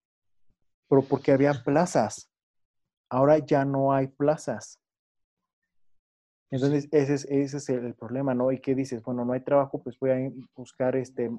Pero 0.89 1.01
porque 1.01 1.31
había 1.31 1.53
plazas. 1.53 2.29
Ahora 3.09 3.37
ya 3.37 3.63
no 3.63 3.93
hay 3.93 4.07
plazas. 4.07 4.79
Entonces, 6.51 6.89
ese 6.91 7.13
es, 7.13 7.25
ese 7.25 7.57
es 7.57 7.69
el 7.69 7.95
problema, 7.95 8.35
¿no? 8.35 8.51
¿Y 8.51 8.59
qué 8.59 8.75
dices? 8.75 9.01
Bueno, 9.01 9.23
no 9.23 9.31
hay 9.31 9.39
trabajo, 9.39 9.81
pues 9.81 9.97
voy 9.97 10.11
a 10.11 10.31
buscar 10.53 10.97
este, 10.97 11.31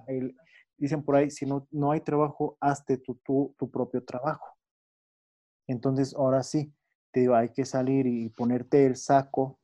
dicen 0.78 1.02
por 1.02 1.16
ahí, 1.16 1.30
si 1.30 1.44
no, 1.44 1.68
no 1.70 1.92
hay 1.92 2.00
trabajo, 2.00 2.56
hazte 2.60 2.96
tu, 2.96 3.16
tu, 3.16 3.54
tu 3.58 3.70
propio 3.70 4.02
trabajo. 4.02 4.56
Entonces, 5.68 6.14
ahora 6.14 6.42
sí, 6.42 6.72
te 7.12 7.20
digo, 7.20 7.34
hay 7.34 7.50
que 7.50 7.66
salir 7.66 8.06
y 8.06 8.30
ponerte 8.30 8.86
el 8.86 8.96
saco, 8.96 9.60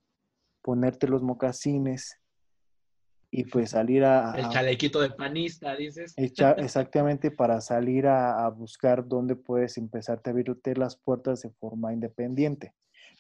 ponerte 0.63 1.09
los 1.09 1.23
mocasines 1.23 2.21
y 3.31 3.45
pues 3.45 3.71
salir 3.71 4.05
a... 4.05 4.35
El 4.37 4.49
chalequito 4.51 5.01
de 5.01 5.11
panista, 5.11 5.75
dices. 5.77 6.15
exactamente, 6.17 7.31
para 7.31 7.61
salir 7.63 8.07
a, 8.07 8.45
a, 8.45 8.51
buscar 8.51 9.07
dónde 9.07 9.35
puedes 9.35 9.79
empezarte 9.79 10.29
a 10.29 10.33
abrirte 10.33 10.77
las 10.77 10.97
puertas 10.97 11.41
de 11.41 11.51
forma 11.51 11.93
independiente. 11.93 12.75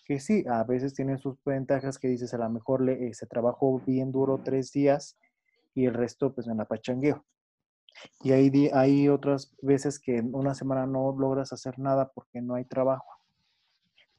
Que 0.08 0.18
sí, 0.18 0.44
a 0.48 0.64
veces 0.64 0.94
tienen 0.94 1.18
sus 1.18 1.36
ventajas 1.44 1.98
que 1.98 2.08
dices, 2.08 2.34
a 2.34 2.38
lo 2.38 2.50
mejor 2.50 2.80
le, 2.80 3.14
se 3.14 3.26
trabajó 3.26 3.80
bien 3.86 4.10
duro 4.10 4.40
tres 4.42 4.72
días 4.72 5.16
y 5.74 5.84
el 5.84 5.94
resto 5.94 6.34
pues 6.34 6.48
en 6.48 6.56
la 6.56 6.64
pachangueo. 6.64 7.24
Y 8.22 8.32
hay, 8.32 8.70
hay 8.72 9.08
otras 9.08 9.54
veces 9.62 10.00
que 10.00 10.16
en 10.16 10.34
una 10.34 10.54
semana 10.54 10.86
no 10.86 11.14
logras 11.16 11.52
hacer 11.52 11.78
nada 11.78 12.10
porque 12.12 12.40
no 12.40 12.54
hay 12.54 12.64
trabajo. 12.64 13.06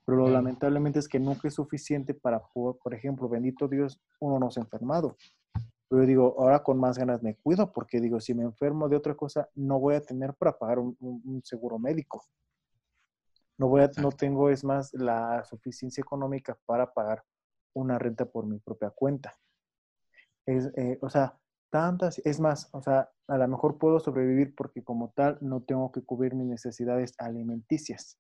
Pero 0.06 0.20
lo 0.20 0.30
lamentablemente 0.30 1.00
es 1.00 1.08
que 1.08 1.20
nunca 1.20 1.48
es 1.48 1.56
suficiente 1.56 2.14
para, 2.14 2.40
por, 2.40 2.78
por 2.78 2.94
ejemplo, 2.94 3.28
bendito 3.28 3.68
Dios, 3.68 4.02
uno 4.20 4.40
no 4.40 4.50
se 4.52 4.60
ha 4.60 4.64
enfermado. 4.64 5.18
Pero 5.90 6.06
digo, 6.06 6.36
ahora 6.38 6.62
con 6.62 6.80
más 6.80 6.98
ganas 7.00 7.24
me 7.24 7.36
cuido 7.36 7.74
porque 7.74 8.00
digo, 8.00 8.20
si 8.20 8.36
me 8.36 8.44
enfermo 8.44 8.88
de 8.88 8.96
otra 8.96 9.16
cosa, 9.16 9.50
no 9.56 9.80
voy 9.80 9.96
a 9.96 10.02
tener 10.02 10.36
para 10.36 10.58
pagar 10.58 10.78
un, 10.78 11.42
seguro 11.44 11.80
médico. 11.80 12.24
No, 13.60 13.68
voy 13.68 13.82
a, 13.82 13.92
no 14.02 14.12
tengo, 14.12 14.50
es 14.50 14.64
más, 14.64 14.94
la 14.94 15.44
suficiencia 15.44 16.02
económica 16.02 16.58
para 16.66 16.94
pagar 16.94 17.24
una 17.74 18.00
renta 18.00 18.26
por 18.26 18.46
mi 18.46 18.58
propia 18.58 18.90
cuenta. 18.90 19.38
Es, 20.46 20.72
eh, 20.78 20.98
o 21.02 21.10
sea, 21.10 21.38
tantas, 21.70 22.20
es 22.24 22.40
más, 22.40 22.70
o 22.72 22.82
sea, 22.82 23.12
a 23.28 23.38
lo 23.38 23.48
mejor 23.50 23.78
puedo 23.78 24.00
sobrevivir 24.00 24.56
porque 24.56 24.82
como 24.82 25.12
tal 25.12 25.38
no 25.42 25.62
tengo 25.62 25.92
que 25.92 26.02
cubrir 26.02 26.36
mis 26.36 26.48
necesidades 26.48 27.14
alimenticias. 27.18 28.18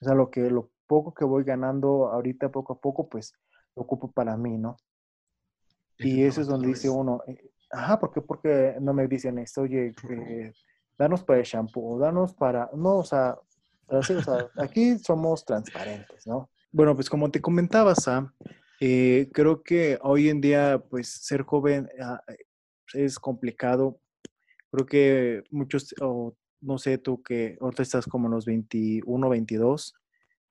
O 0.00 0.06
sea, 0.06 0.14
lo 0.14 0.30
que 0.30 0.50
lo 0.50 0.70
poco 0.86 1.12
que 1.12 1.26
voy 1.26 1.44
ganando 1.44 2.08
ahorita 2.08 2.50
poco 2.50 2.72
a 2.72 2.80
poco, 2.80 3.06
pues 3.06 3.34
lo 3.76 3.82
ocupo 3.82 4.10
para 4.10 4.34
mí, 4.38 4.56
¿no? 4.56 4.76
Y 5.98 6.24
eso 6.24 6.40
es 6.40 6.46
donde 6.46 6.68
dice 6.68 6.88
uno, 6.88 7.22
eh, 7.26 7.50
ajá, 7.70 8.00
¿por 8.00 8.10
qué? 8.10 8.22
Porque 8.22 8.76
no 8.80 8.94
me 8.94 9.06
dicen 9.06 9.38
esto, 9.38 9.60
oye, 9.60 9.92
eh, 10.10 10.54
danos 10.96 11.22
para 11.22 11.40
el 11.40 11.44
shampoo, 11.44 11.98
danos 11.98 12.34
para, 12.34 12.70
no, 12.74 12.96
o 12.96 13.04
sea, 13.04 13.38
aquí 14.56 14.98
somos 14.98 15.44
transparentes, 15.44 16.26
¿no? 16.26 16.50
Bueno, 16.72 16.94
pues 16.94 17.10
como 17.10 17.30
te 17.30 17.40
comentaba, 17.40 17.94
Sam, 17.94 18.32
eh, 18.80 19.28
creo 19.32 19.62
que 19.62 19.98
hoy 20.02 20.28
en 20.28 20.40
día, 20.40 20.82
pues 20.88 21.08
ser 21.08 21.42
joven 21.42 21.88
ah, 22.00 22.22
es 22.94 23.18
complicado. 23.18 24.00
Creo 24.70 24.86
que 24.86 25.42
muchos, 25.50 25.94
no 26.60 26.78
sé, 26.78 26.98
tú 26.98 27.22
que 27.22 27.58
ahorita 27.60 27.82
estás 27.82 28.06
como 28.06 28.28
en 28.28 28.32
los 28.32 28.46
21, 28.46 29.28
22, 29.28 29.94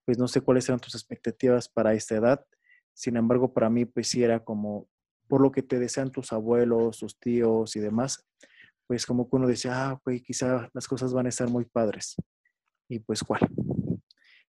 pues 0.05 0.17
no 0.17 0.27
sé 0.27 0.41
cuáles 0.41 0.67
eran 0.67 0.79
tus 0.79 0.95
expectativas 0.95 1.69
para 1.69 1.93
esta 1.93 2.15
edad. 2.15 2.45
Sin 2.93 3.15
embargo, 3.15 3.53
para 3.53 3.69
mí, 3.69 3.85
pues 3.85 4.09
sí 4.09 4.23
era 4.23 4.43
como, 4.43 4.87
por 5.27 5.41
lo 5.41 5.51
que 5.51 5.63
te 5.63 5.79
desean 5.79 6.11
tus 6.11 6.33
abuelos, 6.33 6.99
tus 6.99 7.17
tíos 7.17 7.75
y 7.75 7.79
demás, 7.79 8.27
pues 8.87 9.05
como 9.05 9.29
que 9.29 9.35
uno 9.37 9.47
decía, 9.47 9.89
ah, 9.89 10.01
pues 10.03 10.21
quizá 10.21 10.69
las 10.73 10.87
cosas 10.87 11.13
van 11.13 11.27
a 11.27 11.29
estar 11.29 11.47
muy 11.47 11.65
padres. 11.65 12.15
Y 12.89 12.99
pues, 12.99 13.23
¿cuál? 13.23 13.41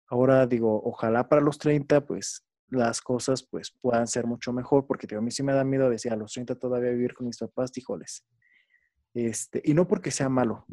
Ahora 0.07 0.45
digo, 0.45 0.81
ojalá 0.83 1.27
para 1.27 1.41
los 1.41 1.57
30, 1.57 2.05
pues 2.05 2.45
las 2.69 3.01
cosas 3.01 3.43
pues 3.43 3.71
puedan 3.81 4.07
ser 4.07 4.27
mucho 4.27 4.53
mejor, 4.53 4.85
porque 4.85 5.13
a 5.15 5.21
mí 5.21 5.31
sí 5.31 5.41
me 5.41 5.53
da 5.53 5.63
miedo 5.63 5.89
decir 5.89 6.11
a 6.11 6.15
los 6.15 6.33
30 6.33 6.55
todavía 6.55 6.91
vivir 6.91 7.13
con 7.13 7.27
mis 7.27 7.37
papás, 7.37 7.75
híjoles. 7.75 8.25
Este, 9.13 9.61
y 9.63 9.73
no 9.73 9.87
porque 9.87 10.11
sea 10.11 10.29
malo, 10.29 10.65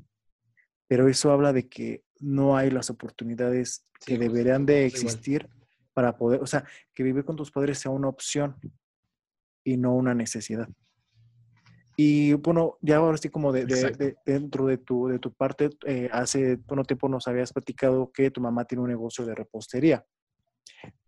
pero 0.88 1.08
eso 1.08 1.30
habla 1.30 1.52
de 1.52 1.68
que 1.68 2.04
no 2.18 2.56
hay 2.56 2.70
las 2.70 2.90
oportunidades 2.90 3.86
que 4.04 4.16
pues, 4.16 4.28
deberían 4.28 4.66
de 4.66 4.84
existir 4.84 5.48
para 5.94 6.16
poder, 6.16 6.42
o 6.42 6.46
sea, 6.46 6.64
que 6.92 7.02
vivir 7.02 7.24
con 7.24 7.36
tus 7.36 7.50
padres 7.50 7.78
sea 7.78 7.90
una 7.90 8.08
opción 8.08 8.56
y 9.64 9.76
no 9.76 9.94
una 9.94 10.14
necesidad. 10.14 10.68
Y 11.96 12.32
bueno, 12.34 12.78
ya 12.80 12.96
ahora 12.96 13.18
sí 13.18 13.28
como 13.28 13.52
de, 13.52 14.16
dentro 14.24 14.66
de 14.66 14.78
tu, 14.78 15.08
de 15.08 15.18
tu 15.18 15.32
parte, 15.32 15.70
eh, 15.86 16.08
hace 16.12 16.56
bueno 16.56 16.84
tiempo 16.84 17.08
nos 17.08 17.28
habías 17.28 17.52
platicado 17.52 18.10
que 18.12 18.30
tu 18.30 18.40
mamá 18.40 18.64
tiene 18.64 18.82
un 18.82 18.88
negocio 18.88 19.26
de 19.26 19.34
repostería. 19.34 20.04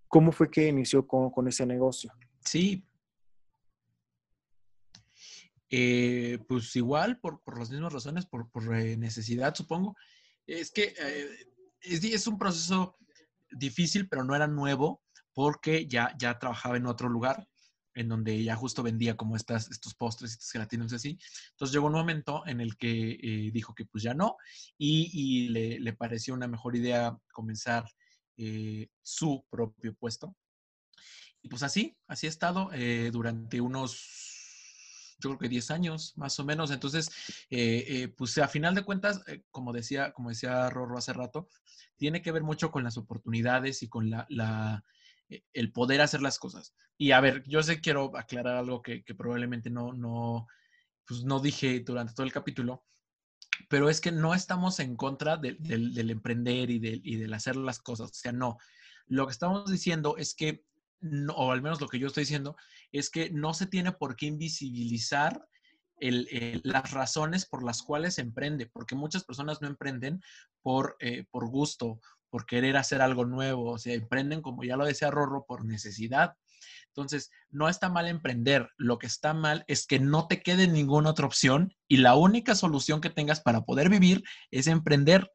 ¿Cómo 0.08 0.30
fue 0.30 0.50
que 0.50 0.68
inició 0.68 1.06
con, 1.06 1.30
con 1.30 1.48
ese 1.48 1.66
negocio? 1.66 2.12
Sí, 2.44 2.84
eh, 5.76 6.38
pues 6.46 6.76
igual, 6.76 7.18
por, 7.18 7.42
por, 7.42 7.58
las 7.58 7.68
mismas 7.68 7.92
razones, 7.92 8.26
por, 8.26 8.48
por 8.48 8.76
eh, 8.76 8.96
necesidad, 8.96 9.56
supongo. 9.56 9.96
Es 10.46 10.70
que 10.70 10.94
eh, 10.96 11.28
es, 11.80 12.04
es, 12.04 12.28
un 12.28 12.38
proceso 12.38 12.96
difícil, 13.50 14.08
pero 14.08 14.22
no 14.22 14.36
era 14.36 14.46
nuevo, 14.46 15.02
porque 15.32 15.88
ya, 15.88 16.14
ya 16.16 16.38
trabajaba 16.38 16.76
en 16.76 16.86
otro 16.86 17.08
lugar, 17.08 17.48
en 17.94 18.08
donde 18.08 18.42
ya 18.42 18.56
justo 18.56 18.82
vendía 18.82 19.16
como 19.16 19.36
estas, 19.36 19.70
estos 19.70 19.94
postres, 19.94 20.32
estas 20.32 20.50
gelatinas 20.50 20.92
así. 20.92 21.18
Entonces 21.52 21.72
llegó 21.72 21.86
un 21.86 21.92
momento 21.92 22.42
en 22.46 22.60
el 22.60 22.76
que 22.76 23.50
dijo 23.52 23.74
que 23.74 23.86
pues 23.86 24.02
ya 24.02 24.14
no, 24.14 24.36
y, 24.76 25.10
y 25.12 25.48
le, 25.48 25.80
le, 25.80 25.92
pareció 25.92 26.34
una 26.34 26.48
mejor 26.48 26.76
idea 26.76 27.16
comenzar 27.32 27.84
su 29.02 29.44
propio 29.48 29.94
puesto. 29.94 30.36
Y 31.40 31.48
pues 31.48 31.62
así, 31.62 31.96
así 32.08 32.26
ha 32.26 32.30
estado 32.30 32.70
durante 33.12 33.60
unos 33.60 34.34
yo 35.24 35.30
creo 35.30 35.38
que 35.38 35.48
10 35.48 35.70
años 35.70 36.12
más 36.16 36.38
o 36.38 36.44
menos. 36.44 36.70
Entonces, 36.70 37.10
eh, 37.50 37.84
eh, 37.88 38.08
pues 38.08 38.36
a 38.38 38.48
final 38.48 38.74
de 38.74 38.84
cuentas, 38.84 39.22
eh, 39.26 39.42
como 39.50 39.72
decía, 39.72 40.12
como 40.12 40.30
decía 40.30 40.70
Rorro 40.70 40.98
hace 40.98 41.12
rato, 41.12 41.48
tiene 41.96 42.22
que 42.22 42.32
ver 42.32 42.42
mucho 42.42 42.70
con 42.70 42.84
las 42.84 42.96
oportunidades 42.96 43.82
y 43.82 43.88
con 43.88 44.10
la, 44.10 44.84
el 45.28 45.72
poder 45.72 46.00
hacer 46.00 46.22
las 46.22 46.38
cosas. 46.38 46.74
Y 46.96 47.12
a 47.12 47.20
ver, 47.20 47.42
yo 47.46 47.62
sé, 47.62 47.80
quiero 47.80 48.16
aclarar 48.16 48.56
algo 48.56 48.82
que, 48.82 49.02
probablemente 49.16 49.70
no, 49.70 49.92
no, 49.92 50.46
pues 51.06 51.24
no 51.24 51.40
dije 51.40 51.80
durante 51.80 52.14
todo 52.14 52.26
el 52.26 52.32
capítulo, 52.32 52.84
pero 53.68 53.88
es 53.88 54.00
que 54.00 54.12
no 54.12 54.34
estamos 54.34 54.80
en 54.80 54.96
contra 54.96 55.36
del 55.36 56.10
emprender 56.10 56.70
y 56.70 56.78
del, 56.78 57.00
y 57.04 57.16
del 57.16 57.34
hacer 57.34 57.56
las 57.56 57.78
cosas. 57.78 58.10
O 58.10 58.14
sea, 58.14 58.32
no. 58.32 58.58
Lo 59.06 59.26
que 59.26 59.32
estamos 59.32 59.70
diciendo 59.70 60.16
es 60.16 60.34
que 60.34 60.64
o 61.34 61.52
al 61.52 61.62
menos 61.62 61.80
lo 61.80 61.88
que 61.88 61.98
yo 61.98 62.06
estoy 62.06 62.22
diciendo, 62.22 62.56
es 62.92 63.10
que 63.10 63.30
no 63.30 63.54
se 63.54 63.66
tiene 63.66 63.92
por 63.92 64.16
qué 64.16 64.26
invisibilizar 64.26 65.46
las 66.00 66.90
razones 66.90 67.46
por 67.46 67.64
las 67.64 67.82
cuales 67.82 68.14
se 68.14 68.20
emprende, 68.20 68.66
porque 68.66 68.94
muchas 68.94 69.24
personas 69.24 69.62
no 69.62 69.68
emprenden 69.68 70.20
por, 70.60 70.96
eh, 71.00 71.24
por 71.30 71.48
gusto, 71.48 72.00
por 72.34 72.46
querer 72.46 72.76
hacer 72.76 73.00
algo 73.00 73.24
nuevo, 73.24 73.70
o 73.70 73.78
sea, 73.78 73.94
emprenden, 73.94 74.42
como 74.42 74.64
ya 74.64 74.76
lo 74.76 74.84
decía 74.84 75.08
Rorro, 75.08 75.46
por 75.46 75.64
necesidad. 75.64 76.34
Entonces, 76.88 77.30
no 77.48 77.68
está 77.68 77.90
mal 77.90 78.08
emprender, 78.08 78.70
lo 78.76 78.98
que 78.98 79.06
está 79.06 79.34
mal 79.34 79.64
es 79.68 79.86
que 79.86 80.00
no 80.00 80.26
te 80.26 80.42
quede 80.42 80.66
ninguna 80.66 81.10
otra 81.10 81.26
opción 81.26 81.72
y 81.86 81.98
la 81.98 82.16
única 82.16 82.56
solución 82.56 83.00
que 83.00 83.08
tengas 83.08 83.40
para 83.40 83.60
poder 83.60 83.88
vivir 83.88 84.24
es 84.50 84.66
emprender. 84.66 85.30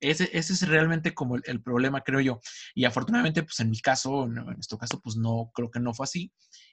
Ese, 0.00 0.28
ese 0.32 0.54
es 0.54 0.66
realmente 0.66 1.14
como 1.14 1.36
el, 1.36 1.62
problema, 1.62 2.00
creo 2.00 2.18
yo. 2.18 2.40
Y 2.74 2.84
afortunadamente, 2.84 3.44
pues 3.44 3.60
en 3.60 3.70
mi 3.70 3.78
caso, 3.78 4.24
en, 4.24 4.34
nuestro 4.34 4.76
caso, 4.76 5.00
pues 5.00 5.14
no, 5.14 5.52
creo 5.54 5.70
que 5.70 5.78
no 5.78 5.94
fue 5.94 6.02
así. 6.02 6.32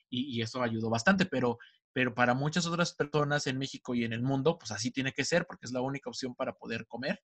Y, 0.09 0.41
eso 0.41 0.63
ayudó 0.63 0.89
bastante, 0.89 1.27
pero, 1.27 1.59
pero 1.93 2.15
para 2.15 2.33
muchas 2.33 2.65
otras 2.65 2.95
personas 2.95 3.45
en 3.45 3.59
México 3.59 3.93
y 3.93 4.05
en 4.05 4.13
el 4.13 4.23
mundo, 4.23 4.57
pues 4.57 4.71
así 4.71 4.89
tiene 4.89 5.11
que 5.11 5.23
ser, 5.23 5.45
porque 5.45 5.67
es 5.67 5.71
la 5.71 5.81
única 5.81 6.09
opción 6.09 6.33
para 6.33 6.53
poder 6.53 6.87
comer. 6.87 7.21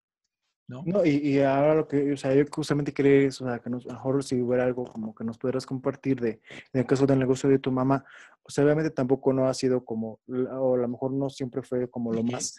¿No? 0.68 0.81
no 0.85 1.06
y, 1.06 1.40
ahora 1.41 1.76
lo 1.76 1.88
que, 1.88 2.14
o 2.14 2.18
sea, 2.18 2.34
yo 2.34 2.44
justamente 2.49 2.94
quería, 2.94 3.27
o 3.27 3.31
sea, 3.31 3.60
que 3.60 3.69
nos, 3.69 3.85
mejor 3.85 4.23
si 4.23 4.41
hubiera 4.41 4.64
algo 4.64 4.85
como 4.85 5.14
que 5.14 5.23
nos 5.23 5.38
pudieras 5.38 5.65
compartir 5.65 6.22
de, 6.22 6.41
en 6.72 6.81
el 6.81 6.85
caso 6.85 7.06
del 7.06 7.19
negocio 7.19 7.49
de 7.49 7.60
tu 7.60 7.72
mamá, 7.72 8.06
o 8.44 8.49
sea, 8.49 8.64
obviamente 8.64 8.90
tampoco 8.90 9.34
no 9.34 9.48
ha 9.48 9.53
sido 9.53 9.84
como, 9.84 10.22
o 10.27 10.76
a 10.76 10.77
lo 10.77 10.88
mejor 10.88 11.11
no 11.11 11.30
siempre 11.30 11.61
fue 11.61 11.90
como 11.90 12.14
lo 12.14 12.23
más, 12.23 12.56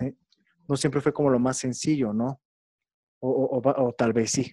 no 0.69 0.77
siempre 0.77 1.01
fue 1.01 1.13
como 1.13 1.31
lo 1.31 1.39
más 1.39 1.57
sencillo, 1.57 2.13
¿no? 2.13 2.41
o, 3.21 3.95
tal 3.97 4.13
vez 4.13 4.33
sí, 4.33 4.53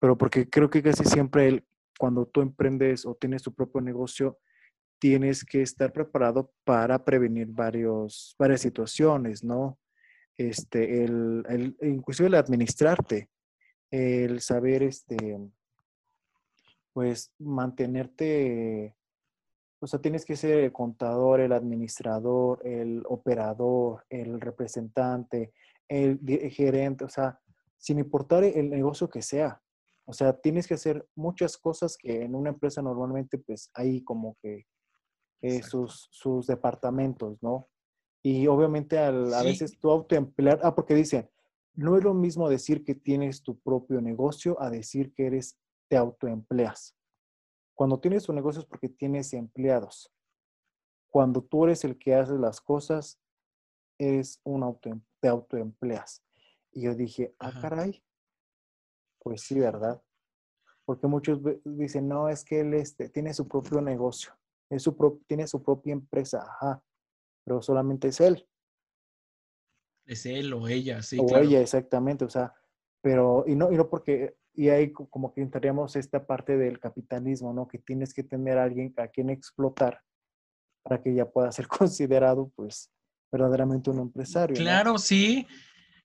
pero 0.00 0.18
porque 0.18 0.48
creo 0.50 0.68
que 0.68 0.82
casi 0.82 1.04
siempre 1.04 1.64
cuando 1.98 2.26
tú 2.26 2.40
emprendes 2.40 3.06
o 3.06 3.14
tienes 3.14 3.42
tu 3.42 3.54
propio 3.54 3.80
negocio, 3.80 4.38
tienes 4.98 5.44
que 5.44 5.62
estar 5.62 5.92
preparado 5.92 6.52
para 6.64 7.04
prevenir 7.04 7.48
varios, 7.48 8.34
varias 8.38 8.62
situaciones, 8.62 9.44
¿no? 9.44 9.78
Este, 10.36 11.04
el, 11.04 11.44
el, 11.48 11.76
inclusive 11.82 12.28
el 12.28 12.34
administrarte, 12.34 13.30
el 13.90 14.40
saber, 14.40 14.82
este, 14.82 15.38
pues, 16.92 17.32
mantenerte, 17.38 18.96
o 19.80 19.86
sea, 19.86 20.00
tienes 20.00 20.24
que 20.24 20.36
ser 20.36 20.58
el 20.58 20.72
contador, 20.72 21.40
el 21.40 21.52
administrador, 21.52 22.66
el 22.66 23.02
operador, 23.08 24.04
el 24.08 24.40
representante, 24.40 25.52
el 25.88 26.18
gerente, 26.50 27.04
o 27.04 27.08
sea, 27.08 27.38
sin 27.76 27.98
importar 27.98 28.44
el 28.44 28.70
negocio 28.70 29.08
que 29.08 29.22
sea. 29.22 29.60
O 30.06 30.12
sea, 30.12 30.38
tienes 30.38 30.66
que 30.66 30.74
hacer 30.74 31.06
muchas 31.14 31.56
cosas 31.56 31.96
que 31.96 32.22
en 32.22 32.34
una 32.34 32.50
empresa 32.50 32.82
normalmente 32.82 33.38
pues 33.38 33.70
hay 33.74 34.02
como 34.02 34.36
que 34.42 34.66
eh, 35.42 35.62
sus, 35.62 36.08
sus 36.10 36.46
departamentos, 36.46 37.42
¿no? 37.42 37.68
Y 38.26 38.46
obviamente 38.46 38.98
a 38.98 39.10
veces 39.42 39.78
tu 39.78 39.90
autoemplear, 39.90 40.58
ah, 40.62 40.74
porque 40.74 40.94
dicen, 40.94 41.28
no 41.74 41.98
es 41.98 42.02
lo 42.02 42.14
mismo 42.14 42.48
decir 42.48 42.82
que 42.82 42.94
tienes 42.94 43.42
tu 43.42 43.58
propio 43.58 44.00
negocio 44.00 44.58
a 44.62 44.70
decir 44.70 45.12
que 45.12 45.26
eres 45.26 45.58
te 45.88 45.98
autoempleas. 45.98 46.96
Cuando 47.74 48.00
tienes 48.00 48.26
un 48.30 48.36
negocio 48.36 48.62
es 48.62 48.66
porque 48.66 48.88
tienes 48.88 49.34
empleados. 49.34 50.10
Cuando 51.10 51.42
tú 51.42 51.64
eres 51.64 51.84
el 51.84 51.98
que 51.98 52.14
hace 52.14 52.32
las 52.38 52.62
cosas, 52.62 53.20
es 53.98 54.40
un 54.42 54.62
auto, 54.62 54.98
te 55.20 55.28
autoempleas. 55.28 56.24
Y 56.72 56.84
yo 56.84 56.94
dije, 56.94 57.34
ah, 57.38 57.52
caray, 57.60 58.02
pues 59.18 59.42
sí, 59.42 59.60
¿verdad? 59.60 60.02
Porque 60.86 61.06
muchos 61.06 61.40
dicen, 61.62 62.08
no, 62.08 62.30
es 62.30 62.42
que 62.42 62.60
él 62.60 62.72
este, 62.72 63.10
tiene 63.10 63.34
su 63.34 63.46
propio 63.46 63.82
negocio, 63.82 64.32
es 64.70 64.82
su 64.82 65.22
tiene 65.26 65.46
su 65.46 65.62
propia 65.62 65.92
empresa, 65.92 66.42
ajá, 66.42 66.82
pero 67.44 67.62
solamente 67.62 68.08
es 68.08 68.20
él. 68.20 68.46
Es 70.06 70.26
él 70.26 70.52
o 70.52 70.68
ella, 70.68 71.02
sí. 71.02 71.18
O 71.20 71.36
ella, 71.36 71.60
exactamente, 71.60 72.24
o 72.24 72.30
sea, 72.30 72.54
pero, 73.00 73.44
y 73.46 73.54
no, 73.54 73.72
y 73.72 73.76
no 73.76 73.88
porque, 73.88 74.36
y 74.54 74.68
ahí 74.68 74.92
como 74.92 75.32
que 75.32 75.40
entraríamos 75.40 75.96
esta 75.96 76.26
parte 76.26 76.56
del 76.56 76.78
capitalismo, 76.78 77.52
¿no? 77.52 77.68
Que 77.68 77.78
tienes 77.78 78.12
que 78.14 78.22
tener 78.22 78.58
a 78.58 78.64
alguien 78.64 78.92
a 78.96 79.08
quien 79.08 79.30
explotar 79.30 80.00
para 80.82 81.02
que 81.02 81.14
ya 81.14 81.30
pueda 81.30 81.50
ser 81.52 81.66
considerado, 81.68 82.50
pues, 82.54 82.90
verdaderamente 83.32 83.90
un 83.90 84.00
empresario. 84.00 84.56
Claro, 84.56 84.98
sí. 84.98 85.46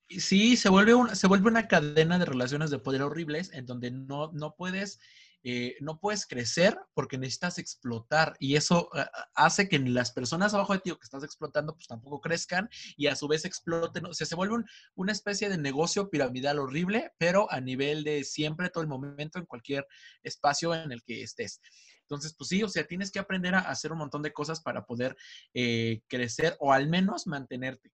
Sí, 0.09 0.57
se 0.57 0.69
vuelve, 0.69 0.95
una, 0.95 1.13
se 1.13 1.27
vuelve 1.27 1.49
una 1.49 1.67
cadena 1.67 2.17
de 2.17 2.25
relaciones 2.25 2.71
de 2.71 2.79
poder 2.79 3.03
horribles 3.03 3.53
en 3.53 3.67
donde 3.67 3.91
no, 3.91 4.31
no 4.31 4.55
puedes 4.55 4.99
eh, 5.43 5.75
no 5.79 5.99
puedes 5.99 6.25
crecer 6.25 6.77
porque 6.93 7.17
necesitas 7.17 7.57
explotar 7.57 8.35
y 8.39 8.55
eso 8.55 8.89
ah, 8.93 9.09
hace 9.35 9.69
que 9.69 9.79
las 9.79 10.11
personas 10.11 10.53
abajo 10.53 10.73
de 10.73 10.79
ti 10.79 10.91
que 10.91 10.97
estás 11.03 11.23
explotando 11.23 11.73
pues 11.73 11.87
tampoco 11.87 12.19
crezcan 12.19 12.69
y 12.97 13.07
a 13.07 13.15
su 13.15 13.27
vez 13.27 13.45
exploten, 13.45 14.05
o 14.05 14.13
sea, 14.13 14.27
se 14.27 14.35
vuelve 14.35 14.63
una 14.95 15.11
especie 15.11 15.49
de 15.49 15.57
negocio 15.57 16.09
piramidal 16.09 16.59
horrible, 16.59 17.13
pero 17.17 17.51
a 17.51 17.61
nivel 17.61 18.03
de 18.03 18.23
siempre, 18.23 18.69
todo 18.69 18.81
el 18.81 18.89
momento, 18.89 19.39
en 19.39 19.45
cualquier 19.45 19.87
espacio 20.23 20.73
en 20.73 20.91
el 20.91 21.03
que 21.03 21.23
estés. 21.23 21.61
Entonces, 22.01 22.33
pues 22.35 22.49
sí, 22.49 22.63
o 22.63 22.69
sea, 22.69 22.85
tienes 22.85 23.11
que 23.11 23.19
aprender 23.19 23.53
a 23.55 23.59
hacer 23.59 23.91
un 23.91 23.99
montón 23.99 24.23
de 24.23 24.33
cosas 24.33 24.61
para 24.61 24.85
poder 24.85 25.15
eh, 25.53 26.01
crecer 26.07 26.57
o 26.59 26.73
al 26.73 26.87
menos 26.87 27.27
mantenerte. 27.27 27.91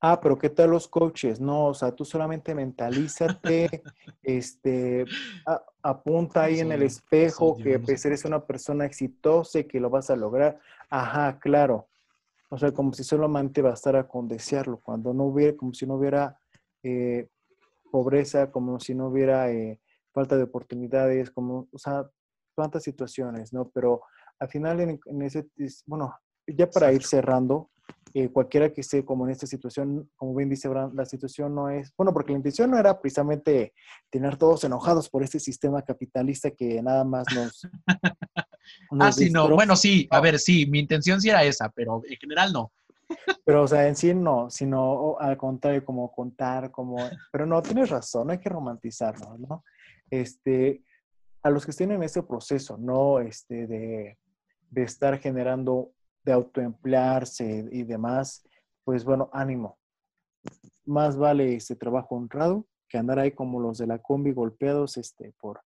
Ah, 0.00 0.20
pero 0.20 0.38
¿qué 0.38 0.50
tal 0.50 0.70
los 0.70 0.88
coaches? 0.88 1.40
No, 1.40 1.66
o 1.66 1.74
sea, 1.74 1.92
tú 1.92 2.04
solamente 2.04 2.54
mentalízate, 2.54 3.82
este, 4.22 5.04
apunta 5.82 6.44
ahí 6.44 6.60
en 6.60 6.72
el 6.72 6.82
espejo 6.82 7.56
que 7.56 7.78
pues, 7.78 8.04
eres 8.04 8.24
una 8.24 8.44
persona 8.44 8.84
exitosa 8.84 9.60
y 9.60 9.64
que 9.64 9.80
lo 9.80 9.90
vas 9.90 10.10
a 10.10 10.16
lograr. 10.16 10.58
Ajá, 10.90 11.38
claro. 11.38 11.88
O 12.48 12.58
sea, 12.58 12.72
como 12.72 12.92
si 12.92 13.04
solamente 13.04 13.62
bastara 13.62 14.06
con 14.06 14.28
desearlo, 14.28 14.78
cuando 14.78 15.12
no 15.12 15.24
hubiera, 15.24 15.56
como 15.56 15.74
si 15.74 15.86
no 15.86 15.94
hubiera 15.94 16.38
eh, 16.82 17.28
pobreza, 17.90 18.50
como 18.50 18.78
si 18.78 18.94
no 18.94 19.08
hubiera 19.08 19.50
eh, 19.50 19.80
falta 20.12 20.36
de 20.36 20.44
oportunidades, 20.44 21.30
como, 21.30 21.68
o 21.72 21.78
sea, 21.78 22.08
tantas 22.54 22.84
situaciones, 22.84 23.52
¿no? 23.52 23.68
Pero 23.70 24.02
al 24.38 24.48
final, 24.48 24.80
en, 24.80 25.00
en 25.06 25.22
ese, 25.22 25.48
bueno, 25.86 26.14
ya 26.46 26.70
para 26.70 26.92
ir 26.92 27.02
cerrando, 27.02 27.70
eh, 28.18 28.30
cualquiera 28.30 28.72
que 28.72 28.80
esté 28.80 29.04
como 29.04 29.26
en 29.26 29.32
esta 29.32 29.46
situación, 29.46 30.08
como 30.16 30.34
bien 30.34 30.48
dice 30.48 30.68
Abraham, 30.68 30.92
la 30.94 31.04
situación 31.04 31.54
no 31.54 31.68
es, 31.68 31.92
bueno, 31.98 32.14
porque 32.14 32.32
la 32.32 32.38
intención 32.38 32.70
no 32.70 32.78
era 32.78 32.98
precisamente 32.98 33.74
tener 34.08 34.38
todos 34.38 34.64
enojados 34.64 35.10
por 35.10 35.22
este 35.22 35.38
sistema 35.38 35.82
capitalista 35.82 36.50
que 36.50 36.80
nada 36.80 37.04
más 37.04 37.26
nos... 37.34 37.68
ah, 39.00 39.12
sí, 39.12 39.28
no, 39.28 39.50
bueno, 39.50 39.76
sí, 39.76 40.08
a 40.10 40.20
ver, 40.20 40.38
sí, 40.38 40.64
mi 40.64 40.78
intención 40.78 41.20
sí 41.20 41.28
era 41.28 41.44
esa, 41.44 41.68
pero 41.68 42.00
en 42.08 42.16
general 42.16 42.54
no. 42.54 42.72
Pero, 43.44 43.64
o 43.64 43.68
sea, 43.68 43.86
en 43.86 43.94
sí 43.94 44.14
no, 44.14 44.48
sino 44.48 45.18
al 45.20 45.36
contrario, 45.36 45.84
como 45.84 46.10
contar, 46.10 46.70
como... 46.70 46.96
Pero 47.30 47.44
no, 47.44 47.60
tienes 47.60 47.90
razón, 47.90 48.30
hay 48.30 48.38
que 48.38 48.48
romantizarlo, 48.48 49.36
¿no? 49.38 49.62
Este, 50.10 50.82
a 51.42 51.50
los 51.50 51.66
que 51.66 51.70
estén 51.70 51.92
en 51.92 52.02
este 52.02 52.22
proceso, 52.22 52.78
¿no? 52.78 53.20
Este, 53.20 53.66
de, 53.66 54.18
de 54.70 54.82
estar 54.82 55.18
generando 55.18 55.92
de 56.26 56.32
autoemplearse 56.32 57.68
y 57.70 57.84
demás, 57.84 58.46
pues 58.84 59.04
bueno, 59.04 59.30
ánimo. 59.32 59.78
Más 60.84 61.16
vale 61.16 61.54
este 61.54 61.76
trabajo 61.76 62.16
honrado 62.16 62.66
que 62.88 62.98
andar 62.98 63.18
ahí 63.18 63.30
como 63.30 63.60
los 63.60 63.78
de 63.78 63.86
la 63.86 63.98
combi 63.98 64.32
golpeados 64.32 64.96
este, 64.96 65.32
por, 65.40 65.60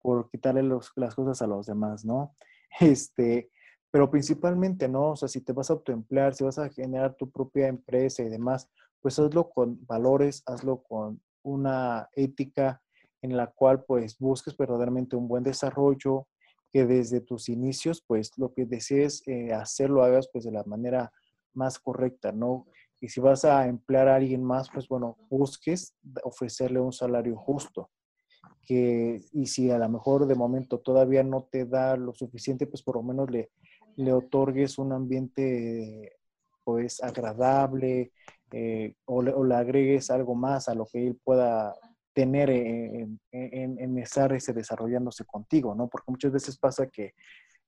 por 0.00 0.30
quitarle 0.30 0.62
las 0.62 1.14
cosas 1.14 1.40
a 1.42 1.46
los 1.46 1.66
demás, 1.66 2.04
¿no? 2.04 2.34
Este, 2.80 3.50
pero 3.90 4.10
principalmente, 4.10 4.88
¿no? 4.88 5.12
O 5.12 5.16
sea, 5.16 5.28
si 5.28 5.40
te 5.40 5.52
vas 5.52 5.70
a 5.70 5.74
autoemplear, 5.74 6.34
si 6.34 6.44
vas 6.44 6.58
a 6.58 6.68
generar 6.68 7.14
tu 7.14 7.30
propia 7.30 7.68
empresa 7.68 8.22
y 8.22 8.28
demás, 8.28 8.68
pues 9.00 9.18
hazlo 9.18 9.48
con 9.50 9.84
valores, 9.86 10.42
hazlo 10.46 10.82
con 10.82 11.20
una 11.42 12.08
ética 12.12 12.82
en 13.22 13.36
la 13.36 13.46
cual 13.46 13.84
pues 13.84 14.18
busques 14.18 14.56
verdaderamente 14.56 15.16
un 15.16 15.28
buen 15.28 15.42
desarrollo, 15.42 16.28
que 16.70 16.86
desde 16.86 17.20
tus 17.20 17.48
inicios, 17.48 18.02
pues 18.06 18.32
lo 18.36 18.52
que 18.52 18.66
desees 18.66 19.22
eh, 19.26 19.52
hacer 19.52 19.90
lo 19.90 20.02
hagas 20.02 20.28
pues 20.32 20.44
de 20.44 20.52
la 20.52 20.64
manera 20.64 21.12
más 21.54 21.78
correcta, 21.78 22.32
¿no? 22.32 22.66
Y 23.00 23.08
si 23.08 23.20
vas 23.20 23.44
a 23.44 23.66
emplear 23.66 24.08
a 24.08 24.16
alguien 24.16 24.42
más, 24.42 24.68
pues 24.70 24.88
bueno, 24.88 25.16
busques 25.30 25.96
ofrecerle 26.24 26.80
un 26.80 26.92
salario 26.92 27.36
justo. 27.36 27.90
Que, 28.64 29.22
y 29.32 29.46
si 29.46 29.70
a 29.70 29.78
lo 29.78 29.88
mejor 29.88 30.26
de 30.26 30.34
momento 30.34 30.80
todavía 30.80 31.22
no 31.22 31.48
te 31.50 31.64
da 31.64 31.96
lo 31.96 32.12
suficiente, 32.12 32.66
pues 32.66 32.82
por 32.82 32.96
lo 32.96 33.02
menos 33.02 33.30
le, 33.30 33.50
le 33.96 34.12
otorgues 34.12 34.78
un 34.78 34.92
ambiente 34.92 36.18
pues 36.64 37.02
agradable 37.02 38.12
eh, 38.52 38.94
o, 39.06 39.22
le, 39.22 39.32
o, 39.32 39.42
le, 39.42 39.54
agregues 39.54 40.10
algo 40.10 40.34
más 40.34 40.68
a 40.68 40.74
lo 40.74 40.86
que 40.86 41.06
él 41.06 41.18
pueda 41.24 41.74
tener 42.18 42.50
en, 42.50 43.20
en, 43.30 43.78
en, 43.78 43.98
estar 43.98 44.32
ese 44.32 44.52
desarrollándose 44.52 45.24
contigo, 45.24 45.72
¿no? 45.76 45.86
Porque 45.86 46.10
muchas 46.10 46.32
veces 46.32 46.58
pasa 46.58 46.88
que 46.88 47.14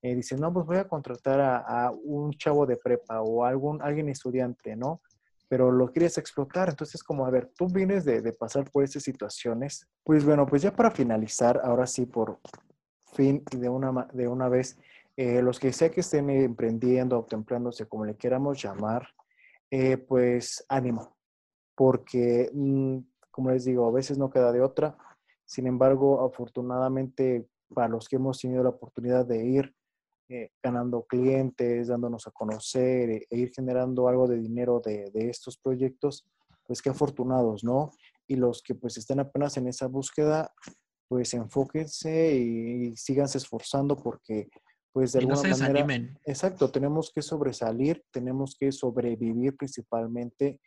eh, 0.03 0.15
dicen, 0.17 0.41
no, 0.41 0.53
pues 0.53 0.67
voy 0.67 0.79
a 0.79 0.89
contratar 0.89 1.41
a, 1.41 1.93
un 2.03 2.33
chavo 2.33 2.67
de 2.67 2.77
prepa 2.77 3.21
o 3.21 3.45
algún, 3.45 3.81
alguien 3.81 4.09
estudiante, 4.09 4.75
¿no? 4.75 5.03
Pero 5.47 5.71
lo 5.71 5.93
quieres 5.93 6.19
explotar. 6.19 6.69
Entonces, 6.69 7.01
como, 7.05 7.27
a 7.27 7.31
ver, 7.31 7.53
tú 7.57 7.69
vienes 7.69 8.05
de, 8.05 8.23
de 8.23 8.33
pasar 8.33 8.69
por 8.73 8.83
estas 8.83 9.05
situaciones. 9.05 9.87
Pues 10.03 10.25
bueno, 10.25 10.47
pues 10.47 10.63
ya 10.63 10.75
para 10.75 10.91
finalizar, 10.91 11.61
ahora 11.63 11.87
sí, 11.87 12.07
por 12.07 12.41
fin 13.13 13.45
y 13.53 13.57
de 13.57 13.69
una, 13.69 14.09
de 14.13 14.27
una 14.27 14.49
vez, 14.49 14.77
eh, 15.17 15.43
los 15.43 15.61
que 15.61 15.73
sea 15.73 15.93
que 15.93 16.01
estén 16.01 16.29
emprendiendo, 16.29 17.15
autoempleándose, 17.15 17.87
como 17.87 18.05
le 18.05 18.17
queramos 18.17 18.61
llamar, 18.61 19.07
eh, 19.71 19.97
pues 19.97 20.67
ánimo, 20.69 21.17
porque 21.77 22.51
mm, 22.53 22.99
como 23.31 23.51
les 23.51 23.65
digo, 23.65 23.86
a 23.86 23.93
veces 23.93 24.19
no 24.19 24.31
queda 24.31 24.52
de 24.52 24.62
otra. 24.62 24.97
Sin 25.44 25.66
embargo, 25.66 26.24
afortunadamente, 26.24 27.47
para 27.74 27.89
los 27.89 28.09
que 28.09 28.16
hemos 28.16 28.39
tenido 28.39 28.62
la 28.62 28.70
oportunidad 28.70 29.27
de 29.27 29.44
ir 29.44 29.74
eh, 30.28 30.51
ganando 30.62 31.05
clientes, 31.07 31.89
dándonos 31.89 32.27
a 32.27 32.31
conocer 32.31 33.11
e, 33.11 33.27
e, 33.28 33.36
ir 33.36 33.51
generando 33.52 34.07
algo 34.09 34.28
de 34.28 34.39
dinero 34.39 34.81
de, 34.85 35.11
de, 35.11 35.28
estos 35.28 35.59
proyectos, 35.59 36.24
pues 36.65 36.81
qué 36.81 36.90
afortunados, 36.90 37.65
¿no? 37.65 37.90
Y 38.28 38.36
los 38.36 38.62
que 38.62 38.77
pues 38.77 38.97
estén 38.97 39.19
apenas 39.19 39.57
en 39.57 39.66
esa 39.66 39.89
búsqueda, 39.89 40.52
pues 41.09 41.35
enfóquense 41.35 42.36
y, 42.36 42.90
y 42.90 42.97
síganse 42.97 43.39
esforzando 43.39 43.97
porque 43.97 44.48
pues 44.93 45.12
de 45.12 45.20
alguna 45.20 45.43
manera... 45.43 46.16
Exacto, 46.24 46.70
tenemos 46.70 47.11
que 47.12 47.23
sobresalir, 47.23 48.05
tenemos 48.12 48.57
que 48.59 48.70
sobrevivir 48.73 49.57
principalmente 49.57 50.61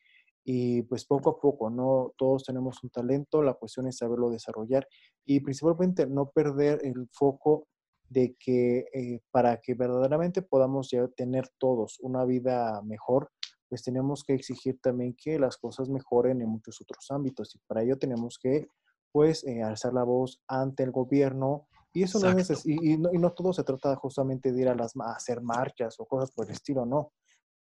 y 0.44 0.82
pues 0.84 1.06
poco 1.06 1.32
a 1.32 1.40
poco, 1.40 1.70
¿no? 1.70 2.14
Todos 2.18 2.44
tenemos 2.44 2.84
un 2.84 2.90
talento, 2.90 3.42
la 3.42 3.54
cuestión 3.54 3.88
es 3.88 3.98
saberlo 3.98 4.30
desarrollar 4.30 4.88
y 5.26 5.40
principalmente 5.40 6.06
no 6.06 6.30
perder 6.30 6.82
el 6.84 7.08
foco 7.12 7.68
de 8.10 8.36
que 8.38 8.86
eh, 8.94 9.22
para 9.32 9.62
que 9.62 9.74
verdaderamente 9.74 10.42
podamos 10.42 10.90
ya 10.92 11.08
tener 11.08 11.50
todos 11.58 11.98
una 12.02 12.26
vida 12.26 12.82
mejor, 12.84 13.32
pues 13.70 13.84
tenemos 13.84 14.24
que 14.24 14.34
exigir 14.34 14.80
también 14.82 15.16
que 15.18 15.40
las 15.40 15.58
cosas 15.58 15.90
mejoren 15.90 16.42
en 16.42 16.50
muchos 16.50 16.82
otros 16.82 17.10
ámbitos 17.10 17.56
y 17.56 17.60
para 17.66 17.82
ello 17.82 17.98
tenemos 17.98 18.38
que 18.38 18.68
pues 19.12 19.44
eh, 19.46 19.64
alzar 19.64 19.94
la 19.94 20.04
voz 20.04 20.42
ante 20.48 20.84
el 20.84 20.92
gobierno 20.92 21.68
y 21.94 22.04
eso 22.04 22.20
no 22.20 22.38
es 22.38 22.66
y, 22.66 22.94
y, 22.94 22.98
no, 22.98 23.10
y, 23.14 23.20
no, 23.20 23.34
todo 23.34 23.54
se 23.54 23.64
trata 23.64 23.96
justamente 23.96 24.52
de 24.52 24.62
ir 24.62 24.68
a, 24.68 24.76
las, 24.76 24.94
a 24.98 25.14
hacer 25.16 25.42
marchas 25.42 26.00
o 26.00 26.06
cosas 26.06 26.32
por 26.32 26.48
el 26.48 26.54
estilo, 26.54 26.88
no. 26.88 27.14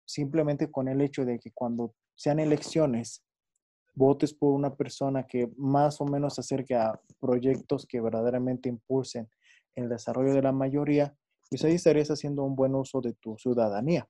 Simplemente 0.05 0.71
con 0.71 0.87
el 0.87 1.01
hecho 1.01 1.25
de 1.25 1.37
que 1.37 1.51
cuando 1.51 1.93
sean 2.21 2.39
elecciones, 2.39 3.23
votes 3.95 4.31
por 4.31 4.53
una 4.53 4.75
persona 4.75 5.25
que 5.25 5.51
más 5.57 5.99
o 6.01 6.05
menos 6.05 6.35
se 6.35 6.41
acerque 6.41 6.75
a 6.75 7.01
proyectos 7.19 7.87
que 7.87 7.99
verdaderamente 7.99 8.69
impulsen 8.69 9.27
el 9.73 9.89
desarrollo 9.89 10.31
de 10.31 10.43
la 10.43 10.51
mayoría, 10.51 11.15
pues 11.49 11.63
ahí 11.63 11.73
estarías 11.73 12.11
haciendo 12.11 12.43
un 12.43 12.55
buen 12.55 12.75
uso 12.75 13.01
de 13.01 13.13
tu 13.13 13.35
ciudadanía. 13.39 14.07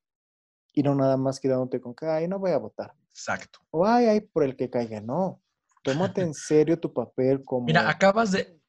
Y 0.74 0.84
no 0.84 0.94
nada 0.94 1.16
más 1.16 1.40
quedándote 1.40 1.80
con 1.80 1.96
que, 1.96 2.06
ay, 2.06 2.28
no 2.28 2.38
voy 2.38 2.52
a 2.52 2.58
votar. 2.58 2.94
Exacto. 3.12 3.60
O 3.72 3.86
ay, 3.86 4.08
ay, 4.08 4.20
por 4.20 4.44
el 4.44 4.58
que 4.58 4.70
caiga. 4.70 5.00
No. 5.00 5.42
Tómate 5.82 6.22
en 6.22 6.34
serio 6.34 6.78
tu 6.78 6.94
papel 6.94 7.44
como. 7.46 7.66
Mira, 7.66 7.90
acabas 7.90 8.32
de. 8.32 8.60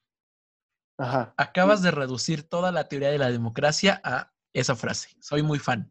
Ajá. 0.99 1.35
Acabas 1.37 1.83
de 1.83 1.91
reducir 1.91 2.49
toda 2.49 2.71
la 2.71 2.87
teoría 2.89 3.11
de 3.11 3.19
la 3.19 3.31
democracia 3.31 4.01
a 4.05 4.33
esa 4.53 4.77
frase. 4.77 5.09
Soy 5.21 5.43
muy 5.43 5.59
fan. 5.59 5.91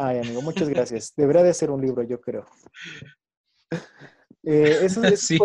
Ay, 0.00 0.18
amigo, 0.18 0.40
muchas 0.42 0.68
gracias. 0.68 1.12
Debería 1.16 1.42
de 1.42 1.52
ser 1.52 1.72
un 1.72 1.80
libro, 1.82 2.04
yo 2.04 2.20
creo. 2.20 2.44
Eh, 4.44 4.78
eso 4.82 5.02
es, 5.02 5.20
sí. 5.26 5.38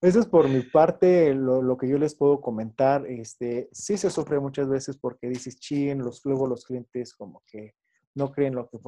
Eso 0.00 0.20
es 0.20 0.26
por 0.26 0.48
mi 0.48 0.62
parte 0.62 1.34
lo, 1.34 1.60
lo, 1.60 1.76
que 1.76 1.86
yo 1.86 1.98
les 1.98 2.14
puedo 2.14 2.40
comentar. 2.40 3.06
Este, 3.06 3.68
sí 3.70 3.98
se 3.98 4.08
sufre 4.08 4.40
muchas 4.40 4.70
veces 4.70 4.96
porque 4.96 5.28
dices, 5.28 5.60
chin, 5.60 5.98
los, 5.98 6.24
luego 6.24 6.46
los 6.46 6.64
clientes 6.64 7.12
como 7.14 7.42
que 7.46 7.74
no 8.14 8.32
creen 8.32 8.54
lo 8.54 8.66
que 8.66 8.78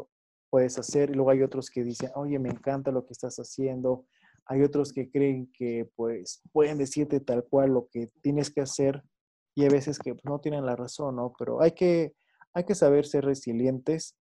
puedes 0.48 0.78
hacer. 0.78 1.10
Y 1.10 1.12
luego 1.12 1.32
hay 1.32 1.42
otros 1.42 1.68
que 1.68 1.84
dicen, 1.84 2.10
oye, 2.14 2.38
me 2.38 2.48
encanta 2.48 2.90
lo 2.90 3.04
que 3.04 3.12
estás 3.12 3.36
haciendo. 3.36 4.06
Hay 4.46 4.62
otros 4.62 4.90
que 4.90 5.10
creen 5.10 5.52
que 5.52 5.86
pues 5.96 6.40
pueden 6.50 6.78
decirte 6.78 7.20
tal 7.20 7.44
cual 7.44 7.74
lo 7.74 7.88
que 7.92 8.10
tienes 8.22 8.50
que 8.50 8.62
hacer 8.62 9.02
y 9.54 9.64
hay 9.64 9.68
veces 9.68 9.98
que 9.98 10.14
pues, 10.14 10.24
no 10.24 10.40
tienen 10.40 10.64
la 10.64 10.76
razón, 10.76 11.16
¿no? 11.16 11.34
Pero 11.38 11.60
hay 11.60 11.72
que, 11.72 12.14
hay 12.54 12.64
que 12.64 12.74
saber 12.74 13.04
ser 13.04 13.26
resilientes 13.26 14.16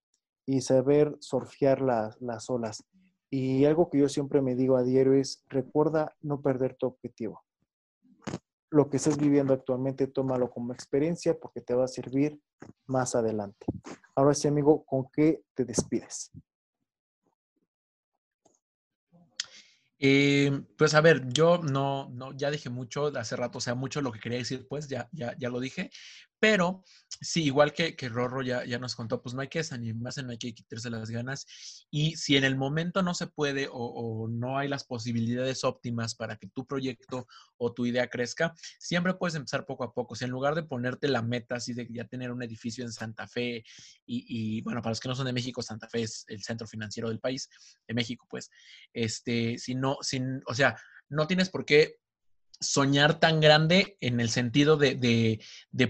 y 0.46 0.60
saber 0.60 1.16
surfear 1.20 1.82
las, 1.82 2.20
las 2.22 2.48
olas. 2.48 2.84
Y 3.28 3.64
algo 3.64 3.90
que 3.90 3.98
yo 3.98 4.08
siempre 4.08 4.40
me 4.40 4.54
digo 4.54 4.76
a 4.76 4.84
diario 4.84 5.14
es, 5.14 5.44
recuerda 5.48 6.16
no 6.22 6.40
perder 6.40 6.76
tu 6.76 6.86
objetivo. 6.86 7.42
Lo 8.70 8.88
que 8.88 8.96
estás 8.96 9.18
viviendo 9.18 9.52
actualmente, 9.52 10.06
tómalo 10.06 10.50
como 10.50 10.72
experiencia 10.72 11.36
porque 11.38 11.60
te 11.60 11.74
va 11.74 11.84
a 11.84 11.88
servir 11.88 12.40
más 12.86 13.14
adelante. 13.14 13.66
Ahora 14.14 14.34
sí, 14.34 14.48
amigo, 14.48 14.84
¿con 14.84 15.08
qué 15.12 15.42
te 15.54 15.64
despides? 15.64 16.30
Eh, 19.98 20.50
pues 20.76 20.94
a 20.94 21.00
ver, 21.00 21.26
yo 21.28 21.58
no, 21.58 22.10
no, 22.10 22.32
ya 22.36 22.50
dije 22.50 22.68
mucho 22.68 23.06
hace 23.16 23.34
rato, 23.34 23.58
o 23.58 23.60
sea, 23.60 23.74
mucho 23.74 24.02
lo 24.02 24.12
que 24.12 24.20
quería 24.20 24.38
decir, 24.38 24.66
pues 24.68 24.88
ya, 24.88 25.08
ya, 25.10 25.34
ya 25.38 25.48
lo 25.48 25.58
dije, 25.58 25.90
pero 26.38 26.84
sí, 27.20 27.44
igual 27.44 27.72
que, 27.72 27.96
que 27.96 28.08
Rorro 28.08 28.42
ya, 28.42 28.64
ya 28.64 28.78
nos 28.78 28.94
contó, 28.94 29.22
pues 29.22 29.34
no 29.34 29.40
hay 29.40 29.48
que 29.48 29.60
desanimarse, 29.60 30.22
no 30.22 30.30
hay 30.30 30.38
que 30.38 30.54
quitarse 30.54 30.90
las 30.90 31.10
ganas. 31.10 31.86
Y 31.90 32.16
si 32.16 32.36
en 32.36 32.44
el 32.44 32.56
momento 32.56 33.02
no 33.02 33.14
se 33.14 33.26
puede 33.26 33.68
o, 33.70 34.28
no 34.28 34.58
hay 34.58 34.68
las 34.68 34.84
posibilidades 34.84 35.64
óptimas 35.64 36.14
para 36.14 36.36
que 36.36 36.48
tu 36.48 36.66
proyecto 36.66 37.26
o 37.56 37.72
tu 37.72 37.86
idea 37.86 38.08
crezca, 38.08 38.54
siempre 38.78 39.14
puedes 39.14 39.34
empezar 39.34 39.66
poco 39.66 39.84
a 39.84 39.92
poco. 39.92 40.14
O 40.14 40.16
sea, 40.16 40.26
en 40.26 40.32
lugar 40.32 40.54
de 40.54 40.62
ponerte 40.62 41.08
la 41.08 41.22
meta 41.22 41.56
así 41.56 41.72
de 41.72 41.86
ya 41.90 42.04
tener 42.04 42.30
un 42.30 42.42
edificio 42.42 42.84
en 42.84 42.92
Santa 42.92 43.26
Fe 43.26 43.64
y, 44.04 44.58
y 44.58 44.62
bueno, 44.62 44.82
para 44.82 44.92
los 44.92 45.00
que 45.00 45.08
no 45.08 45.14
son 45.14 45.26
de 45.26 45.32
México, 45.32 45.62
Santa 45.62 45.88
Fe 45.88 46.02
es 46.02 46.24
el 46.28 46.42
centro 46.42 46.66
financiero 46.66 47.08
del 47.08 47.20
país, 47.20 47.48
de 47.86 47.94
México, 47.94 48.26
pues, 48.28 48.50
este, 48.92 49.58
si 49.58 49.74
no, 49.74 49.98
sin, 50.00 50.42
o 50.46 50.54
sea, 50.54 50.76
no 51.08 51.26
tienes 51.26 51.50
por 51.50 51.64
qué 51.64 51.98
soñar 52.60 53.20
tan 53.20 53.40
grande 53.40 53.96
en 54.00 54.20
el 54.20 54.30
sentido 54.30 54.76
de, 54.76 55.40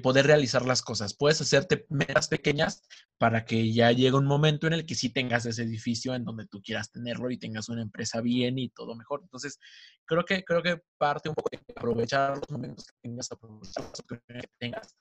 poder 0.03 0.27
realizar 0.27 0.65
las 0.65 0.83
cosas. 0.83 1.15
Puedes 1.15 1.41
hacerte 1.41 1.87
metas 1.89 2.29
pequeñas 2.29 2.83
para 3.19 3.45
que 3.45 3.73
ya 3.73 3.93
llegue 3.93 4.17
un 4.17 4.27
momento 4.27 4.67
en 4.67 4.73
el 4.73 4.87
que 4.87 4.95
sí 4.95 5.11
tengas 5.11 5.47
ese 5.47 5.63
edificio 5.63 6.15
en 6.15 6.25
donde 6.25 6.47
tú 6.47 6.61
quieras 6.63 6.91
tenerlo 6.91 7.31
y 7.31 7.39
tengas 7.39 7.69
una 7.69 7.83
empresa 7.83 8.21
bien 8.21 8.59
y 8.59 8.69
todo 8.69 8.95
mejor. 8.95 9.21
Entonces, 9.23 9.59
creo 10.05 10.25
que, 10.25 10.45
creo 10.45 10.63
que 10.63 10.83
parte 10.99 11.29
un 11.29 11.35
poco 11.35 11.51
de 11.51 11.61
aprovechar 11.75 12.37
los 12.37 12.51
momentos 12.51 12.87
que 12.87 12.95
tengas, 13.03 13.33
aprovechar 13.33 13.85
las 13.85 14.01
oportunidades 14.01 14.51
que 14.51 14.57
tengas. 14.59 14.97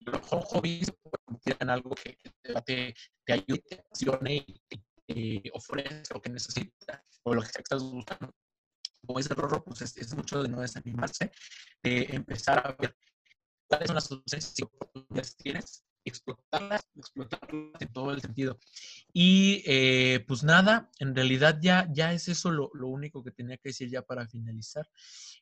Los 0.00 0.20
hobbies 0.26 0.92
en 1.60 1.70
algo 1.70 1.90
que 1.90 2.16
te, 2.64 2.94
te 3.24 3.32
ayude, 3.32 3.62
te 3.68 3.80
apasione 3.80 4.46
y 5.08 5.40
te 5.40 5.50
ofrece 5.52 6.02
lo 6.14 6.20
que 6.20 6.30
necesitas 6.30 7.00
o 7.24 7.34
lo 7.34 7.42
que 7.42 7.48
estás 7.48 7.82
buscando 7.82 8.32
como 9.08 9.20
ese 9.20 9.34
Rorro, 9.34 9.64
pues 9.64 9.80
es, 9.80 10.14
mucho 10.14 10.42
de 10.42 10.50
no 10.50 10.60
desanimarse, 10.60 11.32
de 11.82 12.08
empezar 12.10 12.58
a 12.58 12.76
ver 12.78 12.94
cuáles 13.66 13.86
son 13.86 13.94
las 13.94 14.04
soluciones 14.04 14.54
oportunidades 14.62 15.34
que 15.34 15.42
tienes, 15.44 15.84
explotarlas, 16.04 16.86
explotarlas 16.94 17.80
en 17.80 17.88
todo 17.90 18.10
el 18.12 18.20
sentido. 18.20 18.58
Y 19.14 19.62
eh, 19.66 20.22
pues 20.28 20.42
nada, 20.42 20.90
en 20.98 21.14
realidad 21.14 21.58
ya, 21.62 21.88
ya 21.90 22.12
es 22.12 22.28
eso 22.28 22.50
lo, 22.50 22.70
lo, 22.74 22.88
único 22.88 23.24
que 23.24 23.30
tenía 23.30 23.56
que 23.56 23.70
decir 23.70 23.88
ya 23.88 24.02
para 24.02 24.28
finalizar. 24.28 24.86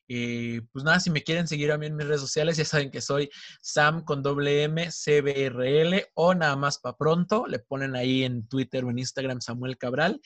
Eh, 0.07 0.61
pues 0.71 0.85
nada, 0.85 1.01
si 1.01 1.09
me 1.09 1.23
quieren 1.23 1.49
seguir 1.49 1.73
a 1.73 1.77
mí 1.77 1.87
en 1.87 1.97
mis 1.97 2.07
redes 2.07 2.21
sociales, 2.21 2.55
ya 2.55 2.63
saben 2.63 2.89
que 2.89 3.01
soy 3.01 3.29
Sam 3.61 4.05
con 4.05 4.23
doble 4.23 4.63
M, 4.63 4.89
CBRL 4.89 6.07
o 6.13 6.33
nada 6.33 6.55
más 6.55 6.77
para 6.77 6.95
pronto. 6.95 7.45
Le 7.47 7.59
ponen 7.59 7.97
ahí 7.97 8.23
en 8.23 8.47
Twitter 8.47 8.85
o 8.85 8.91
en 8.91 8.99
Instagram 8.99 9.41
Samuel 9.41 9.77
Cabral. 9.77 10.21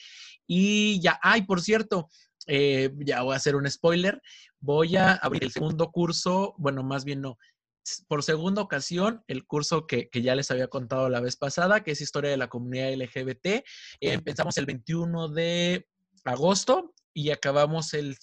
Y 0.46 1.00
ya, 1.00 1.18
ay, 1.22 1.42
por 1.42 1.60
cierto, 1.60 2.08
eh, 2.46 2.90
ya 2.98 3.22
voy 3.22 3.34
a 3.34 3.36
hacer 3.36 3.56
un 3.56 3.70
spoiler, 3.70 4.20
voy 4.60 4.96
a 4.96 5.12
abrir 5.12 5.44
el 5.44 5.52
segundo 5.52 5.90
curso, 5.90 6.54
bueno, 6.58 6.82
más 6.82 7.04
bien 7.04 7.20
no, 7.20 7.38
por 8.08 8.22
segunda 8.22 8.62
ocasión, 8.62 9.24
el 9.26 9.44
curso 9.46 9.86
que, 9.86 10.08
ya 10.12 10.34
les 10.34 10.50
había 10.50 10.68
contado 10.68 11.08
la 11.08 11.20
vez 11.20 11.36
pasada, 11.36 11.82
que 11.82 11.92
es 11.92 12.00
Historia 12.00 12.30
de 12.30 12.36
la 12.36 12.48
Comunidad 12.48 12.92
LGBT. 12.94 13.64
empezamos 14.00 14.56
el 14.58 14.66
21 14.66 15.28
de 15.28 15.86
agosto 16.24 16.94
y 17.14 17.30
acabamos 17.30 17.94
el 17.94 18.16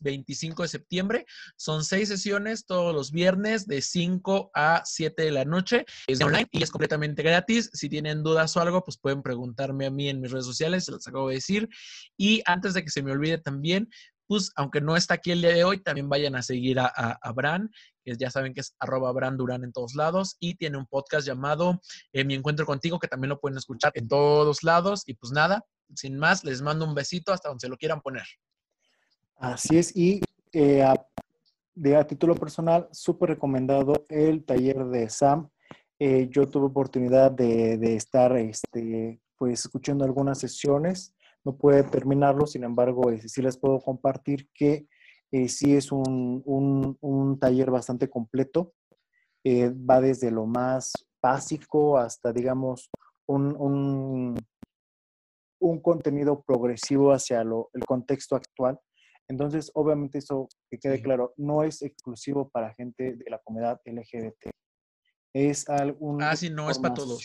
25 0.00 0.62
de 0.62 0.68
septiembre. 0.68 1.26
Son 1.56 1.84
seis 1.84 2.08
sesiones 2.08 2.66
todos 2.66 2.94
los 2.94 3.12
viernes 3.12 3.66
de 3.66 3.82
5 3.82 4.50
a 4.54 4.82
7 4.84 5.22
de 5.22 5.30
la 5.30 5.44
noche. 5.44 5.84
Es 6.06 6.20
online 6.20 6.48
y 6.50 6.62
es 6.62 6.70
completamente 6.70 7.22
gratis. 7.22 7.70
Si 7.72 7.88
tienen 7.88 8.22
dudas 8.22 8.56
o 8.56 8.60
algo, 8.60 8.84
pues 8.84 8.98
pueden 8.98 9.22
preguntarme 9.22 9.86
a 9.86 9.90
mí 9.90 10.08
en 10.08 10.20
mis 10.20 10.30
redes 10.30 10.46
sociales, 10.46 10.84
se 10.84 10.92
las 10.92 11.06
acabo 11.06 11.28
de 11.28 11.36
decir. 11.36 11.68
Y 12.16 12.42
antes 12.46 12.74
de 12.74 12.82
que 12.82 12.90
se 12.90 13.02
me 13.02 13.12
olvide 13.12 13.38
también, 13.38 13.88
pues 14.26 14.52
aunque 14.54 14.80
no 14.80 14.96
está 14.96 15.14
aquí 15.14 15.32
el 15.32 15.40
día 15.40 15.52
de 15.52 15.64
hoy, 15.64 15.82
también 15.82 16.08
vayan 16.08 16.36
a 16.36 16.42
seguir 16.42 16.78
a, 16.78 16.86
a, 16.86 17.32
Bran, 17.32 17.68
que 18.04 18.14
ya 18.16 18.30
saben 18.30 18.54
que 18.54 18.60
es 18.60 18.76
arroba 18.78 19.10
Bran 19.10 19.36
Durán 19.36 19.64
en 19.64 19.72
todos 19.72 19.96
lados, 19.96 20.36
y 20.38 20.54
tiene 20.54 20.78
un 20.78 20.86
podcast 20.86 21.26
llamado 21.26 21.80
eh, 22.12 22.22
Mi 22.22 22.34
Encuentro 22.34 22.64
Contigo, 22.64 23.00
que 23.00 23.08
también 23.08 23.30
lo 23.30 23.40
pueden 23.40 23.58
escuchar 23.58 23.90
en 23.96 24.06
todos 24.06 24.62
lados. 24.62 25.02
Y 25.06 25.14
pues 25.14 25.32
nada, 25.32 25.64
sin 25.94 26.18
más, 26.18 26.44
les 26.44 26.62
mando 26.62 26.84
un 26.84 26.94
besito 26.94 27.32
hasta 27.32 27.48
donde 27.48 27.60
se 27.60 27.68
lo 27.68 27.76
quieran 27.76 28.00
poner. 28.00 28.24
Así 29.36 29.78
es, 29.78 29.96
y 29.96 30.20
eh, 30.52 30.82
a, 30.82 30.96
título 32.06 32.34
personal, 32.34 32.88
súper 32.92 33.30
recomendado 33.30 34.04
el 34.08 34.44
taller 34.44 34.84
de 34.86 35.08
Sam. 35.08 35.48
Eh, 35.98 36.28
yo 36.30 36.46
tuve 36.46 36.66
oportunidad 36.66 37.30
de, 37.30 37.78
de, 37.78 37.96
estar 37.96 38.36
este, 38.36 39.20
pues, 39.36 39.60
escuchando 39.60 40.04
algunas 40.04 40.38
sesiones, 40.38 41.14
no 41.44 41.56
pude 41.56 41.82
terminarlo, 41.84 42.46
sin 42.46 42.64
embargo, 42.64 43.10
eh, 43.10 43.26
sí 43.28 43.40
les 43.40 43.56
puedo 43.56 43.80
compartir 43.80 44.48
que 44.52 44.86
sí 45.46 45.76
es 45.76 45.92
un, 45.92 46.42
un, 46.44 46.98
un, 47.00 47.38
taller 47.38 47.70
bastante 47.70 48.10
completo. 48.10 48.74
va 49.46 50.00
desde 50.00 50.30
lo 50.30 50.44
más 50.44 50.92
básico 51.22 51.96
hasta, 51.98 52.32
digamos, 52.32 52.90
un 53.26 54.36
contenido 55.80 56.42
progresivo 56.42 57.12
hacia 57.12 57.44
lo, 57.44 57.70
el 57.74 57.84
contexto 57.84 58.36
actual. 58.36 58.78
Entonces, 59.28 59.70
obviamente 59.74 60.18
eso, 60.18 60.48
que 60.68 60.78
quede 60.78 61.00
claro, 61.00 61.34
no 61.36 61.62
es 61.62 61.82
exclusivo 61.82 62.48
para 62.48 62.74
gente 62.74 63.16
de 63.16 63.30
la 63.30 63.38
comunidad 63.38 63.80
LGBT. 63.84 64.50
Es 65.32 65.68
alguna 65.68 66.30
ah, 66.30 66.36
sí, 66.36 66.50
no, 66.50 66.68
es 66.68 66.78
para 66.78 66.94
todos. 66.94 67.24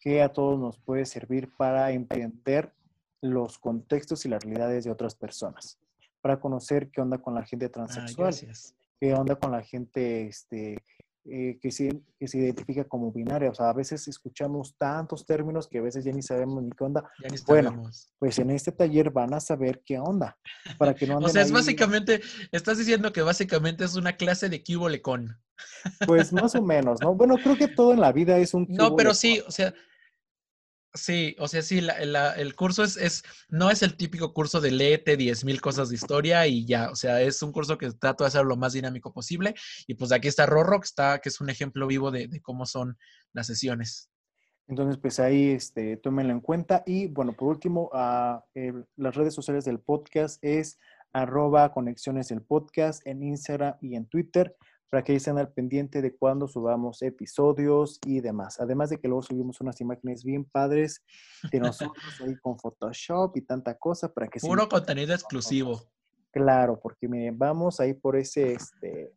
que 0.00 0.22
a 0.22 0.32
todos 0.32 0.58
nos 0.58 0.80
puede 0.80 1.04
servir 1.04 1.50
para 1.58 1.92
entender 1.92 2.72
los 3.20 3.58
contextos 3.58 4.24
y 4.24 4.28
las 4.28 4.42
realidades 4.42 4.84
de 4.84 4.90
otras 4.90 5.14
personas, 5.14 5.78
para 6.22 6.40
conocer 6.40 6.90
qué 6.90 7.02
onda 7.02 7.18
con 7.18 7.34
la 7.34 7.44
gente 7.44 7.66
ah, 7.66 7.70
transexual, 7.70 8.34
qué 8.98 9.14
onda 9.14 9.36
con 9.36 9.52
la 9.52 9.62
gente 9.62 10.26
este, 10.26 10.78
eh, 11.24 11.58
que, 11.62 11.70
se, 11.70 12.02
que 12.18 12.26
se 12.26 12.38
identifica 12.38 12.82
como 12.84 13.12
binaria. 13.12 13.50
O 13.50 13.54
sea, 13.54 13.68
a 13.68 13.72
veces 13.72 14.08
escuchamos 14.08 14.74
tantos 14.76 15.24
términos 15.24 15.68
que 15.68 15.78
a 15.78 15.82
veces 15.82 16.04
ya 16.04 16.12
ni 16.12 16.20
sabemos 16.20 16.62
ni 16.64 16.70
qué 16.70 16.82
onda. 16.82 17.08
bueno, 17.46 17.88
pues 18.18 18.38
en 18.40 18.50
este 18.50 18.72
taller 18.72 19.10
van 19.10 19.32
a 19.32 19.38
saber 19.38 19.82
qué 19.86 19.98
onda. 19.98 20.36
Para 20.78 20.94
que 20.94 21.06
no 21.06 21.18
o 21.18 21.28
sea, 21.28 21.42
es 21.42 21.52
básicamente, 21.52 22.20
estás 22.50 22.78
diciendo 22.78 23.12
que 23.12 23.22
básicamente 23.22 23.84
es 23.84 23.94
una 23.94 24.16
clase 24.16 24.48
de 24.48 24.64
con. 25.00 25.38
Pues 26.06 26.32
más 26.32 26.56
o 26.56 26.62
menos, 26.62 27.00
¿no? 27.00 27.14
Bueno, 27.14 27.36
creo 27.36 27.56
que 27.56 27.68
todo 27.68 27.92
en 27.92 28.00
la 28.00 28.10
vida 28.10 28.38
es 28.38 28.52
un... 28.52 28.66
No, 28.68 28.96
pero 28.96 29.14
sí, 29.14 29.40
o 29.46 29.50
sea, 29.52 29.72
Sí, 30.94 31.34
o 31.38 31.48
sea, 31.48 31.62
sí, 31.62 31.78
el 31.78 32.54
curso 32.54 32.84
es, 32.84 32.98
es, 32.98 33.22
no 33.48 33.70
es 33.70 33.82
el 33.82 33.96
típico 33.96 34.34
curso 34.34 34.60
de 34.60 34.70
léete 34.70 35.16
10.000 35.16 35.58
cosas 35.60 35.88
de 35.88 35.94
historia 35.94 36.46
y 36.46 36.66
ya, 36.66 36.90
o 36.90 36.96
sea, 36.96 37.22
es 37.22 37.42
un 37.42 37.50
curso 37.50 37.78
que 37.78 37.90
trato 37.92 38.24
de 38.24 38.28
hacer 38.28 38.44
lo 38.44 38.56
más 38.56 38.74
dinámico 38.74 39.10
posible. 39.10 39.54
Y 39.86 39.94
pues 39.94 40.12
aquí 40.12 40.28
está 40.28 40.44
Rorro, 40.44 40.80
que, 40.80 40.84
está, 40.84 41.18
que 41.18 41.30
es 41.30 41.40
un 41.40 41.48
ejemplo 41.48 41.86
vivo 41.86 42.10
de, 42.10 42.28
cómo 42.42 42.66
son 42.66 42.98
las 43.32 43.46
sesiones. 43.46 44.10
Entonces, 44.68 44.98
pues 45.00 45.18
ahí 45.18 45.52
este, 45.52 45.96
tómenlo 45.96 46.32
en 46.32 46.40
cuenta. 46.40 46.82
Y 46.84 47.06
bueno, 47.06 47.32
por 47.32 47.48
último, 47.48 47.90
uh, 47.94 48.40
las 48.96 49.14
redes 49.14 49.34
sociales 49.34 49.64
del 49.64 49.80
podcast 49.80 50.44
es 50.44 50.78
arroba 51.14 51.72
conexiones 51.72 52.28
del 52.28 52.42
podcast 52.42 53.06
en 53.06 53.22
Instagram 53.22 53.76
y 53.80 53.96
en 53.96 54.06
Twitter 54.06 54.56
para 54.92 55.02
que 55.02 55.16
estén 55.16 55.38
al 55.38 55.50
pendiente 55.50 56.02
de 56.02 56.14
cuando 56.14 56.46
subamos 56.46 57.00
episodios 57.00 57.98
y 58.04 58.20
demás. 58.20 58.60
Además 58.60 58.90
de 58.90 59.00
que 59.00 59.08
luego 59.08 59.22
subimos 59.22 59.58
unas 59.62 59.80
imágenes 59.80 60.22
bien 60.22 60.44
padres 60.44 61.02
de 61.50 61.60
nosotros 61.60 62.04
ahí 62.20 62.36
con 62.36 62.58
Photoshop 62.58 63.34
y 63.38 63.40
tanta 63.40 63.78
cosa 63.78 64.12
para 64.12 64.28
que... 64.28 64.38
Puro 64.38 64.68
contenido 64.68 65.14
exclusivo. 65.14 65.80
Claro, 66.30 66.78
porque 66.78 67.08
miren, 67.08 67.38
vamos 67.38 67.80
ahí 67.80 67.94
por 67.94 68.16
ese, 68.16 68.52
este, 68.52 69.14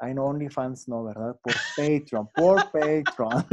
I 0.00 0.12
know 0.12 0.24
OnlyFans, 0.24 0.88
no, 0.88 1.04
¿verdad? 1.04 1.38
Por 1.42 1.52
Patreon, 1.76 2.26
por 2.34 2.56
Patreon. 2.72 3.44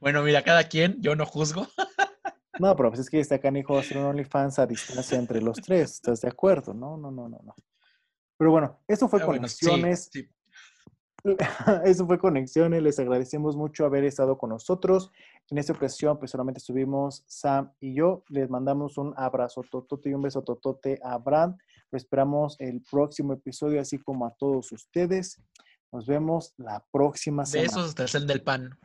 Bueno, 0.00 0.24
mira, 0.24 0.42
cada 0.42 0.64
quien, 0.64 1.00
yo 1.00 1.14
no 1.14 1.26
juzgo. 1.26 1.68
No, 2.58 2.74
pero 2.74 2.88
pues 2.90 3.02
es 3.02 3.08
que 3.08 3.20
está 3.20 3.38
canijo 3.38 3.78
hacer 3.78 3.98
un 3.98 4.06
OnlyFans 4.06 4.58
a 4.58 4.66
distancia 4.66 5.16
entre 5.16 5.40
los 5.40 5.58
tres, 5.58 5.92
¿estás 5.92 6.22
de 6.22 6.28
acuerdo? 6.28 6.74
No, 6.74 6.96
no, 6.96 7.12
no, 7.12 7.28
no, 7.28 7.38
no. 7.40 7.54
Pero 8.36 8.50
bueno, 8.50 8.80
eso 8.88 9.08
fue 9.08 9.22
Ah, 9.22 9.26
bueno, 9.26 9.48
sí, 9.48 9.66
Conexiones. 9.66 10.10
sí. 10.12 10.28
Eso 11.84 12.06
fue 12.06 12.18
Conexiones. 12.18 12.82
Les 12.82 12.98
agradecemos 12.98 13.56
mucho 13.56 13.86
haber 13.86 14.04
estado 14.04 14.36
con 14.36 14.50
nosotros. 14.50 15.10
En 15.48 15.58
esta 15.58 15.72
ocasión, 15.72 16.18
pues 16.18 16.30
solamente 16.30 16.58
estuvimos 16.58 17.24
Sam 17.26 17.72
y 17.80 17.94
yo. 17.94 18.24
Les 18.28 18.50
mandamos 18.50 18.98
un 18.98 19.14
abrazo 19.16 19.62
totote 19.70 20.10
y 20.10 20.14
un 20.14 20.22
beso 20.22 20.42
totote 20.42 21.00
a. 21.02 21.18
Lo 21.90 21.96
esperamos 21.96 22.56
el 22.58 22.82
próximo 22.82 23.32
episodio, 23.32 23.80
así 23.80 23.98
como 23.98 24.26
a 24.26 24.34
todos 24.34 24.70
ustedes. 24.72 25.40
Nos 25.92 26.06
vemos 26.06 26.52
la 26.56 26.84
próxima 26.90 27.46
semana. 27.46 27.68
Besos 27.68 27.88
hasta 27.88 28.02
el 28.02 28.08
cel 28.08 28.26
del 28.26 28.42
pan. 28.42 28.76